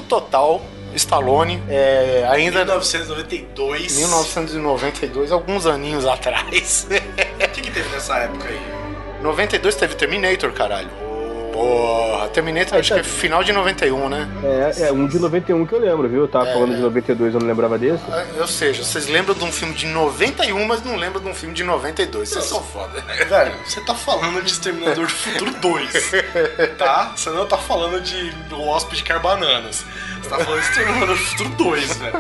total. 0.09 0.61
Stallone, 0.95 1.63
é, 1.69 2.27
ainda 2.31 2.65
1992. 2.65 3.97
1992, 3.99 5.31
alguns 5.31 5.67
aninhos 5.67 6.07
atrás. 6.07 6.89
O 7.39 7.51
que, 7.51 7.61
que 7.61 7.71
teve 7.71 7.89
nessa 7.91 8.17
época 8.19 8.49
aí? 8.49 8.61
92 9.23 9.75
teve 9.75 9.95
Terminator, 9.95 10.53
caralho. 10.53 10.91
Porra, 11.53 12.29
Terminator 12.29 12.79
acho 12.79 12.95
que 12.95 13.01
é 13.01 13.03
final 13.03 13.43
de 13.43 13.53
91, 13.53 14.09
né? 14.09 14.29
É, 14.43 14.89
é 14.89 14.93
um 14.93 15.07
de 15.07 15.19
91 15.19 15.67
que 15.67 15.73
eu 15.75 15.81
lembro, 15.81 16.09
viu? 16.09 16.21
Eu 16.23 16.29
tava 16.29 16.49
É. 16.49 16.53
falando 16.53 16.75
de 16.77 16.81
92, 16.81 17.35
eu 17.35 17.41
não 17.41 17.47
lembrava 17.47 17.79
desse. 17.79 18.03
Ou 18.39 18.47
seja, 18.47 18.85
vocês 18.85 19.09
lembram 19.09 19.35
de 19.35 19.45
um 19.45 19.51
filme 19.53 19.75
de 19.75 19.87
91, 19.87 20.65
mas 20.67 20.83
não 20.85 20.97
lembram 20.97 21.21
de 21.23 21.29
um 21.29 21.35
filme 21.35 21.55
de 21.55 21.65
92. 21.65 22.29
Vocês 22.29 22.45
são 22.45 22.63
foda. 22.63 23.01
Velho, 23.29 23.53
você 23.67 23.81
tá 23.81 23.95
falando 23.95 24.43
de 24.43 24.51
Exterminador 24.53 25.07
do 25.07 25.13
Futuro 25.13 25.51
2, 25.61 26.13
tá? 26.79 27.13
Você 27.17 27.31
não 27.31 27.47
tá 27.47 27.57
falando 27.59 28.01
de 28.01 28.33
O 28.53 28.69
Hóspede 28.69 29.03
Quer 29.03 29.19
Bananas. 29.19 29.85
Você 30.23 30.29
tá 30.29 30.39
falando 30.45 30.61
de 30.61 30.69
Exterminador 30.69 31.09
do 31.09 31.17
Futuro 31.17 31.49
2, 31.51 31.97
velho. 31.97 32.15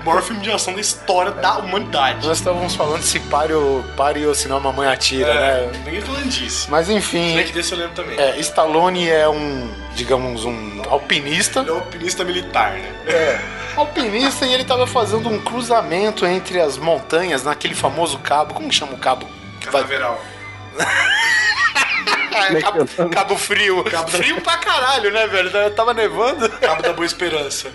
O 0.00 0.04
maior 0.04 0.22
filme 0.22 0.40
de 0.40 0.50
ação 0.50 0.72
da 0.74 0.80
história 0.80 1.32
da 1.32 1.58
humanidade. 1.58 2.26
Nós 2.26 2.38
estávamos 2.38 2.74
falando 2.74 3.02
se 3.02 3.18
pare 3.20 3.52
ou, 3.52 3.82
pare 3.96 4.26
ou 4.26 4.34
senão 4.34 4.56
a 4.56 4.60
mamãe 4.60 4.88
atira, 4.88 5.30
É, 5.30 5.66
né? 5.66 5.82
ninguém 5.84 6.00
falando 6.00 6.28
disso. 6.28 6.68
Mas 6.70 6.88
enfim, 6.88 7.30
Snake 7.30 7.52
desse 7.52 7.72
eu 7.72 7.78
lembro 7.78 7.94
também. 7.94 8.18
é, 8.18 8.38
Stallone 8.40 9.08
é 9.08 9.28
um, 9.28 9.70
digamos, 9.94 10.44
um 10.44 10.82
alpinista. 10.88 11.60
Ele 11.60 11.70
é 11.70 11.72
um 11.72 11.76
alpinista 11.76 12.24
militar, 12.24 12.72
né? 12.72 12.92
É, 13.06 13.40
alpinista 13.76 14.46
e 14.46 14.52
ele 14.54 14.64
tava 14.64 14.86
fazendo 14.86 15.28
um 15.28 15.38
cruzamento 15.40 16.24
entre 16.26 16.60
as 16.60 16.76
montanhas 16.78 17.44
naquele 17.44 17.74
famoso 17.74 18.18
cabo. 18.18 18.54
Como 18.54 18.68
que 18.68 18.74
chama 18.74 18.92
o 18.92 18.98
cabo? 18.98 19.26
Canaveral. 19.60 20.20
cabo, 22.30 23.10
cabo 23.10 23.36
frio. 23.36 23.84
frio 24.08 24.40
pra 24.40 24.56
caralho, 24.56 25.10
né, 25.10 25.26
velho? 25.26 25.50
Tava 25.72 25.92
nevando. 25.94 26.48
Cabo 26.48 26.82
da 26.82 26.92
Boa 26.92 27.06
Esperança. 27.06 27.70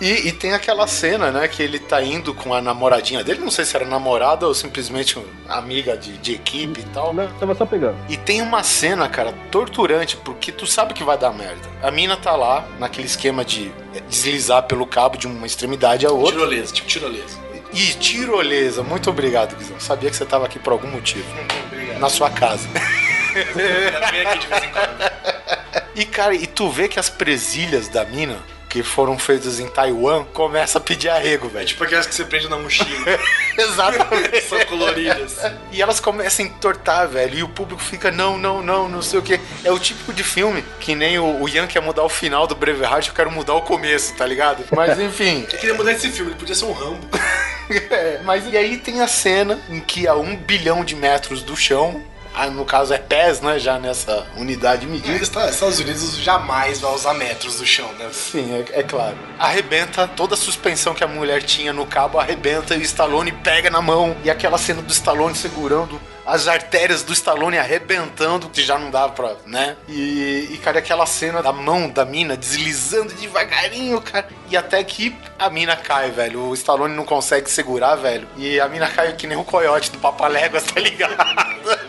E, 0.00 0.28
e 0.28 0.32
tem 0.32 0.52
aquela 0.52 0.86
cena, 0.86 1.30
né, 1.30 1.48
que 1.48 1.62
ele 1.62 1.78
tá 1.78 2.02
indo 2.02 2.34
com 2.34 2.54
a 2.54 2.60
namoradinha 2.60 3.22
dele, 3.22 3.40
não 3.40 3.50
sei 3.50 3.64
se 3.64 3.76
era 3.76 3.84
namorada 3.84 4.46
ou 4.46 4.54
simplesmente 4.54 5.18
amiga 5.48 5.96
de, 5.96 6.16
de 6.18 6.34
equipe 6.34 6.80
e 6.80 6.84
tal. 6.84 7.12
Não, 7.12 7.28
tava 7.34 7.54
só 7.54 7.64
pegando. 7.66 7.96
E 8.08 8.16
tem 8.16 8.42
uma 8.42 8.62
cena, 8.62 9.08
cara, 9.08 9.32
torturante, 9.50 10.16
porque 10.16 10.50
tu 10.50 10.66
sabe 10.66 10.94
que 10.94 11.04
vai 11.04 11.18
dar 11.18 11.32
merda. 11.32 11.68
A 11.82 11.90
mina 11.90 12.16
tá 12.16 12.34
lá, 12.34 12.66
naquele 12.78 13.06
esquema 13.06 13.44
de 13.44 13.72
deslizar 14.08 14.62
pelo 14.64 14.86
cabo 14.86 15.16
de 15.16 15.26
uma 15.26 15.46
extremidade 15.46 16.06
a 16.06 16.10
outra. 16.10 16.32
Tirolesa, 16.32 16.72
tipo 16.72 16.88
tirolesa. 16.88 17.38
E 17.72 17.86
tirolesa, 17.94 18.82
muito 18.82 19.08
obrigado, 19.08 19.56
Guizão. 19.56 19.80
Sabia 19.80 20.10
que 20.10 20.16
você 20.16 20.26
tava 20.26 20.44
aqui 20.44 20.58
por 20.58 20.72
algum 20.72 20.88
motivo. 20.88 21.24
Obrigado. 21.66 21.98
Na 22.00 22.08
sua 22.08 22.28
casa. 22.30 22.68
Vem 24.10 24.26
aqui 24.26 24.38
de 24.38 24.46
vez 24.46 24.64
em 24.64 24.70
quando. 24.70 25.12
E, 25.94 26.04
cara, 26.04 26.34
e 26.34 26.46
tu 26.46 26.70
vê 26.70 26.88
que 26.88 26.98
as 26.98 27.10
presilhas 27.10 27.88
da 27.88 28.04
mina, 28.04 28.38
que 28.68 28.82
foram 28.82 29.18
feitas 29.18 29.60
em 29.60 29.68
Taiwan, 29.68 30.24
começa 30.32 30.78
a 30.78 30.80
pedir 30.80 31.10
arrego, 31.10 31.48
velho. 31.48 31.66
Tipo 31.66 31.84
aquelas 31.84 32.06
que 32.06 32.14
você 32.14 32.24
prende 32.24 32.48
na 32.48 32.56
mochila. 32.56 33.18
Exatamente. 33.58 34.40
São 34.42 34.64
coloridas. 34.64 35.36
E 35.70 35.82
elas 35.82 36.00
começam 36.00 36.46
a 36.46 36.48
entortar, 36.48 37.06
velho. 37.08 37.38
E 37.38 37.42
o 37.42 37.48
público 37.48 37.82
fica, 37.82 38.10
não, 38.10 38.38
não, 38.38 38.62
não, 38.62 38.88
não 38.88 39.02
sei 39.02 39.18
o 39.18 39.22
que. 39.22 39.38
É 39.62 39.70
o 39.70 39.78
típico 39.78 40.14
de 40.14 40.24
filme 40.24 40.64
que 40.80 40.94
nem 40.94 41.18
o, 41.18 41.42
o 41.42 41.48
Ian 41.48 41.66
quer 41.66 41.82
mudar 41.82 42.04
o 42.04 42.08
final 42.08 42.46
do 42.46 42.54
Braveheart, 42.54 43.08
eu 43.08 43.14
quero 43.14 43.30
mudar 43.30 43.54
o 43.54 43.60
começo, 43.60 44.14
tá 44.14 44.24
ligado? 44.24 44.64
Mas 44.74 44.96
enfim. 45.00 45.46
Eu 45.52 45.58
queria 45.58 45.74
mudar 45.74 45.92
esse 45.92 46.10
filme, 46.10 46.30
ele 46.30 46.38
podia 46.38 46.54
ser 46.54 46.64
um 46.64 46.72
Rambo. 46.72 47.06
É, 47.90 48.20
mas 48.24 48.46
e 48.50 48.56
aí 48.56 48.76
tem 48.78 49.00
a 49.00 49.08
cena 49.08 49.58
em 49.68 49.80
que 49.80 50.06
a 50.06 50.14
um 50.14 50.36
bilhão 50.36 50.84
de 50.84 50.94
metros 50.94 51.42
do 51.42 51.56
chão, 51.56 52.02
no 52.50 52.64
caso 52.64 52.92
é 52.92 52.98
pés, 52.98 53.40
né? 53.40 53.58
Já 53.58 53.78
nessa 53.78 54.26
unidade 54.36 54.82
de 54.82 54.86
medida. 54.86 55.14
Os 55.14 55.22
Estados 55.22 55.78
Unidos 55.78 56.16
jamais 56.18 56.80
vai 56.80 56.92
usar 56.92 57.14
metros 57.14 57.58
do 57.58 57.66
chão, 57.66 57.90
né? 57.98 58.08
Sim, 58.12 58.52
é, 58.54 58.80
é 58.80 58.82
claro. 58.82 59.16
Arrebenta 59.38 60.08
toda 60.08 60.34
a 60.34 60.36
suspensão 60.36 60.94
que 60.94 61.04
a 61.04 61.08
mulher 61.08 61.42
tinha 61.42 61.72
no 61.72 61.86
cabo, 61.86 62.18
arrebenta 62.18 62.74
e 62.74 62.78
o 62.78 62.82
Stallone 62.82 63.32
pega 63.32 63.70
na 63.70 63.82
mão. 63.82 64.16
E 64.24 64.30
aquela 64.30 64.58
cena 64.58 64.82
do 64.82 64.92
Stallone 64.92 65.34
segurando 65.34 66.00
as 66.24 66.46
artérias 66.46 67.02
do 67.02 67.12
Stallone 67.12 67.58
arrebentando, 67.58 68.48
que 68.48 68.62
já 68.62 68.78
não 68.78 68.90
dava 68.90 69.12
pra, 69.12 69.36
né? 69.44 69.76
E, 69.88 70.48
e, 70.52 70.58
cara, 70.58 70.78
aquela 70.78 71.04
cena 71.04 71.42
da 71.42 71.52
mão 71.52 71.88
da 71.88 72.04
mina 72.04 72.36
deslizando 72.36 73.12
devagarinho, 73.14 74.00
cara. 74.00 74.28
E 74.48 74.56
até 74.56 74.82
que 74.84 75.16
a 75.38 75.50
mina 75.50 75.76
cai, 75.76 76.10
velho. 76.10 76.48
O 76.48 76.54
Stallone 76.54 76.94
não 76.94 77.04
consegue 77.04 77.50
segurar, 77.50 77.96
velho. 77.96 78.28
E 78.36 78.60
a 78.60 78.68
mina 78.68 78.88
cai 78.88 79.12
que 79.14 79.26
nem 79.26 79.36
o 79.36 79.44
coiote 79.44 79.90
do 79.90 79.98
Papaléguas, 79.98 80.62
tá 80.62 80.80
ligado? 80.80 81.12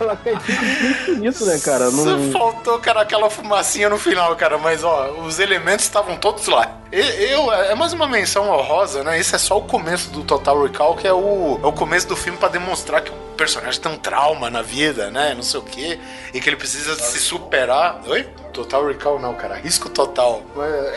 Ela 0.00 0.16
cai 0.16 0.34
infinito, 0.34 1.44
né, 1.46 1.58
cara? 1.58 1.90
Só 1.90 2.04
Não... 2.04 2.32
faltou, 2.32 2.78
cara, 2.78 3.02
aquela 3.02 3.30
fumacinha 3.30 3.88
no 3.88 3.98
final, 3.98 4.34
cara. 4.36 4.58
Mas, 4.58 4.84
ó, 4.84 5.10
os 5.24 5.38
elementos 5.38 5.84
estavam 5.84 6.16
todos 6.16 6.46
lá. 6.46 6.80
Eu, 6.92 7.52
é 7.52 7.74
mais 7.74 7.92
uma 7.92 8.06
menção 8.06 8.48
honrosa, 8.48 9.02
né? 9.02 9.18
Esse 9.18 9.34
é 9.34 9.38
só 9.38 9.58
o 9.58 9.62
começo 9.62 10.10
do 10.10 10.22
Total 10.22 10.62
Recall, 10.62 10.96
que 10.96 11.06
é 11.06 11.12
o, 11.12 11.58
é 11.62 11.66
o 11.66 11.72
começo 11.72 12.06
do 12.06 12.16
filme 12.16 12.38
pra 12.38 12.48
demonstrar 12.48 13.02
que 13.02 13.10
o 13.10 13.14
personagem 13.36 13.80
tem 13.80 13.92
um 13.92 13.96
trauma 13.96 14.48
na 14.48 14.62
vida, 14.62 15.10
né? 15.10 15.34
Não 15.34 15.42
sei 15.42 15.60
o 15.60 15.62
quê. 15.62 15.98
E 16.32 16.40
que 16.40 16.48
ele 16.48 16.56
precisa 16.56 16.94
se 16.96 17.18
superar. 17.18 18.00
Oi? 18.06 18.26
Total 18.52 18.86
Recall 18.86 19.18
não, 19.18 19.34
cara. 19.34 19.56
Risco 19.56 19.90
total. 19.90 20.42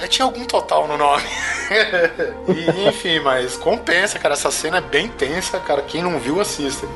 É, 0.02 0.08
tinha 0.08 0.26
algum 0.26 0.46
total 0.46 0.88
no 0.88 0.96
nome. 0.96 1.24
e, 2.48 2.88
enfim, 2.88 3.20
mas 3.20 3.58
compensa, 3.58 4.18
cara. 4.18 4.34
Essa 4.34 4.52
cena 4.52 4.78
é 4.78 4.82
bem 4.82 5.10
tensa, 5.10 5.60
cara. 5.60 5.82
Quem 5.82 6.02
não 6.02 6.18
viu, 6.20 6.40
assista. 6.40 6.88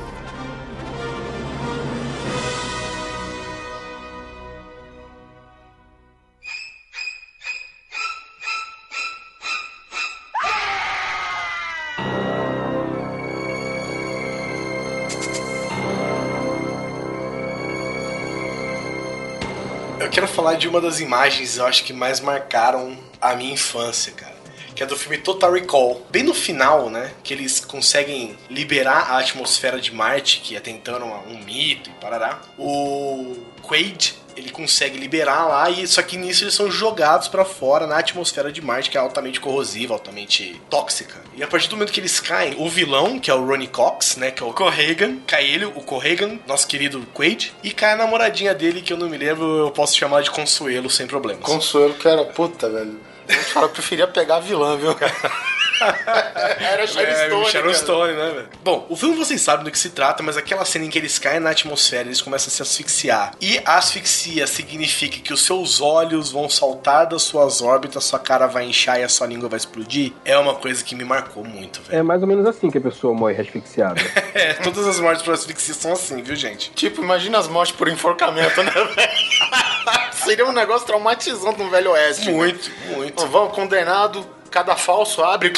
Falar 20.44 20.56
de 20.56 20.68
uma 20.68 20.78
das 20.78 21.00
imagens, 21.00 21.56
eu 21.56 21.64
acho 21.64 21.84
que 21.84 21.92
mais 21.94 22.20
marcaram 22.20 22.98
a 23.18 23.34
minha 23.34 23.54
infância, 23.54 24.12
cara. 24.12 24.34
Que 24.74 24.82
é 24.82 24.86
do 24.86 24.94
filme 24.94 25.16
Total 25.16 25.50
Recall. 25.50 26.06
Bem 26.10 26.22
no 26.22 26.34
final, 26.34 26.90
né? 26.90 27.12
Que 27.22 27.32
eles 27.32 27.60
conseguem 27.60 28.36
liberar 28.50 29.10
a 29.10 29.18
atmosfera 29.20 29.80
de 29.80 29.94
Marte, 29.94 30.40
que 30.40 30.54
até 30.54 30.70
então 30.70 30.96
era 30.96 31.04
um 31.06 31.42
mito 31.44 31.88
e 31.88 31.92
parará. 31.94 32.42
O 32.58 33.36
Quaid, 33.62 34.18
ele 34.36 34.50
consegue 34.50 34.98
liberar 34.98 35.46
lá, 35.46 35.70
e 35.70 35.86
só 35.86 36.02
que 36.02 36.16
nisso 36.16 36.44
eles 36.44 36.54
são 36.54 36.70
jogados 36.70 37.28
pra 37.28 37.44
fora 37.44 37.86
na 37.86 37.98
atmosfera 37.98 38.52
de 38.52 38.60
Marte, 38.60 38.90
que 38.90 38.96
é 38.96 39.00
altamente 39.00 39.40
corrosiva, 39.40 39.94
altamente 39.94 40.60
tóxica. 40.68 41.20
E 41.36 41.42
a 41.42 41.46
partir 41.46 41.68
do 41.68 41.76
momento 41.76 41.92
que 41.92 42.00
eles 42.00 42.20
caem, 42.20 42.54
o 42.58 42.68
vilão, 42.68 43.18
que 43.18 43.30
é 43.30 43.34
o 43.34 43.44
Ronnie 43.44 43.68
Cox, 43.68 44.16
né? 44.16 44.30
Que 44.30 44.42
é 44.42 44.46
o 44.46 44.52
Corrigan, 44.52 45.18
cai 45.26 45.46
ele, 45.46 45.64
o 45.64 45.72
Corrigan, 45.72 46.38
nosso 46.46 46.66
querido 46.66 47.06
Quaid, 47.14 47.52
e 47.62 47.70
cai 47.70 47.92
a 47.92 47.96
namoradinha 47.96 48.54
dele, 48.54 48.82
que 48.82 48.92
eu 48.92 48.96
não 48.96 49.08
me 49.08 49.18
lembro, 49.18 49.44
eu 49.58 49.70
posso 49.70 49.96
chamar 49.96 50.22
de 50.22 50.30
Consuelo 50.30 50.90
sem 50.90 51.06
problemas. 51.06 51.44
Consuelo 51.44 51.94
que 51.94 52.06
era 52.06 52.24
puta, 52.24 52.68
velho. 52.68 53.00
Eu 53.28 53.62
eu 53.62 53.68
preferia 53.70 54.06
pegar 54.06 54.36
a 54.36 54.40
vilã, 54.40 54.76
viu, 54.76 54.94
cara? 54.94 55.12
era 56.60 56.86
Sharon 56.86 57.06
É, 57.08 57.26
Stone, 57.26 57.46
Sharon 57.46 57.64
cara. 57.66 57.78
Stone, 57.78 58.12
né, 58.14 58.30
velho? 58.30 58.48
Bom, 58.62 58.86
o 58.88 58.96
filme 58.96 59.16
vocês 59.16 59.40
sabem 59.40 59.64
do 59.64 59.70
que 59.70 59.78
se 59.78 59.90
trata, 59.90 60.22
mas 60.22 60.36
aquela 60.36 60.64
cena 60.64 60.84
em 60.84 60.90
que 60.90 60.98
eles 60.98 61.18
caem 61.18 61.40
na 61.40 61.50
atmosfera, 61.50 62.08
eles 62.08 62.20
começam 62.20 62.48
a 62.48 62.50
se 62.50 62.62
asfixiar. 62.62 63.32
E 63.40 63.60
a 63.64 63.76
asfixia 63.76 64.46
significa 64.46 65.18
que 65.18 65.32
os 65.32 65.44
seus 65.44 65.80
olhos 65.80 66.30
vão 66.30 66.48
saltar 66.48 67.06
das 67.06 67.22
suas 67.22 67.60
órbitas, 67.62 68.04
sua 68.04 68.18
cara 68.18 68.46
vai 68.46 68.64
inchar 68.64 68.98
e 69.00 69.02
a 69.04 69.08
sua 69.08 69.26
língua 69.26 69.48
vai 69.48 69.56
explodir. 69.58 70.12
É 70.24 70.36
uma 70.38 70.54
coisa 70.54 70.82
que 70.82 70.94
me 70.94 71.04
marcou 71.04 71.44
muito, 71.44 71.80
velho. 71.82 71.98
É 72.00 72.02
mais 72.02 72.22
ou 72.22 72.28
menos 72.28 72.46
assim 72.46 72.70
que 72.70 72.78
a 72.78 72.80
pessoa 72.80 73.14
morre 73.14 73.40
asfixiada. 73.40 74.00
É, 74.34 74.52
todas 74.54 74.84
as 74.86 74.98
mortes 74.98 75.22
por 75.22 75.32
asfixia 75.32 75.74
são 75.74 75.92
assim, 75.92 76.20
viu, 76.20 76.34
gente? 76.34 76.72
Tipo, 76.72 77.00
imagina 77.02 77.38
as 77.38 77.46
mortes 77.46 77.74
por 77.76 77.86
enforcamento, 77.86 78.60
né, 78.64 78.70
velho? 78.72 79.10
Seria 80.12 80.44
um 80.46 80.52
negócio 80.52 80.86
traumatizante 80.86 81.58
no 81.62 81.70
Velho 81.70 81.92
Oeste. 81.92 82.30
Muito, 82.32 82.70
muito. 82.88 83.10
Então, 83.12 83.28
Vão, 83.28 83.48
condenado, 83.50 84.26
cada 84.54 84.76
falso 84.76 85.20
abre. 85.24 85.52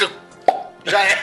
Já 0.87 1.03
é. 1.05 1.17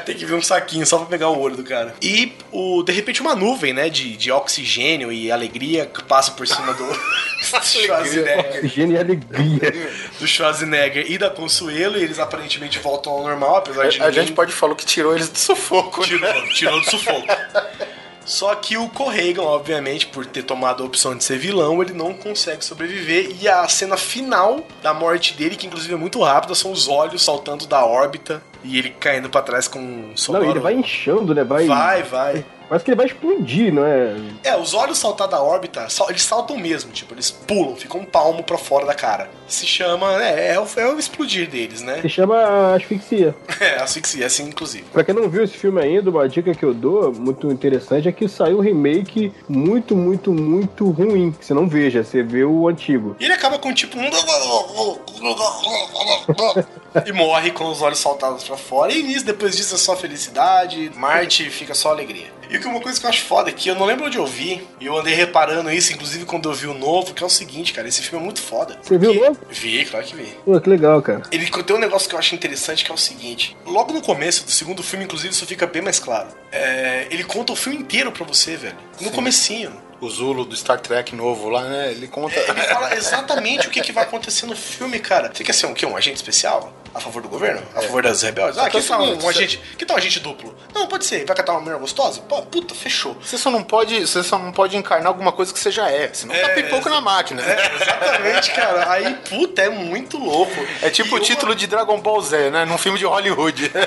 Tem 0.06 0.14
que 0.14 0.24
vir 0.24 0.34
um 0.34 0.40
saquinho 0.42 0.86
só 0.86 0.98
pra 0.98 1.06
pegar 1.06 1.28
o 1.28 1.38
olho 1.38 1.56
do 1.56 1.64
cara. 1.64 1.92
E, 2.00 2.32
o, 2.52 2.82
de 2.82 2.92
repente, 2.92 3.20
uma 3.20 3.34
nuvem, 3.34 3.72
né, 3.74 3.90
de, 3.90 4.16
de 4.16 4.30
oxigênio 4.30 5.12
e 5.12 5.30
alegria 5.32 5.84
que 5.84 6.02
passa 6.04 6.30
por 6.30 6.46
cima 6.46 6.72
do 6.72 6.84
Schwarzenegger. 7.62 8.56
Oxigênio 8.56 8.96
e 8.96 8.98
alegria. 9.00 9.90
do 10.18 10.26
Schwarzenegger 10.26 11.10
e 11.10 11.18
da 11.18 11.28
Consuelo, 11.28 11.98
e 11.98 12.02
eles 12.04 12.18
aparentemente 12.20 12.78
voltam 12.78 13.12
ao 13.12 13.22
normal, 13.22 13.56
apesar 13.56 13.88
de 13.88 14.00
A 14.00 14.06
ninguém- 14.06 14.22
gente 14.26 14.32
pode 14.34 14.52
falar 14.52 14.74
que 14.76 14.86
tirou 14.86 15.12
eles 15.14 15.28
do 15.28 15.38
sufoco, 15.38 16.00
né? 16.02 16.06
tirou, 16.06 16.48
tirou 16.54 16.80
do 16.80 16.90
sufoco. 16.90 17.26
Só 18.24 18.54
que 18.54 18.76
o 18.76 18.88
Corregan, 18.88 19.42
obviamente, 19.42 20.06
por 20.06 20.24
ter 20.24 20.42
tomado 20.42 20.82
a 20.82 20.86
opção 20.86 21.16
de 21.16 21.22
ser 21.22 21.38
vilão, 21.38 21.82
ele 21.82 21.92
não 21.92 22.14
consegue 22.14 22.64
sobreviver. 22.64 23.36
E 23.40 23.48
a 23.48 23.66
cena 23.68 23.96
final 23.96 24.66
da 24.82 24.94
morte 24.94 25.34
dele, 25.34 25.56
que 25.56 25.66
inclusive 25.66 25.92
é 25.94 25.96
muito 25.96 26.20
rápida, 26.22 26.54
são 26.54 26.72
os 26.72 26.88
olhos 26.88 27.22
saltando 27.22 27.66
da 27.66 27.84
órbita 27.84 28.42
e 28.62 28.78
ele 28.78 28.90
caindo 28.90 29.28
pra 29.28 29.42
trás 29.42 29.68
com 29.68 29.78
um 29.78 30.08
Não, 30.08 30.16
sonoro. 30.16 30.50
ele 30.50 30.58
vai 30.60 30.72
inchando, 30.74 31.34
né? 31.34 31.44
Vai. 31.44 31.66
Vai, 31.66 32.02
vai. 32.02 32.44
Parece 32.68 32.84
que 32.84 32.90
ele 32.90 32.96
vai 32.96 33.06
explodir, 33.06 33.72
não 33.72 33.84
é? 33.84 34.14
É, 34.42 34.56
os 34.56 34.74
olhos 34.74 34.98
saltar 34.98 35.28
da 35.28 35.42
órbita, 35.42 35.86
eles 36.08 36.22
saltam 36.22 36.56
mesmo, 36.56 36.92
tipo, 36.92 37.14
eles 37.14 37.30
pulam, 37.30 37.76
ficam 37.76 38.00
um 38.00 38.04
palmo 38.04 38.42
pra 38.42 38.58
fora 38.58 38.86
da 38.86 38.94
cara. 38.94 39.30
Se 39.46 39.66
chama, 39.66 40.22
é, 40.22 40.54
é, 40.54 40.60
o, 40.60 40.66
é 40.76 40.88
o 40.88 40.98
explodir 40.98 41.48
deles, 41.48 41.82
né? 41.82 42.00
Se 42.00 42.08
chama 42.08 42.74
asfixia. 42.74 43.34
É, 43.60 43.80
asfixia, 43.80 44.26
assim, 44.26 44.48
inclusive. 44.48 44.84
Pra 44.92 45.04
quem 45.04 45.14
não 45.14 45.28
viu 45.28 45.42
esse 45.42 45.56
filme 45.56 45.80
ainda, 45.80 46.10
uma 46.10 46.28
dica 46.28 46.54
que 46.54 46.64
eu 46.64 46.74
dou, 46.74 47.12
muito 47.14 47.50
interessante, 47.50 48.08
é 48.08 48.12
que 48.12 48.28
saiu 48.28 48.58
um 48.58 48.60
remake 48.60 49.32
muito, 49.48 49.96
muito, 49.96 50.32
muito 50.32 50.90
ruim. 50.90 51.32
Que 51.32 51.46
você 51.46 51.54
não 51.54 51.68
veja, 51.68 52.02
você 52.02 52.22
vê 52.22 52.44
o 52.44 52.68
antigo. 52.68 53.16
E 53.20 53.24
ele 53.24 53.32
acaba 53.32 53.58
com 53.58 53.72
tipo 53.72 53.96
um. 53.98 54.04
e 57.06 57.12
morre 57.12 57.50
com 57.50 57.64
os 57.70 57.82
olhos 57.82 57.98
saltados 57.98 58.44
pra 58.44 58.56
fora. 58.56 58.92
E 58.92 59.02
nisso, 59.02 59.24
depois 59.24 59.56
disso, 59.56 59.74
é 59.74 59.78
só 59.78 59.96
felicidade. 59.96 60.90
Marte 60.94 61.48
fica 61.50 61.74
só 61.74 61.90
alegria. 61.90 62.32
E 62.50 62.56
o 62.56 62.60
que 62.60 62.66
uma 62.66 62.80
coisa 62.80 63.00
que 63.00 63.06
eu 63.06 63.10
acho 63.10 63.22
foda 63.22 63.50
aqui, 63.50 63.68
eu 63.68 63.74
não 63.74 63.86
lembro 63.86 64.06
onde 64.06 64.18
eu 64.18 64.26
vi, 64.26 64.66
e 64.78 64.86
eu 64.86 64.96
andei 64.96 65.14
reparando 65.14 65.70
isso, 65.70 65.92
inclusive 65.92 66.24
quando 66.24 66.48
eu 66.48 66.54
vi 66.54 66.66
o 66.66 66.74
novo, 66.74 67.14
que 67.14 67.22
é 67.22 67.26
o 67.26 67.30
seguinte, 67.30 67.72
cara, 67.72 67.88
esse 67.88 68.02
filme 68.02 68.22
é 68.22 68.24
muito 68.24 68.40
foda. 68.40 68.78
Você 68.82 68.98
viu 68.98 69.10
o 69.10 69.14
novo? 69.14 69.40
Vi, 69.50 69.84
claro 69.86 70.06
que 70.06 70.14
vi. 70.14 70.36
Pô, 70.44 70.60
que 70.60 70.68
legal, 70.68 71.00
cara. 71.02 71.22
Ele 71.32 71.50
tem 71.50 71.76
um 71.76 71.80
negócio 71.80 72.08
que 72.08 72.14
eu 72.14 72.18
acho 72.18 72.34
interessante 72.34 72.84
que 72.84 72.90
é 72.90 72.94
o 72.94 72.98
seguinte: 72.98 73.56
logo 73.66 73.92
no 73.92 74.02
começo 74.02 74.44
do 74.44 74.50
segundo 74.50 74.82
filme, 74.82 75.04
inclusive, 75.04 75.32
isso 75.32 75.46
fica 75.46 75.66
bem 75.66 75.82
mais 75.82 75.98
claro. 75.98 76.28
É, 76.52 77.06
ele 77.10 77.24
conta 77.24 77.52
o 77.52 77.56
filme 77.56 77.78
inteiro 77.78 78.12
pra 78.12 78.24
você, 78.24 78.56
velho. 78.56 78.76
No 79.00 79.10
comecinho. 79.10 79.72
O 80.04 80.10
Zulu 80.10 80.44
do 80.44 80.54
Star 80.54 80.78
Trek 80.78 81.14
novo 81.16 81.48
lá, 81.48 81.62
né? 81.62 81.90
Ele 81.92 82.06
conta. 82.06 82.38
Ele 82.38 82.60
fala 82.60 82.94
exatamente 82.94 83.66
o 83.66 83.70
que, 83.70 83.80
que 83.80 83.90
vai 83.90 84.04
acontecer 84.04 84.44
no 84.44 84.54
filme, 84.54 84.98
cara. 84.98 85.30
Você 85.32 85.42
quer 85.42 85.54
ser 85.54 85.64
um, 85.64 85.72
quê? 85.72 85.86
um 85.86 85.96
agente 85.96 86.16
especial? 86.16 86.74
A 86.94 87.00
favor 87.00 87.22
do 87.22 87.28
governo? 87.28 87.62
A 87.74 87.80
favor 87.80 88.02
das 88.02 88.22
rebeldes? 88.22 88.58
Ah, 88.58 88.68
que 88.68 88.76
é 88.76 88.80
o 88.80 88.84
tal 88.84 89.00
um, 89.00 89.06
seguinte, 89.06 89.28
agente. 89.28 89.60
Que 89.78 89.86
tal 89.86 89.96
um 89.96 89.98
agente 89.98 90.20
duplo? 90.20 90.54
Não, 90.74 90.86
pode 90.86 91.06
ser. 91.06 91.24
Vai 91.24 91.34
catar 91.34 91.52
uma 91.52 91.60
mulher 91.62 91.78
gostosa? 91.78 92.20
Pô, 92.20 92.42
puta, 92.42 92.74
fechou. 92.74 93.16
Você 93.20 93.38
só 93.38 93.50
não 93.50 93.64
pode, 93.64 93.98
você 94.06 94.22
só 94.22 94.38
não 94.38 94.52
pode 94.52 94.76
encarnar 94.76 95.08
alguma 95.08 95.32
coisa 95.32 95.52
que 95.52 95.58
você 95.58 95.70
já 95.70 95.90
é, 95.90 96.12
senão 96.12 96.34
tá 96.34 96.50
É, 96.50 96.62
pipoco 96.62 96.88
na 96.90 97.00
máquina. 97.00 97.42
É, 97.42 97.74
exatamente, 97.74 98.52
cara. 98.52 98.92
Aí, 98.92 99.14
puta, 99.28 99.62
é 99.62 99.70
muito 99.70 100.18
louco. 100.18 100.54
É 100.82 100.90
tipo 100.90 101.16
o 101.16 101.20
título 101.20 101.54
de 101.54 101.66
Dragon 101.66 101.98
Ball 101.98 102.20
Z, 102.20 102.50
né? 102.50 102.64
Num 102.66 102.78
filme 102.78 102.98
de 102.98 103.06
Hollywood. 103.06 103.72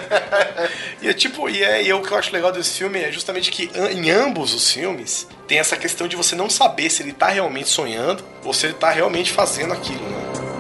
E 0.99 1.07
é 1.07 1.13
tipo, 1.13 1.47
e, 1.47 1.63
é, 1.63 1.83
e 1.83 1.89
é 1.91 1.95
o 1.95 2.01
que 2.01 2.11
eu 2.11 2.17
acho 2.17 2.33
legal 2.33 2.51
desse 2.51 2.79
filme 2.79 2.99
é 2.99 3.11
justamente 3.11 3.51
que 3.51 3.69
em 3.91 4.09
ambos 4.09 4.53
os 4.53 4.71
filmes 4.71 5.27
tem 5.47 5.59
essa 5.59 5.77
questão 5.77 6.07
de 6.07 6.15
você 6.15 6.35
não 6.35 6.49
saber 6.49 6.89
se 6.89 7.01
ele 7.01 7.13
tá 7.13 7.29
realmente 7.29 7.69
sonhando 7.69 8.23
ou 8.43 8.53
se 8.53 8.67
ele 8.67 8.73
tá 8.73 8.89
realmente 8.89 9.31
fazendo 9.31 9.73
aquilo, 9.73 10.03
né? 10.03 10.56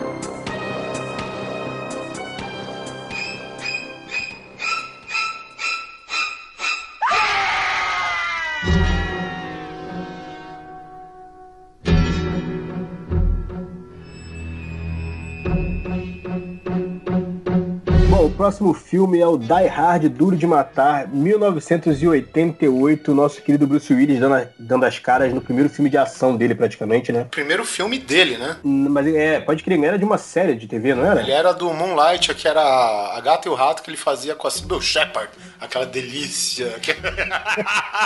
Próximo 18.37 18.71
filme 18.73 19.19
é 19.19 19.25
o 19.27 19.35
Die 19.37 19.67
Hard 19.67 20.07
Duro 20.09 20.35
de 20.37 20.45
Matar, 20.45 21.07
1988. 21.07 23.13
Nosso 23.13 23.41
querido 23.41 23.65
Bruce 23.65 23.91
Willis 23.91 24.19
dando, 24.19 24.35
a- 24.35 24.45
dando 24.59 24.85
as 24.85 24.99
caras 24.99 25.33
no 25.33 25.41
primeiro 25.41 25.69
filme 25.69 25.89
de 25.89 25.97
ação 25.97 26.37
dele, 26.37 26.53
praticamente, 26.53 27.11
né? 27.11 27.25
Primeiro 27.31 27.65
filme 27.65 27.97
dele, 27.97 28.37
né? 28.37 28.57
Mas 28.63 29.07
é, 29.07 29.39
pode 29.39 29.63
crer, 29.63 29.83
era 29.83 29.97
de 29.97 30.05
uma 30.05 30.19
série 30.19 30.53
de 30.55 30.67
TV, 30.67 30.93
não 30.93 31.03
era? 31.05 31.21
Ele 31.21 31.31
era 31.31 31.51
do 31.51 31.73
Moonlight, 31.73 32.33
que 32.35 32.47
era 32.47 32.61
a 32.61 33.19
gata 33.21 33.47
e 33.47 33.51
o 33.51 33.55
rato 33.55 33.81
que 33.81 33.89
ele 33.89 33.97
fazia 33.97 34.35
com 34.35 34.47
a 34.47 34.51
Sybil 34.51 34.79
Shepard. 34.79 35.29
Aquela 35.59 35.87
delícia. 35.87 36.75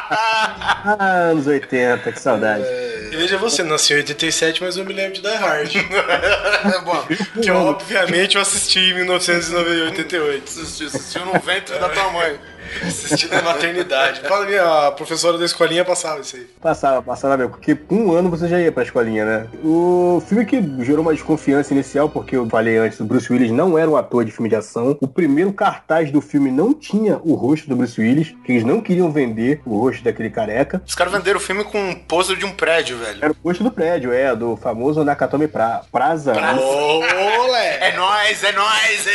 Ah, 0.10 1.30
anos 1.32 1.48
80, 1.48 2.12
que 2.12 2.20
saudade. 2.20 2.64
E 3.12 3.16
veja 3.18 3.38
você, 3.38 3.64
nasceu 3.64 3.98
em 3.98 4.02
87, 4.02 4.64
mas 4.64 4.78
eu 4.78 4.86
me 4.86 4.94
lembro 4.94 5.14
de 5.16 5.22
Die 5.22 5.36
Hard. 5.36 5.72
Bom, 6.86 7.04
que 7.42 7.52
obviamente 7.52 8.36
eu 8.36 8.42
assisti 8.42 8.80
em 8.80 8.94
1988. 8.96 10.21
Assistiu, 10.30 10.88
assistiu 10.88 11.26
no 11.26 11.40
ventre 11.40 11.78
da 11.80 11.90
tua 11.90 12.12
mãe. 12.12 12.40
Assisti 12.86 13.28
na 13.28 13.42
maternidade. 13.42 14.22
Fala, 14.22 14.46
minha 14.46 14.88
a 14.88 14.92
professora 14.92 15.38
da 15.38 15.46
escolinha 15.46 15.84
passava 15.84 16.22
isso 16.22 16.36
aí. 16.36 16.48
Passava, 16.62 17.02
passava 17.02 17.38
mesmo, 17.38 17.52
porque 17.52 17.76
com 17.76 17.96
um 17.96 18.14
ano 18.14 18.30
você 18.30 18.48
já 18.48 18.60
ia 18.60 18.72
pra 18.72 18.84
escolinha, 18.84 19.26
né? 19.26 19.48
O 19.64 20.22
filme 20.28 20.46
que 20.46 20.62
gerou 20.84 21.02
uma 21.02 21.14
desconfiança 21.14 21.74
inicial, 21.74 22.10
porque 22.10 22.36
eu 22.36 22.48
falei 22.50 22.78
antes, 22.78 23.00
o 23.00 23.06
Bruce 23.06 23.32
Willis 23.32 23.52
não 23.52 23.78
era 23.78 23.90
um 23.90 23.96
ator 23.96 24.24
de 24.26 24.32
filme 24.32 24.50
de 24.50 24.56
ação. 24.56 24.98
O 25.02 25.08
primeiro 25.08 25.54
cartaz 25.54 26.12
do 26.12 26.22
filme 26.22 26.52
não 26.52 26.74
tinha 26.74 27.20
o 27.24 27.34
rosto 27.34 27.68
do 27.68 27.76
Bruce 27.76 28.00
Willis, 28.00 28.34
que 28.46 28.54
eles 28.54 28.64
não 28.64 28.82
queriam 28.82 29.12
vender 29.12 29.62
o 29.66 29.78
rosto 29.80 30.04
daquele 30.04 30.30
careca. 30.30 30.82
Os 30.86 30.96
caras 30.96 31.14
venderam 31.14 31.38
o 31.38 31.44
filme 31.44 31.64
com 31.64 31.82
um 31.82 31.96
pôster 31.96 32.38
de 32.38 32.46
um 32.46 32.52
prédio, 32.52 32.98
velho. 32.98 33.20
Era 33.22 33.32
o 33.32 33.36
rosto 33.44 33.64
do 33.64 33.72
prédio, 33.72 34.14
é, 34.14 34.36
do 34.36 34.56
famoso 34.56 35.04
Nakatomi 35.04 35.48
pra, 35.48 35.82
Praza. 35.92 36.34
Olé! 36.34 37.90
É 37.90 37.96
nóis, 37.96 38.44
é 38.44 38.52
nóis! 38.52 39.06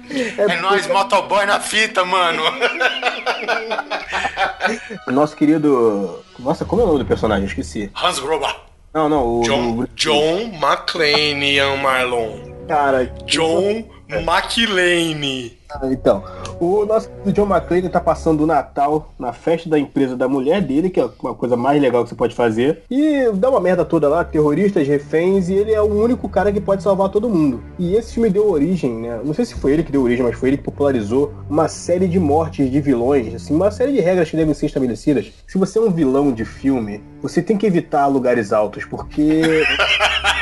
É, 0.36 0.56
nóis, 0.56 0.88
motoboy 0.88 1.46
na 1.46 1.60
fita, 1.60 2.04
mano. 2.04 2.09
O 5.06 5.10
nosso 5.10 5.36
querido. 5.36 6.22
Nossa, 6.38 6.64
como 6.64 6.82
é 6.82 6.84
o 6.84 6.88
nome 6.88 7.00
do 7.00 7.04
personagem? 7.04 7.46
Esqueci. 7.46 7.90
Hans 7.94 8.18
Gruber. 8.18 8.54
Não, 8.92 9.08
não, 9.08 9.40
o. 9.40 9.42
John, 9.42 9.86
John 9.94 10.52
McClane, 10.54 11.54
Ian 11.54 11.76
Marlon. 11.76 12.66
Cara. 12.66 13.06
John 13.26 13.84
McClane. 14.08 15.56
Ah, 15.56 15.59
Então, 15.90 16.22
o 16.60 16.84
nosso 16.84 17.10
John 17.26 17.46
McClane 17.46 17.88
tá 17.88 18.00
passando 18.00 18.42
o 18.42 18.46
Natal 18.46 19.12
na 19.18 19.32
festa 19.32 19.68
da 19.68 19.78
empresa 19.78 20.16
da 20.16 20.28
mulher 20.28 20.60
dele, 20.60 20.90
que 20.90 21.00
é 21.00 21.08
uma 21.22 21.34
coisa 21.34 21.56
mais 21.56 21.80
legal 21.80 22.02
que 22.02 22.10
você 22.10 22.14
pode 22.14 22.34
fazer. 22.34 22.82
E 22.90 23.30
dá 23.34 23.50
uma 23.50 23.60
merda 23.60 23.84
toda 23.84 24.08
lá, 24.08 24.24
terroristas, 24.24 24.86
reféns, 24.86 25.48
e 25.48 25.54
ele 25.54 25.72
é 25.72 25.80
o 25.80 25.84
único 25.84 26.28
cara 26.28 26.52
que 26.52 26.60
pode 26.60 26.82
salvar 26.82 27.08
todo 27.08 27.28
mundo. 27.28 27.62
E 27.78 27.94
esse 27.94 28.14
filme 28.14 28.30
deu 28.30 28.50
origem, 28.50 28.92
né? 28.92 29.20
Não 29.24 29.34
sei 29.34 29.44
se 29.44 29.54
foi 29.54 29.72
ele 29.72 29.82
que 29.82 29.92
deu 29.92 30.02
origem, 30.02 30.24
mas 30.24 30.36
foi 30.36 30.50
ele 30.50 30.56
que 30.56 30.64
popularizou 30.64 31.32
uma 31.48 31.68
série 31.68 32.08
de 32.08 32.18
mortes 32.18 32.70
de 32.70 32.80
vilões, 32.80 33.34
assim, 33.34 33.54
uma 33.54 33.70
série 33.70 33.92
de 33.92 34.00
regras 34.00 34.30
que 34.30 34.36
devem 34.36 34.54
ser 34.54 34.66
estabelecidas. 34.66 35.32
Se 35.46 35.58
você 35.58 35.78
é 35.78 35.82
um 35.82 35.90
vilão 35.90 36.32
de 36.32 36.44
filme, 36.44 37.02
você 37.22 37.42
tem 37.42 37.56
que 37.56 37.66
evitar 37.66 38.06
lugares 38.06 38.52
altos, 38.52 38.84
porque. 38.84 39.42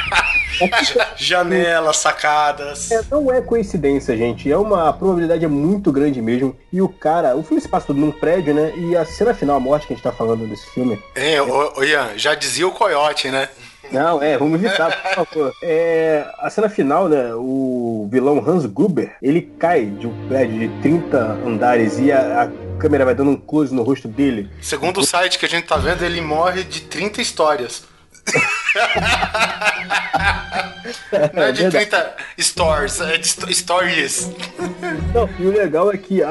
Janelas, 1.17 1.99
sacadas. 1.99 2.91
É, 2.91 3.03
não 3.11 3.33
é 3.33 3.41
coincidência, 3.41 4.17
gente. 4.17 4.51
É 4.51 4.57
uma 4.57 4.89
a 4.89 4.93
probabilidade 4.93 5.45
é 5.45 5.49
muito 5.49 5.93
grande 5.93 6.21
mesmo. 6.21 6.57
E 6.73 6.81
o 6.81 6.89
cara, 6.89 7.37
o 7.37 7.43
filme 7.43 7.61
se 7.61 7.69
passa 7.69 7.87
tudo 7.87 8.01
num 8.01 8.13
prédio, 8.13 8.55
né? 8.55 8.73
E 8.77 8.97
a 8.97 9.05
cena 9.05 9.35
final, 9.35 9.57
a 9.57 9.61
morte 9.61 9.87
que 9.87 9.93
a 9.93 9.97
gente 9.97 10.03
tá 10.03 10.13
falando 10.13 10.47
desse 10.47 10.67
filme. 10.71 11.03
É, 11.15 11.41
ô, 11.41 11.73
ô, 11.77 11.85
Ian, 11.85 12.11
já 12.17 12.35
dizia 12.35 12.67
o 12.67 12.73
coiote, 12.73 13.29
né? 13.29 13.49
Não, 13.91 14.23
é, 14.23 14.37
vamos 14.37 14.63
evitar, 14.63 14.91
por 15.15 15.27
favor. 15.27 15.55
É, 15.63 16.27
a 16.39 16.51
cena 16.51 16.69
final, 16.69 17.09
né? 17.09 17.33
O 17.35 18.07
vilão 18.11 18.43
Hans 18.47 18.67
Gruber, 18.67 19.17
ele 19.23 19.41
cai 19.59 19.87
de 19.87 20.07
um 20.07 20.29
prédio 20.29 20.59
de 20.59 20.69
30 20.83 21.19
andares 21.47 21.99
e 21.99 22.13
a, 22.13 22.43
a 22.43 22.79
câmera 22.79 23.05
vai 23.05 23.15
dando 23.15 23.31
um 23.31 23.37
close 23.37 23.75
no 23.75 23.83
rosto 23.83 24.07
dele. 24.07 24.51
Segundo 24.61 25.01
o 25.01 25.05
site 25.05 25.39
que 25.39 25.47
a 25.47 25.49
gente 25.49 25.67
tá 25.67 25.77
vendo, 25.77 26.05
ele 26.05 26.21
morre 26.21 26.65
de 26.65 26.83
30 26.83 27.23
histórias. 27.23 27.85
Não 31.35 31.43
é 31.43 31.53
de 31.53 31.63
verdade. 31.63 31.87
30 31.87 32.17
stories, 32.41 33.01
é 33.01 33.17
de 33.19 33.27
sto- 33.29 33.53
stories. 33.55 34.31
Não, 35.15 35.29
e 35.39 35.47
o 35.47 35.51
legal 35.53 35.93
é 35.93 35.97
que 35.97 36.23
a, 36.23 36.29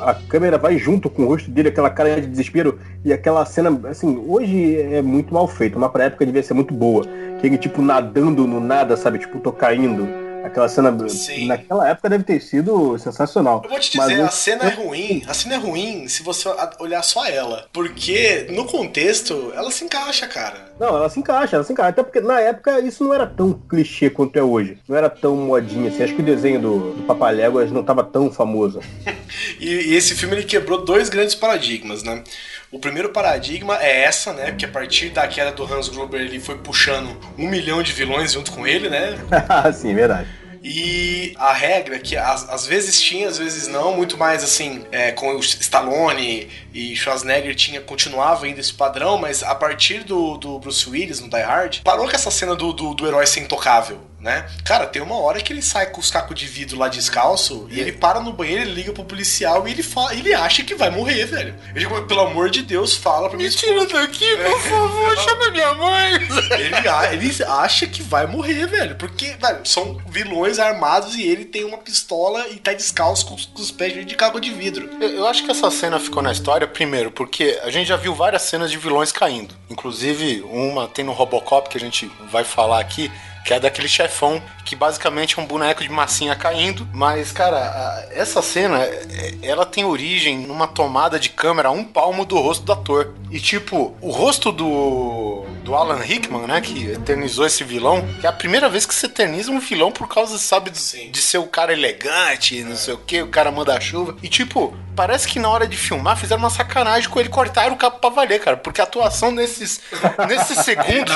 a, 0.00 0.10
a 0.10 0.14
câmera 0.28 0.58
vai 0.58 0.78
junto 0.78 1.08
com 1.10 1.22
o 1.24 1.26
rosto 1.28 1.50
dele, 1.50 1.68
aquela 1.68 1.90
cara 1.90 2.20
de 2.20 2.26
desespero, 2.26 2.78
e 3.04 3.12
aquela 3.12 3.44
cena, 3.46 3.78
assim, 3.88 4.22
hoje 4.26 4.80
é 4.80 5.02
muito 5.02 5.32
mal 5.32 5.46
feito, 5.48 5.78
mas 5.78 5.90
pra 5.90 6.04
época 6.04 6.26
devia 6.26 6.42
ser 6.42 6.54
muito 6.54 6.72
boa. 6.74 7.04
Que 7.40 7.46
ele, 7.46 7.58
tipo, 7.58 7.80
nadando 7.82 8.46
no 8.46 8.60
nada, 8.60 8.96
sabe? 8.96 9.18
Tipo, 9.18 9.38
tô 9.40 9.52
caindo. 9.52 10.06
Aquela 10.44 10.68
cena, 10.68 11.08
Sim. 11.08 11.46
naquela 11.46 11.88
época 11.88 12.08
deve 12.08 12.24
ter 12.24 12.40
sido 12.40 12.98
sensacional. 12.98 13.60
Eu 13.64 13.70
vou 13.70 13.78
te 13.78 13.96
Mas 13.96 14.08
dizer, 14.08 14.20
eu- 14.20 14.26
a 14.26 14.30
cena 14.30 14.64
é 14.64 14.68
ruim. 14.74 15.22
A 15.26 15.34
cena 15.34 15.54
é 15.54 15.58
ruim 15.58 16.08
se 16.08 16.22
você 16.22 16.48
olhar 16.78 17.02
só 17.02 17.24
ela. 17.26 17.66
Porque, 17.72 18.46
no 18.50 18.64
contexto, 18.64 19.52
ela 19.54 19.70
se 19.70 19.84
encaixa, 19.84 20.26
cara. 20.26 20.72
Não, 20.78 20.88
ela 20.88 21.08
se 21.10 21.20
encaixa, 21.20 21.56
ela 21.56 21.64
se 21.64 21.72
encaixa. 21.72 21.90
Até 21.90 22.02
porque 22.02 22.20
na 22.20 22.40
época 22.40 22.80
isso 22.80 23.04
não 23.04 23.12
era 23.14 23.26
tão 23.26 23.52
clichê 23.52 24.08
quanto 24.10 24.36
é 24.38 24.42
hoje. 24.42 24.78
Não 24.88 24.96
era 24.96 25.10
tão 25.10 25.36
modinha 25.36 25.90
assim. 25.90 26.02
Acho 26.02 26.14
que 26.14 26.22
o 26.22 26.24
desenho 26.24 26.60
do, 26.60 26.78
do 26.94 27.02
Papaléguas 27.04 27.70
não 27.70 27.82
tava 27.82 28.02
tão 28.02 28.30
famoso. 28.32 28.80
E, 29.60 29.92
e 29.92 29.94
esse 29.94 30.14
filme 30.16 30.34
ele 30.36 30.44
quebrou 30.44 30.84
dois 30.84 31.08
grandes 31.08 31.34
paradigmas, 31.34 32.02
né? 32.02 32.24
O 32.72 32.78
primeiro 32.78 33.08
paradigma 33.08 33.76
é 33.82 34.04
essa, 34.04 34.32
né? 34.32 34.46
Porque 34.46 34.64
a 34.64 34.68
partir 34.68 35.08
da 35.08 35.26
queda 35.26 35.50
do 35.50 35.64
Hans 35.64 35.88
Gruber 35.88 36.20
ele 36.20 36.38
foi 36.38 36.56
puxando 36.58 37.16
um 37.36 37.48
milhão 37.48 37.82
de 37.82 37.92
vilões 37.92 38.32
junto 38.32 38.52
com 38.52 38.64
ele, 38.64 38.88
né? 38.88 39.18
Sim, 39.74 39.92
verdade. 39.92 40.28
E 40.62 41.34
a 41.38 41.52
regra 41.52 41.98
que 41.98 42.16
às, 42.16 42.48
às 42.48 42.66
vezes 42.66 43.00
tinha, 43.00 43.28
às 43.28 43.38
vezes 43.38 43.66
não, 43.66 43.96
muito 43.96 44.18
mais 44.18 44.44
assim, 44.44 44.84
é, 44.92 45.10
com 45.10 45.34
o 45.34 45.40
Stallone 45.40 46.48
e 46.72 46.94
Schwarzenegger 46.94 47.54
tinha, 47.54 47.80
continuava 47.80 48.44
ainda 48.44 48.60
esse 48.60 48.74
padrão, 48.74 49.16
mas 49.16 49.42
a 49.42 49.54
partir 49.54 50.04
do, 50.04 50.36
do 50.36 50.58
Bruce 50.58 50.88
Willis 50.88 51.18
no 51.18 51.30
Die 51.30 51.40
Hard, 51.40 51.80
parou 51.82 52.06
com 52.06 52.14
essa 52.14 52.30
cena 52.30 52.54
do, 52.54 52.72
do, 52.72 52.94
do 52.94 53.06
herói 53.06 53.26
ser 53.26 53.40
intocável. 53.40 54.09
Né? 54.20 54.46
Cara, 54.64 54.86
tem 54.86 55.00
uma 55.00 55.16
hora 55.18 55.40
que 55.40 55.52
ele 55.52 55.62
sai 55.62 55.86
com 55.86 56.00
os 56.00 56.10
cacos 56.10 56.34
de 56.38 56.46
vidro 56.46 56.78
lá 56.78 56.88
descalço 56.88 57.66
e 57.70 57.80
ele 57.80 57.92
para 57.92 58.20
no 58.20 58.32
banheiro, 58.32 58.62
ele 58.62 58.74
liga 58.74 58.92
pro 58.92 59.04
policial 59.04 59.66
e 59.66 59.72
ele 59.72 59.82
fala, 59.82 60.14
ele 60.14 60.32
acha 60.34 60.62
que 60.62 60.74
vai 60.74 60.90
morrer, 60.90 61.24
velho. 61.26 61.54
Ele, 61.74 61.86
pelo 62.02 62.20
amor 62.20 62.50
de 62.50 62.62
Deus, 62.62 62.94
fala 62.96 63.28
pra 63.28 63.38
mim. 63.38 63.44
Me 63.44 63.50
tira 63.50 63.86
daqui, 63.86 64.36
por 64.36 64.60
favor, 64.60 65.16
chama 65.18 65.50
minha 65.50 65.74
mãe. 65.74 66.12
Ele, 66.58 67.24
ele 67.26 67.44
acha 67.44 67.86
que 67.86 68.02
vai 68.02 68.26
morrer, 68.26 68.66
velho. 68.66 68.94
Porque, 68.96 69.32
velho, 69.40 69.60
são 69.64 69.98
vilões 70.08 70.58
armados 70.58 71.14
e 71.16 71.22
ele 71.22 71.44
tem 71.44 71.64
uma 71.64 71.78
pistola 71.78 72.46
e 72.48 72.56
tá 72.56 72.72
descalço 72.72 73.26
com, 73.26 73.34
os- 73.34 73.46
com 73.46 73.60
os 73.62 73.70
pés 73.70 74.04
de 74.06 74.14
caco 74.14 74.40
de 74.40 74.50
vidro. 74.50 74.88
Eu, 75.00 75.08
eu 75.10 75.26
acho 75.26 75.44
que 75.44 75.50
essa 75.50 75.70
cena 75.70 75.98
ficou 75.98 76.22
na 76.22 76.32
história, 76.32 76.66
primeiro, 76.66 77.10
porque 77.10 77.58
a 77.62 77.70
gente 77.70 77.86
já 77.88 77.96
viu 77.96 78.14
várias 78.14 78.42
cenas 78.42 78.70
de 78.70 78.76
vilões 78.76 79.10
caindo. 79.12 79.54
Inclusive, 79.68 80.42
uma 80.42 80.86
tem 80.86 81.04
no 81.04 81.12
Robocop 81.12 81.68
que 81.68 81.76
a 81.76 81.80
gente 81.80 82.10
vai 82.30 82.44
falar 82.44 82.80
aqui, 82.80 83.10
que 83.44 83.54
é 83.54 83.60
daquele 83.60 83.88
chefão 83.88 84.42
que 84.64 84.76
basicamente 84.76 85.36
é 85.38 85.42
um 85.42 85.46
boneco 85.46 85.82
de 85.82 85.88
massinha 85.88 86.36
caindo. 86.36 86.86
Mas, 86.92 87.32
cara, 87.32 88.06
essa 88.12 88.40
cena, 88.40 88.78
é- 88.84 89.34
ela 89.42 89.66
tem 89.66 89.84
origem 89.84 90.38
numa 90.38 90.68
tomada 90.68 91.18
de 91.18 91.28
câmera 91.30 91.68
a 91.68 91.72
um 91.72 91.82
palmo 91.82 92.24
do 92.24 92.38
rosto 92.38 92.64
do 92.64 92.72
ator. 92.72 93.14
E, 93.30 93.40
tipo, 93.40 93.96
o 94.00 94.10
rosto 94.10 94.52
do, 94.52 95.44
do 95.64 95.74
Alan 95.74 95.96
Rickman, 96.00 96.46
né, 96.46 96.60
que 96.60 96.86
eternizou 96.92 97.46
esse 97.46 97.64
vilão, 97.64 98.06
que 98.20 98.26
é 98.26 98.28
a 98.28 98.32
primeira 98.32 98.68
vez 98.68 98.86
que 98.86 98.94
se 98.94 99.06
eterniza 99.06 99.50
um 99.50 99.58
vilão 99.58 99.90
por 99.90 100.06
causa, 100.06 100.38
sabe, 100.38 100.70
de, 100.70 101.08
de 101.08 101.18
ser 101.20 101.38
o 101.38 101.46
cara 101.46 101.72
elegante, 101.72 102.62
não 102.62 102.76
sei 102.76 102.94
o 102.94 102.98
que, 102.98 103.22
o 103.22 103.28
cara 103.28 103.50
manda 103.50 103.80
chuva. 103.80 104.16
E, 104.22 104.28
tipo, 104.28 104.76
parece 104.94 105.26
que 105.26 105.38
na 105.40 105.48
hora 105.48 105.66
de 105.66 105.76
filmar 105.76 106.16
fizeram 106.16 106.40
uma 106.42 106.50
sacanagem 106.50 107.08
com 107.08 107.18
ele, 107.18 107.28
cortaram 107.28 107.74
o 107.74 107.76
cabo 107.78 107.98
pra 107.98 108.10
valer, 108.10 108.40
cara, 108.40 108.56
porque 108.56 108.80
a 108.80 108.84
atuação 108.84 109.30
nesses, 109.30 109.80
nesses 110.28 110.58
segundos, 110.64 111.14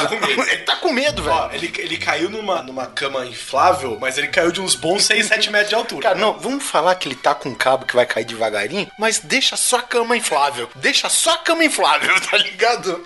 ele 0.51 0.63
tá 0.63 0.77
com 0.77 0.93
medo, 0.93 1.23
velho. 1.23 1.35
Ó, 1.37 1.51
ele, 1.53 1.73
ele 1.79 1.97
caiu 1.99 2.14
numa, 2.23 2.63
numa 2.63 2.87
cama 2.87 3.27
inflável, 3.27 3.99
mas 4.01 4.17
ele 4.19 4.29
caiu 4.29 4.51
de 4.51 4.61
uns 4.61 4.75
bons 4.75 5.05
6, 5.05 5.27
7 5.27 5.51
metros 5.51 5.69
de 5.69 5.75
altura. 5.75 6.03
Cara, 6.03 6.15
não, 6.19 6.39
vamos 6.39 6.65
falar 6.65 6.95
que 6.95 7.09
ele 7.09 7.15
tá 7.15 7.35
com 7.35 7.51
um 7.51 7.55
cabo 7.55 7.85
que 7.87 7.95
vai 7.95 8.07
cair 8.07 8.25
devagarinho, 8.25 8.91
mas 8.99 9.19
deixa 9.19 9.57
só 9.57 9.79
a 9.79 9.83
cama 9.83 10.17
inflável. 10.17 10.69
Deixa 10.77 11.09
só 11.09 11.35
a 11.35 11.39
cama 11.39 11.65
inflável, 11.65 12.15
tá 12.31 12.37
ligado? 12.37 13.05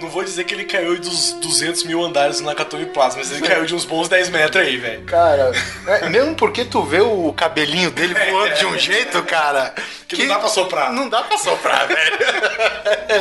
Não 0.00 0.08
vou 0.08 0.24
dizer 0.24 0.44
que 0.44 0.54
ele 0.54 0.64
caiu 0.64 0.98
dos 0.98 1.32
200 1.32 1.84
mil 1.84 2.02
andares 2.04 2.40
no 2.40 2.46
Nakatomi 2.46 2.86
Plaza, 2.86 3.16
mas 3.18 3.30
ele 3.30 3.46
caiu 3.46 3.64
de 3.64 3.74
uns 3.74 3.84
bons 3.84 4.08
10 4.08 4.28
metros 4.30 4.64
aí, 4.64 4.76
velho. 4.76 5.04
Cara, 5.04 5.52
é, 5.86 6.08
mesmo 6.08 6.34
porque 6.34 6.64
tu 6.64 6.82
vê 6.82 7.00
o 7.00 7.32
cabelinho 7.32 7.90
dele 7.90 8.14
voando 8.14 8.54
de 8.54 8.66
um 8.66 8.76
jeito, 8.78 9.22
cara. 9.24 9.74
Que 10.08 10.24
não 10.24 10.34
dá 10.34 10.38
pra 10.40 10.48
soprar. 10.48 10.92
Não 10.92 11.08
dá 11.08 11.22
pra 11.22 11.38
soprar, 11.38 11.86
velho. 11.86 12.18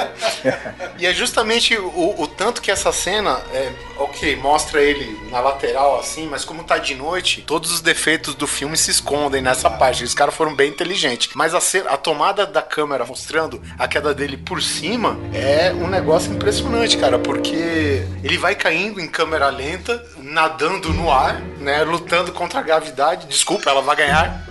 e 0.98 1.06
é 1.06 1.14
justamente 1.14 1.78
o, 1.78 2.16
o 2.18 2.28
tanto 2.28 2.62
que 2.62 2.72
essa 2.72 2.92
cena, 2.92 3.40
é, 3.54 3.72
ok, 3.98 4.36
mostra 4.38 4.82
ele 4.82 4.89
na 5.30 5.40
lateral 5.40 6.00
assim, 6.00 6.28
mas 6.28 6.46
como 6.46 6.64
tá 6.64 6.78
de 6.78 6.96
noite, 6.96 7.42
todos 7.42 7.72
os 7.72 7.82
defeitos 7.82 8.36
do 8.36 8.48
filme 8.48 8.78
se 8.78 8.92
escondem 8.92 9.42
nessa 9.42 9.70
parte. 9.70 10.04
Os 10.04 10.14
caras 10.14 10.34
foram 10.36 10.56
bem 10.56 10.70
inteligentes. 10.70 11.30
Mas 11.36 11.54
a, 11.54 11.60
a 11.94 11.98
tomada 11.98 12.46
da 12.46 12.62
câmera 12.62 13.06
mostrando 13.06 13.62
a 13.78 13.88
queda 13.88 14.14
dele 14.14 14.38
por 14.38 14.62
cima 14.62 15.18
é 15.34 15.72
um 15.72 15.88
negócio 15.88 16.32
impressionante, 16.32 16.98
cara, 16.98 17.20
porque 17.20 18.04
ele 18.24 18.38
vai 18.38 18.56
caindo 18.56 19.00
em 19.00 19.08
câmera 19.08 19.50
lenta, 19.50 20.04
nadando 20.30 20.94
no 20.94 21.12
ar, 21.12 21.42
né, 21.60 21.84
lutando 21.84 22.32
contra 22.32 22.60
a 22.60 22.64
gravidade. 22.64 23.28
Desculpa, 23.28 23.70
ela 23.70 23.82
vai 23.82 23.96
ganhar. 23.96 24.46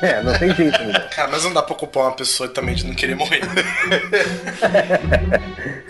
É, 0.00 0.22
não 0.22 0.32
tem 0.38 0.54
jeito, 0.54 0.82
né? 0.84 1.08
Cara, 1.14 1.28
mas 1.28 1.44
não 1.44 1.52
dá 1.52 1.62
pra 1.62 1.74
culpar 1.74 2.04
uma 2.04 2.12
pessoa 2.12 2.48
também 2.48 2.74
de 2.74 2.86
não 2.86 2.94
querer 2.94 3.14
morrer. 3.16 3.40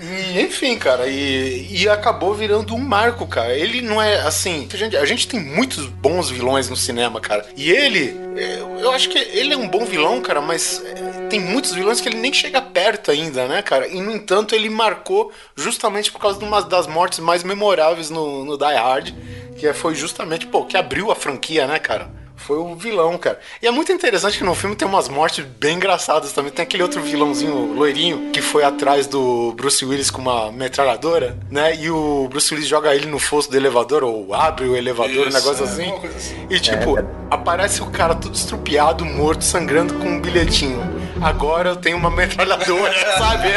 E, 0.02 0.40
enfim, 0.40 0.76
cara, 0.76 1.06
e, 1.06 1.68
e 1.70 1.88
acabou 1.88 2.34
virando 2.34 2.74
um 2.74 2.78
marco, 2.78 3.26
cara. 3.26 3.56
Ele 3.56 3.80
não 3.80 4.02
é 4.02 4.20
assim. 4.20 4.68
A 4.72 4.76
gente, 4.76 4.96
a 4.96 5.04
gente 5.04 5.28
tem 5.28 5.38
muitos 5.38 5.86
bons 5.86 6.28
vilões 6.28 6.68
no 6.68 6.76
cinema, 6.76 7.20
cara. 7.20 7.46
E 7.56 7.70
ele, 7.70 8.16
é, 8.36 8.58
eu 8.60 8.90
acho 8.90 9.08
que 9.08 9.18
ele 9.18 9.54
é 9.54 9.56
um 9.56 9.68
bom 9.68 9.84
vilão, 9.84 10.20
cara, 10.20 10.40
mas 10.40 10.82
é, 10.84 11.28
tem 11.28 11.40
muitos 11.40 11.72
vilões 11.72 12.00
que 12.00 12.08
ele 12.08 12.18
nem 12.18 12.32
chega 12.32 12.60
perto 12.60 13.10
ainda, 13.10 13.46
né, 13.46 13.62
cara? 13.62 13.86
E 13.86 14.00
no 14.00 14.10
entanto, 14.10 14.54
ele 14.54 14.68
marcou 14.68 15.32
justamente 15.56 16.10
por 16.10 16.20
causa 16.20 16.38
de 16.38 16.44
uma 16.44 16.60
das 16.60 16.86
mortes 16.86 17.20
mais 17.20 17.44
memoráveis 17.44 18.10
no, 18.10 18.44
no 18.44 18.58
Die 18.58 18.74
Hard, 18.74 19.14
que 19.56 19.72
foi 19.72 19.94
justamente, 19.94 20.46
pô, 20.46 20.64
que 20.64 20.76
abriu 20.76 21.10
a 21.10 21.14
franquia, 21.14 21.66
né, 21.66 21.78
cara? 21.78 22.22
Foi 22.42 22.56
o 22.56 22.74
vilão, 22.74 23.16
cara. 23.18 23.38
E 23.62 23.68
é 23.68 23.70
muito 23.70 23.92
interessante 23.92 24.36
que 24.36 24.42
no 24.42 24.54
filme 24.54 24.74
tem 24.74 24.86
umas 24.86 25.08
mortes 25.08 25.44
bem 25.44 25.76
engraçadas 25.76 26.32
também. 26.32 26.50
Tem 26.50 26.64
aquele 26.64 26.82
outro 26.82 27.00
vilãozinho 27.00 27.72
loirinho 27.72 28.30
que 28.32 28.42
foi 28.42 28.64
atrás 28.64 29.06
do 29.06 29.52
Bruce 29.52 29.84
Willis 29.84 30.10
com 30.10 30.20
uma 30.20 30.50
metralhadora, 30.50 31.38
né? 31.48 31.76
E 31.76 31.88
o 31.88 32.26
Bruce 32.28 32.52
Willis 32.52 32.68
joga 32.68 32.94
ele 32.96 33.06
no 33.06 33.20
fosso 33.20 33.48
do 33.48 33.56
elevador, 33.56 34.02
ou 34.02 34.34
abre 34.34 34.66
o 34.66 34.74
elevador, 34.74 35.26
um 35.26 35.28
Isso, 35.28 35.38
negócio 35.38 35.64
é, 35.64 35.68
assim. 35.68 35.92
assim. 36.16 36.46
E 36.50 36.58
tipo, 36.58 36.98
aparece 37.30 37.80
o 37.80 37.86
cara 37.90 38.14
todo 38.16 38.34
estrupiado, 38.34 39.04
morto, 39.04 39.44
sangrando 39.44 39.94
com 39.94 40.08
um 40.08 40.20
bilhetinho. 40.20 40.80
Agora 41.22 41.70
eu 41.70 41.76
tenho 41.76 41.96
uma 41.96 42.10
metralhadora, 42.10 42.92
sabe? 43.16 43.48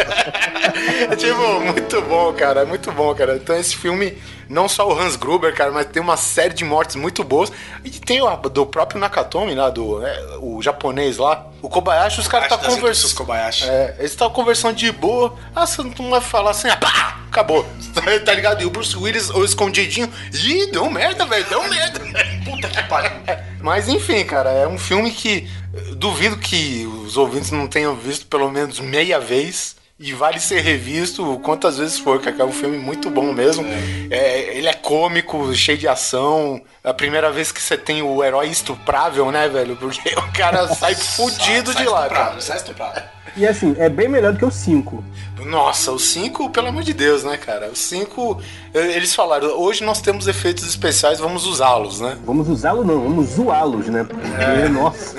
É 1.12 1.16
tipo, 1.16 1.60
muito 1.62 2.02
bom, 2.04 2.32
cara. 2.34 2.62
é 2.62 2.66
Muito 2.66 2.92
bom, 2.92 3.14
cara. 3.16 3.36
Então 3.36 3.58
esse 3.58 3.76
filme, 3.76 4.18
não 4.48 4.70
só 4.70 4.88
o 4.88 4.98
Hans 4.98 5.16
Gruber, 5.16 5.54
cara, 5.56 5.72
mas 5.72 5.88
tem 5.88 6.02
uma 6.02 6.16
série 6.16 6.54
de 6.54 6.64
mortes 6.64 6.96
muito 6.96 7.24
boas. 7.24 7.52
E 7.84 7.90
tem 7.90 8.22
o 8.22 8.36
do 8.36 8.66
próprio 8.66 9.00
Nakatomi, 9.00 9.56
lá, 9.56 9.70
do 9.70 10.00
né, 10.00 10.16
o 10.40 10.62
japonês 10.62 11.18
lá. 11.18 11.48
O 11.62 11.70
Kobayashi, 11.70 12.20
os 12.20 12.28
caras 12.28 12.48
tá 12.48 12.58
conversando. 12.58 13.16
Kobayashi. 13.16 13.68
É, 13.68 13.96
eles 13.98 14.12
estavam 14.12 14.34
conversando 14.34 14.76
de 14.76 14.92
boa. 14.92 15.34
Ah, 15.56 15.66
você 15.66 15.82
não 15.82 16.10
vai 16.12 16.22
falar 16.22 16.52
assim, 16.52 16.70
ah, 16.70 16.78
pá, 16.78 17.18
acabou. 17.28 17.66
tá 18.24 18.34
ligado? 18.34 18.62
E 18.62 18.66
o 18.66 18.70
Bruce 18.70 18.96
Willis, 18.96 19.30
o 19.32 19.44
escondidinho. 19.44 20.12
Ih, 20.32 20.72
deu 20.72 20.90
merda, 20.90 21.26
velho, 21.26 21.46
deu 21.46 21.64
merda. 21.68 22.00
Puta 22.45 22.69
que 22.69 22.84
pariu. 22.84 23.11
Mas 23.59 23.88
enfim, 23.88 24.23
cara, 24.23 24.51
é 24.51 24.67
um 24.67 24.77
filme 24.77 25.11
que 25.11 25.49
eh, 25.73 25.95
duvido 25.95 26.38
que 26.38 26.85
os 26.85 27.17
ouvintes 27.17 27.51
não 27.51 27.67
tenham 27.67 27.95
visto 27.95 28.27
pelo 28.27 28.49
menos 28.51 28.80
meia 28.80 29.19
vez. 29.19 29.76
E 29.97 30.11
vale 30.11 30.41
ser 30.41 30.59
revisto 30.59 31.39
quantas 31.41 31.77
vezes 31.77 31.97
for, 31.97 32.19
que 32.19 32.27
é 32.27 32.43
um 32.43 32.51
filme 32.51 32.77
muito 32.77 33.09
bom 33.09 33.31
mesmo. 33.31 33.65
É, 34.11 34.57
ele 34.57 34.67
é 34.67 34.73
cômico, 34.73 35.55
cheio 35.55 35.77
de 35.77 35.88
ação. 35.88 36.61
É 36.84 36.89
a 36.89 36.93
primeira 36.93 37.31
vez 37.31 37.49
que 37.49 37.61
você 37.61 37.77
tem 37.77 38.01
o 38.01 38.22
herói 38.22 38.49
estuprável, 38.49 39.31
né, 39.31 39.47
velho? 39.47 39.77
Porque 39.77 40.09
o 40.19 40.34
cara 40.34 40.67
sai 40.67 40.95
fudido 40.95 41.72
Sai 41.72 41.81
de 41.81 41.89
lá, 41.89 42.01
estuprado, 42.01 42.30
cara. 42.30 42.41
Sai 42.41 42.57
estuprado. 42.57 43.03
E 43.38 43.45
assim, 43.45 43.73
é 43.77 43.89
bem 43.89 44.09
melhor 44.09 44.34
do 44.34 44.39
que 44.39 44.45
o 44.45 44.51
5. 44.51 45.03
Nossa, 45.44 45.91
o 45.91 45.99
5, 45.99 46.49
pelo 46.49 46.68
amor 46.70 46.84
de 46.84 46.94
Deus, 46.94 47.24
né, 47.24 47.38
cara? 47.38 47.68
O 47.70 47.76
5, 47.76 48.41
eles 48.74 49.14
falaram, 49.14 49.48
hoje 49.60 49.84
nós 49.84 50.02
temos 50.02 50.28
efeitos 50.28 50.64
especiais, 50.68 51.20
vamos 51.20 51.45
usá-los, 51.45 51.99
né? 51.99 52.18
Vamos 52.26 52.48
usá-lo 52.49 52.84
não, 52.84 53.02
vamos 53.02 53.28
zoá-los, 53.32 53.88
né? 53.88 54.03
Porque, 54.06 54.70
nossa. 54.70 55.16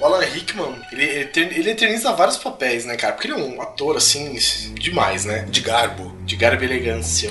O 0.00 0.04
Alan 0.06 0.20
Rickman, 0.24 0.74
ele, 0.92 1.02
ele, 1.04 1.20
eter- 1.22 1.58
ele 1.58 1.70
eterniza 1.70 2.12
vários 2.12 2.36
papéis, 2.36 2.84
né, 2.86 2.96
cara? 2.96 3.12
Porque 3.14 3.28
ele 3.28 3.40
é 3.40 3.44
um 3.44 3.60
ator, 3.60 3.96
assim, 3.96 4.34
demais, 4.74 5.24
né? 5.24 5.46
De 5.50 5.60
garbo. 5.60 6.14
De 6.24 6.34
garbo 6.36 6.62
e 6.62 6.66
elegância. 6.66 7.30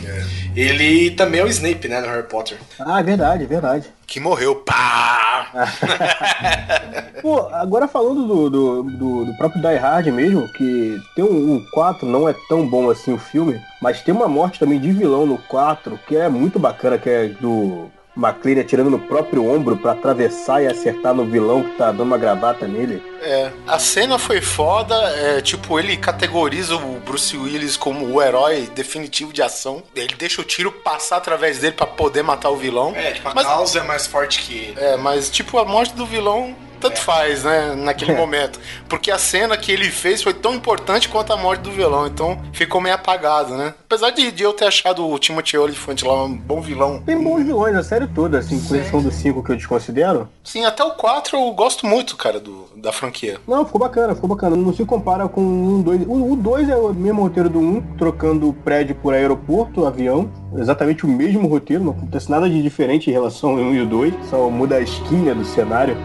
Ele 0.56 1.12
também 1.12 1.42
é 1.42 1.44
o 1.44 1.48
Snape, 1.48 1.88
né, 1.88 2.00
no 2.02 2.08
Harry 2.08 2.24
Potter. 2.28 2.58
Ah, 2.80 3.00
é 3.00 3.04
verdade, 3.04 3.44
é 3.44 3.48
verdade. 3.48 3.86
Que 4.08 4.20
morreu, 4.20 4.56
pá! 4.58 5.50
Pô, 7.22 7.40
agora 7.52 7.88
falando 7.88 8.28
do, 8.28 8.50
do, 8.50 8.84
do, 8.84 9.26
do 9.26 9.34
próprio 9.38 9.62
Die 9.62 9.76
Hard 9.78 10.08
mesmo, 10.08 10.48
que 10.54 11.00
tem 11.16 11.24
um, 11.26 11.56
um 11.56 11.66
4, 11.86 12.08
não 12.08 12.28
é 12.28 12.34
tão 12.50 12.66
bom 12.68 12.90
assim 12.90 13.14
o 13.14 13.18
filme, 13.20 13.62
mas 13.82 14.02
tem 14.02 14.14
uma 14.14 14.28
morte 14.28 14.60
também 14.60 14.80
de 14.80 14.92
vilão 14.92 15.26
no 15.26 15.38
4, 15.38 16.00
que 16.08 16.16
é 16.16 16.28
muito 16.28 16.58
bacana, 16.58 16.98
que 16.98 17.08
é 17.10 17.28
do 17.28 17.92
McLean 18.18 18.62
atirando 18.62 18.90
no 18.90 18.98
próprio 18.98 19.46
ombro 19.48 19.76
pra 19.78 19.92
atravessar 19.92 20.64
e 20.64 20.68
acertar 20.68 21.14
no 21.14 21.26
vilão 21.26 21.62
que 21.64 21.72
tá 21.78 21.88
dando 21.92 22.04
uma 22.04 22.18
gravata 22.18 22.66
nele. 22.66 23.04
É, 23.22 23.52
a 23.68 23.78
cena 23.78 24.18
foi 24.18 24.42
foda, 24.42 24.96
é, 24.96 25.42
tipo, 25.42 25.78
ele 25.78 25.96
categoriza 25.98 26.76
o 26.76 27.00
Bruce 27.06 27.36
Willis 27.38 27.76
como 27.78 28.06
o 28.08 28.22
herói 28.22 28.68
definitivo 28.74 29.32
de 29.34 29.42
ação. 29.44 29.84
Ele 29.96 30.16
deixa 30.18 30.42
o 30.42 30.46
tiro 30.46 30.72
passar 30.72 31.18
através 31.18 31.60
dele 31.60 31.74
pra 31.76 31.86
poder 31.86 32.24
matar 32.24 32.50
o 32.50 32.56
vilão. 32.56 32.94
É, 32.96 33.12
tipo, 33.12 33.28
a 33.30 33.34
Mas- 33.36 33.46
causa 33.46 33.80
é 33.80 33.84
mais 33.84 34.08
forte 34.08 34.42
que 34.42 34.54
ele. 34.58 34.76
É, 34.80 34.96
mas 34.98 35.30
tipo, 35.30 35.60
a 35.60 35.66
morte 35.66 35.94
do 35.94 36.06
vilão 36.06 36.56
tanto 36.86 37.00
faz, 37.00 37.44
né, 37.44 37.74
naquele 37.76 38.14
momento. 38.14 38.60
Porque 38.88 39.10
a 39.10 39.18
cena 39.18 39.58
que 39.58 39.72
ele 39.72 39.86
fez 39.86 40.22
foi 40.22 40.34
tão 40.34 40.54
importante 40.54 41.10
quanto 41.10 41.34
a 41.34 41.38
morte 41.38 41.62
do 41.62 41.72
vilão, 41.72 42.06
então 42.06 42.40
ficou 42.54 42.80
meio 42.80 42.96
apagado, 42.96 43.56
né? 43.56 43.74
Apesar 43.86 44.12
de, 44.12 44.32
de 44.32 44.44
eu 44.44 44.54
ter 44.54 44.66
achado 44.66 45.08
o 45.08 45.18
Timothy 45.18 45.58
Olyphant 45.58 46.04
lá 46.04 46.24
um 46.24 46.36
bom 46.36 46.62
vilão. 46.62 47.02
Tem 47.04 47.22
bons 47.22 47.44
vilões 47.44 47.74
na 47.74 47.84
série 47.84 48.08
toda, 48.08 48.38
assim, 48.38 48.60
com 48.60 48.76
exceção 48.76 49.02
do 49.02 49.12
5 49.12 49.44
que 49.44 49.52
eu 49.52 49.56
desconsidero. 49.56 50.30
Sim, 50.44 50.66
até 50.66 50.84
o 50.84 50.92
4 50.92 51.38
eu 51.38 51.52
gosto 51.54 51.88
muito, 51.88 52.16
cara, 52.16 52.40
do, 52.40 52.68
da 52.76 52.92
franquia. 52.92 53.40
Não, 53.48 53.66
ficou 53.66 53.80
bacana, 53.80 54.14
ficou 54.14 54.30
bacana. 54.30 54.56
Não 54.56 54.74
se 54.74 54.86
compara 54.86 55.28
com 55.28 55.42
um 55.42 55.82
2. 55.82 56.02
O 56.08 56.36
2 56.36 56.70
é 56.70 56.76
o 56.76 56.94
mesmo 56.94 57.24
roteiro 57.24 57.50
do 57.50 57.60
1, 57.60 57.64
um, 57.64 57.82
trocando 57.98 58.54
prédio 58.64 58.96
por 58.96 59.14
aeroporto, 59.14 59.86
avião. 59.86 60.30
Exatamente 60.56 61.06
o 61.06 61.10
mesmo 61.10 61.48
roteiro, 61.48 61.84
não 61.84 61.92
acontece 61.92 62.30
nada 62.30 62.50
de 62.50 62.62
diferente 62.62 63.10
em 63.10 63.14
relação 63.14 63.52
ao 63.52 63.58
1 63.58 63.74
e 63.74 63.82
o 63.82 63.86
2. 63.88 64.14
Só 64.30 64.50
muda 64.50 64.76
a 64.76 64.82
esquina 64.82 65.34
do 65.34 65.44
cenário. 65.44 65.98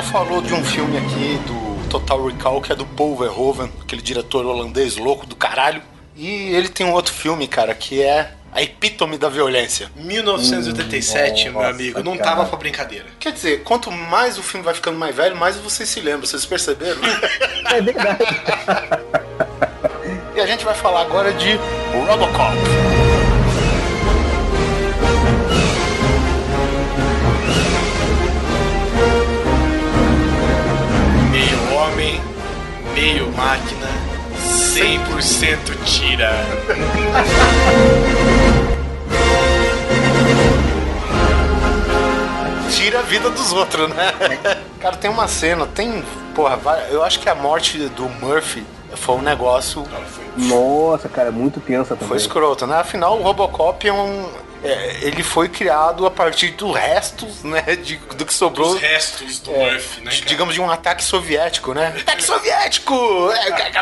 Já 0.00 0.02
falou 0.02 0.40
de 0.40 0.54
um 0.54 0.64
filme 0.64 0.96
aqui 0.96 1.38
do 1.46 1.88
Total 1.90 2.24
Recall, 2.26 2.62
que 2.62 2.72
é 2.72 2.74
do 2.74 2.86
Paul 2.86 3.16
Verhoeven, 3.18 3.70
aquele 3.82 4.00
diretor 4.00 4.46
holandês 4.46 4.96
louco 4.96 5.26
do 5.26 5.36
caralho. 5.36 5.82
E 6.16 6.26
ele 6.54 6.70
tem 6.70 6.86
um 6.86 6.92
outro 6.92 7.12
filme, 7.12 7.46
cara, 7.46 7.74
que 7.74 8.02
é 8.02 8.32
a 8.50 8.62
epítome 8.62 9.18
da 9.18 9.28
violência. 9.28 9.90
1987, 9.96 11.40
Hum, 11.48 11.52
meu 11.52 11.60
nossa, 11.60 11.68
amigo, 11.74 12.02
não 12.02 12.16
cara. 12.16 12.30
tava 12.30 12.44
pra 12.46 12.56
brincadeira. 12.58 13.04
Quer 13.18 13.32
dizer, 13.32 13.62
quanto 13.62 13.92
mais 13.92 14.38
o 14.38 14.42
filme 14.42 14.64
vai 14.64 14.72
ficando 14.72 14.98
mais 14.98 15.14
velho, 15.14 15.36
mais 15.36 15.56
vocês 15.56 15.86
se 15.86 16.00
lembram, 16.00 16.26
vocês 16.26 16.46
perceberam? 16.46 17.00
É 17.72 17.80
verdade. 17.82 18.24
e 20.34 20.40
a 20.40 20.46
gente 20.46 20.64
vai 20.64 20.74
falar 20.74 21.02
agora 21.02 21.30
de 21.34 21.56
Robocop. 22.08 22.56
Meio 33.00 33.32
máquina, 33.32 33.86
100% 34.36 35.84
tira. 35.86 36.30
Tira 42.70 42.98
a 42.98 43.02
vida 43.02 43.30
dos 43.30 43.52
outros, 43.52 43.88
né? 43.88 44.12
Cara, 44.78 44.96
tem 44.96 45.10
uma 45.10 45.26
cena, 45.26 45.66
tem. 45.66 46.04
Porra, 46.34 46.58
eu 46.90 47.02
acho 47.02 47.20
que 47.20 47.28
a 47.30 47.34
morte 47.34 47.78
do 47.88 48.06
Murphy 48.20 48.66
foi 48.94 49.16
um 49.16 49.22
negócio. 49.22 49.82
Nossa, 50.36 51.08
cara, 51.08 51.32
muito 51.32 51.58
tensa 51.58 51.94
também. 51.94 52.08
Foi 52.08 52.18
escroto, 52.18 52.66
né? 52.66 52.76
Afinal, 52.76 53.18
o 53.18 53.22
Robocop 53.22 53.88
é 53.88 53.92
um. 53.92 54.28
É, 54.62 54.98
ele 55.02 55.22
foi 55.22 55.48
criado 55.48 56.06
a 56.06 56.10
partir 56.10 56.50
do 56.52 56.70
restos, 56.72 57.42
né? 57.42 57.62
De, 57.76 57.96
do 58.16 58.26
que 58.26 58.34
sobrou. 58.34 58.74
Os 58.74 58.80
restos 58.80 59.38
do 59.40 59.50
É, 59.52 59.72
Murphy, 59.72 60.00
né? 60.02 60.10
cara? 60.10 60.24
digamos 60.26 60.54
de 60.54 60.60
um 60.60 60.70
ataque 60.70 61.02
soviético, 61.02 61.72
né? 61.74 61.94
Ataque 62.00 62.22
soviético! 62.22 62.94
É, 63.32 63.72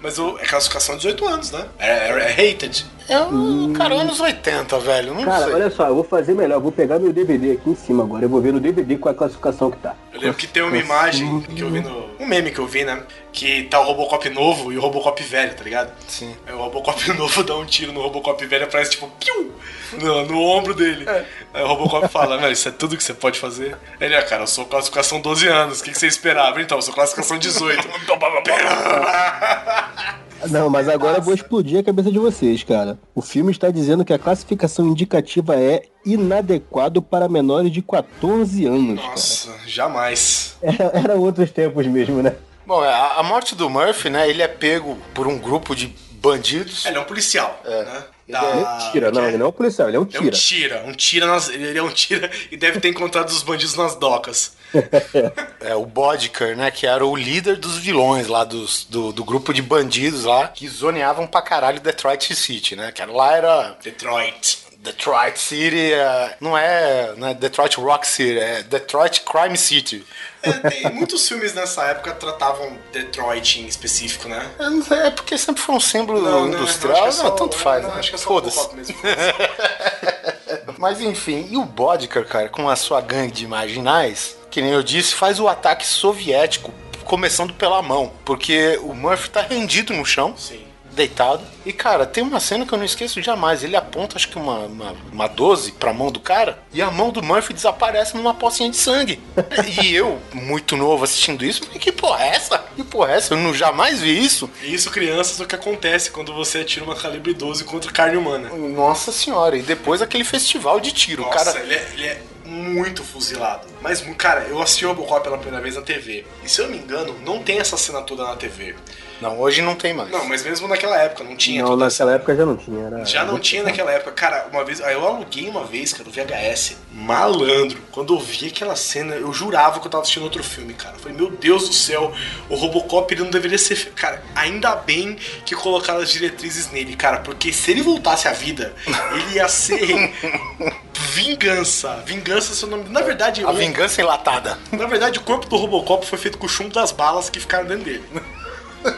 Mas 0.00 0.18
o, 0.18 0.38
é 0.38 0.44
classificação 0.44 0.96
de 0.96 1.02
18 1.02 1.26
anos, 1.26 1.50
né? 1.50 1.66
É, 1.78 1.88
é, 1.88 2.36
é 2.38 2.50
hated. 2.50 2.84
É 3.08 3.18
um 3.20 3.72
cara 3.72 3.94
anos 3.94 4.20
80, 4.20 4.78
velho. 4.78 5.14
Não 5.14 5.24
Cara, 5.24 5.44
sei. 5.44 5.54
olha 5.54 5.70
só, 5.70 5.88
eu 5.88 5.94
vou 5.96 6.04
fazer 6.04 6.34
melhor. 6.34 6.56
Eu 6.56 6.60
vou 6.60 6.72
pegar 6.72 6.98
meu 6.98 7.12
DVD 7.12 7.52
aqui 7.52 7.70
em 7.70 7.74
cima 7.74 8.04
agora. 8.04 8.24
Eu 8.24 8.28
vou 8.28 8.40
ver 8.40 8.52
no 8.52 8.60
DVD 8.60 8.96
qual 8.96 9.12
é 9.12 9.14
a 9.14 9.18
classificação 9.18 9.70
que 9.70 9.76
tá. 9.78 9.94
Eu 10.12 10.20
lembro 10.20 10.36
que 10.36 10.46
tem 10.46 10.62
uma 10.62 10.76
imagem 10.76 11.40
que 11.40 11.60
eu 11.60 11.70
vi 11.70 11.80
no. 11.80 12.11
Um 12.22 12.26
meme 12.26 12.52
que 12.52 12.60
eu 12.60 12.68
vi, 12.68 12.84
né? 12.84 13.02
Que 13.32 13.64
tá 13.64 13.80
o 13.80 13.84
Robocop 13.84 14.30
novo 14.30 14.72
e 14.72 14.78
o 14.78 14.80
Robocop 14.80 15.20
velho, 15.24 15.54
tá 15.54 15.64
ligado? 15.64 15.92
Sim. 16.06 16.36
Aí 16.46 16.54
o 16.54 16.58
Robocop 16.58 17.04
novo 17.18 17.42
dá 17.42 17.56
um 17.56 17.66
tiro 17.66 17.92
no 17.92 18.00
Robocop 18.00 18.46
velho 18.46 18.62
e 18.62 18.64
aparece 18.64 18.92
tipo, 18.92 19.10
piu! 19.18 19.52
No, 19.94 20.24
no 20.26 20.40
ombro 20.40 20.72
dele. 20.72 21.04
Aí 21.52 21.62
o 21.64 21.66
Robocop 21.66 22.06
fala, 22.06 22.38
velho, 22.38 22.52
isso 22.52 22.68
é 22.68 22.70
tudo 22.70 22.96
que 22.96 23.02
você 23.02 23.12
pode 23.12 23.40
fazer? 23.40 23.76
Ele, 24.00 24.14
ah, 24.14 24.22
cara, 24.22 24.44
eu 24.44 24.46
sou 24.46 24.66
classificação 24.66 25.20
12 25.20 25.48
anos, 25.48 25.80
o 25.80 25.84
que, 25.84 25.90
que 25.90 25.98
você 25.98 26.06
esperava? 26.06 26.62
Então, 26.62 26.78
eu 26.78 26.82
sou 26.82 26.94
classificação 26.94 27.38
18. 27.38 27.88
Não, 30.50 30.68
mas 30.70 30.88
agora 30.88 31.18
eu 31.18 31.22
vou 31.22 31.34
explodir 31.34 31.78
a 31.78 31.82
cabeça 31.82 32.10
de 32.10 32.18
vocês, 32.18 32.62
cara. 32.62 32.98
O 33.14 33.22
filme 33.22 33.50
está 33.50 33.70
dizendo 33.70 34.04
que 34.04 34.12
a 34.12 34.18
classificação 34.18 34.86
indicativa 34.88 35.56
é 35.56 35.82
inadequado 36.04 37.00
para 37.02 37.28
menores 37.28 37.70
de 37.70 37.82
14 37.82 38.66
anos, 38.66 38.96
Nossa, 39.00 39.54
jamais. 39.66 40.56
cara. 40.60 40.74
Era, 40.74 40.98
era 40.98 41.14
outros 41.14 41.50
tempos 41.50 41.86
mesmo, 41.86 42.22
né? 42.22 42.34
Bom, 42.66 42.84
é, 42.84 42.92
a, 42.92 43.18
a 43.18 43.22
morte 43.22 43.54
do 43.54 43.68
Murphy, 43.68 44.08
né? 44.10 44.28
Ele 44.28 44.42
é 44.42 44.48
pego 44.48 44.96
por 45.14 45.26
um 45.26 45.38
grupo 45.38 45.74
de 45.74 45.94
bandidos. 46.12 46.84
Ele 46.86 46.96
é 46.96 47.00
um 47.00 47.04
policial, 47.04 47.60
né? 47.64 48.04
Ele 48.28 48.36
é 48.36 48.40
um 48.40 48.90
tira, 48.92 49.10
não, 49.10 49.26
ele 49.26 49.36
não 49.36 49.46
é 49.46 49.48
um 49.48 49.52
policial, 49.52 49.88
ele 49.88 49.96
é 49.96 50.00
um 50.00 50.04
É 50.12 50.18
um 50.20 50.22
tira. 50.22 50.36
tira, 50.36 50.84
um 50.86 50.92
tira 50.92 51.26
nas, 51.26 51.48
ele 51.48 51.76
é 51.76 51.82
um 51.82 51.90
tira 51.90 52.30
e 52.50 52.56
deve 52.56 52.80
ter 52.80 52.88
encontrado 52.88 53.28
os 53.28 53.42
bandidos 53.42 53.74
nas 53.74 53.96
docas. 53.96 54.56
É, 55.60 55.76
o 55.76 55.86
Bodker, 55.86 56.56
né? 56.56 56.70
Que 56.72 56.88
era 56.88 57.06
o 57.06 57.14
líder 57.14 57.56
dos 57.56 57.78
vilões 57.78 58.26
lá 58.26 58.42
dos, 58.42 58.84
do, 58.90 59.12
do 59.12 59.24
grupo 59.24 59.54
de 59.54 59.62
bandidos 59.62 60.24
lá 60.24 60.48
que 60.48 60.66
zoneavam 60.68 61.24
pra 61.26 61.40
caralho 61.40 61.78
Detroit 61.80 62.34
City, 62.34 62.74
né? 62.74 62.90
Que 62.90 63.04
lá 63.04 63.36
era. 63.36 63.76
Detroit. 63.82 64.58
Detroit 64.78 65.38
City 65.38 65.92
é, 65.92 66.36
não 66.40 66.58
é, 66.58 67.12
não 67.16 67.28
é 67.28 67.34
Detroit 67.34 67.76
Rock 67.78 68.04
City, 68.04 68.36
é 68.40 68.64
Detroit 68.64 69.20
Crime 69.20 69.56
City. 69.56 70.04
É, 70.42 70.50
tem 70.50 70.90
muitos 70.92 71.28
filmes 71.28 71.54
nessa 71.54 71.84
época 71.84 72.10
tratavam 72.14 72.76
Detroit 72.92 73.60
em 73.60 73.66
específico, 73.68 74.26
né? 74.28 74.44
Não 74.58 74.82
sei, 74.82 74.98
é 74.98 75.10
porque 75.12 75.38
sempre 75.38 75.62
foi 75.62 75.76
um 75.76 75.80
símbolo 75.80 76.20
Não, 76.20 76.48
não, 76.48 76.58
industrial, 76.58 76.96
que 76.96 77.02
é 77.02 77.04
não, 77.04 77.12
só- 77.12 77.30
tanto 77.30 77.56
faz, 77.56 77.84
não, 77.84 77.90
né? 77.92 78.00
acho 78.00 78.08
que 78.10 78.16
é 78.16 78.18
só 78.18 78.24
Foda-se. 78.24 78.74
Mesmo. 78.74 78.96
Mas 80.82 81.00
enfim, 81.00 81.46
e 81.48 81.56
o 81.56 81.64
Bodker, 81.64 82.26
cara, 82.26 82.48
com 82.48 82.68
a 82.68 82.74
sua 82.74 83.00
gangue 83.00 83.30
de 83.30 83.46
marginais, 83.46 84.36
que 84.50 84.60
nem 84.60 84.72
eu 84.72 84.82
disse, 84.82 85.14
faz 85.14 85.38
o 85.38 85.46
ataque 85.46 85.86
soviético, 85.86 86.74
começando 87.04 87.54
pela 87.54 87.80
mão, 87.80 88.12
porque 88.24 88.80
o 88.82 88.92
Murphy 88.92 89.30
tá 89.30 89.42
rendido 89.42 89.94
no 89.94 90.04
chão. 90.04 90.34
Sim. 90.36 90.71
Deitado. 90.92 91.42
E, 91.64 91.72
cara, 91.72 92.04
tem 92.04 92.22
uma 92.22 92.40
cena 92.40 92.66
que 92.66 92.72
eu 92.72 92.78
não 92.78 92.84
esqueço 92.84 93.22
jamais. 93.22 93.62
Ele 93.62 93.76
aponta, 93.76 94.16
acho 94.16 94.28
que 94.28 94.36
uma, 94.36 94.58
uma, 94.60 94.94
uma 95.12 95.26
12 95.26 95.72
pra 95.72 95.92
mão 95.92 96.10
do 96.10 96.20
cara, 96.20 96.58
e 96.72 96.82
a 96.82 96.90
mão 96.90 97.10
do 97.10 97.22
Murphy 97.22 97.54
desaparece 97.54 98.16
numa 98.16 98.34
pocinha 98.34 98.70
de 98.70 98.76
sangue. 98.76 99.20
e 99.82 99.94
eu, 99.94 100.20
muito 100.32 100.76
novo, 100.76 101.04
assistindo 101.04 101.44
isso, 101.44 101.64
falei, 101.64 101.78
que 101.78 101.92
porra 101.92 102.24
é 102.24 102.28
essa? 102.28 102.58
Que 102.76 102.84
porra 102.84 103.12
é 103.12 103.16
essa? 103.16 103.34
Eu 103.34 103.38
não, 103.38 103.54
jamais 103.54 104.00
vi 104.00 104.22
isso. 104.22 104.50
E 104.62 104.74
isso, 104.74 104.90
crianças, 104.90 105.40
é 105.40 105.44
o 105.44 105.46
que 105.46 105.54
acontece 105.54 106.10
quando 106.10 106.34
você 106.34 106.58
atira 106.58 106.84
uma 106.84 106.96
calibre 106.96 107.32
12 107.32 107.64
contra 107.64 107.90
carne 107.90 108.16
humana. 108.16 108.50
Nossa 108.50 109.12
senhora, 109.12 109.56
e 109.56 109.62
depois 109.62 110.02
aquele 110.02 110.24
festival 110.24 110.80
de 110.80 110.92
tiro. 110.92 111.22
Nossa, 111.22 111.52
cara. 111.52 111.60
ele, 111.60 111.74
é, 111.74 111.90
ele 111.94 112.06
é 112.06 112.22
muito 112.44 113.02
fuzilado. 113.02 113.66
Mas, 113.80 114.00
cara, 114.16 114.46
eu 114.48 114.60
assisti 114.60 114.84
o 114.84 114.88
Robocop 114.88 115.22
pela 115.22 115.38
primeira 115.38 115.62
vez 115.62 115.76
na 115.76 115.82
TV. 115.82 116.24
E 116.44 116.48
se 116.48 116.60
eu 116.60 116.66
não 116.66 116.72
me 116.72 116.78
engano, 116.78 117.16
não 117.24 117.42
tem 117.42 117.58
essa 117.58 117.76
cena 117.76 118.02
toda 118.02 118.24
na 118.24 118.36
TV. 118.36 118.74
Não, 119.22 119.38
hoje 119.40 119.62
não 119.62 119.76
tem 119.76 119.94
mais. 119.94 120.10
Não, 120.10 120.24
mas 120.28 120.42
mesmo 120.44 120.66
naquela 120.66 120.96
época, 120.98 121.22
não 121.22 121.36
tinha 121.36 121.62
Não, 121.62 121.76
naquela 121.76 122.14
época 122.14 122.34
já 122.34 122.44
não 122.44 122.56
tinha. 122.56 122.86
Era... 122.86 123.04
Já 123.04 123.24
não 123.24 123.38
tinha 123.38 123.62
naquela 123.62 123.92
época. 123.92 124.10
Cara, 124.10 124.48
uma 124.52 124.64
vez. 124.64 124.80
Eu 124.80 125.06
aluguei 125.06 125.48
uma 125.48 125.64
vez, 125.64 125.92
cara, 125.92 126.08
o 126.08 126.12
VHS. 126.12 126.76
Malandro. 126.92 127.78
Quando 127.92 128.14
eu 128.14 128.18
vi 128.18 128.48
aquela 128.48 128.74
cena, 128.74 129.14
eu 129.14 129.32
jurava 129.32 129.78
que 129.78 129.86
eu 129.86 129.90
tava 129.90 130.02
assistindo 130.02 130.24
outro 130.24 130.42
filme, 130.42 130.74
cara. 130.74 130.96
Eu 130.96 131.00
falei, 131.00 131.16
meu 131.16 131.30
Deus 131.30 131.68
do 131.68 131.74
céu, 131.74 132.12
o 132.48 132.56
Robocop 132.56 133.14
ele 133.14 133.22
não 133.22 133.30
deveria 133.30 133.58
ser. 133.58 133.92
Cara, 133.94 134.22
ainda 134.34 134.74
bem 134.74 135.16
que 135.46 135.54
colocaram 135.54 136.00
as 136.00 136.10
diretrizes 136.10 136.70
nele, 136.72 136.96
cara. 136.96 137.20
Porque 137.20 137.52
se 137.52 137.70
ele 137.70 137.80
voltasse 137.82 138.26
à 138.26 138.32
vida, 138.32 138.74
ele 139.14 139.36
ia 139.36 139.48
ser. 139.48 140.12
Vingança. 141.14 142.02
Vingança, 142.06 142.54
seu 142.54 142.68
nome. 142.68 142.88
Na 142.88 143.02
verdade, 143.02 143.44
A 143.44 143.50
o- 143.50 143.54
vingança 143.54 144.00
enlatada. 144.00 144.58
na 144.72 144.86
verdade, 144.86 145.18
o 145.18 145.22
corpo 145.22 145.46
do 145.46 145.56
Robocop 145.56 146.06
foi 146.06 146.18
feito 146.18 146.38
com 146.38 146.46
o 146.46 146.48
chumbo 146.48 146.70
das 146.72 146.90
balas 146.92 147.28
que 147.30 147.38
ficaram 147.40 147.66
dentro 147.66 147.84
dele. 147.84 148.04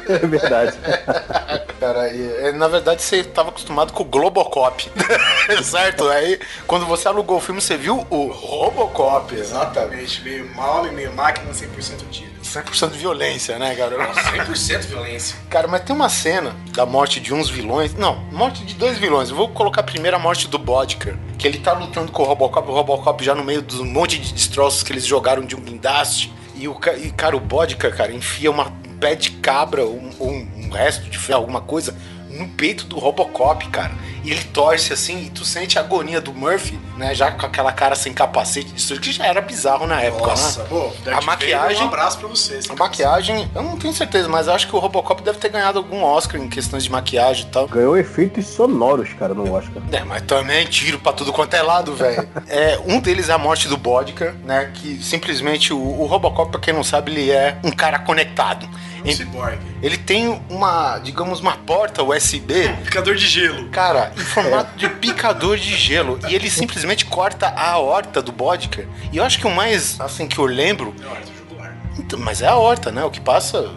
É 0.09 0.27
verdade. 0.27 0.73
Cara, 1.81 2.09
e, 2.09 2.47
é, 2.47 2.52
na 2.52 2.69
verdade 2.69 3.02
você 3.02 3.16
estava 3.16 3.51
acostumado 3.51 3.93
com 3.93 4.02
o 4.02 4.06
Globocop. 4.06 4.90
certo? 5.62 6.09
Aí, 6.09 6.39
quando 6.66 6.86
você 6.86 7.09
alugou 7.09 7.39
o 7.39 7.40
filme, 7.40 7.61
você 7.61 7.77
viu 7.77 8.06
o 8.09 8.28
Robocop. 8.28 9.35
Exatamente. 9.35 10.23
Meio 10.23 10.55
mal 10.55 10.86
e 10.86 10.93
meio 10.93 11.12
máquina, 11.12 11.51
100% 11.51 12.09
tiro. 12.11 12.35
100% 12.43 12.90
violência, 12.90 13.59
né, 13.59 13.74
galera? 13.74 14.12
100% 14.12 14.82
violência. 14.86 15.36
Cara, 15.51 15.66
mas 15.66 15.82
tem 15.82 15.94
uma 15.94 16.09
cena 16.09 16.55
da 16.73 16.86
morte 16.86 17.19
de 17.19 17.35
uns 17.35 17.51
vilões. 17.51 17.94
Não, 17.94 18.16
morte 18.31 18.65
de 18.65 18.74
dois 18.74 18.98
vilões. 18.98 19.31
Eu 19.31 19.36
vou 19.36 19.48
colocar 19.48 19.82
primeiro 19.82 20.16
a 20.16 20.20
morte 20.20 20.47
do 20.47 20.59
Bodker. 20.59 21.16
Que 21.39 21.48
ele 21.48 21.59
tá 21.59 21.73
lutando 21.73 22.12
com 22.12 22.23
o 22.23 22.27
Robocop, 22.27 22.69
o 22.69 22.73
Robocop 22.73 23.24
já 23.24 23.35
no 23.35 23.43
meio 23.43 23.61
do 23.61 23.85
monte 23.85 24.19
de 24.19 24.32
destroços 24.32 24.82
que 24.82 24.93
eles 24.93 25.05
jogaram 25.05 25.43
de 25.43 25.56
um 25.56 25.61
guindaste. 25.61 26.32
E, 26.55 26.69
o, 26.69 26.78
e 26.98 27.11
cara, 27.11 27.36
o 27.36 27.40
Bodker, 27.40 27.94
cara, 27.97 28.12
enfia 28.12 28.51
uma 28.51 28.73
pé 29.00 29.14
de 29.14 29.30
cabra, 29.32 29.84
um, 29.84 30.10
um, 30.20 30.48
um 30.56 30.68
resto 30.70 31.08
de 31.08 31.18
alguma 31.32 31.60
coisa, 31.60 31.96
no 32.30 32.48
peito 32.48 32.86
do 32.86 32.98
Robocop, 32.98 33.68
cara. 33.68 33.92
E 34.24 34.30
ele 34.30 34.42
torce 34.44 34.92
assim, 34.92 35.26
e 35.26 35.30
tu 35.30 35.44
sente 35.44 35.78
a 35.78 35.82
agonia 35.82 36.18
do 36.18 36.32
Murphy, 36.32 36.78
né? 36.96 37.14
Já 37.14 37.30
com 37.30 37.44
aquela 37.44 37.70
cara 37.72 37.94
sem 37.94 38.12
capacete, 38.14 38.72
isso 38.74 38.98
que 38.98 39.12
já 39.12 39.26
era 39.26 39.40
bizarro 39.42 39.86
na 39.86 40.01
época, 40.01 40.28
Nossa, 40.28 40.62
né? 40.62 40.66
pô, 40.68 40.90
Darth 41.05 41.22
a 41.22 41.26
maquiagem. 41.26 41.60
Vader, 41.68 41.82
Um 41.82 41.86
abraço 41.88 42.18
pra 42.18 42.28
vocês. 42.28 42.70
A 42.70 42.74
maquiagem, 42.74 43.51
eu 43.55 43.62
não 43.62 43.76
tenho 43.76 43.92
certeza, 43.92 44.26
mas 44.26 44.48
acho 44.48 44.66
que 44.66 44.74
o 44.74 44.78
Robocop 44.78 45.22
deve 45.22 45.38
ter 45.38 45.51
ganhado 45.51 45.78
algum 45.78 46.02
Oscar 46.02 46.40
em 46.40 46.48
questões 46.48 46.84
de 46.84 46.90
maquiagem 46.90 47.46
e 47.46 47.51
tal. 47.51 47.68
Ganhou 47.68 47.98
efeitos 47.98 48.46
sonoros, 48.46 49.10
cara, 49.12 49.34
no 49.34 49.52
Oscar. 49.52 49.82
É, 49.92 50.02
mas 50.05 50.22
também 50.22 50.64
tiro 50.66 50.98
pra 50.98 51.12
tudo 51.12 51.30
quanto 51.30 51.52
é 51.55 51.62
lado, 51.62 51.94
velho. 51.94 52.26
é, 52.48 52.80
um 52.86 53.01
deles 53.01 53.28
é 53.28 53.32
a 53.32 53.38
morte 53.38 53.68
do 53.68 53.76
Bodker, 53.76 54.34
né? 54.44 54.70
Que 54.72 55.02
simplesmente 55.02 55.72
o, 55.74 55.78
o 55.78 56.06
Robocop, 56.06 56.51
pra 56.51 56.60
quem 56.60 56.72
não 56.72 56.82
sabe, 56.82 57.12
ele 57.12 57.30
é 57.30 57.59
um 57.62 57.70
cara 57.70 57.98
conectado. 57.98 58.66
Um 59.05 59.12
ciborgue. 59.12 59.59
Ele 59.82 59.98
tem 59.98 60.40
uma, 60.48 60.98
digamos, 60.98 61.38
uma 61.40 61.52
porta 61.59 62.02
USB. 62.02 62.70
Picador 62.84 63.14
de 63.14 63.26
gelo. 63.26 63.68
Cara, 63.68 64.10
em 64.16 64.24
formato 64.24 64.76
de 64.76 64.88
picador 64.88 65.56
de 65.56 65.76
gelo. 65.76 66.18
E 66.28 66.34
ele 66.34 66.50
simplesmente 66.50 67.04
corta 67.04 67.48
a 67.48 67.70
aorta 67.70 68.22
do 68.22 68.32
Bodker. 68.32 68.88
E 69.12 69.16
eu 69.16 69.24
acho 69.24 69.38
que 69.38 69.46
o 69.46 69.50
mais, 69.54 70.00
assim, 70.00 70.26
que 70.26 70.38
eu 70.38 70.46
lembro. 70.46 70.94
É 70.98 71.20
do 71.20 71.36
jugular. 71.36 71.76
Então, 71.98 72.18
mas 72.18 72.42
é 72.42 72.46
a 72.46 72.52
aorta, 72.52 72.90
né? 72.90 73.04
O 73.04 73.10
que 73.10 73.20
passa. 73.20 73.70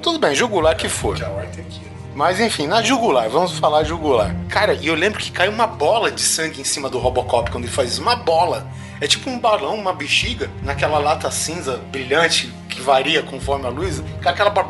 Tudo 0.00 0.18
bem, 0.18 0.34
jugular 0.34 0.76
que 0.76 0.88
for. 0.88 1.16
Que 1.16 1.24
a 1.24 1.30
horta 1.30 1.60
é 1.60 1.62
aqui. 1.62 1.82
Mas 2.14 2.38
enfim, 2.40 2.66
na 2.66 2.82
jugular, 2.82 3.28
vamos 3.30 3.58
falar 3.58 3.84
jugular. 3.84 4.36
Cara, 4.48 4.74
e 4.74 4.86
eu 4.86 4.94
lembro 4.94 5.18
que 5.18 5.30
caiu 5.30 5.50
uma 5.50 5.66
bola 5.66 6.10
de 6.10 6.20
sangue 6.20 6.60
em 6.60 6.64
cima 6.64 6.90
do 6.90 6.98
Robocop 6.98 7.50
quando 7.50 7.64
ele 7.64 7.72
faz 7.72 7.92
isso. 7.92 8.02
Uma 8.02 8.16
bola. 8.16 8.66
É 9.00 9.06
tipo 9.06 9.30
um 9.30 9.38
balão, 9.38 9.74
uma 9.74 9.92
bexiga, 9.92 10.50
naquela 10.62 10.98
lata 10.98 11.30
cinza 11.30 11.78
brilhante 11.90 12.52
que 12.72 12.80
varia 12.80 13.22
conforme 13.22 13.66
a 13.66 13.70
luz, 13.70 14.02
com 14.22 14.28
aquela 14.28 14.50
bar... 14.50 14.68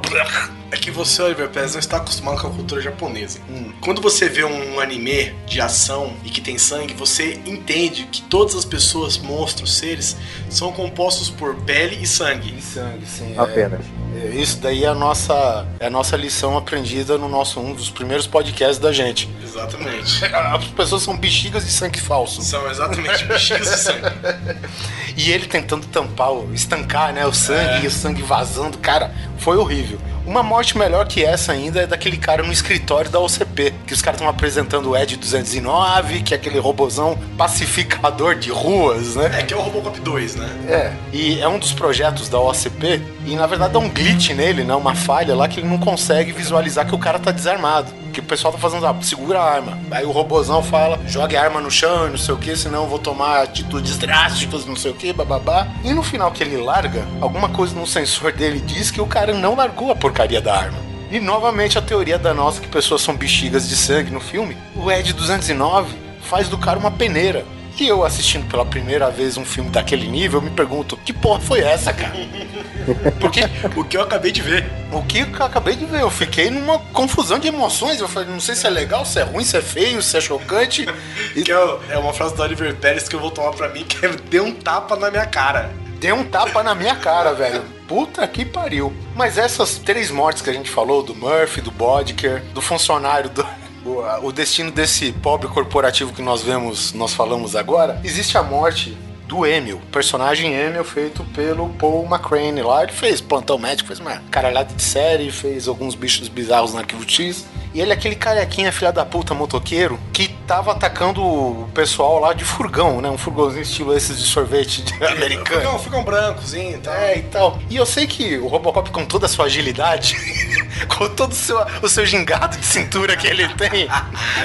É 0.72 0.76
que 0.78 0.90
você, 0.90 1.20
Oliver 1.20 1.50
Pérez, 1.50 1.72
não 1.72 1.80
está 1.80 1.98
acostumado 1.98 2.40
com 2.40 2.46
a 2.46 2.50
cultura 2.50 2.80
japonesa. 2.80 3.38
Quando 3.82 4.00
você 4.00 4.26
vê 4.30 4.42
um 4.42 4.80
anime 4.80 5.34
de 5.46 5.60
ação 5.60 6.14
e 6.24 6.30
que 6.30 6.40
tem 6.40 6.56
sangue, 6.56 6.94
você 6.94 7.38
entende 7.44 8.08
que 8.10 8.22
todas 8.22 8.54
as 8.54 8.64
pessoas, 8.64 9.18
monstros, 9.18 9.76
seres, 9.76 10.16
são 10.48 10.72
compostos 10.72 11.28
por 11.28 11.54
pele 11.56 11.98
e 12.00 12.06
sangue. 12.06 12.54
E 12.56 12.62
sangue, 12.62 13.04
sim. 13.04 13.34
Apenas. 13.36 13.82
É, 14.16 14.28
isso 14.28 14.58
daí 14.60 14.84
é 14.84 14.88
a 14.88 14.94
nossa, 14.94 15.66
é 15.78 15.86
a 15.88 15.90
nossa 15.90 16.16
lição 16.16 16.56
aprendida 16.56 17.18
no 17.18 17.28
nosso 17.28 17.60
um 17.60 17.74
dos 17.74 17.90
primeiros 17.90 18.26
podcasts 18.26 18.78
da 18.78 18.92
gente. 18.92 19.28
Exatamente. 19.42 20.24
As 20.34 20.64
pessoas 20.68 21.02
são 21.02 21.16
bexigas 21.18 21.66
de 21.66 21.70
sangue 21.70 22.00
falso. 22.00 22.40
São 22.40 22.70
exatamente 22.70 23.26
bexigas 23.26 23.70
de 23.70 23.78
sangue. 23.78 24.02
E 25.14 25.30
ele 25.30 25.46
tentando 25.46 25.86
tampar, 25.88 26.30
estancar, 26.54 27.12
né, 27.12 27.26
o 27.26 27.34
sangue 27.34 27.84
e 27.84 27.86
o 27.86 27.90
sangue 27.92 28.22
vazando, 28.22 28.78
cara, 28.78 29.12
foi 29.38 29.56
horrível. 29.56 29.98
Uma 30.24 30.42
morte 30.42 30.78
melhor 30.78 31.06
que 31.08 31.24
essa 31.24 31.50
ainda 31.50 31.82
é 31.82 31.86
daquele 31.86 32.16
cara 32.16 32.44
no 32.44 32.52
escritório 32.52 33.10
da 33.10 33.18
OCP, 33.18 33.74
que 33.86 33.92
os 33.92 34.00
caras 34.00 34.20
estão 34.20 34.30
apresentando 34.30 34.90
o 34.90 34.96
Ed 34.96 35.16
209, 35.16 36.22
que 36.22 36.32
é 36.32 36.36
aquele 36.36 36.60
robozão 36.60 37.18
pacificador 37.36 38.36
de 38.36 38.50
ruas, 38.50 39.16
né? 39.16 39.40
É, 39.40 39.42
que 39.42 39.52
é 39.52 39.56
o 39.56 39.60
Robocop 39.60 40.00
2, 40.00 40.36
né? 40.36 40.48
É, 40.68 40.92
e 41.12 41.40
é 41.40 41.48
um 41.48 41.58
dos 41.58 41.72
projetos 41.72 42.28
da 42.28 42.38
OCP, 42.38 43.02
e 43.26 43.34
na 43.34 43.46
verdade 43.46 43.72
dá 43.72 43.80
um 43.80 43.88
glitch 43.88 44.30
nele, 44.30 44.62
né? 44.62 44.74
Uma 44.74 44.94
falha 44.94 45.34
lá 45.34 45.48
que 45.48 45.58
ele 45.58 45.68
não 45.68 45.78
consegue 45.78 46.30
visualizar 46.30 46.86
que 46.86 46.94
o 46.94 46.98
cara 46.98 47.18
tá 47.18 47.32
desarmado. 47.32 48.01
Que 48.12 48.20
o 48.20 48.24
pessoal 48.24 48.52
tá 48.52 48.58
fazendo, 48.58 48.86
ah, 48.86 48.94
segura 49.00 49.40
a 49.40 49.54
arma. 49.54 49.78
Aí 49.90 50.04
o 50.04 50.10
robozão 50.10 50.62
fala, 50.62 51.00
jogue 51.06 51.36
a 51.36 51.42
arma 51.42 51.60
no 51.60 51.70
chão 51.70 52.08
não 52.08 52.18
sei 52.18 52.34
o 52.34 52.38
que, 52.38 52.54
senão 52.56 52.82
eu 52.82 52.88
vou 52.88 52.98
tomar 52.98 53.42
atitudes 53.42 53.96
drásticas, 53.98 54.66
não 54.66 54.76
sei 54.76 54.90
o 54.90 54.94
que, 54.94 55.12
bababá. 55.12 55.66
E 55.82 55.92
no 55.92 56.02
final 56.02 56.30
que 56.30 56.42
ele 56.42 56.56
larga, 56.56 57.04
alguma 57.20 57.48
coisa 57.48 57.74
no 57.74 57.86
sensor 57.86 58.32
dele 58.32 58.60
diz 58.60 58.90
que 58.90 59.00
o 59.00 59.06
cara 59.06 59.32
não 59.32 59.54
largou 59.54 59.90
a 59.90 59.96
porcaria 59.96 60.40
da 60.40 60.54
arma. 60.54 60.78
E 61.10 61.20
novamente 61.20 61.78
a 61.78 61.82
teoria 61.82 62.18
da 62.18 62.32
nossa 62.32 62.60
que 62.60 62.68
pessoas 62.68 63.02
são 63.02 63.16
bexigas 63.16 63.68
de 63.68 63.76
sangue 63.76 64.10
no 64.10 64.20
filme. 64.20 64.56
O 64.76 64.90
Ed 64.90 65.12
209 65.12 65.94
faz 66.22 66.48
do 66.48 66.56
cara 66.56 66.78
uma 66.78 66.90
peneira. 66.90 67.44
E 67.78 67.88
eu 67.88 68.04
assistindo 68.04 68.48
pela 68.48 68.64
primeira 68.64 69.10
vez 69.10 69.36
um 69.36 69.44
filme 69.44 69.70
daquele 69.70 70.06
nível, 70.06 70.40
eu 70.40 70.44
me 70.44 70.50
pergunto, 70.50 70.96
que 70.98 71.12
porra 71.12 71.40
foi 71.40 71.60
essa, 71.60 71.92
cara? 71.92 72.12
Porque 73.20 73.40
o 73.76 73.84
que 73.84 73.96
eu 73.96 74.02
acabei 74.02 74.32
de 74.32 74.42
ver. 74.42 74.70
O 74.92 75.02
que 75.02 75.20
eu 75.20 75.44
acabei 75.44 75.74
de 75.74 75.84
ver, 75.86 76.02
eu 76.02 76.10
fiquei 76.10 76.50
numa 76.50 76.78
confusão 76.78 77.38
de 77.38 77.48
emoções. 77.48 78.00
Eu 78.00 78.08
falei, 78.08 78.28
não 78.28 78.40
sei 78.40 78.54
se 78.54 78.66
é 78.66 78.70
legal, 78.70 79.04
se 79.04 79.20
é 79.20 79.22
ruim, 79.22 79.44
se 79.44 79.56
é 79.56 79.62
feio, 79.62 80.02
se 80.02 80.16
é 80.16 80.20
chocante. 80.20 80.86
Que 81.32 81.52
é, 81.52 81.78
é 81.90 81.98
uma 81.98 82.12
frase 82.12 82.34
do 82.34 82.42
Oliver 82.42 82.74
Pérez 82.76 83.08
que 83.08 83.16
eu 83.16 83.20
vou 83.20 83.30
tomar 83.30 83.52
pra 83.52 83.68
mim, 83.68 83.84
que 83.84 84.04
é 84.04 84.10
deu 84.10 84.44
um 84.44 84.52
tapa 84.52 84.96
na 84.96 85.10
minha 85.10 85.26
cara. 85.26 85.70
Deu 85.98 86.16
um 86.16 86.24
tapa 86.24 86.62
na 86.62 86.74
minha 86.74 86.96
cara, 86.96 87.32
velho. 87.32 87.62
Puta 87.86 88.26
que 88.26 88.44
pariu. 88.44 88.92
Mas 89.14 89.38
essas 89.38 89.78
três 89.78 90.10
mortes 90.10 90.42
que 90.42 90.50
a 90.50 90.52
gente 90.52 90.68
falou, 90.68 91.02
do 91.02 91.14
Murphy, 91.14 91.60
do 91.60 91.70
Bodker, 91.70 92.42
do 92.52 92.60
funcionário 92.60 93.30
do. 93.30 93.46
O, 93.84 94.30
destino 94.30 94.70
desse 94.70 95.12
pobre 95.12 95.48
corporativo 95.48 96.12
que 96.12 96.22
nós 96.22 96.42
vemos, 96.42 96.92
nós 96.92 97.12
falamos 97.12 97.56
agora, 97.56 98.00
existe 98.04 98.38
a 98.38 98.42
morte 98.42 98.96
do 99.32 99.46
Emil, 99.46 99.80
personagem 99.90 100.52
Emil 100.52 100.84
feito 100.84 101.24
pelo 101.34 101.70
Paul 101.70 102.04
McCrane 102.04 102.60
lá. 102.60 102.82
Ele 102.82 102.92
fez 102.92 103.18
plantão 103.18 103.56
médico, 103.56 103.86
fez 103.86 103.98
uma 103.98 104.22
caralhada 104.30 104.74
de 104.74 104.82
série, 104.82 105.32
fez 105.32 105.66
alguns 105.66 105.94
bichos 105.94 106.28
bizarros 106.28 106.74
na 106.74 106.80
Arquivo 106.80 107.08
X. 107.08 107.46
E 107.74 107.80
ele 107.80 107.90
é 107.90 107.94
aquele 107.94 108.14
carequinha, 108.14 108.70
filha 108.70 108.92
da 108.92 109.04
puta, 109.04 109.32
motoqueiro, 109.32 109.98
que 110.12 110.28
tava 110.46 110.72
atacando 110.72 111.24
o 111.24 111.70
pessoal 111.72 112.18
lá 112.18 112.34
de 112.34 112.44
furgão, 112.44 113.00
né? 113.00 113.08
Um 113.08 113.16
furgãozinho 113.16 113.62
estilo 113.62 113.96
esses 113.96 114.18
de 114.18 114.24
sorvete 114.24 114.82
de 114.82 114.92
americano. 115.02 115.60
Ficam, 115.62 115.78
ficam 115.78 116.04
brancos, 116.04 116.52
e 116.52 116.78
tal. 116.82 116.94
É, 116.94 117.16
e 117.16 117.22
tal. 117.22 117.58
E 117.70 117.76
eu 117.76 117.86
sei 117.86 118.06
que 118.06 118.36
o 118.36 118.46
Robocop, 118.46 118.90
com 118.90 119.06
toda 119.06 119.24
a 119.24 119.28
sua 119.28 119.46
agilidade, 119.46 120.14
com 120.86 121.08
todo 121.08 121.32
o 121.32 121.34
seu, 121.34 121.58
o 121.80 121.88
seu 121.88 122.04
gingado 122.04 122.58
de 122.58 122.66
cintura 122.66 123.16
que 123.16 123.26
ele 123.26 123.48
tem, 123.54 123.88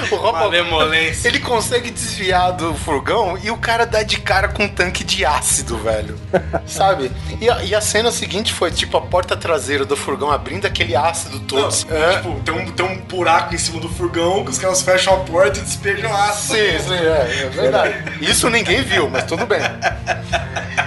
o 0.10 0.16
Robocop, 0.16 0.56
ele 1.26 1.40
consegue 1.40 1.92
desviar 1.92 2.54
do 2.54 2.74
furgão 2.76 3.38
e 3.38 3.52
o 3.52 3.58
cara 3.58 3.86
dá 3.86 4.04
de 4.04 4.22
cara 4.22 4.48
com 4.48 4.70
tanque 4.78 5.04
de 5.04 5.26
ácido, 5.26 5.76
velho. 5.80 6.16
Sabe? 6.68 7.12
E 7.42 7.50
a, 7.50 7.64
e 7.64 7.74
a 7.74 7.82
cena 7.82 8.12
seguinte 8.12 8.54
foi, 8.54 8.70
tipo, 8.70 8.96
a 8.96 9.02
porta 9.02 9.36
traseira 9.36 9.84
do 9.84 9.98
furgão 9.98 10.32
abrindo 10.32 10.66
aquele 10.66 10.96
ácido 10.96 11.40
todo. 11.40 11.62
Não, 11.90 11.98
É. 11.98 12.18
Tipo, 12.18 12.40
tem 12.42 12.54
um, 12.54 12.72
tem 12.72 12.86
um 12.86 13.00
buraco 13.02 13.56
em 13.56 13.58
cima 13.58 13.82
do 13.82 13.90
furgão 13.90 14.46
que 14.46 14.52
os 14.52 14.60
caras 14.60 14.84
fecham 14.84 15.16
a 15.16 15.18
porta 15.18 15.58
e 15.60 15.64
despejam 15.64 16.16
ácido. 16.16 16.56
Sim, 16.56 16.80
sim, 16.80 16.94
é, 16.94 17.44
é 17.44 17.50
verdade. 17.50 17.96
Isso 18.22 18.48
ninguém 18.50 18.84
viu, 18.84 19.10
mas 19.10 19.24
tudo 19.26 19.46
bem. 19.48 19.60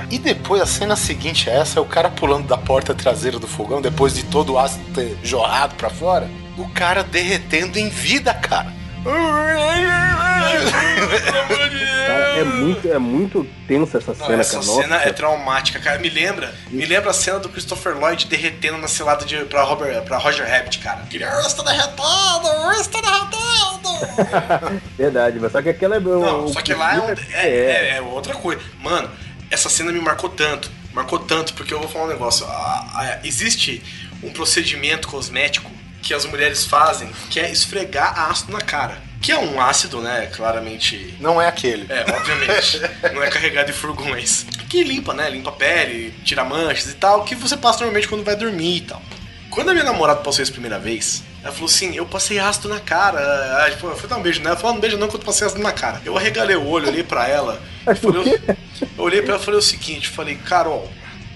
E 0.09 0.19
depois 0.19 0.63
a 0.63 0.67
cena 0.67 0.95
seguinte 0.95 1.51
a 1.51 1.55
essa 1.55 1.79
é 1.79 1.83
o 1.83 1.87
cara 1.87 2.09
pulando 2.09 2.47
da 2.47 2.57
porta 2.57 2.95
traseira 2.95 3.39
do 3.39 3.47
fogão 3.49 3.83
depois 3.83 4.15
de 4.15 4.23
todo 4.25 4.53
o 4.55 4.59
ácido 4.59 4.85
ter 4.95 5.19
jorrado 5.23 5.75
pra 5.75 5.91
fora. 5.91 6.29
O 6.57 6.69
cara 6.71 7.03
derretendo 7.03 7.79
em 7.79 7.89
vida, 7.89 8.33
cara. 8.35 8.73
Cara, 12.07 12.25
é 12.41 12.45
muito, 12.45 12.93
é 12.93 12.99
muito 12.99 13.47
tensa 13.67 13.99
essa 13.99 14.13
Não, 14.15 14.27
cena, 14.27 14.41
essa 14.41 14.53
cara. 14.55 14.67
Nossa. 14.67 14.83
cena 14.83 14.97
é 15.03 15.13
traumática, 15.13 15.79
cara. 15.81 15.99
Me 15.99 16.09
lembra, 16.11 16.55
me 16.71 16.85
lembra 16.85 17.11
a 17.11 17.15
cena 17.15 17.39
do 17.39 17.49
Christopher 17.49 17.97
Lloyd 17.99 18.27
derretendo 18.27 18.79
na 18.79 18.89
cilada 18.89 19.25
de, 19.25 19.37
pra, 19.45 19.63
Robert, 19.63 20.03
pra 20.03 20.19
Roger 20.19 20.49
Rabbit, 20.49 20.79
cara. 20.81 21.05
Ele, 21.13 21.25
"Ah, 21.25 21.43
está 21.47 21.63
derretendo, 21.63 22.73
está 22.81 23.01
derretendo. 23.01 24.81
Verdade, 24.97 25.39
mas 25.41 25.53
só 25.53 25.61
que 25.63 25.69
aquela 25.69 25.97
é. 25.97 26.01
Não, 26.01 26.45
o- 26.47 26.53
só 26.53 26.61
que 26.63 26.75
lá 26.75 26.95
é, 26.95 27.01
um- 27.01 27.09
é, 27.11 27.49
é- 27.49 27.97
é 27.97 28.01
outra 28.03 28.35
coisa. 28.35 28.61
Mano, 28.81 29.11
essa 29.51 29.69
cena 29.69 29.93
me 29.93 30.01
marcou 30.01 30.31
tanto. 30.31 30.71
Marcou 30.93 31.19
tanto, 31.21 31.55
porque 31.55 31.73
eu 31.73 31.79
vou 31.79 31.89
falar 31.89 32.07
um 32.07 32.09
negócio. 32.09 32.45
Ah, 32.49 33.19
existe 33.23 33.83
um 34.23 34.31
procedimento 34.31 35.07
cosmético 35.09 35.71
que 36.03 36.13
as 36.15 36.25
mulheres 36.25 36.65
fazem 36.65 37.11
que 37.29 37.39
é 37.39 37.51
esfregar 37.51 38.31
ácido 38.31 38.53
na 38.53 38.61
cara. 38.61 38.99
Que 39.31 39.35
é 39.35 39.39
um 39.39 39.61
ácido, 39.61 40.01
né? 40.01 40.27
Claramente. 40.35 41.15
Não 41.21 41.41
é 41.41 41.47
aquele. 41.47 41.87
É, 41.89 42.05
obviamente. 42.17 42.81
não 43.15 43.23
é 43.23 43.31
carregado 43.31 43.71
em 43.71 43.73
furgões. 43.73 44.45
Que 44.69 44.83
limpa, 44.83 45.15
né? 45.15 45.31
Limpa 45.31 45.51
a 45.51 45.53
pele, 45.53 46.13
tira 46.25 46.43
manchas 46.43 46.91
e 46.91 46.95
tal. 46.95 47.23
Que 47.23 47.37
você 47.37 47.57
passa 47.57 47.79
normalmente 47.79 48.09
quando 48.09 48.25
vai 48.25 48.35
dormir 48.35 48.79
e 48.79 48.81
tal. 48.81 49.01
Quando 49.49 49.69
a 49.69 49.73
minha 49.73 49.85
namorada 49.85 50.21
passou 50.21 50.43
isso 50.43 50.51
a 50.51 50.55
primeira 50.55 50.81
vez, 50.81 51.23
ela 51.45 51.53
falou 51.53 51.67
assim: 51.67 51.95
Eu 51.95 52.07
passei 52.07 52.41
ácido 52.41 52.69
na 52.69 52.81
cara. 52.81 53.21
Ah, 53.65 53.71
tipo, 53.71 53.87
eu 53.87 53.97
fui 53.97 54.09
dar 54.09 54.17
um 54.17 54.23
beijo 54.23 54.41
nela. 54.41 54.51
Ela 54.51 54.61
falou: 54.61 54.75
Não 54.75 54.81
beijo 54.81 54.99
não, 54.99 55.07
que 55.07 55.15
eu 55.15 55.21
passei 55.21 55.47
ácido 55.47 55.63
na 55.63 55.71
cara. 55.71 56.03
Eu 56.05 56.19
arregalei 56.19 56.57
o 56.57 56.67
olho, 56.67 56.89
olhei 56.89 57.05
pra 57.05 57.29
ela. 57.29 57.63
Falei, 57.85 58.35
eu, 58.35 58.57
eu 58.99 59.05
olhei 59.05 59.23
pra 59.23 59.35
ela 59.35 59.43
e 59.43 59.45
falei 59.45 59.61
o 59.61 59.63
seguinte: 59.63 60.09
Falei, 60.09 60.35
Carol. 60.35 60.91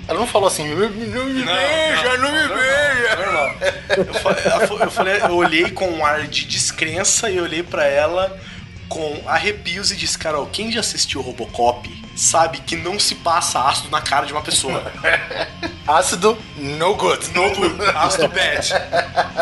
Ela 0.07 0.19
não 0.21 0.27
falou 0.27 0.49
assim, 0.49 0.69
não 0.69 0.77
me 0.77 0.89
beija, 0.89 2.19
não, 2.19 2.33
me 2.33 2.49
beija. 2.49 3.17
Normal. 3.17 3.55
Eu 3.97 4.79
eu, 4.81 4.91
falei- 4.91 5.21
eu 5.23 5.35
olhei 5.37 5.71
com 5.71 5.89
um 5.89 6.05
ar 6.05 6.27
de 6.27 6.45
descrença 6.45 7.31
e 7.31 7.41
olhei 7.41 7.63
pra 7.63 7.85
ela 7.87 8.37
com 8.89 9.23
arrepios 9.27 9.91
e 9.91 9.97
disse: 9.97 10.19
Carol, 10.19 10.47
quem 10.47 10.71
já 10.71 10.81
assistiu 10.81 11.21
Robocop 11.23 11.89
sabe 12.15 12.59
que 12.59 12.77
não 12.77 12.99
se 13.01 13.15
passa 13.17 13.61
ácido 13.61 13.91
na 13.91 14.01
cara 14.01 14.27
de 14.27 14.33
uma 14.33 14.43
pessoa. 14.43 14.93
Ácido, 15.87 16.39
no 16.57 16.95
good. 16.95 17.31
No 17.35 17.51
good. 17.55 17.75
Ácido 17.95 18.29
bad. 18.29 18.69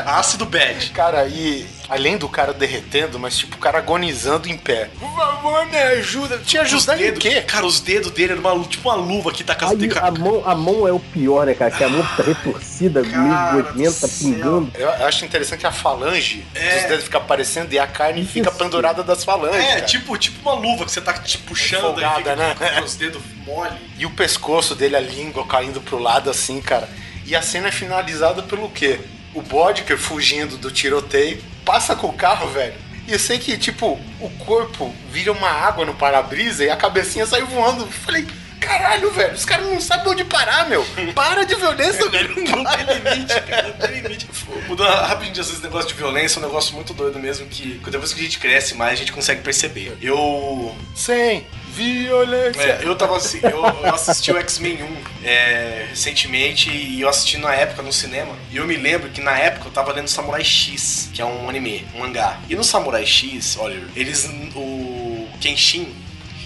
Ácido 0.06 0.46
bad. 0.46 0.90
Cara, 0.90 1.26
e 1.26 1.66
além 1.88 2.16
do 2.16 2.28
cara 2.28 2.52
derretendo, 2.52 3.18
mas 3.18 3.36
tipo, 3.38 3.56
o 3.56 3.58
cara 3.58 3.78
agonizando 3.78 4.48
em 4.48 4.56
pé. 4.56 4.88
Por 4.98 5.14
favor, 5.14 5.66
me 5.66 5.76
ajuda. 5.76 6.38
Te 6.38 6.56
Os 6.58 6.62
ajudar 6.62 6.96
em 6.96 7.04
dedos, 7.04 7.18
quê? 7.20 7.40
Cara, 7.42 7.66
os 7.66 7.80
dedos 7.80 8.10
dele 8.12 8.32
eram 8.32 8.40
uma, 8.40 8.64
tipo 8.64 8.88
uma 8.88 8.94
luva 8.96 9.30
que 9.32 9.44
tá 9.44 9.54
com 9.54 9.64
as 9.66 9.72
Aí 9.72 9.90
a 10.00 10.10
mão, 10.10 10.42
a 10.46 10.54
mão 10.54 10.86
é 10.88 10.92
o 10.92 10.98
pior, 11.00 11.46
né, 11.46 11.54
cara? 11.54 11.70
Que 11.70 11.84
a 11.84 11.88
mão 11.88 12.02
tá 12.16 12.22
retorcida, 12.22 13.02
Cara 13.02 13.72
meio 13.74 13.90
céu. 13.90 14.08
pingando. 14.08 14.70
Eu 14.74 14.90
acho 15.06 15.24
interessante 15.24 15.66
a 15.66 15.72
falange 15.72 16.44
É. 16.54 16.78
dos 16.80 16.88
dedos 16.88 17.04
fica 17.04 17.18
aparecendo 17.18 17.72
e 17.72 17.78
a 17.78 17.86
carne 17.86 18.24
fica 18.24 18.50
pendurada 18.50 19.02
das 19.02 19.24
falanges. 19.24 19.60
É, 19.64 19.68
cara. 19.74 19.80
tipo, 19.82 20.16
tipo 20.16 20.48
uma 20.48 20.58
luva 20.58 20.84
que 20.84 20.92
você 20.92 21.00
tá 21.00 21.12
te 21.14 21.38
puxando 21.38 21.80
Folgada, 21.82 22.16
fica 22.18 22.36
né? 22.36 22.54
com 22.78 22.84
os 22.84 22.96
dedos 22.96 23.22
mole. 23.46 23.72
E 23.98 24.06
o 24.06 24.10
pescoço 24.10 24.74
dele, 24.74 24.96
a 24.96 25.00
língua 25.00 25.46
caindo 25.46 25.80
pro 25.80 25.98
lado 25.98 26.28
assim, 26.28 26.60
cara. 26.60 26.88
E 27.24 27.36
a 27.36 27.42
cena 27.42 27.68
é 27.68 27.72
finalizada 27.72 28.42
pelo 28.42 28.68
quê? 28.68 28.98
O 29.32 29.40
Bodker 29.40 29.96
fugindo 29.96 30.56
do 30.56 30.70
tiroteio, 30.72 31.40
passa 31.64 31.94
com 31.96 32.08
o 32.08 32.12
carro, 32.12 32.48
velho. 32.48 32.74
E 33.06 33.12
eu 33.12 33.18
sei 33.18 33.38
que, 33.38 33.58
tipo, 33.58 33.98
o 34.20 34.30
corpo 34.44 34.94
vira 35.10 35.32
uma 35.32 35.48
água 35.48 35.84
no 35.84 35.94
para-brisa 35.94 36.64
e 36.64 36.70
a 36.70 36.76
cabecinha 36.76 37.26
sai 37.26 37.42
voando. 37.42 37.82
Eu 37.82 37.88
Falei, 37.88 38.26
caralho, 38.60 39.10
velho, 39.10 39.34
os 39.34 39.44
caras 39.44 39.66
não 39.66 39.80
sabem 39.80 40.12
onde 40.12 40.24
parar, 40.24 40.68
meu. 40.68 40.86
Para 41.14 41.44
de 41.44 41.54
violência, 41.56 42.06
velho. 42.10 42.34
Não 42.36 42.64
tem 42.64 42.84
limite, 42.84 43.40
cara, 43.40 43.68
não 43.68 43.88
tem 43.88 44.00
limite. 44.00 44.28
Mudando 44.68 44.88
rapidinho 44.88 45.40
esse 45.40 45.60
negócio 45.62 45.88
de 45.88 45.94
violência, 45.94 46.38
é 46.38 46.42
um 46.42 46.46
negócio 46.46 46.74
muito 46.74 46.94
doido 46.94 47.18
mesmo 47.18 47.46
que 47.46 47.80
depois 47.90 48.12
que 48.12 48.20
a 48.20 48.24
gente 48.24 48.38
cresce 48.38 48.74
mais, 48.74 48.92
a 48.92 48.96
gente 48.96 49.12
consegue 49.12 49.42
perceber. 49.42 49.96
Eu. 50.00 50.76
Sem 50.94 51.44
violência. 51.72 52.60
É, 52.60 52.80
eu 52.84 52.94
tava 52.94 53.16
assim, 53.16 53.40
eu, 53.42 53.64
eu 53.64 53.94
assisti 53.94 54.30
o 54.30 54.38
X-Men 54.38 54.82
1 54.82 54.96
é, 55.24 55.86
recentemente 55.90 56.70
e 56.70 57.00
eu 57.00 57.08
assisti 57.08 57.38
na 57.38 57.54
época 57.54 57.82
no 57.82 57.92
cinema. 57.92 58.36
E 58.50 58.56
eu 58.56 58.66
me 58.66 58.76
lembro 58.76 59.10
que 59.10 59.20
na 59.20 59.36
época 59.38 59.68
eu 59.68 59.72
tava 59.72 59.92
lendo 59.92 60.08
Samurai 60.08 60.44
X, 60.44 61.10
que 61.12 61.22
é 61.22 61.24
um 61.24 61.48
anime, 61.48 61.86
um 61.94 62.00
mangá. 62.00 62.38
E 62.48 62.54
no 62.54 62.62
Samurai 62.62 63.06
X, 63.06 63.56
olha, 63.58 63.82
eles. 63.96 64.28
O 64.54 65.28
Kenshin, 65.40 65.92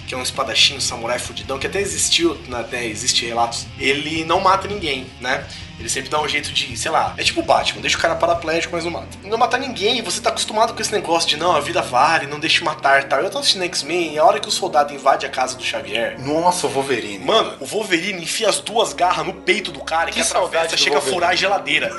que 0.07 0.15
é 0.15 0.17
um 0.17 0.23
espadachim, 0.23 0.77
um 0.77 0.81
samurai 0.81 1.19
fudidão, 1.19 1.59
que 1.59 1.67
até 1.67 1.79
existiu, 1.79 2.35
né, 2.47 2.61
até 2.61 2.85
existe 2.85 3.25
relatos, 3.25 3.67
ele 3.77 4.23
não 4.23 4.39
mata 4.39 4.67
ninguém, 4.67 5.05
né? 5.19 5.45
Ele 5.79 5.89
sempre 5.89 6.09
dá 6.09 6.19
um 6.19 6.27
jeito 6.27 6.51
de, 6.51 6.75
sei 6.75 6.89
lá, 6.89 7.13
é 7.17 7.23
tipo 7.23 7.39
o 7.41 7.43
Batman, 7.43 7.81
deixa 7.81 7.97
o 7.97 8.01
cara 8.01 8.15
paraplégico, 8.15 8.75
mas 8.75 8.83
não 8.83 8.91
mata. 8.91 9.07
E 9.23 9.27
não 9.29 9.37
matar 9.37 9.59
ninguém, 9.59 10.01
você 10.01 10.19
tá 10.19 10.29
acostumado 10.29 10.73
com 10.73 10.81
esse 10.81 10.91
negócio 10.91 11.29
de 11.29 11.37
não, 11.37 11.55
a 11.55 11.59
vida 11.59 11.81
vale, 11.83 12.25
não 12.25 12.39
deixe 12.39 12.63
matar 12.63 13.03
tal. 13.03 13.19
Eu 13.19 13.29
tô 13.29 13.37
assistindo 13.37 13.63
X-Men 13.63 14.13
e 14.13 14.17
a 14.19 14.25
hora 14.25 14.39
que 14.39 14.47
o 14.47 14.51
soldado 14.51 14.93
invade 14.93 15.25
a 15.25 15.29
casa 15.29 15.55
do 15.55 15.63
Xavier. 15.63 16.19
Nossa, 16.19 16.65
o 16.65 16.69
Wolverine. 16.69 17.23
Mano, 17.23 17.53
o 17.59 17.65
Wolverine 17.65 18.23
enfia 18.23 18.49
as 18.49 18.59
duas 18.59 18.91
garras 18.93 19.25
no 19.25 19.33
peito 19.33 19.71
do 19.71 19.83
cara 19.83 20.07
Que 20.07 20.13
que, 20.13 20.21
atravessa, 20.21 20.75
do 20.75 20.77
chega 20.79 20.95
a 20.97 20.99
Wolverine. 20.99 21.15
furar 21.15 21.29
a 21.31 21.35
geladeira. 21.35 21.91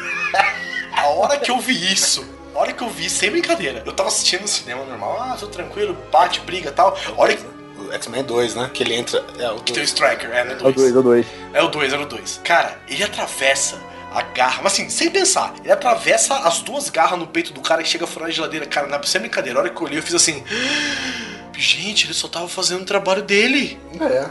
a 0.97 1.07
hora 1.07 1.37
que 1.39 1.51
eu 1.51 1.59
vi 1.61 1.93
isso. 1.93 2.27
A 2.55 2.59
hora 2.59 2.73
que 2.73 2.83
eu 2.83 2.91
vi, 2.91 3.09
sem 3.09 3.31
brincadeira. 3.31 3.85
Eu 3.87 3.93
tava 3.93 4.09
assistindo 4.09 4.41
no 4.43 4.49
cinema 4.49 4.85
normal, 4.85 5.17
ah, 5.21 5.37
tô 5.39 5.47
tranquilo, 5.47 5.97
bate, 6.11 6.41
briga 6.41 6.71
e 6.71 6.73
tal. 6.73 6.97
A 7.17 7.21
hora 7.23 7.37
que. 7.37 7.45
X-Men 7.93 8.25
2, 8.25 8.55
né? 8.55 8.71
Que 8.73 8.83
ele 8.83 8.95
entra. 8.95 9.25
É, 9.39 9.51
o 9.51 9.57
Que 9.61 9.73
tem 9.73 9.83
o 9.83 9.85
Striker, 9.85 10.31
é, 10.31 10.45
no 10.45 10.53
É 10.53 10.55
o 10.55 10.73
2. 10.73 10.75
2, 10.75 10.95
é 10.95 10.99
o 10.99 11.03
2. 11.03 11.27
É 11.55 11.63
o 11.63 11.69
2, 11.69 11.93
era 11.93 12.03
o 12.03 12.07
2. 12.07 12.41
Cara, 12.45 12.79
ele 12.89 13.03
atravessa 13.03 13.79
a 14.13 14.23
garra, 14.23 14.63
mas 14.63 14.73
assim, 14.73 14.89
sem 14.89 15.11
pensar, 15.11 15.55
ele 15.63 15.73
atravessa 15.73 16.35
as 16.39 16.61
duas 16.61 16.89
garras 16.89 17.19
no 17.19 17.27
peito 17.27 17.53
do 17.53 17.61
cara 17.61 17.83
que 17.83 17.89
chega 17.89 18.05
a 18.05 18.07
furar 18.07 18.29
a 18.29 18.33
geladeira. 18.33 18.67
Cara, 18.67 18.87
não 18.87 18.99
é 18.99 19.03
sem 19.03 19.21
brincadeira. 19.21 19.59
A 19.59 19.63
hora 19.63 19.71
que 19.71 19.81
eu 19.81 19.87
olhei, 19.87 19.99
eu 19.99 20.03
fiz 20.03 20.15
assim. 20.15 20.43
Gente, 21.61 22.07
ele 22.07 22.15
só 22.15 22.29
tava 22.29 22.47
fazendo 22.49 22.83
o 22.83 22.85
trabalho 22.85 23.21
dele. 23.23 23.79
É. 24.01 24.29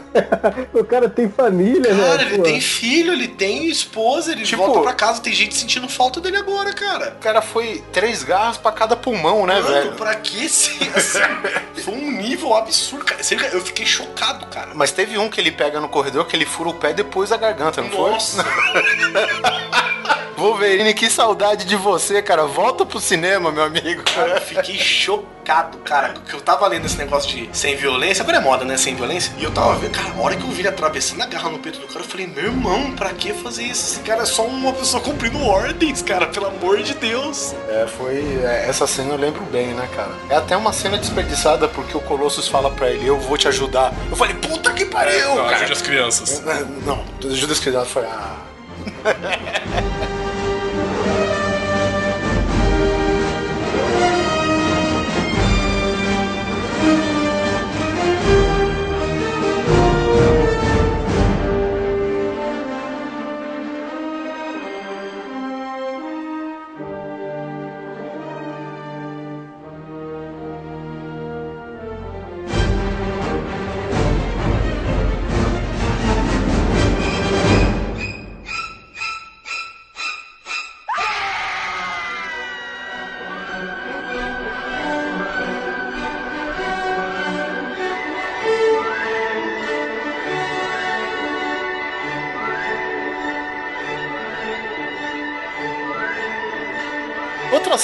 O 0.78 0.82
cara 0.84 1.08
tem 1.10 1.28
família, 1.28 1.92
né? 1.92 2.02
Cara, 2.08 2.22
ele 2.22 2.36
pô? 2.38 2.42
tem 2.42 2.60
filho, 2.60 3.12
ele 3.12 3.28
tem 3.28 3.66
esposa, 3.68 4.32
ele 4.32 4.42
Tipo- 4.44 4.64
volta 4.64 4.80
pra 4.80 4.92
casa, 4.94 5.20
tem 5.20 5.32
gente 5.32 5.54
sentindo 5.54 5.88
falta 5.88 6.20
dele 6.20 6.36
agora, 6.38 6.72
cara. 6.72 7.10
O 7.18 7.22
cara 7.22 7.42
foi 7.42 7.82
três 7.92 8.22
garras 8.22 8.56
pra 8.56 8.72
cada 8.72 8.96
pulmão, 8.96 9.44
né, 9.46 9.54
Mano, 9.60 9.68
velho? 9.68 9.92
pra 9.92 10.14
que 10.14 10.48
sim? 10.48 10.78
Assim, 10.94 11.18
foi 11.84 11.94
um 11.94 12.10
nível 12.12 12.54
absurdo, 12.54 13.04
cara. 13.04 13.20
Eu 13.52 13.60
fiquei 13.60 13.84
chocado, 13.84 14.46
cara. 14.46 14.70
Mas 14.74 14.90
teve 14.92 15.18
um 15.18 15.28
que 15.28 15.40
ele 15.40 15.50
pega 15.52 15.80
no 15.80 15.88
corredor 15.88 16.24
que 16.26 16.34
ele 16.34 16.46
fura 16.46 16.70
o 16.70 16.74
pé 16.74 16.92
depois 16.94 17.28
da 17.30 17.36
garganta, 17.36 17.82
não 17.82 17.90
Nossa, 17.90 18.42
foi? 18.42 18.82
Wolverine, 20.38 20.94
que 20.94 21.10
saudade 21.10 21.64
de 21.64 21.74
você, 21.74 22.22
cara. 22.22 22.44
Volta 22.46 22.86
pro 22.86 23.00
cinema, 23.00 23.50
meu 23.50 23.64
amigo. 23.64 24.04
cara, 24.04 24.36
eu 24.36 24.40
fiquei 24.40 24.78
chocado, 24.78 25.78
cara. 25.78 26.14
Que 26.28 26.32
eu 26.34 26.40
tava 26.40 26.64
lendo 26.68 26.86
esse 26.86 26.96
negócio 26.96 27.17
de 27.26 27.48
sem 27.52 27.74
violência, 27.76 28.22
agora 28.22 28.36
é 28.38 28.40
moda, 28.40 28.64
né? 28.64 28.76
Sem 28.76 28.94
violência. 28.94 29.32
E 29.38 29.44
eu 29.44 29.50
tava 29.50 29.74
vendo, 29.76 29.92
cara, 29.92 30.12
a 30.16 30.20
hora 30.20 30.36
que 30.36 30.42
eu 30.42 30.48
vi 30.50 30.60
ele 30.60 30.68
atravessando 30.68 31.22
a 31.22 31.26
garra 31.26 31.50
no 31.50 31.58
peito 31.58 31.78
do 31.80 31.86
cara, 31.86 32.00
eu 32.00 32.04
falei, 32.08 32.26
meu 32.26 32.44
irmão, 32.44 32.92
pra 32.92 33.10
que 33.10 33.32
fazer 33.32 33.64
isso? 33.64 33.94
Esse 33.94 34.00
cara 34.00 34.22
é 34.22 34.26
só 34.26 34.44
uma 34.46 34.72
pessoa 34.72 35.02
cumprindo 35.02 35.40
ordens, 35.42 36.02
cara, 36.02 36.26
pelo 36.26 36.46
amor 36.46 36.82
de 36.82 36.94
Deus. 36.94 37.54
É, 37.68 37.86
foi. 37.86 38.16
é, 38.44 38.66
essa 38.68 38.86
cena 38.86 39.14
eu 39.14 39.18
lembro 39.18 39.42
bem, 39.46 39.68
né, 39.68 39.88
cara? 39.94 40.12
É 40.28 40.36
até 40.36 40.56
uma 40.56 40.72
cena 40.72 40.98
desperdiçada 40.98 41.66
porque 41.68 41.96
o 41.96 42.00
Colossus 42.00 42.48
fala 42.48 42.70
pra 42.70 42.90
ele: 42.90 43.06
Eu 43.06 43.18
vou 43.18 43.36
te 43.36 43.48
ajudar. 43.48 43.92
Eu 44.10 44.16
falei: 44.16 44.34
Puta 44.34 44.72
que 44.72 44.84
pariu, 44.84 45.28
Não, 45.28 45.44
cara. 45.44 45.56
ajude 45.56 45.72
as 45.72 45.82
crianças. 45.82 46.42
Não, 46.84 47.02
ajuda 47.30 47.52
as 47.52 47.60
crianças. 47.60 47.88
Foi. 47.88 48.04
Ah. 48.04 48.36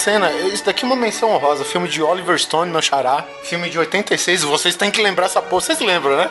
cena, 0.05 0.31
isso 0.33 0.65
daqui 0.65 0.85
é 0.85 0.87
uma 0.87 0.97
menção 0.97 1.31
honrosa. 1.31 1.65
Filme 1.65 1.89
de 1.89 2.03
Oliver 2.03 2.39
Stone, 2.39 2.71
meu 2.71 2.83
xará. 2.83 3.25
Filme 3.43 3.71
de 3.71 3.79
86. 3.79 4.43
Vocês 4.45 4.77
têm 4.77 4.91
que 4.91 5.03
lembrar 5.03 5.27
essa 5.27 5.41
porra. 5.41 5.63
Vocês 5.63 5.81
lembram, 5.81 6.17
né? 6.17 6.31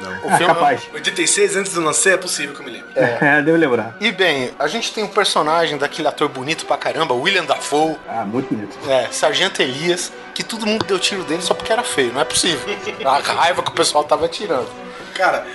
Não. 0.00 0.10
O 0.10 0.30
Ah, 0.32 0.36
filme 0.38 0.54
capaz. 0.54 0.82
86 0.92 1.54
antes 1.56 1.74
do 1.74 1.80
nascer 1.82 2.14
é 2.14 2.16
possível 2.16 2.54
que 2.54 2.60
eu 2.60 2.64
me 2.64 2.72
lembre. 2.72 2.88
É, 2.96 3.40
devo 3.42 3.56
lembrar. 3.58 3.94
E 4.00 4.10
bem, 4.10 4.50
a 4.58 4.66
gente 4.66 4.92
tem 4.92 5.04
um 5.04 5.08
personagem 5.08 5.76
daquele 5.78 6.08
ator 6.08 6.28
bonito 6.28 6.64
pra 6.66 6.76
caramba, 6.76 7.14
William 7.14 7.44
Dafoe. 7.44 7.96
Ah, 8.08 8.24
muito 8.24 8.52
bonito. 8.52 8.76
É, 8.88 9.06
Sargento 9.12 9.60
Elias, 9.62 10.10
que 10.34 10.42
todo 10.42 10.66
mundo 10.66 10.84
deu 10.84 10.98
tiro 10.98 11.22
dele 11.24 11.42
só 11.42 11.52
porque 11.54 11.72
era 11.72 11.82
feio, 11.82 12.12
não 12.12 12.20
é 12.22 12.24
possível. 12.24 12.74
A 13.04 13.18
raiva 13.18 13.62
que 13.62 13.70
o 13.70 13.74
pessoal 13.74 14.02
tava 14.02 14.26
tirando. 14.28 14.66
Cara, 15.14 15.46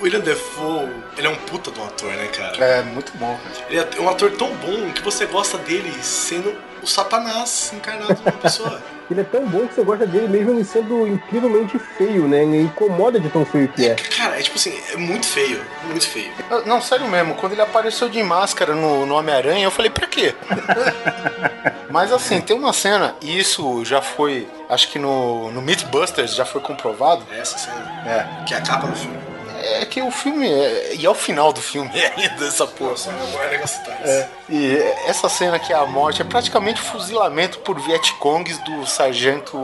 o 0.00 0.04
William 0.04 0.20
Defoe, 0.20 0.88
ele 1.16 1.26
é 1.26 1.30
um 1.30 1.36
puta 1.36 1.70
de 1.70 1.78
um 1.80 1.84
ator, 1.84 2.10
né, 2.12 2.26
cara? 2.28 2.56
É, 2.64 2.82
muito 2.82 3.12
bom, 3.16 3.38
cara. 3.42 3.66
Ele 3.70 3.80
é 3.80 4.00
um 4.00 4.08
ator 4.08 4.30
tão 4.32 4.48
bom 4.56 4.90
que 4.92 5.02
você 5.02 5.26
gosta 5.26 5.58
dele 5.58 5.92
sendo 6.02 6.54
o 6.82 6.86
Satanás 6.86 7.72
encarnado 7.74 8.14
numa 8.20 8.32
pessoa. 8.38 8.80
Ele 9.10 9.22
é 9.22 9.24
tão 9.24 9.46
bom 9.46 9.66
que 9.66 9.74
você 9.74 9.82
gosta 9.82 10.06
dele 10.06 10.28
mesmo 10.28 10.50
ele 10.50 10.64
sendo 10.64 11.06
incrivelmente 11.08 11.78
feio, 11.96 12.28
né? 12.28 12.42
Ele 12.42 12.60
incomoda 12.60 13.18
de 13.18 13.30
tão 13.30 13.44
feio 13.44 13.66
que 13.68 13.88
é. 13.88 13.94
Cara, 13.94 14.38
é 14.38 14.42
tipo 14.42 14.56
assim, 14.58 14.78
é 14.92 14.96
muito 14.98 15.26
feio, 15.26 15.64
muito 15.86 16.06
feio. 16.06 16.30
Ah, 16.50 16.60
Não, 16.66 16.80
sério 16.82 17.08
mesmo, 17.08 17.34
quando 17.36 17.52
ele 17.52 17.62
apareceu 17.62 18.08
de 18.10 18.22
máscara 18.22 18.74
no, 18.74 19.06
no 19.06 19.14
Homem-Aranha, 19.14 19.64
eu 19.64 19.70
falei, 19.70 19.90
pra 19.90 20.06
quê? 20.06 20.34
Mas 21.90 22.12
assim, 22.12 22.40
tem 22.42 22.54
uma 22.54 22.72
cena, 22.74 23.14
e 23.22 23.38
isso 23.38 23.82
já 23.84 24.02
foi, 24.02 24.46
acho 24.68 24.88
que 24.90 24.98
no, 24.98 25.50
no 25.52 25.62
Mythbusters 25.62 26.34
já 26.34 26.44
foi 26.44 26.60
comprovado. 26.60 27.24
Essa 27.32 27.56
cena, 27.56 28.02
É. 28.06 28.44
que 28.44 28.52
é 28.54 28.58
a 28.58 28.60
capa 28.60 28.88
do 28.88 28.94
filme. 28.96 29.16
É 29.60 29.84
que 29.84 30.00
o 30.00 30.10
filme, 30.10 30.48
é, 30.48 30.94
e 30.94 31.04
é 31.04 31.10
o 31.10 31.14
final 31.14 31.52
do 31.52 31.60
filme 31.60 31.90
ainda, 32.16 32.46
essa 32.46 32.66
porra. 32.66 32.90
Nossa, 32.90 33.10
é 33.10 34.08
É, 34.08 34.28
e 34.48 34.76
essa 35.06 35.28
cena 35.28 35.58
que 35.58 35.72
é 35.72 35.76
a 35.76 35.86
morte 35.86 36.22
é 36.22 36.24
praticamente 36.24 36.80
fuzilamento 36.80 37.58
por 37.60 37.78
Vietcongs 37.78 38.58
do 38.64 38.86
Sargento 38.86 39.58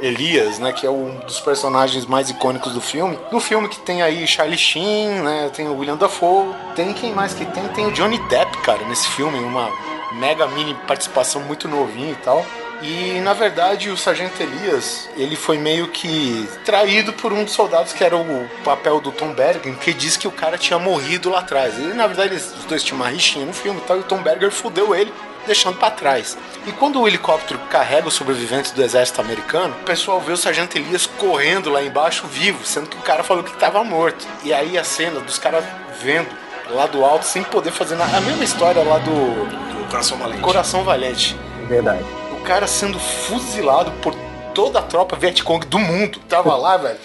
Elias, 0.00 0.58
né? 0.58 0.72
Que 0.72 0.86
é 0.86 0.90
um 0.90 1.16
dos 1.20 1.40
personagens 1.40 2.06
mais 2.06 2.30
icônicos 2.30 2.72
do 2.72 2.80
filme. 2.80 3.18
Do 3.30 3.40
filme 3.40 3.68
que 3.68 3.80
tem 3.80 4.02
aí 4.02 4.26
Charlie 4.26 4.58
Sheen, 4.58 5.08
né? 5.22 5.50
Tem 5.54 5.68
o 5.68 5.76
William 5.76 5.96
Dafoe. 5.96 6.54
Tem 6.74 6.92
quem 6.92 7.12
mais 7.12 7.34
que 7.34 7.44
tem? 7.46 7.66
Tem 7.68 7.86
o 7.86 7.92
Johnny 7.92 8.18
Depp, 8.28 8.58
cara, 8.58 8.84
nesse 8.86 9.08
filme. 9.08 9.38
Uma 9.38 9.70
mega 10.12 10.46
mini 10.48 10.74
participação 10.86 11.42
muito 11.42 11.68
novinho 11.68 12.12
e 12.12 12.16
tal. 12.16 12.44
E 12.82 13.20
na 13.20 13.32
verdade 13.32 13.90
o 13.90 13.96
Sargento 13.96 14.42
Elias, 14.42 15.08
ele 15.16 15.36
foi 15.36 15.56
meio 15.56 15.88
que 15.88 16.48
traído 16.64 17.12
por 17.12 17.32
um 17.32 17.44
dos 17.44 17.52
soldados 17.52 17.92
que 17.92 18.02
era 18.02 18.16
o 18.16 18.48
papel 18.64 19.00
do 19.00 19.12
Tom 19.12 19.32
Bergen, 19.32 19.74
que 19.74 19.92
disse 19.92 20.18
que 20.18 20.26
o 20.26 20.32
cara 20.32 20.58
tinha 20.58 20.78
morrido 20.78 21.30
lá 21.30 21.38
atrás. 21.38 21.78
E 21.78 21.82
na 21.94 22.06
verdade 22.06 22.34
eles, 22.34 22.52
os 22.58 22.64
dois 22.64 22.82
tinham 22.82 22.96
uma 22.96 23.08
rixinha 23.08 23.46
no 23.46 23.52
filme 23.52 23.80
e 23.80 23.84
tal, 23.84 23.96
e 23.96 24.00
o 24.00 24.04
Tom 24.04 24.22
Berger 24.22 24.50
fudeu 24.50 24.94
ele, 24.94 25.12
deixando 25.46 25.78
pra 25.78 25.90
trás. 25.90 26.36
E 26.66 26.72
quando 26.72 27.00
o 27.00 27.06
helicóptero 27.06 27.58
carrega 27.70 28.08
os 28.08 28.14
sobreviventes 28.14 28.72
do 28.72 28.82
exército 28.82 29.20
americano, 29.20 29.74
o 29.80 29.84
pessoal 29.84 30.20
vê 30.20 30.32
o 30.32 30.36
Sargento 30.36 30.76
Elias 30.76 31.06
correndo 31.06 31.70
lá 31.70 31.82
embaixo 31.82 32.26
vivo, 32.26 32.64
sendo 32.64 32.88
que 32.88 32.96
o 32.96 33.02
cara 33.02 33.22
falou 33.22 33.44
que 33.44 33.56
tava 33.56 33.82
morto. 33.84 34.26
E 34.42 34.52
aí 34.52 34.76
a 34.76 34.84
cena 34.84 35.20
dos 35.20 35.38
caras 35.38 35.64
vendo 36.00 36.28
lá 36.70 36.86
do 36.86 37.04
alto 37.04 37.24
sem 37.24 37.42
poder 37.44 37.70
fazer 37.70 37.94
nada. 37.96 38.16
A 38.16 38.20
mesma 38.20 38.44
história 38.44 38.82
lá 38.82 38.98
do 38.98 39.72
do 39.82 39.88
Coração 39.88 40.18
Valente. 40.18 40.40
Coração 40.40 40.84
Valente 40.84 41.36
Verdade. 41.68 42.04
O 42.42 42.44
cara 42.44 42.66
sendo 42.66 42.98
fuzilado 42.98 43.92
por 44.02 44.12
toda 44.52 44.80
a 44.80 44.82
tropa 44.82 45.14
Vietcong 45.14 45.64
do 45.64 45.78
mundo. 45.78 46.18
Tava 46.28 46.56
lá, 46.56 46.76
velho. 46.76 46.98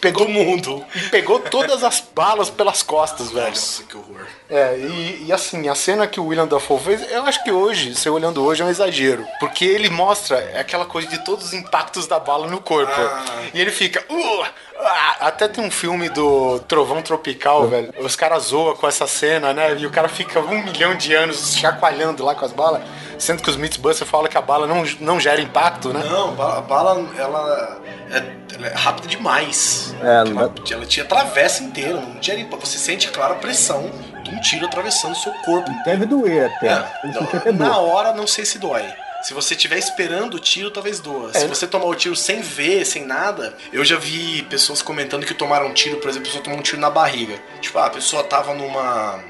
Pegou 0.00 0.26
Do 0.26 0.32
mundo. 0.32 0.84
pegou 1.12 1.38
todas 1.38 1.84
as 1.84 2.02
balas 2.12 2.50
pelas 2.50 2.82
costas, 2.82 3.30
velho. 3.30 3.46
Nossa, 3.50 3.84
que 3.84 3.96
horror. 3.96 4.26
É, 4.50 4.76
e, 4.76 5.26
e 5.28 5.32
assim, 5.32 5.68
a 5.68 5.76
cena 5.76 6.08
que 6.08 6.18
o 6.18 6.26
William 6.26 6.48
Dafoe 6.48 6.80
fez, 6.80 7.12
eu 7.12 7.22
acho 7.22 7.44
que 7.44 7.52
hoje, 7.52 7.94
você 7.94 8.10
olhando 8.10 8.44
hoje, 8.44 8.60
é 8.60 8.64
um 8.64 8.68
exagero. 8.68 9.24
Porque 9.38 9.64
ele 9.64 9.88
mostra 9.88 10.38
aquela 10.58 10.84
coisa 10.84 11.06
de 11.06 11.24
todos 11.24 11.44
os 11.46 11.52
impactos 11.52 12.08
da 12.08 12.18
bala 12.18 12.48
no 12.48 12.60
corpo. 12.60 12.90
Ah. 12.92 13.24
E 13.54 13.60
ele 13.60 13.70
fica. 13.70 14.04
"Uh, 14.10 14.44
ah", 14.80 15.16
até 15.20 15.46
tem 15.46 15.64
um 15.64 15.70
filme 15.70 16.08
do 16.08 16.58
Trovão 16.66 17.00
Tropical, 17.00 17.68
velho. 17.68 17.94
Os 18.00 18.16
caras 18.16 18.46
zoam 18.46 18.74
com 18.74 18.88
essa 18.88 19.06
cena, 19.06 19.54
né? 19.54 19.76
E 19.78 19.86
o 19.86 19.90
cara 19.90 20.08
fica 20.08 20.40
um 20.40 20.64
milhão 20.64 20.96
de 20.96 21.14
anos 21.14 21.54
chacoalhando 21.56 22.24
lá 22.24 22.34
com 22.34 22.44
as 22.44 22.50
balas. 22.52 22.82
Sendo 23.22 23.40
que 23.40 23.48
os 23.48 23.56
Mythbusters 23.56 24.10
falam 24.10 24.28
que 24.28 24.36
a 24.36 24.42
bala 24.42 24.66
não, 24.66 24.82
não 24.98 25.20
gera 25.20 25.40
impacto, 25.40 25.92
né? 25.92 26.02
Não, 26.10 26.30
a 26.42 26.60
bala, 26.60 27.08
ela, 27.16 27.80
é, 28.10 28.16
ela 28.52 28.66
é 28.66 28.74
rápida 28.74 29.06
demais. 29.06 29.94
É, 30.00 30.24
não 30.24 30.40
ela, 30.40 30.54
ela 30.68 30.84
te 30.84 31.00
atravessa 31.00 31.62
inteiro, 31.62 32.00
não 32.00 32.16
tinha 32.16 32.44
Você 32.48 32.78
sente, 32.78 33.08
claro, 33.12 33.34
a 33.34 33.36
pressão 33.36 33.88
de 34.24 34.30
um 34.34 34.40
tiro 34.40 34.66
atravessando 34.66 35.12
o 35.12 35.16
seu 35.16 35.32
corpo. 35.44 35.70
Deve 35.84 36.04
doer 36.04 36.50
até. 36.50 36.66
É, 36.66 37.52
não, 37.52 37.68
na 37.68 37.78
hora 37.78 38.12
não 38.12 38.26
sei 38.26 38.44
se 38.44 38.58
dói. 38.58 38.92
Se 39.22 39.32
você 39.32 39.54
estiver 39.54 39.78
esperando 39.78 40.34
o 40.34 40.40
tiro, 40.40 40.68
talvez 40.72 40.98
doa. 40.98 41.30
É. 41.32 41.38
Se 41.38 41.46
você 41.46 41.64
tomar 41.64 41.84
o 41.84 41.94
tiro 41.94 42.16
sem 42.16 42.40
ver, 42.40 42.84
sem 42.84 43.06
nada, 43.06 43.54
eu 43.72 43.84
já 43.84 43.96
vi 43.96 44.42
pessoas 44.50 44.82
comentando 44.82 45.24
que 45.24 45.32
tomaram 45.32 45.68
um 45.68 45.72
tiro, 45.72 45.98
por 45.98 46.10
exemplo, 46.10 46.26
a 46.26 46.30
pessoa 46.30 46.42
tomou 46.42 46.58
um 46.58 46.62
tiro 46.62 46.80
na 46.80 46.90
barriga. 46.90 47.38
Tipo, 47.60 47.78
ah, 47.78 47.86
a 47.86 47.90
pessoa 47.90 48.24
tava 48.24 48.52
numa. 48.52 49.22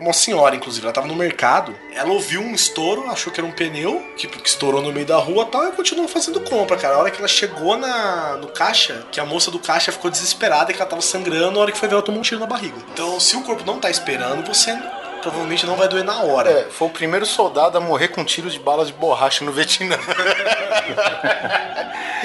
Uma 0.00 0.12
senhora, 0.12 0.54
inclusive, 0.54 0.84
ela 0.84 0.92
tava 0.92 1.06
no 1.06 1.14
mercado, 1.14 1.74
ela 1.94 2.10
ouviu 2.10 2.40
um 2.40 2.54
estouro, 2.54 3.10
achou 3.10 3.32
que 3.32 3.40
era 3.40 3.46
um 3.46 3.52
pneu, 3.52 4.04
que, 4.16 4.26
que 4.26 4.48
estourou 4.48 4.82
no 4.82 4.92
meio 4.92 5.06
da 5.06 5.16
rua 5.16 5.44
e 5.44 5.50
tal, 5.50 5.68
e 5.68 5.72
continuou 5.72 6.06
fazendo 6.06 6.40
compra, 6.40 6.76
cara. 6.76 6.96
A 6.96 6.98
hora 6.98 7.10
que 7.10 7.18
ela 7.18 7.28
chegou 7.28 7.76
na, 7.76 8.36
no 8.36 8.48
caixa, 8.48 9.06
que 9.10 9.18
a 9.18 9.24
moça 9.24 9.50
do 9.50 9.58
caixa 9.58 9.90
ficou 9.90 10.10
desesperada 10.10 10.72
que 10.72 10.80
ela 10.80 10.88
tava 10.88 11.02
sangrando, 11.02 11.58
a 11.58 11.62
hora 11.62 11.72
que 11.72 11.78
foi 11.78 11.88
ver, 11.88 11.94
ela 11.94 12.02
tomou 12.02 12.20
um 12.20 12.22
tiro 12.22 12.40
na 12.40 12.46
barriga. 12.46 12.76
Então, 12.92 13.18
se 13.18 13.36
o 13.36 13.42
corpo 13.42 13.64
não 13.64 13.80
tá 13.80 13.90
esperando, 13.90 14.46
você 14.46 14.76
provavelmente 15.22 15.66
não 15.66 15.76
vai 15.76 15.88
doer 15.88 16.04
na 16.04 16.22
hora. 16.22 16.50
É, 16.50 16.64
foi 16.70 16.88
o 16.88 16.90
primeiro 16.90 17.26
soldado 17.26 17.76
a 17.76 17.80
morrer 17.80 18.08
com 18.08 18.24
tiros 18.24 18.52
de 18.52 18.60
balas 18.60 18.88
de 18.88 18.92
borracha 18.92 19.44
no 19.44 19.52
Vietnã. 19.52 19.96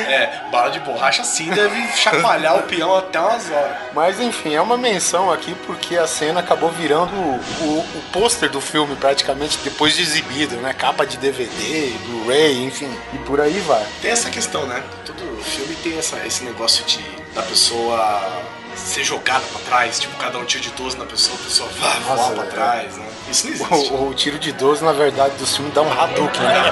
É, 0.02 0.42
bala 0.52 0.70
de 0.70 0.80
borracha 0.80 1.24
sim 1.24 1.50
deve 1.50 1.88
chacoalhar 1.96 2.58
o 2.58 2.64
peão 2.64 2.96
até 2.96 3.20
umas 3.20 3.50
horas. 3.52 3.78
Mas 3.94 4.20
enfim, 4.20 4.54
é 4.54 4.62
uma 4.62 4.78
menção 4.78 5.32
aqui 5.32 5.56
porque 5.66 5.98
a 5.98 6.08
cena 6.08 6.40
acabou 6.40 6.70
virando 6.72 7.14
o, 7.14 7.40
o, 7.62 7.80
o 7.80 8.04
pôster 8.12 8.50
do 8.50 8.62
filme 8.62 8.96
praticamente 8.96 9.58
depois 9.64 9.96
de 9.96 10.02
exibido, 10.02 10.56
né? 10.58 10.74
Capa 10.74 11.06
de 11.06 11.18
DVD, 11.18 11.94
Blu-ray, 12.06 12.64
enfim, 12.64 12.92
e 13.14 13.18
por 13.20 13.40
aí 13.40 13.60
vai. 13.62 13.86
Tem 14.02 14.12
essa 14.12 14.30
questão, 14.30 14.66
né? 14.66 14.84
Todo 15.06 15.44
filme 15.44 15.76
tem 15.76 15.98
essa, 15.98 16.18
esse 16.26 16.44
negócio 16.44 16.84
de 16.86 17.22
da 17.34 17.42
pessoa 17.42 18.44
ser 18.76 19.04
jogada 19.04 19.44
pra 19.52 19.62
trás, 19.62 20.00
tipo, 20.00 20.16
cada 20.18 20.38
um 20.38 20.46
tiro 20.46 20.64
de 20.64 20.70
12 20.72 20.98
na 20.98 21.06
pessoa, 21.06 21.38
a 21.40 21.44
pessoa 21.44 21.70
vai 21.80 22.00
voar 22.02 22.18
Nossa, 22.18 22.34
pra 22.34 22.44
é. 22.44 22.48
trás, 22.48 22.98
né? 22.98 23.06
Isso 23.30 23.48
não 23.48 23.54
existe. 23.54 23.94
O, 23.94 24.10
o 24.10 24.14
tiro 24.14 24.40
de 24.40 24.52
12, 24.52 24.84
na 24.84 24.92
verdade, 24.92 25.36
do 25.36 25.46
filme 25.46 25.72
dá 25.72 25.82
um 25.82 25.92
Hadouken, 25.92 26.42
né? 26.42 26.64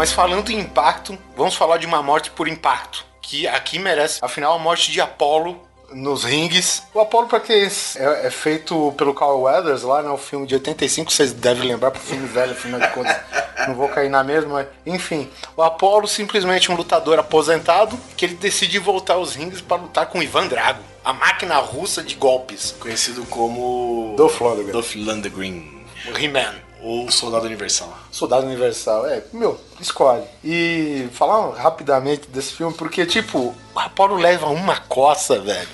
mas 0.05 0.11
falando 0.11 0.51
em 0.51 0.59
impacto, 0.59 1.17
vamos 1.35 1.55
falar 1.55 1.77
de 1.77 1.87
uma 1.87 2.03
morte 2.03 2.29
por 2.29 2.47
impacto. 2.47 3.03
Que 3.23 3.47
aqui 3.47 3.79
merece, 3.79 4.19
afinal, 4.21 4.53
a 4.53 4.59
morte 4.59 4.91
de 4.91 5.01
Apollo 5.01 5.59
nos 5.91 6.23
rings. 6.23 6.83
O 6.93 6.99
Apollo, 6.99 7.25
pra 7.27 7.39
quem 7.39 7.63
é, 7.63 8.27
é 8.27 8.29
feito 8.29 8.93
pelo 8.95 9.15
Carl 9.15 9.41
Weathers 9.41 9.81
lá, 9.81 10.03
né? 10.03 10.09
O 10.11 10.17
filme 10.17 10.45
de 10.45 10.53
85, 10.53 11.11
vocês 11.11 11.33
devem 11.33 11.63
lembrar, 11.63 11.89
pro 11.89 11.99
filme 11.99 12.27
velho, 12.27 12.51
afinal 12.51 12.79
de 12.79 12.87
contas, 12.89 13.17
não 13.67 13.73
vou 13.73 13.89
cair 13.89 14.09
na 14.09 14.23
mesma, 14.23 14.53
mas 14.53 14.67
enfim. 14.85 15.27
O 15.57 15.63
Apollo 15.63 16.07
simplesmente 16.07 16.71
um 16.71 16.75
lutador 16.75 17.17
aposentado 17.17 17.97
que 18.15 18.25
ele 18.25 18.35
decide 18.35 18.77
voltar 18.77 19.15
aos 19.15 19.33
rings 19.33 19.59
para 19.59 19.81
lutar 19.81 20.05
com 20.05 20.21
Ivan 20.21 20.45
Drago, 20.45 20.83
a 21.03 21.13
máquina 21.13 21.57
russa 21.57 22.03
de 22.03 22.13
golpes. 22.13 22.75
Conhecido 22.79 23.25
como. 23.25 24.13
Dolph 24.15 24.39
Lundgren. 24.39 24.71
Dolph 24.71 24.93
Lundgren. 24.93 25.85
He-Man. 26.15 26.64
Ou 26.81 27.09
Soldado 27.11 27.45
Universal. 27.45 27.91
Soldado 28.11 28.45
Universal, 28.45 29.07
é, 29.07 29.23
meu, 29.33 29.59
escolhe. 29.79 30.23
E 30.43 31.07
falar 31.11 31.51
rapidamente 31.55 32.29
desse 32.29 32.53
filme, 32.53 32.73
porque, 32.73 33.05
tipo, 33.05 33.55
o 33.73 33.79
Apollo 33.79 34.15
leva 34.15 34.47
uma 34.47 34.77
coça, 34.77 35.39
velho. 35.39 35.67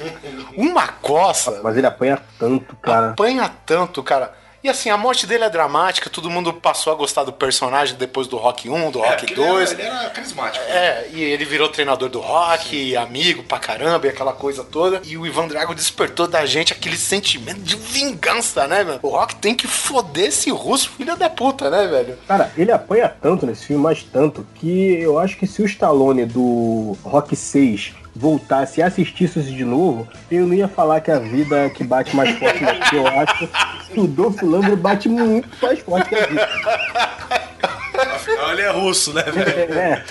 Uma 0.56 0.88
coça. 0.88 1.60
Mas 1.64 1.78
ele 1.78 1.88
apanha 1.88 2.22
tanto, 2.40 2.76
cara. 2.78 3.10
Apanha 3.11 3.52
tanto, 3.65 4.02
cara. 4.02 4.41
E 4.64 4.70
assim, 4.70 4.90
a 4.92 4.98
morte 4.98 5.26
dele 5.26 5.44
é 5.44 5.50
dramática, 5.50 6.08
todo 6.10 6.30
mundo 6.30 6.54
passou 6.54 6.94
a 6.94 6.96
gostar 6.96 7.24
do 7.24 7.34
personagem 7.34 7.96
depois 7.96 8.28
do 8.28 8.38
Rock 8.38 8.70
1, 8.70 8.92
do 8.92 9.00
É, 9.04 9.10
Rock 9.10 9.18
porque 9.26 9.34
ele 9.34 9.42
era- 9.42 9.52
2. 9.54 9.72
Ele 9.72 9.82
era, 9.82 10.10
carismático. 10.12 10.66
É, 10.66 11.08
e 11.12 11.24
ele 11.24 11.44
virou 11.46 11.68
treinador 11.68 12.10
do 12.10 12.20
rock, 12.20 12.96
amigo 12.96 13.42
pra 13.44 13.58
caramba, 13.58 14.06
e 14.06 14.10
aquela 14.10 14.34
coisa 14.34 14.64
toda. 14.64 15.02
E 15.04 15.18
o 15.18 15.26
Ivan 15.26 15.48
Drago 15.48 15.74
despertou 15.74 16.28
da 16.28 16.46
gente 16.46 16.74
aquele 16.74 16.96
sentimento 16.98 17.60
de 17.62 17.76
vingança, 17.76 18.68
né, 18.68 18.84
meu? 18.84 19.00
O 19.02 19.10
rock 19.10 19.36
tem 19.38 19.56
que 19.56 19.68
foder 19.68 20.26
esse 20.28 20.52
russo, 20.52 20.92
filho 20.92 21.16
da 21.16 21.30
puta, 21.30 21.70
né, 21.70 21.88
velho? 21.88 22.18
Cara, 22.28 22.52
ele 22.56 22.72
apanha 22.72 23.10
tanto 23.22 23.48
nesse 23.48 23.66
filme, 23.66 23.82
mas 23.82 24.04
tanto, 24.04 24.46
que 24.56 24.94
eu 25.02 25.18
acho 25.18 25.38
que 25.38 25.48
se 25.48 25.62
o 25.64 25.66
Stallone 25.66 26.26
do 26.26 26.96
Rock 27.04 27.36
6 27.36 27.94
voltasse 28.16 28.80
e 28.80 28.84
assistisse 28.84 29.40
isso 29.40 29.52
de 29.52 29.64
novo, 29.64 30.08
eu 30.30 30.46
não 30.46 30.54
ia 30.54 30.68
falar 30.68 31.02
que 31.02 31.12
a 31.12 31.20
vida 31.20 31.66
é 31.66 31.70
que 31.70 31.84
bate 31.84 32.16
mais 32.16 32.38
forte, 32.38 32.64
não, 32.64 32.76
porque 32.76 32.96
eu 32.96 33.08
acho 33.08 33.48
que 33.88 34.00
o 34.00 34.08
Dolph 34.08 34.42
Lundgren 34.42 34.76
bate 34.76 35.10
muito 35.10 35.50
mais 35.62 35.80
forte 35.80 36.10
que 36.10 36.16
a 36.16 36.26
vida. 36.26 36.50
Afinal, 38.16 38.52
ele 38.52 38.62
é 38.62 38.72
russo, 38.72 39.14
né, 39.14 39.24
velho? 39.24 39.74
É. 39.74 40.04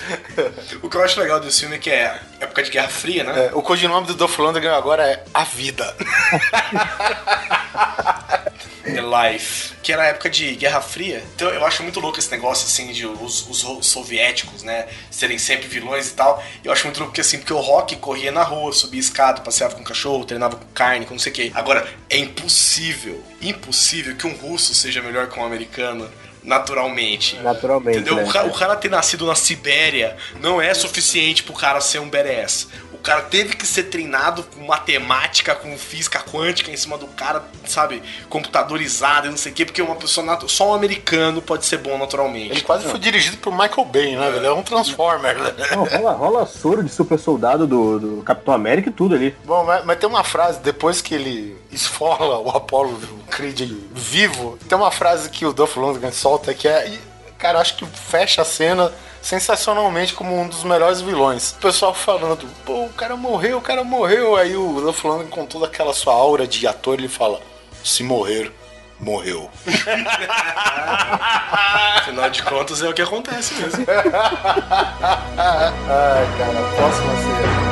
O 0.81 0.89
que 0.89 0.97
eu 0.97 1.03
acho 1.03 1.19
legal 1.19 1.39
desse 1.39 1.61
filme 1.61 1.75
é 1.75 1.79
que 1.79 1.89
é 1.89 2.19
época 2.39 2.63
de 2.63 2.71
Guerra 2.71 2.87
Fria, 2.87 3.23
né? 3.23 3.47
É, 3.47 3.51
o 3.53 3.61
codinome 3.61 4.07
do 4.07 4.15
Dolph 4.15 4.37
Lundgren 4.37 4.73
agora 4.73 5.03
é 5.03 5.23
A 5.33 5.43
Vida. 5.43 5.95
The 8.83 9.01
Life, 9.01 9.73
que 9.83 9.91
era 9.93 10.03
a 10.03 10.05
época 10.07 10.29
de 10.29 10.55
Guerra 10.55 10.81
Fria. 10.81 11.23
Então 11.35 11.49
eu 11.49 11.65
acho 11.65 11.83
muito 11.83 11.99
louco 11.99 12.17
esse 12.19 12.31
negócio, 12.31 12.65
assim, 12.65 12.91
de 12.91 13.05
os, 13.05 13.47
os 13.49 13.85
soviéticos, 13.87 14.63
né, 14.63 14.87
serem 15.09 15.37
sempre 15.37 15.67
vilões 15.67 16.09
e 16.09 16.13
tal. 16.13 16.43
Eu 16.63 16.71
acho 16.71 16.85
muito 16.85 16.97
louco 16.97 17.11
porque, 17.11 17.21
assim, 17.21 17.37
porque 17.39 17.53
o 17.53 17.59
Rock 17.59 17.95
corria 17.97 18.31
na 18.31 18.43
rua, 18.43 18.71
subia 18.73 18.99
escada, 18.99 19.41
passeava 19.41 19.75
com 19.75 19.83
cachorro, 19.83 20.25
treinava 20.25 20.55
com 20.55 20.65
carne, 20.73 21.05
com 21.05 21.13
não 21.13 21.19
sei 21.19 21.31
o 21.31 21.35
quê. 21.35 21.51
Agora, 21.53 21.87
é 22.09 22.17
impossível, 22.17 23.23
impossível 23.41 24.15
que 24.15 24.27
um 24.27 24.33
russo 24.35 24.73
seja 24.73 25.01
melhor 25.01 25.27
que 25.29 25.39
um 25.39 25.45
americano. 25.45 26.09
Naturalmente. 26.43 27.35
Naturalmente, 27.37 27.99
Entendeu? 27.99 28.15
né? 28.15 28.23
O, 28.23 28.27
ca- 28.33 28.43
o 28.45 28.51
cara 28.51 28.75
ter 28.75 28.89
nascido 28.89 29.25
na 29.27 29.35
Sibéria 29.35 30.17
não 30.39 30.59
é 30.61 30.73
suficiente 30.73 31.43
pro 31.43 31.53
cara 31.53 31.79
ser 31.79 31.99
um 31.99 32.09
badass. 32.09 32.67
O 33.01 33.03
cara 33.03 33.23
teve 33.23 33.55
que 33.55 33.65
ser 33.65 33.85
treinado 33.85 34.43
com 34.43 34.63
matemática, 34.63 35.55
com 35.55 35.75
física 35.75 36.19
quântica 36.19 36.69
em 36.69 36.77
cima 36.77 36.99
do 36.99 37.07
cara, 37.07 37.43
sabe? 37.65 37.99
Computadorizado 38.29 39.25
e 39.25 39.31
não 39.31 39.37
sei 39.37 39.51
o 39.51 39.55
quê, 39.55 39.65
porque 39.65 39.81
uma 39.81 39.95
pessoa 39.95 40.23
natu- 40.23 40.47
só 40.47 40.69
um 40.69 40.73
americano 40.75 41.41
pode 41.41 41.65
ser 41.65 41.77
bom 41.79 41.97
naturalmente. 41.97 42.51
Ele 42.51 42.61
quase 42.61 42.87
foi 42.87 42.99
dirigido 42.99 43.37
por 43.37 43.51
Michael 43.51 43.85
Bay, 43.85 44.15
né, 44.15 44.29
velho? 44.29 44.45
É 44.45 44.53
um 44.53 44.61
Transformer, 44.61 45.35
né? 45.35 45.51
Não, 45.71 45.83
rola, 45.85 46.11
rola 46.13 46.45
soro 46.45 46.83
de 46.83 46.91
super 46.91 47.17
soldado 47.17 47.65
do, 47.65 47.99
do 47.99 48.21
Capitão 48.23 48.53
América 48.53 48.89
e 48.89 48.93
tudo 48.93 49.15
ali. 49.15 49.35
Bom, 49.45 49.63
mas, 49.63 49.83
mas 49.83 49.97
tem 49.97 50.07
uma 50.07 50.23
frase, 50.23 50.59
depois 50.59 51.01
que 51.01 51.15
ele 51.15 51.57
esfola 51.71 52.37
o 52.37 52.49
Apollo 52.51 52.99
Creed 53.31 53.61
vivo, 53.93 54.59
tem 54.69 54.77
uma 54.77 54.91
frase 54.91 55.27
que 55.31 55.43
o 55.43 55.51
Dolph 55.51 55.75
Lundgren 55.75 56.11
solta 56.11 56.53
que 56.53 56.67
é, 56.67 56.99
cara, 57.39 57.59
acho 57.59 57.77
que 57.77 57.85
fecha 57.87 58.43
a 58.43 58.45
cena 58.45 58.93
sensacionalmente 59.21 60.13
como 60.13 60.39
um 60.39 60.47
dos 60.47 60.63
melhores 60.63 61.01
vilões. 61.01 61.51
O 61.51 61.55
pessoal 61.55 61.93
falando, 61.93 62.47
pô, 62.65 62.85
o 62.85 62.93
cara 62.93 63.15
morreu, 63.15 63.57
o 63.57 63.61
cara 63.61 63.83
morreu. 63.83 64.35
Aí 64.35 64.55
o 64.55 64.79
Lundgren, 64.79 65.27
com 65.27 65.45
toda 65.45 65.67
aquela 65.67 65.93
sua 65.93 66.13
aura 66.13 66.47
de 66.47 66.65
ator, 66.67 66.97
ele 66.97 67.07
fala, 67.07 67.39
se 67.83 68.03
morrer, 68.03 68.51
morreu. 68.99 69.49
Afinal 71.97 72.29
de 72.29 72.43
contas, 72.43 72.81
é 72.81 72.89
o 72.89 72.93
que 72.93 73.01
acontece 73.01 73.53
mesmo. 73.55 73.85
Ai, 73.87 74.05
cara, 76.37 76.61
próxima 76.75 77.15
cena. 77.15 77.70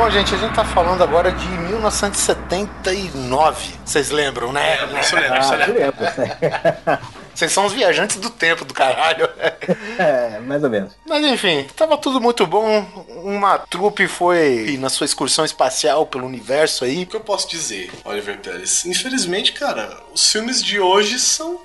Bom, 0.00 0.08
gente, 0.08 0.34
a 0.34 0.38
gente 0.38 0.54
tá 0.54 0.64
falando 0.64 1.04
agora 1.04 1.30
de 1.30 1.46
1979. 1.46 3.74
Vocês 3.84 4.08
lembram, 4.08 4.50
né? 4.50 4.78
Isso 4.98 5.14
lembra, 5.14 5.40
isso 5.40 5.52
Ah, 5.52 5.56
lembra. 5.56 5.78
lembro. 5.78 5.98
Vocês 7.36 7.52
são 7.52 7.66
os 7.66 7.74
viajantes 7.74 8.16
do 8.16 8.30
tempo 8.30 8.64
do 8.64 8.72
caralho. 8.72 9.28
É, 9.98 10.38
mais 10.40 10.64
ou 10.64 10.70
menos. 10.70 10.94
Mas 11.06 11.22
enfim, 11.26 11.68
tava 11.76 11.98
tudo 11.98 12.18
muito 12.18 12.46
bom. 12.46 12.82
Uma 13.22 13.58
trupe 13.58 14.08
foi 14.08 14.78
na 14.80 14.88
sua 14.88 15.04
excursão 15.04 15.44
espacial 15.44 16.06
pelo 16.06 16.26
universo 16.26 16.86
aí. 16.86 17.02
O 17.02 17.06
que 17.06 17.14
eu 17.16 17.20
posso 17.20 17.46
dizer, 17.50 17.90
Oliver 18.02 18.38
Pérez? 18.38 18.86
Infelizmente, 18.86 19.52
cara, 19.52 19.98
os 20.14 20.32
filmes 20.32 20.64
de 20.64 20.80
hoje 20.80 21.18
são 21.18 21.60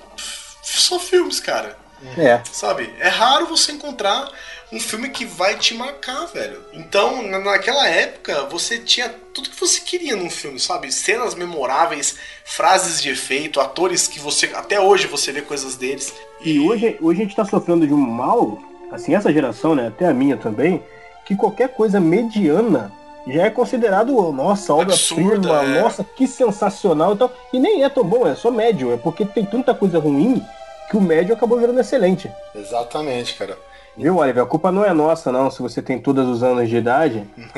só 0.62 0.98
filmes, 0.98 1.40
cara. 1.40 1.78
É. 2.16 2.40
Sabe? 2.52 2.92
É 3.00 3.08
raro 3.08 3.46
você 3.46 3.72
encontrar 3.72 4.28
um 4.72 4.80
filme 4.80 5.08
que 5.08 5.24
vai 5.24 5.56
te 5.56 5.74
marcar, 5.74 6.26
velho. 6.26 6.60
Então, 6.72 7.22
na- 7.22 7.38
naquela 7.38 7.88
época, 7.88 8.44
você 8.50 8.78
tinha 8.78 9.08
tudo 9.32 9.48
que 9.50 9.58
você 9.58 9.80
queria 9.80 10.16
num 10.16 10.28
filme, 10.28 10.58
sabe? 10.58 10.90
Cenas 10.92 11.34
memoráveis, 11.34 12.16
frases 12.44 13.00
de 13.00 13.10
efeito, 13.10 13.60
atores 13.60 14.08
que 14.08 14.18
você. 14.18 14.46
Até 14.54 14.80
hoje 14.80 15.06
você 15.06 15.32
vê 15.32 15.42
coisas 15.42 15.76
deles. 15.76 16.12
E 16.40 16.58
hoje, 16.58 16.96
hoje 17.00 17.20
a 17.20 17.24
gente 17.24 17.36
tá 17.36 17.44
sofrendo 17.44 17.86
de 17.86 17.94
um 17.94 17.98
mal, 17.98 18.58
assim, 18.92 19.14
essa 19.14 19.32
geração, 19.32 19.74
né, 19.74 19.88
até 19.88 20.06
a 20.06 20.12
minha 20.12 20.36
também, 20.36 20.82
que 21.24 21.34
qualquer 21.36 21.68
coisa 21.68 22.00
mediana 22.00 22.92
já 23.26 23.44
é 23.44 23.50
considerado, 23.50 24.12
nossa, 24.32 24.72
obra-prima, 24.72 25.62
é. 25.64 25.80
nossa, 25.80 26.04
que 26.04 26.26
sensacional 26.28 27.14
e 27.14 27.16
tal. 27.18 27.32
E 27.52 27.58
nem 27.58 27.82
é 27.82 27.88
tão 27.88 28.04
bom, 28.04 28.26
é 28.26 28.34
só 28.34 28.50
médio, 28.50 28.92
é 28.92 28.96
porque 28.96 29.24
tem 29.24 29.44
tanta 29.44 29.74
coisa 29.74 29.98
ruim 29.98 30.40
que 30.90 30.96
o 30.96 31.00
médio 31.00 31.34
acabou 31.34 31.58
virando 31.58 31.80
excelente. 31.80 32.30
Exatamente, 32.54 33.34
cara. 33.34 33.58
Viu, 33.96 34.16
Oliver? 34.18 34.42
A 34.42 34.46
culpa 34.46 34.70
não 34.70 34.84
é 34.84 34.92
nossa, 34.92 35.32
não, 35.32 35.50
se 35.50 35.62
você 35.62 35.80
tem 35.80 35.98
todos 35.98 36.28
os 36.28 36.42
anos 36.42 36.68
de 36.68 36.76
idade, 36.76 37.26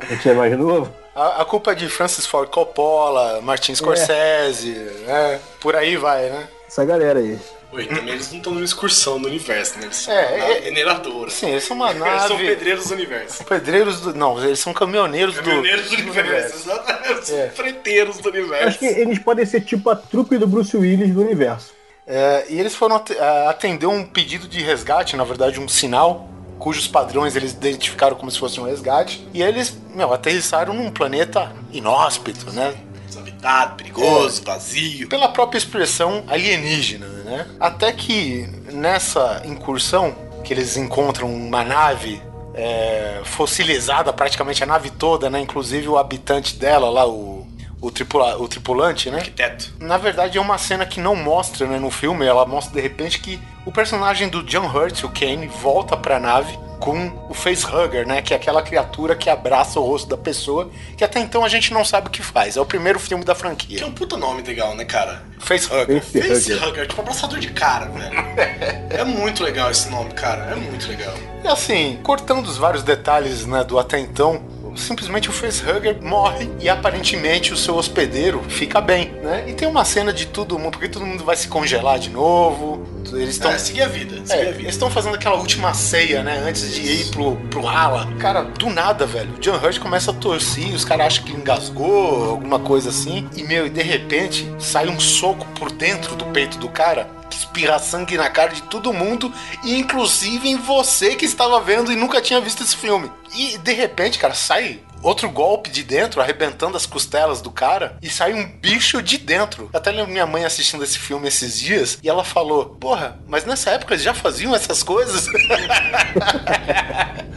a 0.00 0.06
gente 0.14 0.28
é 0.28 0.32
mais 0.32 0.56
novo. 0.58 0.90
A, 1.14 1.42
a 1.42 1.44
culpa 1.44 1.72
é 1.72 1.74
de 1.74 1.88
Francis 1.88 2.24
Ford 2.26 2.48
Coppola, 2.48 3.40
Martin 3.42 3.74
Scorsese, 3.74 4.70
né? 5.06 5.38
Por 5.60 5.76
aí 5.76 5.96
vai, 5.96 6.30
né? 6.30 6.48
Essa 6.66 6.84
galera 6.84 7.18
aí. 7.18 7.38
Oi, 7.72 7.86
também 7.86 8.14
eles 8.14 8.30
não 8.30 8.38
estão 8.38 8.52
numa 8.54 8.64
excursão 8.64 9.18
do 9.20 9.28
universo, 9.28 9.78
né? 9.78 9.84
Eles 9.84 9.96
são 9.96 10.12
É, 10.14 10.70
uma 10.70 11.26
é-. 11.26 11.30
Sim, 11.30 11.50
eles 11.50 11.64
são 11.64 11.76
uma 11.76 11.88
Eles 11.92 12.02
são 12.22 12.36
nave. 12.36 12.46
pedreiros 12.46 12.86
do 12.88 12.94
universo. 12.94 13.44
Pedreiros 13.44 14.00
do. 14.00 14.14
Não, 14.14 14.42
eles 14.42 14.58
são 14.58 14.72
caminhoneiros, 14.74 15.36
Caminhoneiros 15.36 15.88
do, 15.90 15.96
do. 15.96 16.02
universo, 16.02 16.56
exatamente. 16.56 17.34
É. 17.34 17.48
Freteiros 17.48 18.18
do 18.18 18.28
universo. 18.30 18.68
Acho 18.68 18.78
que 18.78 18.86
eles 18.86 19.18
podem 19.18 19.44
ser 19.46 19.62
tipo 19.62 19.88
a 19.90 19.96
trupe 19.96 20.36
do 20.38 20.46
Bruce 20.46 20.74
Willis 20.76 21.14
do 21.14 21.20
universo. 21.22 21.72
É, 22.06 22.46
e 22.48 22.58
eles 22.58 22.74
foram 22.74 22.96
a- 22.96 23.50
atender 23.50 23.86
um 23.86 24.04
pedido 24.04 24.48
de 24.48 24.60
resgate, 24.62 25.16
na 25.16 25.24
verdade, 25.24 25.60
um 25.60 25.68
sinal, 25.68 26.28
cujos 26.58 26.86
padrões 26.88 27.34
eles 27.36 27.52
identificaram 27.52 28.16
como 28.16 28.30
se 28.30 28.38
fosse 28.38 28.60
um 28.60 28.64
resgate. 28.64 29.26
E 29.32 29.42
eles, 29.42 29.76
meu, 29.94 30.12
aterrissaram 30.12 30.74
num 30.74 30.90
planeta 30.90 31.52
inóspito, 31.72 32.50
né? 32.52 32.74
Desabitado, 33.06 33.74
perigoso, 33.76 34.42
vazio. 34.44 35.08
Pela 35.08 35.28
própria 35.28 35.58
expressão 35.58 36.24
alienígena, 36.28 37.06
né? 37.06 37.46
Até 37.60 37.92
que 37.92 38.48
nessa 38.72 39.42
incursão, 39.44 40.14
que 40.44 40.52
eles 40.52 40.76
encontram 40.76 41.32
uma 41.32 41.62
nave 41.64 42.20
é, 42.54 43.20
fossilizada, 43.24 44.12
praticamente 44.12 44.62
a 44.62 44.66
nave 44.66 44.90
toda, 44.90 45.30
né? 45.30 45.40
Inclusive 45.40 45.88
o 45.88 45.96
habitante 45.98 46.56
dela 46.56 46.90
lá, 46.90 47.06
o, 47.08 47.41
o, 47.82 47.90
tripula, 47.90 48.40
o 48.40 48.46
tripulante, 48.46 49.10
né? 49.10 49.18
Arquiteto. 49.18 49.74
Na 49.80 49.98
verdade 49.98 50.38
é 50.38 50.40
uma 50.40 50.56
cena 50.56 50.86
que 50.86 51.00
não 51.00 51.16
mostra 51.16 51.66
né, 51.66 51.78
no 51.78 51.90
filme, 51.90 52.24
ela 52.24 52.46
mostra 52.46 52.72
de 52.72 52.80
repente 52.80 53.18
que 53.18 53.38
o 53.66 53.72
personagem 53.72 54.28
do 54.28 54.42
John 54.44 54.66
Hurt, 54.66 55.02
o 55.02 55.08
Kane, 55.08 55.48
volta 55.48 55.96
pra 55.96 56.20
nave 56.20 56.56
com 56.78 57.12
o 57.28 57.34
facehugger, 57.34 58.06
né? 58.06 58.20
Que 58.20 58.34
é 58.34 58.36
aquela 58.36 58.60
criatura 58.60 59.14
que 59.14 59.30
abraça 59.30 59.78
o 59.78 59.84
rosto 59.84 60.08
da 60.08 60.16
pessoa, 60.16 60.68
que 60.96 61.04
até 61.04 61.20
então 61.20 61.44
a 61.44 61.48
gente 61.48 61.72
não 61.72 61.84
sabe 61.84 62.08
o 62.08 62.10
que 62.10 62.22
faz. 62.22 62.56
É 62.56 62.60
o 62.60 62.66
primeiro 62.66 62.98
filme 62.98 63.24
da 63.24 63.34
Que 63.34 63.40
franquia. 63.40 63.82
é 63.82 63.86
um 63.86 63.92
puta 63.92 64.16
nome 64.16 64.42
legal, 64.42 64.74
né, 64.74 64.84
cara? 64.84 65.22
Facehugger. 65.38 66.02
Facehugger. 66.02 66.34
Facehugger, 66.34 66.86
tipo 66.88 67.00
abraçador 67.00 67.38
de 67.38 67.52
cara, 67.52 67.86
velho. 67.86 68.16
é 68.90 69.04
muito 69.04 69.44
legal 69.44 69.70
esse 69.70 69.88
nome, 69.90 70.10
cara. 70.10 70.42
É 70.50 70.56
muito 70.56 70.88
legal. 70.88 71.14
E 71.44 71.46
assim, 71.46 72.00
cortando 72.02 72.46
os 72.46 72.56
vários 72.56 72.82
detalhes 72.82 73.46
né, 73.46 73.62
do 73.62 73.78
até 73.78 74.00
então, 74.00 74.42
simplesmente 74.76 75.28
o 75.28 75.32
facehugger 75.32 76.02
morre 76.02 76.50
e 76.60 76.68
aparentemente 76.68 77.52
o 77.52 77.56
seu 77.56 77.76
hospedeiro 77.76 78.42
fica 78.48 78.80
bem, 78.80 79.10
né? 79.22 79.44
E 79.46 79.52
tem 79.52 79.68
uma 79.68 79.84
cena 79.84 80.12
de 80.12 80.26
todo 80.26 80.58
mundo, 80.58 80.72
porque 80.72 80.88
todo 80.88 81.04
mundo 81.06 81.24
vai 81.24 81.36
se 81.36 81.48
congelar 81.48 81.98
de 81.98 82.10
novo. 82.10 82.86
Eles 83.12 83.30
estão 83.30 83.50
É, 83.50 83.58
seguir 83.58 83.82
a 83.82 83.88
vida, 83.88 84.16
seguir 84.24 84.32
É, 84.32 84.36
a 84.36 84.44
eles 84.46 84.56
vida. 84.58 84.68
estão 84.70 84.90
fazendo 84.90 85.14
aquela 85.14 85.36
última 85.36 85.74
ceia, 85.74 86.22
né? 86.22 86.42
Antes 86.46 86.74
de 86.74 86.80
ir 86.80 87.10
pro, 87.10 87.36
pro 87.50 87.66
Hala. 87.66 88.08
Cara, 88.18 88.42
do 88.42 88.70
nada, 88.70 89.04
velho. 89.06 89.34
O 89.36 89.40
John 89.40 89.56
Hurt 89.56 89.78
começa 89.78 90.10
a 90.10 90.14
torcer, 90.14 90.72
os 90.74 90.84
caras 90.84 91.06
acham 91.08 91.24
que 91.24 91.32
engasgou, 91.32 92.30
alguma 92.30 92.58
coisa 92.58 92.88
assim. 92.90 93.28
E, 93.36 93.42
meu, 93.42 93.66
e 93.66 93.70
de 93.70 93.82
repente 93.82 94.48
sai 94.58 94.88
um 94.88 94.98
soco 95.00 95.46
por 95.58 95.70
dentro 95.70 96.16
do 96.16 96.24
peito 96.26 96.58
do 96.58 96.68
cara. 96.68 97.06
Que 97.32 97.38
espirra 97.38 97.78
sangue 97.78 98.18
na 98.18 98.28
cara 98.28 98.52
de 98.52 98.62
todo 98.64 98.92
mundo, 98.92 99.32
inclusive 99.64 100.50
em 100.50 100.56
você 100.56 101.16
que 101.16 101.24
estava 101.24 101.58
vendo 101.62 101.90
e 101.90 101.96
nunca 101.96 102.20
tinha 102.20 102.38
visto 102.42 102.62
esse 102.62 102.76
filme. 102.76 103.10
E 103.34 103.56
de 103.56 103.72
repente, 103.72 104.18
cara, 104.18 104.34
sai 104.34 104.80
outro 105.02 105.28
golpe 105.30 105.70
de 105.70 105.82
dentro, 105.82 106.20
arrebentando 106.20 106.76
as 106.76 106.86
costelas 106.86 107.40
do 107.40 107.50
cara, 107.50 107.96
e 108.02 108.08
sai 108.08 108.32
um 108.32 108.46
bicho 108.58 109.02
de 109.02 109.18
dentro. 109.18 109.68
Até 109.72 109.90
lembro 109.90 110.12
minha 110.12 110.26
mãe 110.26 110.44
assistindo 110.44 110.82
esse 110.84 110.98
filme 110.98 111.28
esses 111.28 111.58
dias, 111.58 111.98
e 112.02 112.08
ela 112.08 112.24
falou: 112.24 112.66
Porra, 112.80 113.18
mas 113.26 113.44
nessa 113.44 113.70
época 113.70 113.94
eles 113.94 114.04
já 114.04 114.14
faziam 114.14 114.54
essas 114.54 114.82
coisas? 114.82 115.26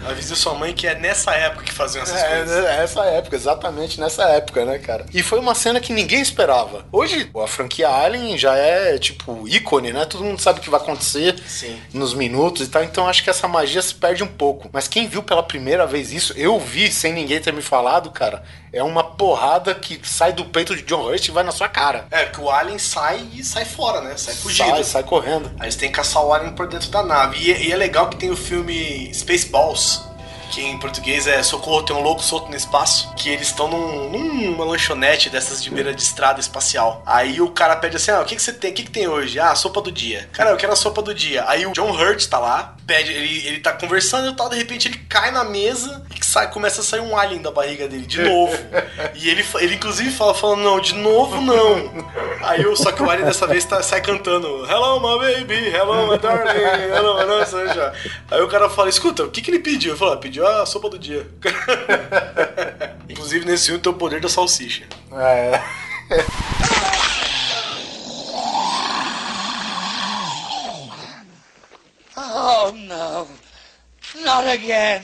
Avise 0.08 0.36
sua 0.36 0.54
mãe 0.54 0.72
que 0.74 0.86
é 0.86 0.94
nessa 0.96 1.32
época 1.34 1.64
que 1.64 1.72
faziam 1.74 2.04
essas 2.04 2.22
É, 2.22 2.38
coisas. 2.38 2.64
né, 2.64 2.84
essa 2.84 3.02
época, 3.06 3.36
exatamente 3.36 4.00
nessa 4.00 4.24
época, 4.30 4.64
né, 4.64 4.78
cara? 4.78 5.06
E 5.14 5.24
foi 5.24 5.40
uma 5.40 5.56
cena 5.56 5.80
que 5.80 5.92
ninguém 5.92 6.22
esperava. 6.22 6.86
Hoje, 6.92 7.30
a 7.44 7.48
franquia 7.48 7.90
Alien 7.90 8.38
já 8.38 8.56
é, 8.56 8.98
tipo, 9.00 9.48
ícone, 9.48 9.92
né? 9.92 10.06
Todo 10.06 10.24
mundo 10.24 10.40
sabe 10.40 10.60
o 10.60 10.62
que 10.62 10.70
vai 10.70 10.80
acontecer 10.80 11.36
Sim. 11.48 11.80
nos 11.94 12.14
minutos 12.14 12.68
e 12.68 12.70
tal, 12.70 12.84
então 12.84 13.08
acho 13.08 13.24
que 13.24 13.30
essa 13.32 13.48
magia 13.48 13.82
se 13.82 13.96
perde 13.96 14.24
um 14.24 14.28
pouco. 14.28 14.70
Mas 14.72 14.88
quem 14.88 15.08
viu 15.08 15.24
pela 15.24 15.42
primeira 15.42 15.88
vez 15.88 16.12
isso, 16.12 16.34
eu 16.38 16.60
vi 16.60 16.92
sem 16.92 17.12
ninguém 17.12 17.40
ter 17.40 17.52
me 17.56 17.62
falado, 17.62 18.12
cara, 18.12 18.44
é 18.72 18.84
uma 18.84 19.04
porrada 19.04 19.74
que 19.74 20.00
sai 20.04 20.34
do 20.34 20.46
peito 20.46 20.76
de 20.76 20.84
John 20.84 21.04
Hurt 21.04 21.28
e 21.28 21.32
vai 21.32 21.44
na 21.44 21.52
sua 21.52 21.68
cara. 21.68 22.08
É, 22.12 22.26
que 22.26 22.40
o 22.40 22.50
Alien 22.50 22.78
sai 22.78 23.28
e 23.34 23.44
sai 23.44 23.66
fora, 23.66 24.02
né? 24.02 24.16
Sai 24.18 24.34
fugido. 24.36 24.70
Sai, 24.70 24.84
sai 24.84 25.04
correndo. 25.04 25.52
Aí 25.60 25.66
eles 25.66 25.76
têm 25.76 25.90
que 25.90 25.96
caçar 25.96 26.24
o 26.24 26.34
Alien 26.34 26.54
por 26.54 26.68
dentro 26.68 26.90
da 26.90 27.04
nave. 27.04 27.38
E, 27.40 27.68
e 27.68 27.72
é 27.72 27.76
legal 27.76 28.10
que 28.10 28.18
tem 28.18 28.30
o 28.30 28.38
filme 28.38 29.12
Spaceballs, 29.14 30.04
que 30.46 30.62
em 30.62 30.78
português 30.78 31.28
é 31.28 31.42
Socorro, 31.44 31.84
tem 31.84 31.96
um 31.96 32.02
louco 32.02 32.22
solto 32.22 32.50
no 32.50 32.56
espaço, 32.56 33.14
que 33.16 33.30
eles 33.30 33.48
estão 33.48 33.68
num, 33.68 34.10
numa 34.52 34.66
lanchonete 34.66 35.30
dessas 35.30 35.64
de 35.64 35.70
beira 35.70 35.94
de 35.94 36.02
estrada 36.02 36.40
espacial. 36.40 37.02
Aí 37.06 37.42
o 37.42 37.50
cara 37.50 37.76
pede 37.76 37.98
assim, 37.98 38.12
ah, 38.12 38.22
o 38.22 38.26
que, 38.26 38.36
que 38.36 38.42
você 38.42 38.54
tem? 38.54 38.72
O 38.72 38.74
que, 38.74 38.84
que 38.84 38.92
tem 38.92 39.08
hoje? 39.08 39.40
Ah, 39.40 39.54
sopa 39.56 39.82
do 39.82 39.92
dia. 39.92 40.30
Cara, 40.32 40.52
eu 40.52 40.58
quero 40.58 40.74
a 40.74 40.76
sopa 40.76 41.02
do 41.02 41.14
dia. 41.14 41.46
Aí 41.48 41.66
o 41.66 41.72
John 41.74 41.92
Hurt 41.92 42.26
tá 42.28 42.40
lá, 42.40 42.76
pede, 42.86 43.12
ele, 43.12 43.48
ele 43.48 43.60
tá 43.60 43.74
conversando 43.74 44.30
e 44.30 44.36
tal, 44.36 44.50
de 44.50 44.58
repente 44.58 44.88
ele 44.88 44.98
cai 45.10 45.32
na 45.32 45.44
mesa 45.44 46.06
e 46.20 46.26
sai, 46.26 46.52
começa 46.52 46.82
a 46.82 46.84
sair 46.84 47.00
um 47.00 47.18
alien 47.18 47.42
da 47.42 47.52
barriga 47.52 47.88
dele, 47.88 48.06
de 48.06 48.22
novo. 48.22 48.58
e 49.16 49.30
ele, 49.30 49.46
ele 49.60 49.76
inclusive 49.76 50.12
fala, 50.12 50.34
falando, 50.34 50.64
não, 50.64 50.80
de 50.80 50.94
novo 50.96 51.42
não. 51.42 52.10
Aí 52.42 52.62
eu, 52.62 52.76
só 52.76 52.92
que 52.92 53.02
o 53.02 53.10
alien 53.10 53.26
dessa 53.26 53.48
vez 53.48 53.66
tá, 53.66 53.82
sai 53.82 54.02
cantando 54.02 54.66
Hello 54.66 55.00
my 55.00 55.20
baby, 55.20 55.68
hello 55.70 56.08
my 56.08 56.18
darling, 56.18 56.94
hello 56.94 57.16
my 57.16 57.74
já. 57.74 57.94
Aí 58.32 58.42
o 58.42 58.48
cara 58.48 58.70
fala, 58.70 58.90
escuta, 58.90 59.24
o 59.24 59.32
que, 59.32 59.42
que 59.42 59.50
ele 59.50 59.60
pediu? 59.60 59.94
Eu 59.94 59.98
falo, 59.98 60.14
ah, 60.14 60.18
pediu 60.18 60.35
a 60.42 60.66
sopa 60.66 60.90
do 60.90 60.98
dia. 61.00 61.28
inclusive 63.10 63.46
nesse 63.46 63.68
filme 63.68 63.82
tem 63.82 63.92
o 63.92 63.96
poder 63.96 64.20
da 64.20 64.30
salsicha. 64.30 64.86
É. 65.12 65.62
Oh 72.18 72.72
no, 72.72 73.28
not 74.24 74.48
again. 74.48 75.04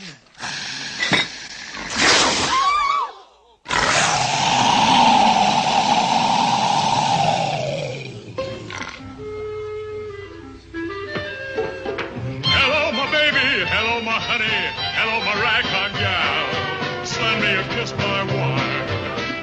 Hello, 12.44 12.92
my 12.92 13.12
baby. 13.12 13.66
Hello, 13.66 14.02
my 14.02 14.20
honey. 14.20 14.91
Hello, 15.04 15.18
my 15.26 15.34
ragtime 15.42 15.94
gal. 15.98 17.04
Send 17.04 17.42
me 17.42 17.56
a 17.56 17.64
kiss, 17.74 17.92
my 17.98 18.22
wire. 18.22 18.86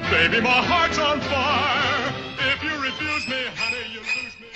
Baby, 0.09 0.41
my 0.41 0.63
heart's 0.63 0.99
on 0.99 1.21
fire. 1.23 2.15
If 2.53 2.63
you 2.63 2.71
refuse 2.81 3.27
me, 3.27 3.43
honey, 3.59 3.93
you 3.93 3.99
lose 3.99 4.39
me. 4.39 4.47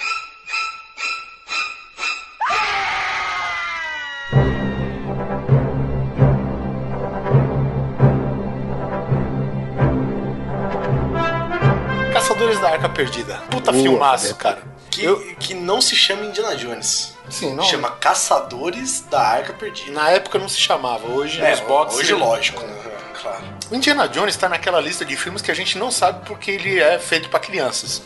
Caçadores 12.12 12.61
da 12.61 12.70
Arca 12.70 12.89
Perdida. 12.89 13.39
Puta 13.51 13.73
Boa, 13.73 13.83
filmaço, 13.83 14.35
cara. 14.37 14.57
cara. 14.57 14.73
Que, 14.91 15.35
que 15.37 15.55
não 15.55 15.81
se 15.81 15.97
chama 15.97 16.24
Indiana 16.24 16.55
Jones. 16.55 17.16
Sim, 17.33 17.55
não. 17.55 17.65
Chama 17.65 17.91
Caçadores 17.93 19.05
da 19.11 19.21
Arca 19.21 19.53
Perdida. 19.55 19.91
Na 19.93 20.11
época 20.11 20.39
não 20.39 20.49
se 20.49 20.59
chamava, 20.61 21.07
hoje 21.09 21.41
É, 21.41 21.51
nos 21.51 21.61
boxes. 21.61 21.99
hoje 22.01 22.15
lógico, 22.15 22.63
né? 22.63 22.77
Claro. 23.21 23.45
O 23.71 23.75
Indiana 23.75 24.09
Jones 24.09 24.37
tá 24.37 24.49
naquela 24.49 24.81
lista 24.81 25.05
de 25.05 25.17
filmes 25.17 25.41
que 25.41 25.51
a 25.51 25.55
gente 25.55 25.79
não 25.79 25.91
sabe 25.93 26.27
porque 26.27 26.51
ele 26.51 26.79
é 26.81 26.99
feito 26.99 27.29
pra 27.29 27.39
crianças. 27.41 28.03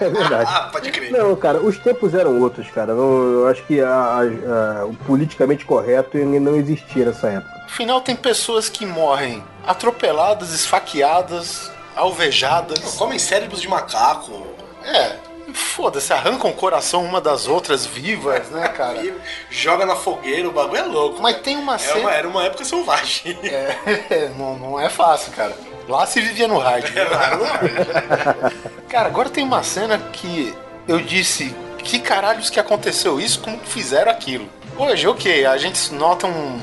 É 0.00 0.08
verdade. 0.08 0.48
Ah, 0.48 0.68
pode 0.72 0.90
crer. 0.90 1.10
Não, 1.10 1.34
cara, 1.36 1.58
os 1.60 1.76
tempos 1.78 2.14
eram 2.14 2.40
outros, 2.40 2.70
cara. 2.70 2.94
Não- 2.94 3.22
eu 3.40 3.48
acho 3.48 3.62
que 3.64 3.80
a- 3.80 3.88
a- 3.88 4.80
a- 4.80 4.84
o 4.86 4.94
politicamente 5.06 5.64
correto 5.64 6.16
não 6.18 6.56
existia 6.56 7.04
nessa 7.06 7.28
época. 7.28 7.52
Afinal, 7.66 8.00
tem 8.00 8.14
pessoas 8.16 8.68
que 8.68 8.86
morrem 8.86 9.42
atropeladas, 9.66 10.50
esfaqueadas, 10.52 11.70
alvejadas. 11.96 12.78
Comem 12.96 13.18
cérebros 13.18 13.60
de 13.60 13.68
macaco. 13.68 14.46
É, 14.84 15.16
foda-se, 15.54 16.12
arrancam 16.12 16.50
o 16.50 16.54
coração 16.54 17.04
uma 17.04 17.20
das 17.20 17.46
outras 17.46 17.86
vivas, 17.86 18.48
né, 18.50 18.68
cara? 18.68 19.00
Joga 19.50 19.86
na 19.86 19.96
fogueira, 19.96 20.48
o 20.48 20.52
bagulho 20.52 20.80
é 20.80 20.84
louco. 20.84 21.20
Mas 21.22 21.38
tem 21.40 21.56
uma 21.56 21.74
É 21.76 21.78
cena. 21.78 22.00
uma- 22.00 22.14
era 22.14 22.28
uma 22.28 22.44
época 22.44 22.64
selvagem. 22.64 23.38
É, 24.10 24.30
não, 24.36 24.56
não 24.58 24.80
é 24.80 24.88
fácil, 24.88 25.32
cara. 25.32 25.56
Lá 25.88 26.04
se 26.06 26.20
vivia 26.20 26.46
no 26.48 26.58
hard. 26.58 26.84
É, 26.96 27.04
lá 27.04 27.36
no 27.36 27.44
hard. 27.44 28.52
cara, 28.88 29.06
agora 29.08 29.28
tem 29.30 29.42
uma 29.44 29.62
cena 29.62 29.98
que 30.12 30.54
eu 30.86 31.00
disse: 31.00 31.54
que 31.78 31.98
caralhos 31.98 32.50
que 32.50 32.60
aconteceu 32.60 33.18
isso? 33.20 33.40
Como 33.40 33.58
que 33.58 33.68
fizeram 33.68 34.10
aquilo? 34.12 34.48
Hoje, 34.76 35.06
ok, 35.08 35.44
a 35.46 35.56
gente 35.56 35.92
nota 35.94 36.26
um- 36.26 36.60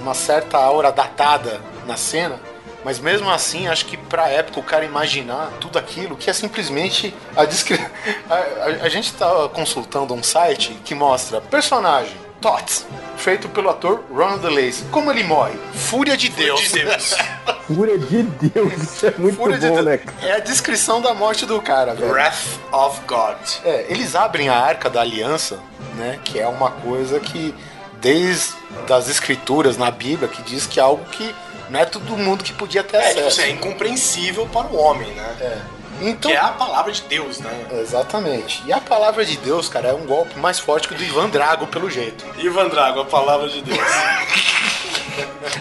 uma 0.00 0.14
certa 0.14 0.58
aura 0.58 0.90
datada 0.92 1.60
na 1.86 1.96
cena. 1.96 2.38
Mas 2.86 3.00
mesmo 3.00 3.28
assim, 3.28 3.66
acho 3.66 3.84
que 3.86 3.96
pra 3.96 4.28
época 4.28 4.60
o 4.60 4.62
cara 4.62 4.84
imaginar 4.84 5.50
tudo 5.60 5.76
aquilo, 5.76 6.14
que 6.16 6.30
é 6.30 6.32
simplesmente 6.32 7.12
a 7.36 7.44
descrição. 7.44 7.84
A, 8.30 8.34
a- 8.34 8.84
a 8.84 8.88
gente 8.88 9.12
tá 9.14 9.26
consultando 9.52 10.14
um 10.14 10.22
site 10.22 10.78
que 10.84 10.94
mostra 10.94 11.40
personagem, 11.40 12.14
Tots, 12.40 12.86
feito 13.16 13.48
pelo 13.48 13.70
ator 13.70 14.04
Ronald 14.08 14.44
Lacey. 14.44 14.84
Como 14.92 15.10
ele 15.10 15.24
morre? 15.24 15.54
Fúria 15.74 16.16
de 16.16 16.28
Deus. 16.28 16.60
de 16.60 16.84
Deus. 16.84 17.14
Fúria 17.66 17.98
de 17.98 18.22
Deus, 18.22 18.72
isso 18.74 19.06
é 19.06 19.14
muito 19.18 19.36
Fúria 19.36 19.58
de 19.58 19.66
bom, 19.68 19.82
Deus. 19.82 19.86
né? 19.86 20.00
É 20.22 20.32
a 20.34 20.38
descrição 20.38 21.00
da 21.02 21.12
morte 21.12 21.44
do 21.44 21.60
cara, 21.60 21.92
velho. 21.94 22.12
Wrath 22.12 22.60
of 22.70 23.00
God. 23.08 23.36
É, 23.64 23.86
eles 23.88 24.14
abrem 24.14 24.48
a 24.48 24.56
Arca 24.56 24.88
da 24.88 25.00
Aliança, 25.00 25.58
né? 25.96 26.20
Que 26.22 26.38
é 26.38 26.46
uma 26.46 26.70
coisa 26.70 27.18
que, 27.18 27.52
desde 28.00 28.54
as 28.88 29.08
escrituras 29.08 29.76
na 29.76 29.90
Bíblia, 29.90 30.28
que 30.28 30.40
diz 30.42 30.66
que 30.68 30.78
é 30.78 30.82
algo 30.84 31.04
que 31.06 31.34
não 31.70 31.80
é 31.80 31.84
todo 31.84 32.16
mundo 32.16 32.42
que 32.44 32.52
podia 32.52 32.82
ter 32.82 32.96
É, 32.96 33.00
tipo, 33.08 33.20
acesso. 33.20 33.40
assim, 33.40 33.50
é 33.50 33.52
incompreensível 33.52 34.46
para 34.46 34.66
o 34.68 34.76
homem, 34.76 35.10
né? 35.12 35.36
É. 35.40 35.58
Então, 35.98 36.30
Que 36.30 36.36
é 36.36 36.40
a 36.40 36.48
palavra 36.48 36.92
de 36.92 37.00
Deus, 37.02 37.38
né? 37.40 37.66
Exatamente. 37.80 38.62
E 38.66 38.72
a 38.72 38.78
palavra 38.80 39.24
de 39.24 39.36
Deus, 39.38 39.66
cara, 39.68 39.88
é 39.88 39.94
um 39.94 40.04
golpe 40.04 40.38
mais 40.38 40.58
forte 40.58 40.88
que 40.88 40.94
o 40.94 40.96
do 40.96 41.02
Ivan 41.02 41.28
Drago, 41.30 41.66
pelo 41.68 41.88
jeito. 41.90 42.22
Ivan 42.38 42.68
Drago, 42.68 43.00
a 43.00 43.04
palavra 43.06 43.48
de 43.48 43.62
Deus. 43.62 43.78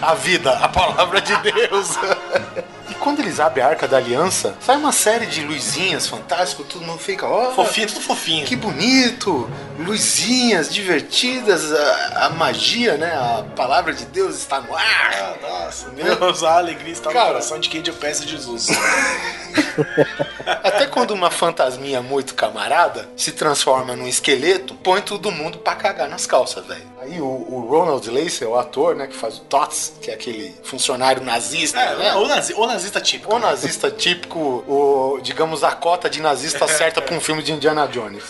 A 0.01 0.13
vida, 0.13 0.51
a 0.51 0.67
palavra 0.67 1.21
de 1.21 1.33
Deus. 1.37 1.91
Quando 3.05 3.19
eles 3.19 3.39
abrem 3.39 3.63
a 3.63 3.67
Arca 3.67 3.87
da 3.87 3.97
Aliança, 3.97 4.55
sai 4.59 4.77
uma 4.77 4.91
série 4.91 5.27
de 5.27 5.41
luzinhas 5.41 6.07
fantásticas, 6.07 6.65
todo 6.65 6.83
mundo 6.83 6.97
fica, 6.97 7.27
ó, 7.27 7.51
fofinho, 7.53 7.85
tudo 7.85 8.01
fofinho. 8.01 8.47
Que 8.47 8.55
bonito, 8.55 9.47
luzinhas 9.77 10.73
divertidas, 10.73 11.71
a, 11.71 12.25
a 12.25 12.29
magia, 12.31 12.97
né? 12.97 13.13
A 13.13 13.45
palavra 13.55 13.93
de 13.93 14.05
Deus 14.05 14.35
está 14.35 14.59
no 14.59 14.75
ar. 14.75 15.13
Ah, 15.13 15.35
nossa, 15.39 15.91
Deus, 15.91 16.43
a 16.43 16.57
alegria 16.57 16.93
está 16.93 17.11
Cara. 17.11 17.25
no 17.25 17.31
coração 17.33 17.59
de 17.59 17.69
quem 17.69 17.83
de 17.83 17.91
peça 17.91 18.25
Jesus. 18.25 18.69
Até 20.63 20.87
quando 20.87 21.11
uma 21.11 21.29
fantasminha 21.29 22.01
muito 22.01 22.33
camarada 22.33 23.07
se 23.15 23.31
transforma 23.33 23.95
num 23.95 24.07
esqueleto, 24.07 24.73
põe 24.73 25.01
todo 25.01 25.31
mundo 25.31 25.59
pra 25.59 25.75
cagar 25.75 26.09
nas 26.09 26.25
calças, 26.25 26.65
velho. 26.65 26.94
Aí 27.05 27.21
o, 27.21 27.25
o 27.25 27.67
Ronald 27.69 28.09
Lacey, 28.09 28.47
o 28.47 28.55
ator, 28.57 28.95
né, 28.95 29.05
que 29.07 29.15
faz 29.15 29.37
o 29.37 29.41
Tots, 29.41 29.93
que 30.01 30.09
é 30.09 30.13
aquele 30.15 30.55
funcionário 30.63 31.23
nazista, 31.23 31.79
É, 31.79 31.95
né? 31.95 32.15
o, 32.15 32.27
nazi, 32.27 32.53
o 32.55 32.65
nazista 32.65 32.99
típico. 32.99 33.35
O 33.35 33.39
nazista 33.39 33.91
típico, 33.91 34.39
o, 34.39 35.19
digamos, 35.21 35.63
a 35.63 35.71
cota 35.71 36.09
de 36.09 36.19
nazista 36.21 36.67
certa 36.69 37.01
pra 37.01 37.15
um 37.15 37.19
filme 37.19 37.43
de 37.43 37.51
Indiana 37.51 37.87
Jones. 37.87 38.23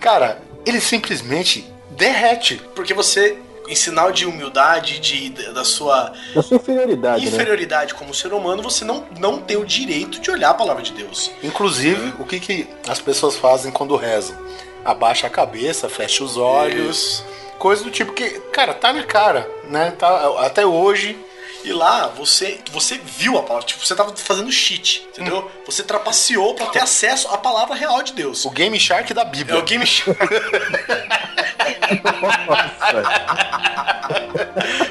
Cara, 0.00 0.40
ele 0.64 0.80
simplesmente 0.80 1.66
derrete. 1.90 2.60
Porque 2.74 2.94
você, 2.94 3.36
em 3.68 3.74
sinal 3.74 4.12
de 4.12 4.26
humildade, 4.26 4.98
de, 5.00 5.30
da 5.52 5.64
sua 5.64 6.12
Da 6.34 6.42
sua 6.42 6.56
inferioridade, 6.56 7.24
né? 7.24 7.30
inferioridade 7.32 7.94
como 7.94 8.14
ser 8.14 8.32
humano, 8.32 8.62
você 8.62 8.84
não, 8.84 9.04
não 9.18 9.38
tem 9.40 9.56
o 9.56 9.64
direito 9.64 10.20
de 10.20 10.30
olhar 10.30 10.50
a 10.50 10.54
palavra 10.54 10.82
de 10.82 10.92
Deus. 10.92 11.30
Inclusive, 11.42 12.14
o 12.18 12.24
que, 12.24 12.38
que 12.40 12.68
as 12.88 13.00
pessoas 13.00 13.36
fazem 13.36 13.70
quando 13.72 13.96
rezam? 13.96 14.36
Abaixa 14.84 15.28
a 15.28 15.30
cabeça, 15.30 15.88
fecha 15.88 16.24
os 16.24 16.36
olhos, 16.36 17.22
coisa 17.62 17.84
do 17.84 17.92
tipo 17.92 18.12
que, 18.12 18.28
cara, 18.52 18.74
tá 18.74 18.92
na 18.92 19.04
cara, 19.04 19.48
né? 19.68 19.92
Tá, 19.92 20.44
até 20.44 20.66
hoje. 20.66 21.16
E 21.62 21.72
lá, 21.72 22.08
você, 22.08 22.58
você 22.72 22.98
viu 22.98 23.38
a 23.38 23.42
palavra, 23.44 23.64
tipo, 23.64 23.86
você 23.86 23.94
tava 23.94 24.12
fazendo 24.16 24.50
cheat, 24.50 25.06
entendeu? 25.10 25.48
Você 25.64 25.84
trapaceou 25.84 26.56
pra 26.56 26.66
ter 26.66 26.80
acesso 26.80 27.28
à 27.28 27.38
palavra 27.38 27.76
real 27.76 28.02
de 28.02 28.14
Deus. 28.14 28.44
O 28.44 28.50
Game 28.50 28.80
Shark 28.80 29.14
da 29.14 29.24
Bíblia. 29.24 29.60
É 29.60 29.60
o 29.60 29.62
Game 29.62 29.86
Shark. 29.86 30.18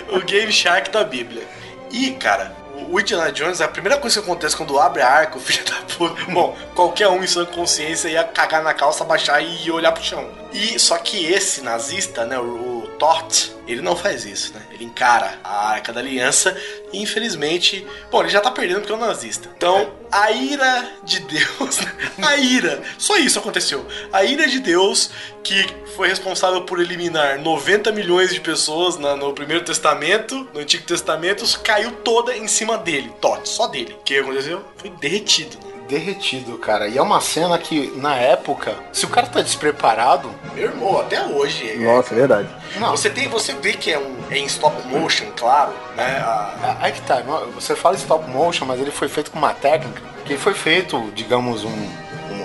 o 0.15 0.21
Game 0.21 0.53
Shark 0.53 0.89
da 0.91 1.03
Bíblia. 1.03 1.45
E, 1.91 2.11
cara, 2.11 2.55
o 2.89 2.99
Indiana 2.99 3.31
Jones, 3.31 3.61
a 3.61 3.67
primeira 3.67 3.97
coisa 3.97 4.19
que 4.19 4.25
acontece 4.25 4.55
quando 4.55 4.79
abre 4.79 5.01
a 5.01 5.07
arca, 5.09 5.37
o 5.37 5.41
filho 5.41 5.63
da 5.65 5.75
puta. 5.97 6.25
Bom, 6.31 6.55
qualquer 6.73 7.07
um 7.07 7.23
em 7.23 7.27
sua 7.27 7.45
consciência 7.45 8.09
ia 8.09 8.23
cagar 8.23 8.63
na 8.63 8.73
calça, 8.73 9.03
baixar 9.03 9.41
e 9.41 9.69
olhar 9.71 9.91
pro 9.91 10.03
chão. 10.03 10.29
E 10.51 10.79
só 10.79 10.97
que 10.97 11.25
esse 11.25 11.61
nazista, 11.61 12.25
né, 12.25 12.37
o, 12.39 12.80
o 12.83 12.87
Toth, 12.97 13.51
ele 13.67 13.81
não 13.81 13.95
faz 13.95 14.25
isso, 14.25 14.53
né? 14.53 14.61
Ele 14.71 14.83
encara 14.85 15.39
a 15.43 15.69
arca 15.69 15.93
da 15.93 15.99
aliança 15.99 16.55
e 16.91 17.01
infelizmente, 17.01 17.85
bom, 18.09 18.21
ele 18.21 18.29
já 18.29 18.41
tá 18.41 18.51
perdendo 18.51 18.79
porque 18.81 18.91
é 18.91 18.95
um 18.95 18.99
nazista. 18.99 19.49
Então, 19.55 19.91
a 20.11 20.31
ira 20.31 20.87
de 21.03 21.19
Deus, 21.21 21.79
a 22.21 22.35
ira, 22.37 22.81
só 22.97 23.15
isso 23.17 23.39
aconteceu. 23.39 23.85
A 24.11 24.23
ira 24.23 24.47
de 24.47 24.59
Deus 24.59 25.09
que 25.43 25.65
foi 25.95 26.07
responsável 26.07 26.61
por 26.63 26.79
eliminar 26.79 27.39
90 27.39 27.91
milhões 27.91 28.33
de 28.33 28.39
pessoas 28.39 28.97
na- 28.97 29.15
no 29.15 29.33
Primeiro 29.33 29.63
Testamento, 29.63 30.47
no 30.53 30.59
Antigo 30.59 30.83
Testamento, 30.83 31.45
caiu 31.61 31.91
toda 32.03 32.35
em 32.35 32.47
cima 32.47 32.77
dele, 32.77 33.11
Tote, 33.21 33.49
só 33.49 33.67
dele. 33.67 33.93
O 33.99 34.03
que 34.03 34.17
aconteceu? 34.17 34.63
Foi 34.77 34.89
derretido. 34.89 35.57
Derretido, 35.91 36.57
cara. 36.57 36.87
E 36.87 36.97
é 36.97 37.01
uma 37.01 37.19
cena 37.19 37.57
que, 37.57 37.91
na 37.97 38.15
época, 38.15 38.73
se 38.93 39.05
o 39.05 39.09
cara 39.09 39.27
tá 39.27 39.41
despreparado. 39.41 40.33
Meu 40.55 40.63
irmão, 40.69 40.97
até 41.01 41.21
hoje. 41.25 41.69
é- 41.69 41.75
Nossa, 41.75 42.13
é 42.13 42.17
verdade. 42.17 42.47
Você, 42.91 43.09
tem, 43.09 43.27
você 43.27 43.53
vê 43.55 43.73
que 43.73 43.91
é, 43.91 43.99
um, 43.99 44.15
é 44.29 44.37
em 44.37 44.45
stop 44.45 44.87
motion, 44.87 45.25
claro, 45.35 45.73
né? 45.97 46.17
A- 46.25 46.77
Aí 46.79 46.93
que 46.93 47.01
tá, 47.01 47.19
não- 47.19 47.51
você 47.51 47.75
fala 47.75 47.97
stop 47.97 48.25
motion, 48.29 48.63
mas 48.65 48.79
ele 48.79 48.89
foi 48.89 49.09
feito 49.09 49.31
com 49.31 49.37
uma 49.37 49.53
técnica 49.53 50.01
que 50.23 50.37
foi 50.37 50.53
feito, 50.53 51.11
digamos, 51.13 51.65
um- 51.65 51.89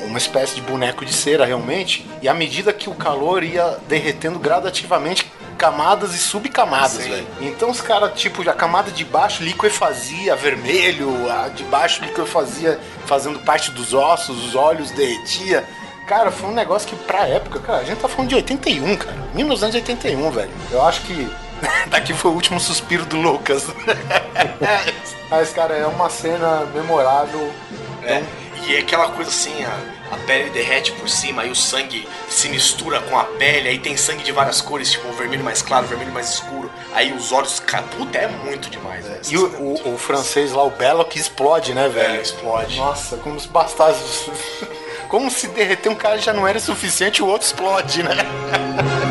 uma 0.07 0.19
espécie 0.19 0.57
de 0.57 0.61
boneco 0.63 1.05
de 1.05 1.13
cera 1.13 1.45
realmente, 1.45 2.05
e 2.21 2.29
à 2.29 2.35
medida 2.35 2.73
que 2.73 2.91
o 2.91 2.95
calor 2.97 3.45
ia 3.45 3.79
derretendo 3.89 4.41
gradativamente 4.41 5.31
camadas 5.57 6.15
e 6.15 6.19
subcamadas, 6.19 6.99
velho. 6.99 7.27
Então 7.41 7.71
os 7.71 7.81
caras, 7.81 8.13
tipo, 8.19 8.49
a 8.49 8.53
camada 8.53 8.91
de 8.91 9.05
baixo 9.05 9.43
liquefazia 9.43 10.37
vermelho, 10.37 11.31
a 11.31 11.49
de 11.49 11.65
baixo 11.65 12.05
liquefazia 12.05 12.79
fazendo 13.07 13.39
parte 13.41 13.71
dos 13.71 13.95
ossos, 13.95 14.45
os 14.45 14.55
olhos 14.55 14.91
derretia. 14.91 15.65
Cara, 16.07 16.31
foi 16.31 16.51
um 16.51 16.55
negócio 16.55 16.89
que 16.89 16.97
pra 17.05 17.27
época, 17.27 17.59
cara, 17.59 17.79
a 17.81 17.85
gente 17.85 17.99
tá 17.99 18.09
falando 18.09 18.29
de 18.29 18.37
81, 18.37 18.97
cara. 18.97 19.17
1981, 19.35 20.31
velho. 20.31 20.51
Eu 20.71 20.87
acho 20.87 21.01
que 21.03 21.29
daqui 21.89 22.13
foi 22.13 22.31
o 22.31 22.35
último 22.35 22.61
suspiro 22.61 23.05
do 23.07 23.17
Lucas. 23.17 23.67
Mas, 25.29 25.51
cara, 25.53 25.75
é 25.75 25.87
uma 25.87 26.09
cena 26.09 26.67
memorável. 26.75 27.53
É, 28.03 28.23
e 28.65 28.77
é 28.77 28.79
aquela 28.79 29.09
coisa 29.09 29.31
assim, 29.31 29.65
a, 29.65 29.77
a 30.11 30.17
pele 30.19 30.51
derrete 30.51 30.93
por 30.93 31.09
cima, 31.09 31.43
aí 31.43 31.51
o 31.51 31.55
sangue 31.57 32.09
se 32.29 32.49
mistura 32.49 33.01
com 33.03 33.19
a 33.19 33.25
pele, 33.25 33.69
aí 33.69 33.79
tem 33.79 33.97
sangue 33.97 34.23
de 34.25 34.33
várias 34.33 34.61
cores, 34.61 34.91
tipo 34.93 35.09
o 35.09 35.13
vermelho 35.13 35.43
mais 35.45 35.63
claro, 35.63 35.87
vermelho 35.87 36.13
mais 36.13 36.31
escuro, 36.31 36.71
aí 36.95 37.13
os 37.13 37.33
olhos. 37.33 37.63
Puta, 37.97 38.19
é 38.19 38.29
muito 38.29 38.71
demais, 38.71 39.05
né? 39.05 39.21
E 39.29 39.37
o, 39.37 39.47
o- 39.61 39.95
o 39.95 39.99
francês 39.99 40.53
lá, 40.53 40.63
o 40.65 40.71
Belo, 40.71 41.05
que 41.05 41.19
explode, 41.19 41.75
né, 41.75 41.89
velho? 41.89 42.17
É, 42.19 42.21
explode. 42.23 42.77
Nossa, 42.77 43.17
como 43.19 43.39
se 43.41 43.49
bastasse. 43.49 44.31
Como 45.09 45.31
se 45.31 45.47
derreter 45.47 45.89
um 45.89 45.95
cara 45.95 46.19
já 46.19 46.33
não 46.33 46.49
era 46.49 46.59
suficiente, 46.59 47.23
o 47.23 47.27
outro 47.29 47.47
explode, 47.47 48.03
né? 48.03 48.11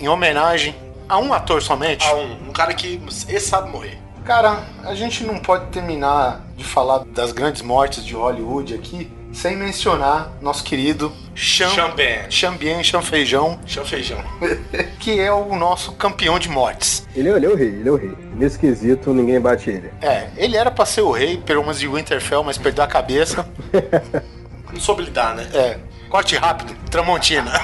em 0.00 0.08
homenagem 0.08 0.74
a 1.08 1.18
um 1.18 1.32
ator 1.32 1.62
somente? 1.62 2.06
A 2.06 2.14
um, 2.14 2.48
um 2.48 2.52
cara 2.52 2.74
que 2.74 3.00
esse 3.28 3.48
sabe 3.48 3.70
morrer. 3.70 3.98
Cara, 4.24 4.64
a 4.82 4.94
gente 4.94 5.22
não 5.24 5.38
pode 5.38 5.66
terminar 5.66 6.44
de 6.56 6.64
falar 6.64 7.04
das 7.04 7.30
grandes 7.30 7.62
mortes 7.62 8.04
de 8.04 8.14
Hollywood 8.14 8.74
aqui 8.74 9.10
sem 9.32 9.54
mencionar 9.54 10.32
nosso 10.40 10.64
querido 10.64 11.12
Cham... 11.34 11.68
Chambé. 11.68 12.26
Chambien 12.30 12.82
Chanfeijão, 12.82 13.58
que 14.98 15.20
é 15.20 15.30
o 15.30 15.54
nosso 15.54 15.92
campeão 15.92 16.38
de 16.38 16.48
mortes. 16.48 17.06
Ele, 17.14 17.28
é- 17.28 17.32
ele 17.32 17.46
é 17.46 17.48
o 17.50 17.54
rei, 17.54 17.68
ele 17.68 17.88
é 17.88 17.92
o 17.92 17.96
rei. 17.96 18.12
Nesse 18.34 18.58
quesito, 18.58 19.12
ninguém 19.12 19.38
bate 19.38 19.68
ele. 19.68 19.90
É, 20.00 20.28
ele 20.36 20.56
era 20.56 20.70
pra 20.70 20.86
ser 20.86 21.02
o 21.02 21.10
rei, 21.12 21.36
pelo 21.36 21.60
menos 21.60 21.78
de 21.78 21.86
Winterfell, 21.86 22.42
mas 22.42 22.56
perdeu 22.56 22.82
a 22.82 22.86
cabeça. 22.86 23.46
Não 24.72 24.80
soube 24.80 25.02
lidar, 25.02 25.34
né? 25.36 25.46
É, 25.52 25.78
corte 26.16 26.36
rápido, 26.36 26.74
Tramontina. 26.90 27.52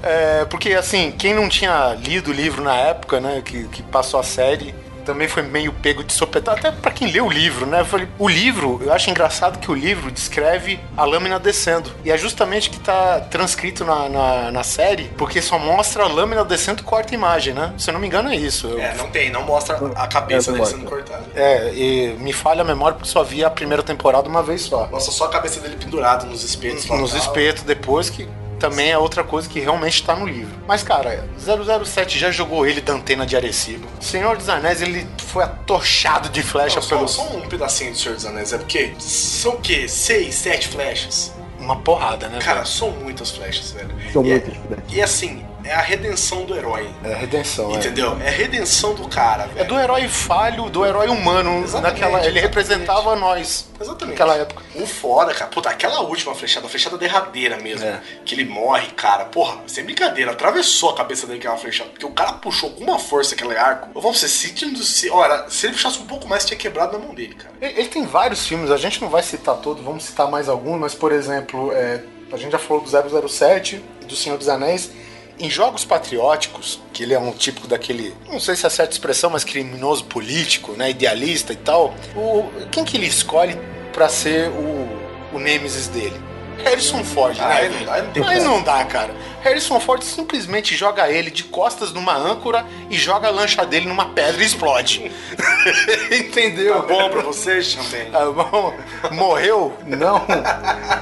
É, 0.00 0.44
porque, 0.46 0.72
assim, 0.72 1.10
quem 1.10 1.34
não 1.34 1.48
tinha 1.48 1.92
lido 1.92 2.30
o 2.30 2.32
livro 2.32 2.62
na 2.62 2.74
época, 2.74 3.20
né, 3.20 3.42
que, 3.44 3.64
que 3.64 3.82
passou 3.82 4.18
a 4.18 4.22
série, 4.22 4.72
também 5.08 5.26
foi 5.26 5.42
meio 5.42 5.72
pego 5.72 6.04
de 6.04 6.12
sopetão, 6.12 6.52
até 6.52 6.70
pra 6.70 6.90
quem 6.90 7.10
lê 7.10 7.18
o 7.20 7.30
livro, 7.30 7.64
né? 7.64 7.80
Eu 7.80 7.84
falei, 7.86 8.06
o 8.18 8.28
livro, 8.28 8.78
eu 8.84 8.92
acho 8.92 9.08
engraçado 9.08 9.58
que 9.58 9.70
o 9.70 9.74
livro 9.74 10.10
descreve 10.10 10.78
a 10.96 11.04
lâmina 11.04 11.38
descendo. 11.40 11.90
E 12.04 12.10
é 12.10 12.18
justamente 12.18 12.68
que 12.68 12.78
tá 12.78 13.20
transcrito 13.30 13.84
na, 13.86 14.06
na, 14.08 14.52
na 14.52 14.62
série, 14.62 15.04
porque 15.16 15.40
só 15.40 15.58
mostra 15.58 16.04
a 16.04 16.06
lâmina 16.08 16.44
descendo 16.44 16.82
e 16.82 16.84
corta 16.84 17.12
a 17.12 17.16
imagem, 17.16 17.54
né? 17.54 17.72
Se 17.78 17.88
eu 17.88 17.94
não 17.94 18.00
me 18.00 18.06
engano, 18.06 18.28
é 18.30 18.36
isso. 18.36 18.66
Eu- 18.66 18.78
É, 18.80 18.94
não 18.94 19.08
tem, 19.10 19.30
não 19.30 19.42
mostra 19.44 19.76
a 19.96 20.06
cabeça 20.06 20.50
É, 20.50 20.52
dele 20.54 20.66
sendo 20.66 20.84
cortada. 20.84 21.24
É, 21.34 21.72
e 21.74 22.16
me 22.20 22.32
falha 22.34 22.60
a 22.60 22.64
memória 22.64 22.96
porque 22.96 23.08
só 23.10 23.22
vi 23.24 23.42
a 23.42 23.48
primeira 23.50 23.82
temporada 23.82 24.28
uma 24.28 24.42
vez 24.42 24.60
só. 24.62 24.86
Mostra 24.88 25.12
só 25.12 25.24
a 25.24 25.28
cabeça 25.30 25.58
dele 25.60 25.76
pendurada 25.76 26.26
nos 26.26 26.44
espetos. 26.44 26.84
Nos 26.90 27.14
espetos 27.14 27.62
depois, 27.62 28.10
que 28.10 28.28
também 28.58 28.90
é 28.90 28.98
outra 28.98 29.24
coisa 29.24 29.48
que 29.48 29.60
realmente 29.60 30.04
tá 30.04 30.14
no 30.14 30.26
livro. 30.26 30.54
Mas, 30.66 30.82
cara, 30.82 31.28
007 31.38 32.18
já 32.18 32.30
jogou 32.30 32.66
ele 32.66 32.80
da 32.80 32.92
antena 32.92 33.24
de 33.26 33.36
Arecibo. 33.36 33.86
Senhor 34.00 34.36
dos 34.36 34.48
Anéis, 34.48 34.82
ele 34.82 35.06
foi 35.18 35.44
atochado 35.44 36.28
de 36.28 36.42
flecha 36.42 36.76
Não, 36.76 36.82
só, 36.82 36.96
pelo... 36.96 37.08
só 37.08 37.22
um 37.36 37.48
pedacinho 37.48 37.92
do 37.92 37.98
Senhor 37.98 38.14
dos 38.14 38.26
Anéis, 38.26 38.52
é 38.52 38.58
porque 38.58 38.92
são 38.98 39.54
o 39.54 39.60
quê? 39.60 39.88
Seis, 39.88 40.34
sete 40.34 40.68
flechas? 40.68 41.32
Uma 41.58 41.76
porrada, 41.76 42.28
né? 42.28 42.38
Cara, 42.38 42.60
velho? 42.60 42.66
são 42.66 42.90
muitas 42.90 43.30
flechas, 43.30 43.72
velho. 43.72 43.90
São 44.12 44.24
e, 44.24 44.30
muitas, 44.30 44.54
é, 44.54 44.58
e 44.90 45.02
assim, 45.02 45.44
é 45.64 45.74
a 45.74 45.80
redenção 45.80 46.44
do 46.44 46.56
herói. 46.56 46.88
É 47.04 47.12
a 47.12 47.16
redenção, 47.16 47.72
é. 47.72 47.76
Entendeu? 47.76 48.16
É 48.20 48.28
a 48.28 48.30
redenção 48.30 48.94
do 48.94 49.08
cara, 49.08 49.46
velho. 49.46 49.60
É 49.60 49.64
do 49.64 49.78
herói 49.78 50.08
falho, 50.08 50.70
do 50.70 50.84
herói 50.84 51.08
humano. 51.08 51.62
Exatamente, 51.62 52.00
naquela, 52.00 52.18
ele 52.18 52.38
exatamente. 52.38 52.40
representava 52.40 53.16
nós. 53.16 53.68
Exatamente. 53.80 54.18
Naquela 54.18 54.36
época. 54.36 54.62
O 54.74 54.86
foda, 54.86 55.34
cara. 55.34 55.50
Puta, 55.50 55.68
aquela 55.70 56.00
última 56.00 56.34
flechada, 56.34 56.66
a 56.66 56.68
flechada 56.68 56.96
derradeira 56.96 57.56
mesmo. 57.58 57.86
É. 57.86 58.00
Que 58.24 58.34
ele 58.34 58.44
morre, 58.44 58.88
cara. 58.88 59.24
Porra, 59.26 59.58
sem 59.66 59.84
brincadeira. 59.84 60.32
Atravessou 60.32 60.90
a 60.90 60.96
cabeça 60.96 61.26
dele 61.26 61.38
aquela 61.38 61.56
flechada. 61.56 61.90
Porque 61.90 62.06
o 62.06 62.12
cara 62.12 62.34
puxou 62.34 62.70
com 62.70 62.84
uma 62.84 62.98
força 62.98 63.34
aquele 63.34 63.56
arco. 63.56 63.88
Eu 63.94 64.00
vou 64.00 64.12
pra 64.12 64.20
você, 64.20 64.28
se, 64.28 65.10
olha, 65.10 65.48
se 65.48 65.66
ele 65.66 65.74
puxasse 65.74 65.98
um 65.98 66.06
pouco 66.06 66.28
mais, 66.28 66.44
tinha 66.44 66.58
quebrado 66.58 66.98
na 66.98 67.04
mão 67.04 67.14
dele, 67.14 67.34
cara. 67.34 67.54
Ele, 67.60 67.80
ele 67.80 67.88
tem 67.88 68.06
vários 68.06 68.46
filmes, 68.46 68.70
a 68.70 68.76
gente 68.76 69.00
não 69.00 69.08
vai 69.08 69.22
citar 69.22 69.56
todos, 69.56 69.82
vamos 69.82 70.04
citar 70.04 70.30
mais 70.30 70.48
alguns, 70.48 70.78
mas, 70.78 70.94
por 70.94 71.12
exemplo, 71.12 71.72
é, 71.72 72.02
a 72.32 72.36
gente 72.36 72.52
já 72.52 72.58
falou 72.58 72.82
do 72.82 73.28
007 73.28 73.82
e 74.02 74.04
do 74.04 74.16
Senhor 74.16 74.36
dos 74.38 74.48
Anéis. 74.48 74.90
Em 75.40 75.48
jogos 75.48 75.84
patrióticos, 75.84 76.80
que 76.92 77.04
ele 77.04 77.14
é 77.14 77.18
um 77.18 77.30
típico 77.30 77.68
daquele, 77.68 78.12
não 78.28 78.40
sei 78.40 78.56
se 78.56 78.66
é 78.66 78.70
certa 78.70 78.92
expressão, 78.92 79.30
mas 79.30 79.44
criminoso 79.44 80.04
político, 80.04 80.72
né, 80.72 80.90
idealista 80.90 81.52
e 81.52 81.56
tal, 81.56 81.94
o, 82.16 82.50
quem 82.72 82.84
que 82.84 82.96
ele 82.96 83.06
escolhe 83.06 83.56
pra 83.92 84.08
ser 84.08 84.48
o, 84.50 85.36
o 85.36 85.38
nêmesis 85.38 85.86
dele? 85.86 86.20
Harrison 86.64 87.02
Ford, 87.04 87.36
Ah, 87.40 87.48
né? 87.48 87.54
aí 87.54 87.68
não 87.84 87.92
aí 87.92 88.02
não 88.14 88.28
Aí 88.28 88.40
não 88.40 88.62
dá, 88.62 88.84
cara. 88.84 89.14
Harrison 89.42 89.78
Ford 89.80 90.02
simplesmente 90.02 90.74
joga 90.76 91.10
ele 91.10 91.30
de 91.30 91.44
costas 91.44 91.92
numa 91.92 92.14
âncora 92.16 92.66
e 92.90 92.96
joga 92.96 93.28
a 93.28 93.30
lancha 93.30 93.64
dele 93.64 93.86
numa 93.86 94.06
pedra 94.06 94.42
e 94.42 94.46
explode. 94.46 95.10
Entendeu? 96.10 96.82
Tá 96.82 96.88
bom 96.94 97.10
pra 97.10 97.22
você, 97.22 97.62
Champagne? 97.62 98.10
Tá 98.10 98.26
bom? 98.30 98.74
Morreu? 99.12 99.76
Não. 99.86 100.22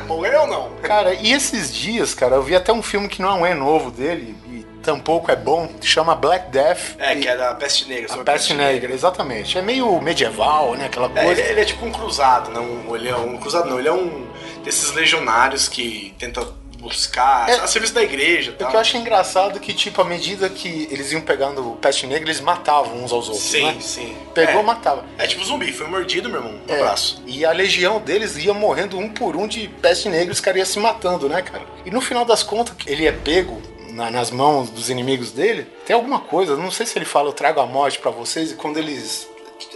Morreu 0.06 0.46
não? 0.46 0.70
Cara, 0.82 1.14
e 1.14 1.32
esses 1.32 1.72
dias, 1.74 2.14
cara, 2.14 2.36
eu 2.36 2.42
vi 2.42 2.54
até 2.54 2.72
um 2.72 2.82
filme 2.82 3.08
que 3.08 3.22
não 3.22 3.44
é 3.44 3.54
novo 3.54 3.90
dele, 3.90 4.36
e 4.48 4.64
tampouco 4.82 5.30
é 5.30 5.36
bom, 5.36 5.68
chama 5.80 6.14
Black 6.14 6.50
Death. 6.50 6.94
É, 6.98 7.14
que 7.16 7.26
é 7.26 7.36
da 7.36 7.54
Peste 7.54 7.88
Negra. 7.88 8.14
A 8.14 8.18
Peste 8.18 8.54
Negra, 8.54 8.92
exatamente. 8.92 9.58
É 9.58 9.62
meio 9.62 10.00
medieval, 10.00 10.74
né? 10.74 10.86
Aquela 10.86 11.10
É, 11.14 11.24
coisa. 11.24 11.40
ele, 11.40 11.50
ele 11.52 11.60
é 11.60 11.64
tipo 11.64 11.84
um 11.86 11.90
cruzado, 11.90 12.50
não? 12.50 12.94
Ele 12.94 13.08
é 13.08 13.16
um 13.16 13.36
cruzado, 13.36 13.68
não. 13.68 13.78
Ele 13.78 13.88
é 13.88 13.92
um 13.92 14.26
desses 14.66 14.92
legionários 14.92 15.68
que 15.68 16.12
tenta 16.18 16.46
buscar 16.78 17.48
É. 17.48 17.54
a 17.54 17.66
serviço 17.66 17.94
da 17.94 18.02
igreja. 18.02 18.50
O 18.50 18.54
Tal. 18.54 18.68
que 18.70 18.76
eu 18.76 18.80
acho 18.80 18.96
engraçado 18.96 19.56
é 19.56 19.60
que, 19.60 19.72
tipo, 19.72 20.00
à 20.00 20.04
medida 20.04 20.48
que 20.48 20.86
eles 20.90 21.10
iam 21.10 21.20
pegando 21.22 21.72
o 21.72 21.76
Peste 21.76 22.06
Negra, 22.06 22.26
eles 22.28 22.40
matavam 22.40 23.02
uns 23.02 23.12
aos 23.12 23.28
outros, 23.28 23.46
Sim, 23.46 23.64
né? 23.64 23.76
sim. 23.80 24.16
Pegou, 24.34 24.60
é. 24.60 24.62
matava. 24.62 25.04
É 25.16 25.26
tipo 25.26 25.42
zumbi, 25.44 25.72
foi 25.72 25.86
mordido, 25.88 26.28
meu 26.28 26.40
irmão. 26.42 26.60
Um 26.68 26.72
É, 26.72 26.76
abraço. 26.80 27.22
E 27.26 27.44
a 27.44 27.50
legião 27.52 27.98
deles 28.00 28.36
ia 28.36 28.52
morrendo 28.52 28.98
um 28.98 29.08
por 29.08 29.34
um 29.36 29.48
de 29.48 29.68
peste 29.80 30.08
negra 30.08 30.32
os 30.32 30.40
caras 30.40 30.58
iam 30.58 30.66
se 30.66 30.78
matando, 30.78 31.28
né, 31.28 31.40
cara? 31.42 31.64
E 31.84 31.90
no 31.90 32.00
final 32.00 32.24
das 32.24 32.42
contas, 32.42 32.74
ele 32.86 33.06
é 33.06 33.12
pego 33.12 33.60
na- 33.90 34.10
nas 34.10 34.30
mãos 34.30 34.68
dos 34.68 34.90
inimigos 34.90 35.32
dele. 35.32 35.66
Tem 35.86 35.94
alguma 35.96 36.20
coisa, 36.20 36.56
não 36.56 36.70
sei 36.70 36.84
se 36.84 36.98
ele 36.98 37.06
fala, 37.06 37.28
eu 37.30 37.32
trago 37.32 37.58
a 37.60 37.66
morte 37.66 37.98
pra 37.98 38.10
vocês, 38.10 38.52
e 38.52 38.54
quando 38.54 38.76
eles 38.76 39.26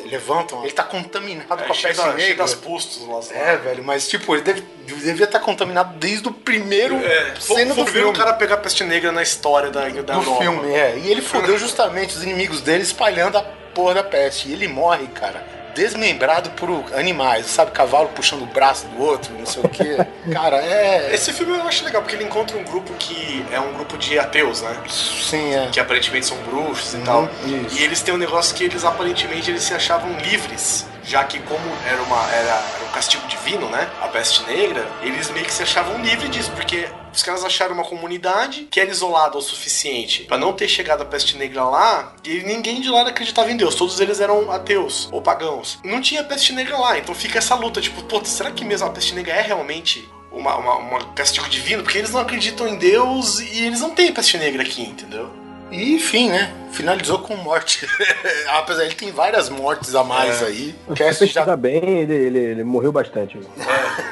levantam, 0.09 0.63
ele 0.63 0.73
tá 0.73 0.83
contaminado 0.83 1.63
É, 1.63 1.67
com 1.67 1.73
a 1.73 1.75
cheio 1.75 1.95
peste 1.95 1.97
da- 2.07 2.13
cheio 2.17 2.29
negra. 2.29 2.37
das 2.45 2.55
pustos 2.55 3.07
lá. 3.07 3.21
É, 3.37 3.57
velho, 3.57 3.83
mas 3.85 4.09
tipo, 4.09 4.35
ele 4.35 4.43
deve- 4.43 4.63
devia 4.85 5.25
estar 5.25 5.41
contaminado 5.41 5.99
desde 5.99 6.29
o 6.29 6.33
primeiro 6.33 6.97
É, 6.97 7.35
cena 7.39 7.75
foi 7.75 7.85
do 7.85 7.91
o 7.91 7.93
filme. 7.93 8.17
cara 8.17 8.31
a 8.31 8.35
pegar 8.35 8.55
a 8.55 8.59
peste 8.59 8.85
negra 8.85 9.13
na 9.13 9.23
história 9.23 9.71
da, 9.71 9.83
da 9.89 9.89
do 9.89 10.13
Europa. 10.13 10.43
filme, 10.43 10.73
é. 10.75 10.99
E 10.99 11.11
ele 11.11 11.23
fodeu 11.23 11.59
justamente 11.59 12.17
os 12.17 12.23
inimigos 12.23 12.61
dele 12.61 12.83
espalhando 12.83 13.39
a 13.39 13.43
porra 13.75 13.95
da 13.95 14.03
peste. 14.05 14.49
E 14.49 14.53
ele 14.53 14.67
morre, 14.69 15.07
cara, 15.09 15.45
desmembrado 15.81 16.51
por 16.51 16.69
animais, 16.95 17.47
sabe? 17.47 17.71
Cavalo 17.71 18.09
puxando 18.11 18.43
o 18.43 18.47
braço 18.47 18.87
do 18.89 19.03
outro, 19.03 19.33
não 19.39 19.47
sei 19.47 19.63
o 19.63 19.69
quê. 19.69 19.97
Cara, 20.33 20.57
é. 20.59 21.15
Esse 21.15 21.33
filme 21.33 21.57
eu 21.57 21.63
acho 21.67 21.85
legal, 21.85 22.03
porque 22.03 22.15
ele 22.17 22.25
encontra 22.25 22.57
um 22.59 22.65
grupo 22.65 22.93
que 22.99 23.45
é 23.51 23.59
um 23.59 23.73
grupo 23.73 23.97
de 23.97 24.19
ateus, 24.19 24.61
né? 24.63 24.77
Sim, 24.89 25.55
é. 25.55 25.69
Que 25.73 25.81
aparentemente 25.81 26.27
são 26.27 26.37
bruxos 26.39 26.93
e 26.95 26.97
Uhum, 26.99 27.05
tal. 27.05 27.29
isso. 27.47 27.79
E 27.79 27.83
eles 27.83 28.03
têm 28.03 28.13
um 28.15 28.19
negócio 28.19 28.55
que 28.55 28.65
eles 28.65 28.85
aparentemente 28.85 29.51
eles 29.51 29.63
se 29.63 29.73
achavam 29.73 30.13
livres. 30.19 30.87
Já 31.05 31.25
que 31.25 31.39
como 31.41 31.65
era, 31.87 32.03
uma, 32.03 32.31
era, 32.33 32.53
era 32.77 32.85
um 32.89 32.93
castigo 32.93 33.27
divino, 33.27 33.69
né? 33.69 33.91
A 34.01 34.09
peste 34.09 34.43
negra, 34.45 34.87
eles 35.03 35.31
meio 35.31 35.45
que 35.45 35.53
se 35.53 35.63
achavam 35.63 36.01
livres 36.03 36.31
disso, 36.31 36.51
porque 36.53 36.89
os 37.13 37.23
caras 37.23 37.45
acharam 37.45 37.75
uma 37.75 37.85
comunidade 37.85 38.69
que 38.71 38.81
era 38.81 38.91
isolada 38.91 39.37
o 39.37 39.43
suficiente 39.43 40.25
pra 40.25 40.39
não 40.39 40.53
ter 40.53 40.69
chegado 40.69 41.03
a 41.03 41.05
peste 41.05 41.37
negra 41.37 41.65
lá, 41.65 42.15
e 42.25 42.43
ninguém 42.43 42.81
de 42.81 42.89
lá 42.89 43.03
acreditava 43.03 43.51
em 43.51 43.57
Deus. 43.57 43.75
Todos 43.75 44.01
eles 44.01 44.21
eram 44.21 44.51
ateus 44.51 45.09
ou 45.13 45.21
pagãos. 45.21 45.79
Não 45.85 46.01
tinha 46.01 46.23
peste 46.25 46.53
negra 46.53 46.79
lá, 46.79 46.99
então 46.99 47.15
fica 47.15 47.39
essa 47.39 47.55
luta, 47.55 47.81
tipo, 47.81 48.03
pô, 48.05 48.25
será 48.25 48.51
que 48.51 48.65
mesmo 48.65 48.87
a 48.87 48.91
peste 48.91 49.15
negra 49.15 49.35
é 49.35 49.43
realmente 49.43 50.09
uma, 50.31 50.57
uma, 50.57 50.77
uma 50.77 51.05
castigo 51.15 51.49
divino? 51.49 51.83
Porque 51.83 51.99
eles 51.99 52.11
não 52.11 52.21
acreditam 52.21 52.69
em 52.69 52.77
Deus 52.77 53.41
e 53.41 53.65
eles 53.65 53.81
não 53.81 53.91
têm 53.91 54.13
peste 54.13 54.39
negra 54.39 54.63
aqui, 54.63 54.83
entendeu? 54.83 55.40
E 55.71 55.95
enfim, 55.95 56.29
né? 56.31 56.53
Finalizou 56.73 57.19
com 57.21 57.37
morte. 57.37 57.87
Apesar 58.49 58.85
ele 58.85 58.95
tem 58.95 59.11
várias 59.13 59.49
mortes 59.49 59.95
a 59.95 60.03
mais 60.05 60.43
É. 60.43 60.47
aí. 60.47 60.75
Cast 60.95 61.13
já 61.27 61.27
pesquisar 61.27 61.57
bem, 61.57 62.01
ele, 62.01 62.15
ele, 62.15 62.39
ele 62.39 62.65
morreu 62.65 62.91
bastante. 62.93 63.39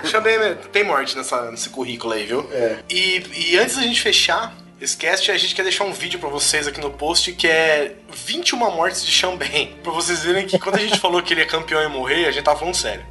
Chamei, 0.05 0.39
tem 0.73 0.85
morte 0.85 1.17
nessa, 1.17 1.51
nesse 1.51 1.69
currículo 1.71 2.13
aí, 2.15 2.25
viu? 2.27 2.49
É. 2.53 2.79
E, 2.91 3.23
e 3.53 3.59
antes 3.59 3.77
da 3.77 3.83
gente 3.83 4.01
fechar 4.01 4.55
esse 4.81 4.97
cast, 4.97 5.31
a 5.31 5.37
gente 5.37 5.55
quer 5.55 5.63
deixar 5.65 5.85
um 5.85 5.93
vídeo 5.93 6.21
pra 6.21 6.29
vocês 6.29 6.69
aqui 6.69 6.81
no 6.81 6.91
post 6.91 7.33
que 7.33 7.49
é 7.49 7.95
21 8.13 8.59
mortes 8.71 9.05
de 9.05 9.11
Xambém. 9.11 9.75
Pra 9.83 9.93
vocês 9.93 10.23
verem 10.23 10.47
que 10.47 10.59
quando 10.59 10.77
a 10.77 10.81
gente 10.81 10.99
falou 11.01 11.21
que 11.23 11.35
ele 11.35 11.43
é 11.43 11.47
campeão 11.47 11.83
e 11.83 11.89
morrer, 11.89 12.27
a 12.27 12.31
gente 12.31 12.45
tava 12.45 12.59
falando 12.59 12.75
sério. 12.77 13.05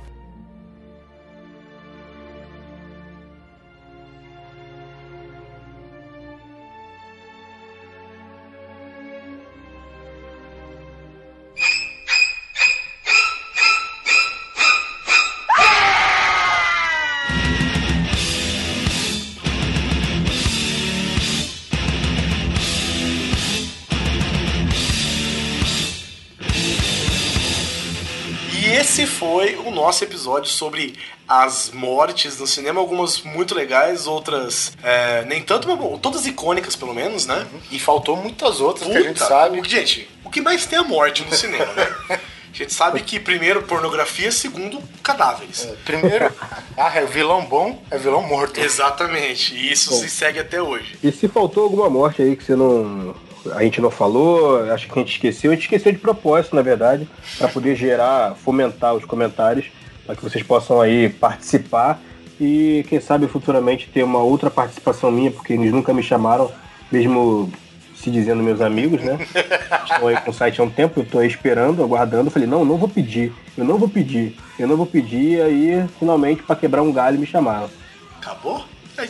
Nosso 29.88 30.04
episódio 30.04 30.52
sobre 30.52 30.96
as 31.28 31.72
mortes 31.74 32.38
no 32.40 32.46
cinema, 32.46 32.80
algumas 32.82 33.22
muito 33.22 33.56
legais, 33.56 34.06
outras 34.06 34.74
é, 34.84 35.24
nem 35.26 35.42
tanto, 35.42 35.66
mas 35.68 35.78
bom, 35.78 35.98
todas 35.98 36.26
icônicas 36.28 36.76
pelo 36.76 36.94
menos, 36.94 37.26
né? 37.26 37.48
E 37.72 37.80
faltou 37.80 38.18
muitas 38.18 38.60
outras 38.60 38.86
que 38.90 38.98
a 38.98 39.02
gente 39.02 39.14
Puta, 39.14 39.26
sabe. 39.28 39.60
o- 39.62 39.64
Gente, 39.64 40.10
o 40.26 40.30
que 40.30 40.42
mais 40.42 40.66
tem 40.66 40.78
é 40.78 40.82
a 40.82 40.86
morte 40.86 41.24
no 41.24 41.34
cinema, 41.36 41.72
né? 41.74 41.88
A 42.54 42.58
gente 42.58 42.74
sabe 42.74 43.00
que 43.02 43.20
primeiro 43.20 43.62
pornografia, 43.62 44.32
segundo 44.32 44.82
cadáveres. 45.04 45.68
Primeiro, 45.86 46.34
ah, 46.76 46.92
é 46.98 47.06
vilão 47.06 47.46
bom, 47.46 47.80
é 47.92 48.00
vilão 48.00 48.24
morto. 48.24 48.60
Exatamente, 48.60 49.54
e 49.54 49.72
isso 49.72 49.94
se 49.94 50.10
segue 50.10 50.40
até 50.40 50.60
hoje. 50.60 50.98
E 51.04 51.12
se 51.12 51.28
faltou 51.28 51.64
alguma 51.64 51.88
morte 51.88 52.20
aí 52.24 52.36
que 52.36 52.44
você 52.44 52.56
não. 52.56 53.14
A 53.54 53.64
gente 53.64 53.82
não 53.82 53.92
falou, 53.92 54.72
acho 54.72 54.88
que 54.88 54.94
a 54.94 55.00
gente 55.00 55.14
esqueceu, 55.14 55.52
a 55.52 55.54
gente 55.54 55.64
esqueceu 55.64 55.92
de 55.92 55.98
propósito, 55.98 56.56
na 56.56 56.62
verdade, 56.62 57.08
para 57.38 57.48
poder 57.48 57.76
gerar, 57.76 58.36
fomentar 58.36 58.94
os 58.94 59.06
comentários, 59.06 59.68
para 60.06 60.16
que 60.16 60.24
vocês 60.24 60.44
possam 60.44 60.82
aí 60.82 61.10
participar 61.10 62.00
e 62.40 62.86
quem 62.88 63.00
sabe 63.00 63.28
futuramente 63.28 63.90
ter 63.92 64.04
uma 64.04 64.20
outra 64.20 64.50
participação 64.50 65.12
minha, 65.12 65.32
porque 65.32 65.54
eles 65.54 65.72
nunca 65.72 65.94
me 65.94 66.04
chamaram, 66.04 66.52
mesmo 66.92 67.52
se 67.96 68.12
dizendo 68.12 68.44
meus 68.44 68.62
amigos, 68.62 69.02
né? 69.02 69.18
Estão 69.84 70.08
aí 70.08 70.18
com 70.18 70.30
o 70.30 70.34
site 70.34 70.62
há 70.62 70.64
um 70.64 70.70
tempo, 70.70 71.00
eu 71.00 71.06
tô 71.06 71.20
aí 71.20 71.28
esperando, 71.28 71.84
aguardando. 71.84 72.30
Falei, 72.30 72.48
não, 72.48 72.64
não 72.64 72.78
vou 72.78 72.88
pedir, 72.88 73.34
eu 73.58 73.66
não 73.66 73.78
vou 73.78 73.90
pedir, 73.90 74.38
eu 74.60 74.68
não 74.68 74.78
vou 74.78 74.86
pedir, 74.86 75.42
aí 75.42 75.84
finalmente 75.98 76.44
para 76.44 76.56
quebrar 76.56 76.84
um 76.84 76.92
galho 76.92 77.20
me 77.20 77.26
chamaram. 77.26 77.70
Acabou? 78.18 78.64
É 78.98 79.06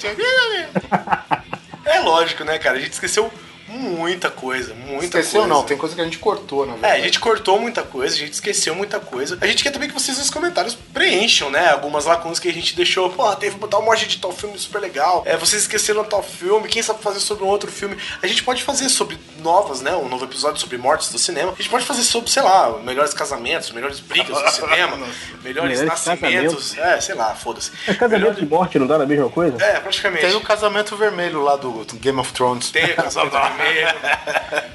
lógico. 2.00 2.04
lógico, 2.18 2.44
né, 2.44 2.58
cara? 2.58 2.78
A 2.78 2.80
gente 2.80 2.94
esqueceu 2.94 3.30
muita 3.68 4.30
coisa, 4.30 4.74
muita 4.74 5.06
Esqueceu 5.20 5.42
coisa. 5.42 5.48
não, 5.54 5.64
tem 5.64 5.78
coisa 5.78 5.94
que 5.96 6.02
a 6.02 6.04
gente 6.04 6.20
cortou, 6.20 6.66
na 6.66 6.74
É, 6.74 6.76
verdade. 6.78 7.02
a 7.02 7.06
gente 7.06 7.20
cortou 7.20 7.60
muita 7.60 7.84
coisa, 7.84 8.16
a 8.16 8.20
gente 8.20 8.34
esqueceu 8.34 8.74
muita 8.76 9.00
coisa. 9.00 9.38
A 9.42 9.48
gente 9.48 9.64
quer 9.64 9.72
também 9.72 9.88
que 9.90 9.94
vocês 9.94 10.18
nos 10.18 10.30
comentários 10.30 10.76
preencham, 10.94 11.50
né? 11.50 11.72
Algumas 11.72 12.06
lacunas 12.06 12.40
que 12.40 12.48
a 12.48 12.54
gente 12.54 12.76
deixou. 12.76 13.10
Pô, 13.10 13.36
teve 13.36 13.56
que 13.56 13.60
botar 13.62 13.80
um 13.80 13.84
monte 13.86 14.08
de 14.08 14.18
tal 14.18 14.32
filme 14.32 14.58
super 14.58 14.80
legal. 14.80 15.24
É, 15.26 15.36
vocês 15.38 15.64
esqueceram 15.64 16.04
tal 16.04 16.24
filme. 16.24 16.68
Quem 16.68 16.82
sabe 16.82 17.02
fazer 17.02 17.20
sobre 17.20 17.44
um 17.44 17.48
outro 17.48 17.72
filme? 17.72 17.98
A 18.22 18.28
gente 18.28 18.44
pode 18.44 18.64
fazer 18.64 18.90
sobre 18.90 19.18
novas, 19.40 19.82
né? 19.82 19.96
Um 19.96 20.08
novo 20.08 20.26
episódio 20.26 20.60
sobre 20.60 20.78
mortes 20.78 21.10
do 21.12 21.18
cinema. 21.18 21.52
A 21.52 21.56
gente 21.56 21.70
pode 21.70 21.86
fazer 21.86 22.04
sobre, 22.04 22.30
sei 22.32 22.44
lá, 22.44 22.70
melhores 22.84 23.14
casamentos, 23.14 23.72
melhores 23.72 24.00
brigas 24.00 24.42
do 24.42 24.50
cinema, 24.52 24.98
melhores 25.44 25.80
Melhores 25.80 25.82
nascimentos. 25.82 26.78
É, 26.78 27.00
sei 27.02 27.16
lá, 27.16 27.34
foda-se. 27.36 27.72
É 27.88 27.94
casamento 27.94 28.40
de 28.40 28.46
morte, 28.46 28.78
não 28.80 28.88
dá 28.88 28.98
na 28.98 29.06
mesma 29.06 29.30
coisa? 29.30 29.62
É, 29.64 29.80
praticamente. 29.80 30.26
Tem 30.26 30.36
o 30.36 30.42
casamento 30.42 30.96
vermelho 30.96 31.42
lá 31.42 31.56
do 31.56 31.86
Game 31.96 32.20
of 32.20 32.32
Thrones. 32.34 32.70
Tem 32.72 32.86
o 32.92 32.96
casamento 32.96 33.32
vermelho. 33.34 33.57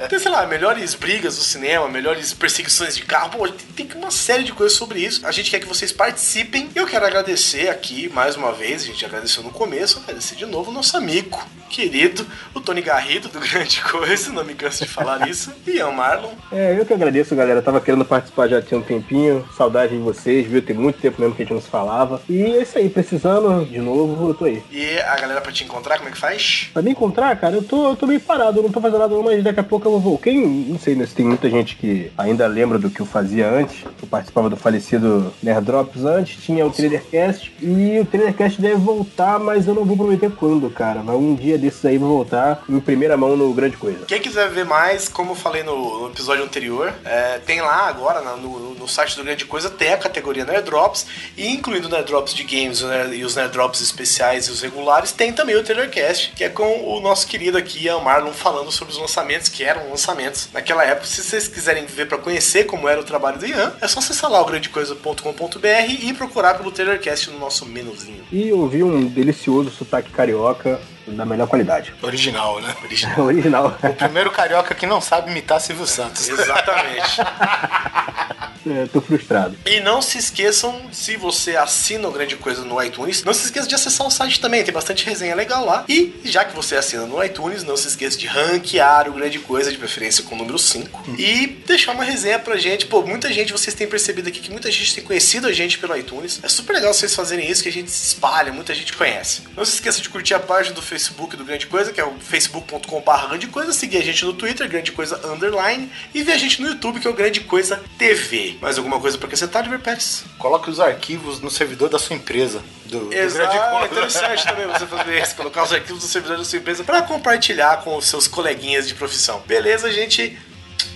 Tem, 0.09 0.18
sei 0.18 0.30
lá, 0.30 0.46
melhores 0.46 0.94
brigas 0.94 1.36
do 1.36 1.42
cinema, 1.42 1.88
melhores 1.88 2.32
perseguições 2.34 2.96
de 2.96 3.02
carro. 3.02 3.30
Pô, 3.30 3.48
tem, 3.48 3.86
tem 3.86 3.98
uma 4.00 4.10
série 4.10 4.42
de 4.44 4.52
coisas 4.52 4.76
sobre 4.76 5.00
isso. 5.00 5.26
A 5.26 5.32
gente 5.32 5.50
quer 5.50 5.60
que 5.60 5.66
vocês 5.66 5.92
participem. 5.92 6.68
Eu 6.74 6.86
quero 6.86 7.06
agradecer 7.06 7.68
aqui, 7.68 8.10
mais 8.12 8.36
uma 8.36 8.52
vez, 8.52 8.82
a 8.82 8.86
gente 8.86 9.04
agradeceu 9.04 9.42
no 9.42 9.50
começo, 9.50 10.00
agradecer 10.00 10.36
de 10.36 10.46
novo 10.46 10.70
o 10.70 10.74
nosso 10.74 10.96
amigo, 10.96 11.42
querido, 11.68 12.26
o 12.54 12.60
Tony 12.60 12.82
Garrido, 12.82 13.28
do 13.28 13.40
Grande 13.40 13.80
Coisa, 13.82 14.30
não 14.32 14.44
me 14.44 14.54
canso 14.54 14.84
de 14.84 14.90
falar 14.90 15.26
isso, 15.28 15.52
e 15.66 15.76
Ian 15.76 15.90
Marlon. 15.92 16.30
É, 16.50 16.78
eu 16.78 16.84
que 16.84 16.92
agradeço, 16.92 17.34
galera. 17.34 17.60
Eu 17.60 17.64
tava 17.64 17.80
querendo 17.80 18.04
participar 18.04 18.48
já 18.48 18.60
tinha 18.60 18.78
um 18.78 18.82
tempinho. 18.82 19.48
Saudade 19.56 19.96
de 19.96 20.02
vocês, 20.02 20.46
viu? 20.46 20.60
Tem 20.60 20.76
muito 20.76 21.00
tempo 21.00 21.20
mesmo 21.20 21.34
que 21.34 21.42
a 21.42 21.44
gente 21.44 21.54
não 21.54 21.60
se 21.60 21.68
falava. 21.68 22.20
E 22.28 22.42
é 22.42 22.62
isso 22.62 22.76
aí, 22.76 22.88
precisando 22.88 23.64
de 23.64 23.78
novo, 23.78 24.28
eu 24.28 24.34
tô 24.34 24.44
aí. 24.44 24.62
E 24.70 24.98
a 24.98 25.16
galera 25.16 25.40
pra 25.40 25.52
te 25.52 25.64
encontrar, 25.64 25.96
como 25.96 26.09
é 26.09 26.12
que 26.12 26.18
faz? 26.18 26.68
Pra 26.72 26.82
me 26.82 26.90
encontrar, 26.90 27.34
cara, 27.36 27.56
eu 27.56 27.62
tô, 27.62 27.90
eu 27.90 27.96
tô 27.96 28.06
meio 28.06 28.20
parado, 28.20 28.59
eu 28.59 28.62
não 28.64 28.72
tô 28.73 28.81
fazendo 28.81 29.01
nada 29.01 29.15
não, 29.15 29.23
mas 29.23 29.43
daqui 29.43 29.61
a 29.61 29.65
pouco 29.65 29.89
eu 29.89 29.99
vou. 29.99 30.19
Quem, 30.19 30.47
não 30.47 30.78
sei 30.78 30.94
né, 30.94 31.07
se 31.07 31.15
tem 31.15 31.24
muita 31.24 31.49
gente 31.49 31.77
que 31.77 32.11
ainda 32.16 32.47
lembra 32.47 32.78
do 32.78 32.90
que 32.90 33.01
eu 33.01 33.07
fazia 33.07 33.49
antes. 33.49 33.85
Eu 33.85 34.09
participava 34.09 34.51
do 34.51 34.57
falecido 34.57 35.32
Nerd 35.43 35.65
Drops 35.65 36.05
antes, 36.05 36.43
tinha 36.43 36.66
o 36.66 36.70
Trailercast. 36.70 37.53
E 37.61 37.99
o 38.01 38.05
Trailercast 38.05 38.61
deve 38.61 38.77
voltar, 38.77 39.39
mas 39.39 39.66
eu 39.66 39.74
não 39.74 39.85
vou 39.85 39.97
prometer 39.97 40.31
quando, 40.31 40.70
cara. 40.70 41.03
Mas 41.03 41.16
um 41.16 41.35
dia 41.35 41.59
desses 41.59 41.85
aí 41.85 41.99
vai 41.99 42.09
voltar 42.09 42.65
em 42.69 42.81
primeira 42.81 43.16
mão 43.16 43.36
no 43.36 43.53
Grande 43.53 43.77
Coisa. 43.77 44.07
Quem 44.07 44.20
quiser 44.20 44.49
ver 44.51 44.65
mais, 44.65 45.09
como 45.09 45.32
eu 45.32 45.36
falei 45.36 45.62
no, 45.62 46.01
no 46.01 46.09
episódio 46.09 46.44
anterior, 46.44 46.93
é, 47.05 47.39
tem 47.39 47.61
lá 47.61 47.89
agora 47.89 48.20
no, 48.36 48.74
no 48.74 48.89
site 48.89 49.16
do 49.16 49.24
Grande 49.24 49.44
Coisa, 49.44 49.70
tem 49.70 49.93
a 49.93 49.97
categoria 49.97 50.44
Nerd 50.44 50.65
Drops, 50.65 51.07
e 51.36 51.49
incluindo 51.49 51.89
Nerd 51.89 52.07
Drops 52.07 52.35
de 52.35 52.44
games 52.44 52.82
e 53.12 53.24
os 53.24 53.36
Nerd 53.36 53.53
Drops 53.53 53.81
especiais 53.81 54.47
e 54.47 54.51
os 54.51 54.61
regulares, 54.61 55.12
tem 55.12 55.32
também 55.32 55.57
o 55.57 55.62
Trailercast, 55.62 56.32
que 56.35 56.44
é 56.44 56.49
com 56.49 56.85
o 56.85 57.01
nosso 57.01 57.27
querido 57.27 57.59
aqui, 57.59 57.89
Marlon, 58.03 58.32
falando 58.32 58.61
sobre 58.70 58.93
os 58.93 59.01
lançamentos, 59.01 59.48
que 59.48 59.64
eram 59.64 59.90
lançamentos 59.90 60.48
naquela 60.52 60.84
época. 60.84 61.06
Se 61.06 61.22
vocês 61.22 61.48
quiserem 61.48 61.86
ver 61.86 62.06
pra 62.06 62.18
conhecer 62.18 62.64
como 62.64 62.89
era 62.89 63.01
o 63.01 63.05
trabalho 63.05 63.39
do 63.39 63.47
Ian, 63.47 63.72
é 63.80 63.89
só 63.89 63.98
acessar 63.98 64.30
lá 64.30 64.40
o 64.40 64.44
grandecoisa.com.br 64.44 65.90
e 66.01 66.12
procurar 66.12 66.55
pelo 66.55 66.70
Trailercast 66.70 67.30
no 67.30 67.39
nosso 67.39 67.66
menuzinho. 67.66 68.24
E 68.30 68.52
ouvi 68.52 68.82
um 68.82 69.06
delicioso 69.06 69.70
sotaque 69.70 70.10
carioca 70.10 70.80
da 71.06 71.24
melhor 71.24 71.48
qualidade. 71.48 71.94
Original, 72.02 72.60
né? 72.60 72.74
Original. 72.84 73.20
Original. 73.26 73.78
O 73.82 73.94
primeiro 73.94 74.30
carioca 74.30 74.74
que 74.74 74.86
não 74.86 75.01
sabe 75.01 75.30
imitar 75.30 75.60
Silvio 75.60 75.86
Santos. 75.86 76.28
Exatamente. 76.28 77.20
É, 78.66 78.86
tô 78.86 79.01
frustrado. 79.01 79.56
E 79.66 79.80
não 79.80 80.01
se 80.01 80.18
esqueçam, 80.18 80.80
se 80.93 81.16
você 81.16 81.56
assina 81.56 82.09
o 82.09 82.12
Grande 82.12 82.36
Coisa 82.36 82.64
no 82.64 82.82
iTunes, 82.82 83.24
não 83.24 83.34
se 83.34 83.44
esqueça 83.44 83.68
de 83.68 83.74
acessar 83.74 84.06
o 84.06 84.10
site 84.10 84.40
também, 84.40 84.64
tem 84.64 84.72
bastante 84.72 85.05
resenha 85.05 85.34
legal 85.34 85.64
lá. 85.64 85.84
E 85.89 86.14
já 86.24 86.44
que 86.44 86.55
você 86.55 86.76
assina 86.76 87.06
no 87.06 87.22
iTunes, 87.22 87.64
não 87.64 87.76
se 87.76 87.89
esqueça 87.89 88.16
de 88.16 88.26
ranquear 88.26 89.09
o 89.09 89.12
Grande 89.12 89.39
Coisa, 89.39 89.70
de 89.70 89.78
preferência 89.78 90.24
com 90.24 90.34
o 90.34 90.39
número 90.39 90.59
5. 90.59 91.05
E 91.18 91.47
deixar 91.66 91.93
uma 91.93 92.05
resenha 92.05 92.39
pra 92.39 92.56
gente. 92.56 92.86
Pô, 92.86 93.02
muita 93.02 93.32
gente, 93.32 93.52
vocês 93.52 93.74
têm 93.74 93.86
percebido 93.86 94.28
aqui 94.28 94.40
que 94.40 94.51
muita 94.51 94.70
gente 94.70 94.94
tem 94.94 95.05
conhecido 95.05 95.47
a 95.47 95.52
gente 95.52 95.78
pelo 95.78 95.97
iTunes. 95.97 96.40
É 96.43 96.48
super 96.48 96.72
legal 96.74 96.93
vocês 96.93 97.14
fazerem 97.14 97.51
isso, 97.51 97.62
que 97.62 97.68
a 97.68 97.72
gente 97.72 97.90
se 97.90 98.09
espalha, 98.09 98.52
muita 98.52 98.74
gente 98.74 98.93
conhece. 98.93 99.43
Não 99.56 99.64
se 99.64 99.74
esqueça 99.74 100.01
de 100.01 100.09
curtir 100.09 100.34
a 100.34 100.40
página 100.40 100.74
do 100.74 100.82
Facebook 100.82 101.36
do 101.36 101.44
Grande 101.44 101.66
Coisa, 101.66 101.93
que 101.93 102.01
é 102.01 102.05
o 102.05 102.14
facebook.com.br 102.18 103.26
Grande 103.28 103.47
Coisa, 103.48 103.72
seguir 103.72 103.98
a 103.98 104.02
gente 104.02 104.24
no 104.24 104.32
Twitter, 104.32 104.68
Grande 104.68 104.93
Coisa 104.93 105.20
Underline, 105.26 105.90
e 106.14 106.22
ver 106.22 106.32
a 106.32 106.39
gente 106.39 106.60
no 106.60 106.68
YouTube, 106.68 107.01
que 107.01 107.06
é 107.06 107.10
o 107.10 107.14
Grande 107.14 107.40
Coisa 107.40 107.82
TV. 107.98 108.51
Mais 108.60 108.78
alguma 108.78 109.00
coisa 109.00 109.16
pra 109.18 109.26
acrescentar, 109.26 109.62
Oliver 109.62 109.80
Pérez? 109.80 110.24
Coloque 110.38 110.70
os 110.70 110.80
arquivos 110.80 111.40
no 111.40 111.50
servidor 111.50 111.88
da 111.88 111.98
sua 111.98 112.16
empresa. 112.16 112.62
Do, 112.86 113.06
do 113.06 113.14
Exato, 113.14 113.50
Grande 113.50 113.56
é 113.56 113.70
Coisa. 113.70 113.86
interessante 113.86 114.44
também 114.44 114.66
você 114.66 114.86
fazer 114.86 115.22
isso, 115.22 115.36
colocar 115.36 115.62
os 115.62 115.72
arquivos 115.72 116.02
do 116.02 116.08
servidor 116.08 116.38
da 116.38 116.44
sua 116.44 116.58
empresa 116.58 116.84
para 116.84 117.02
compartilhar 117.02 117.78
com 117.82 117.96
os 117.96 118.06
seus 118.06 118.28
coleguinhas 118.28 118.86
de 118.86 118.94
profissão. 118.94 119.42
Beleza, 119.46 119.90
gente? 119.90 120.38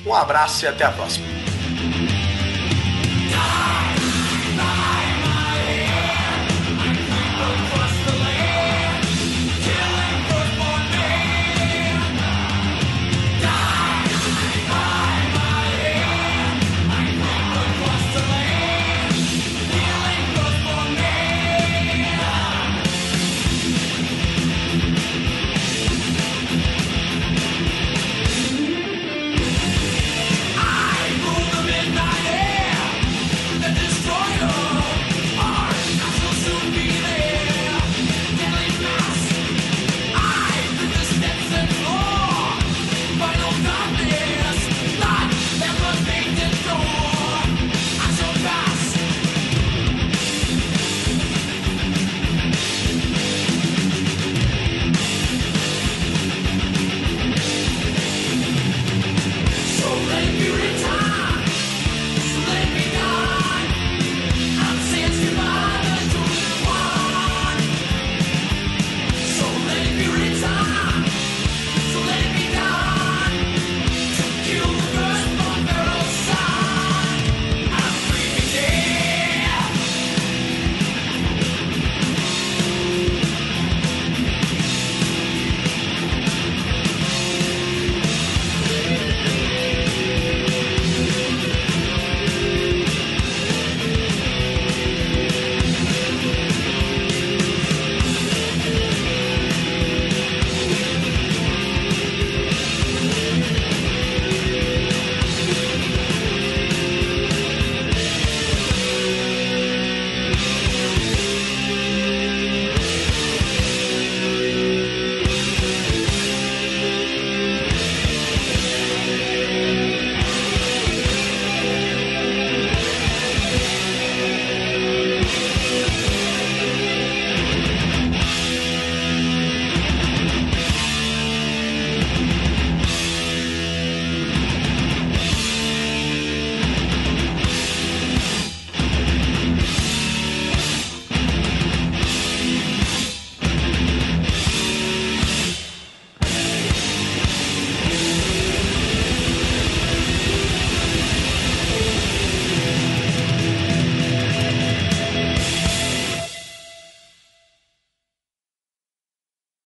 Um 0.05 0.15
abraço 0.15 0.65
e 0.65 0.69
até 0.69 0.85
a 0.85 0.91
próxima. 0.91 1.27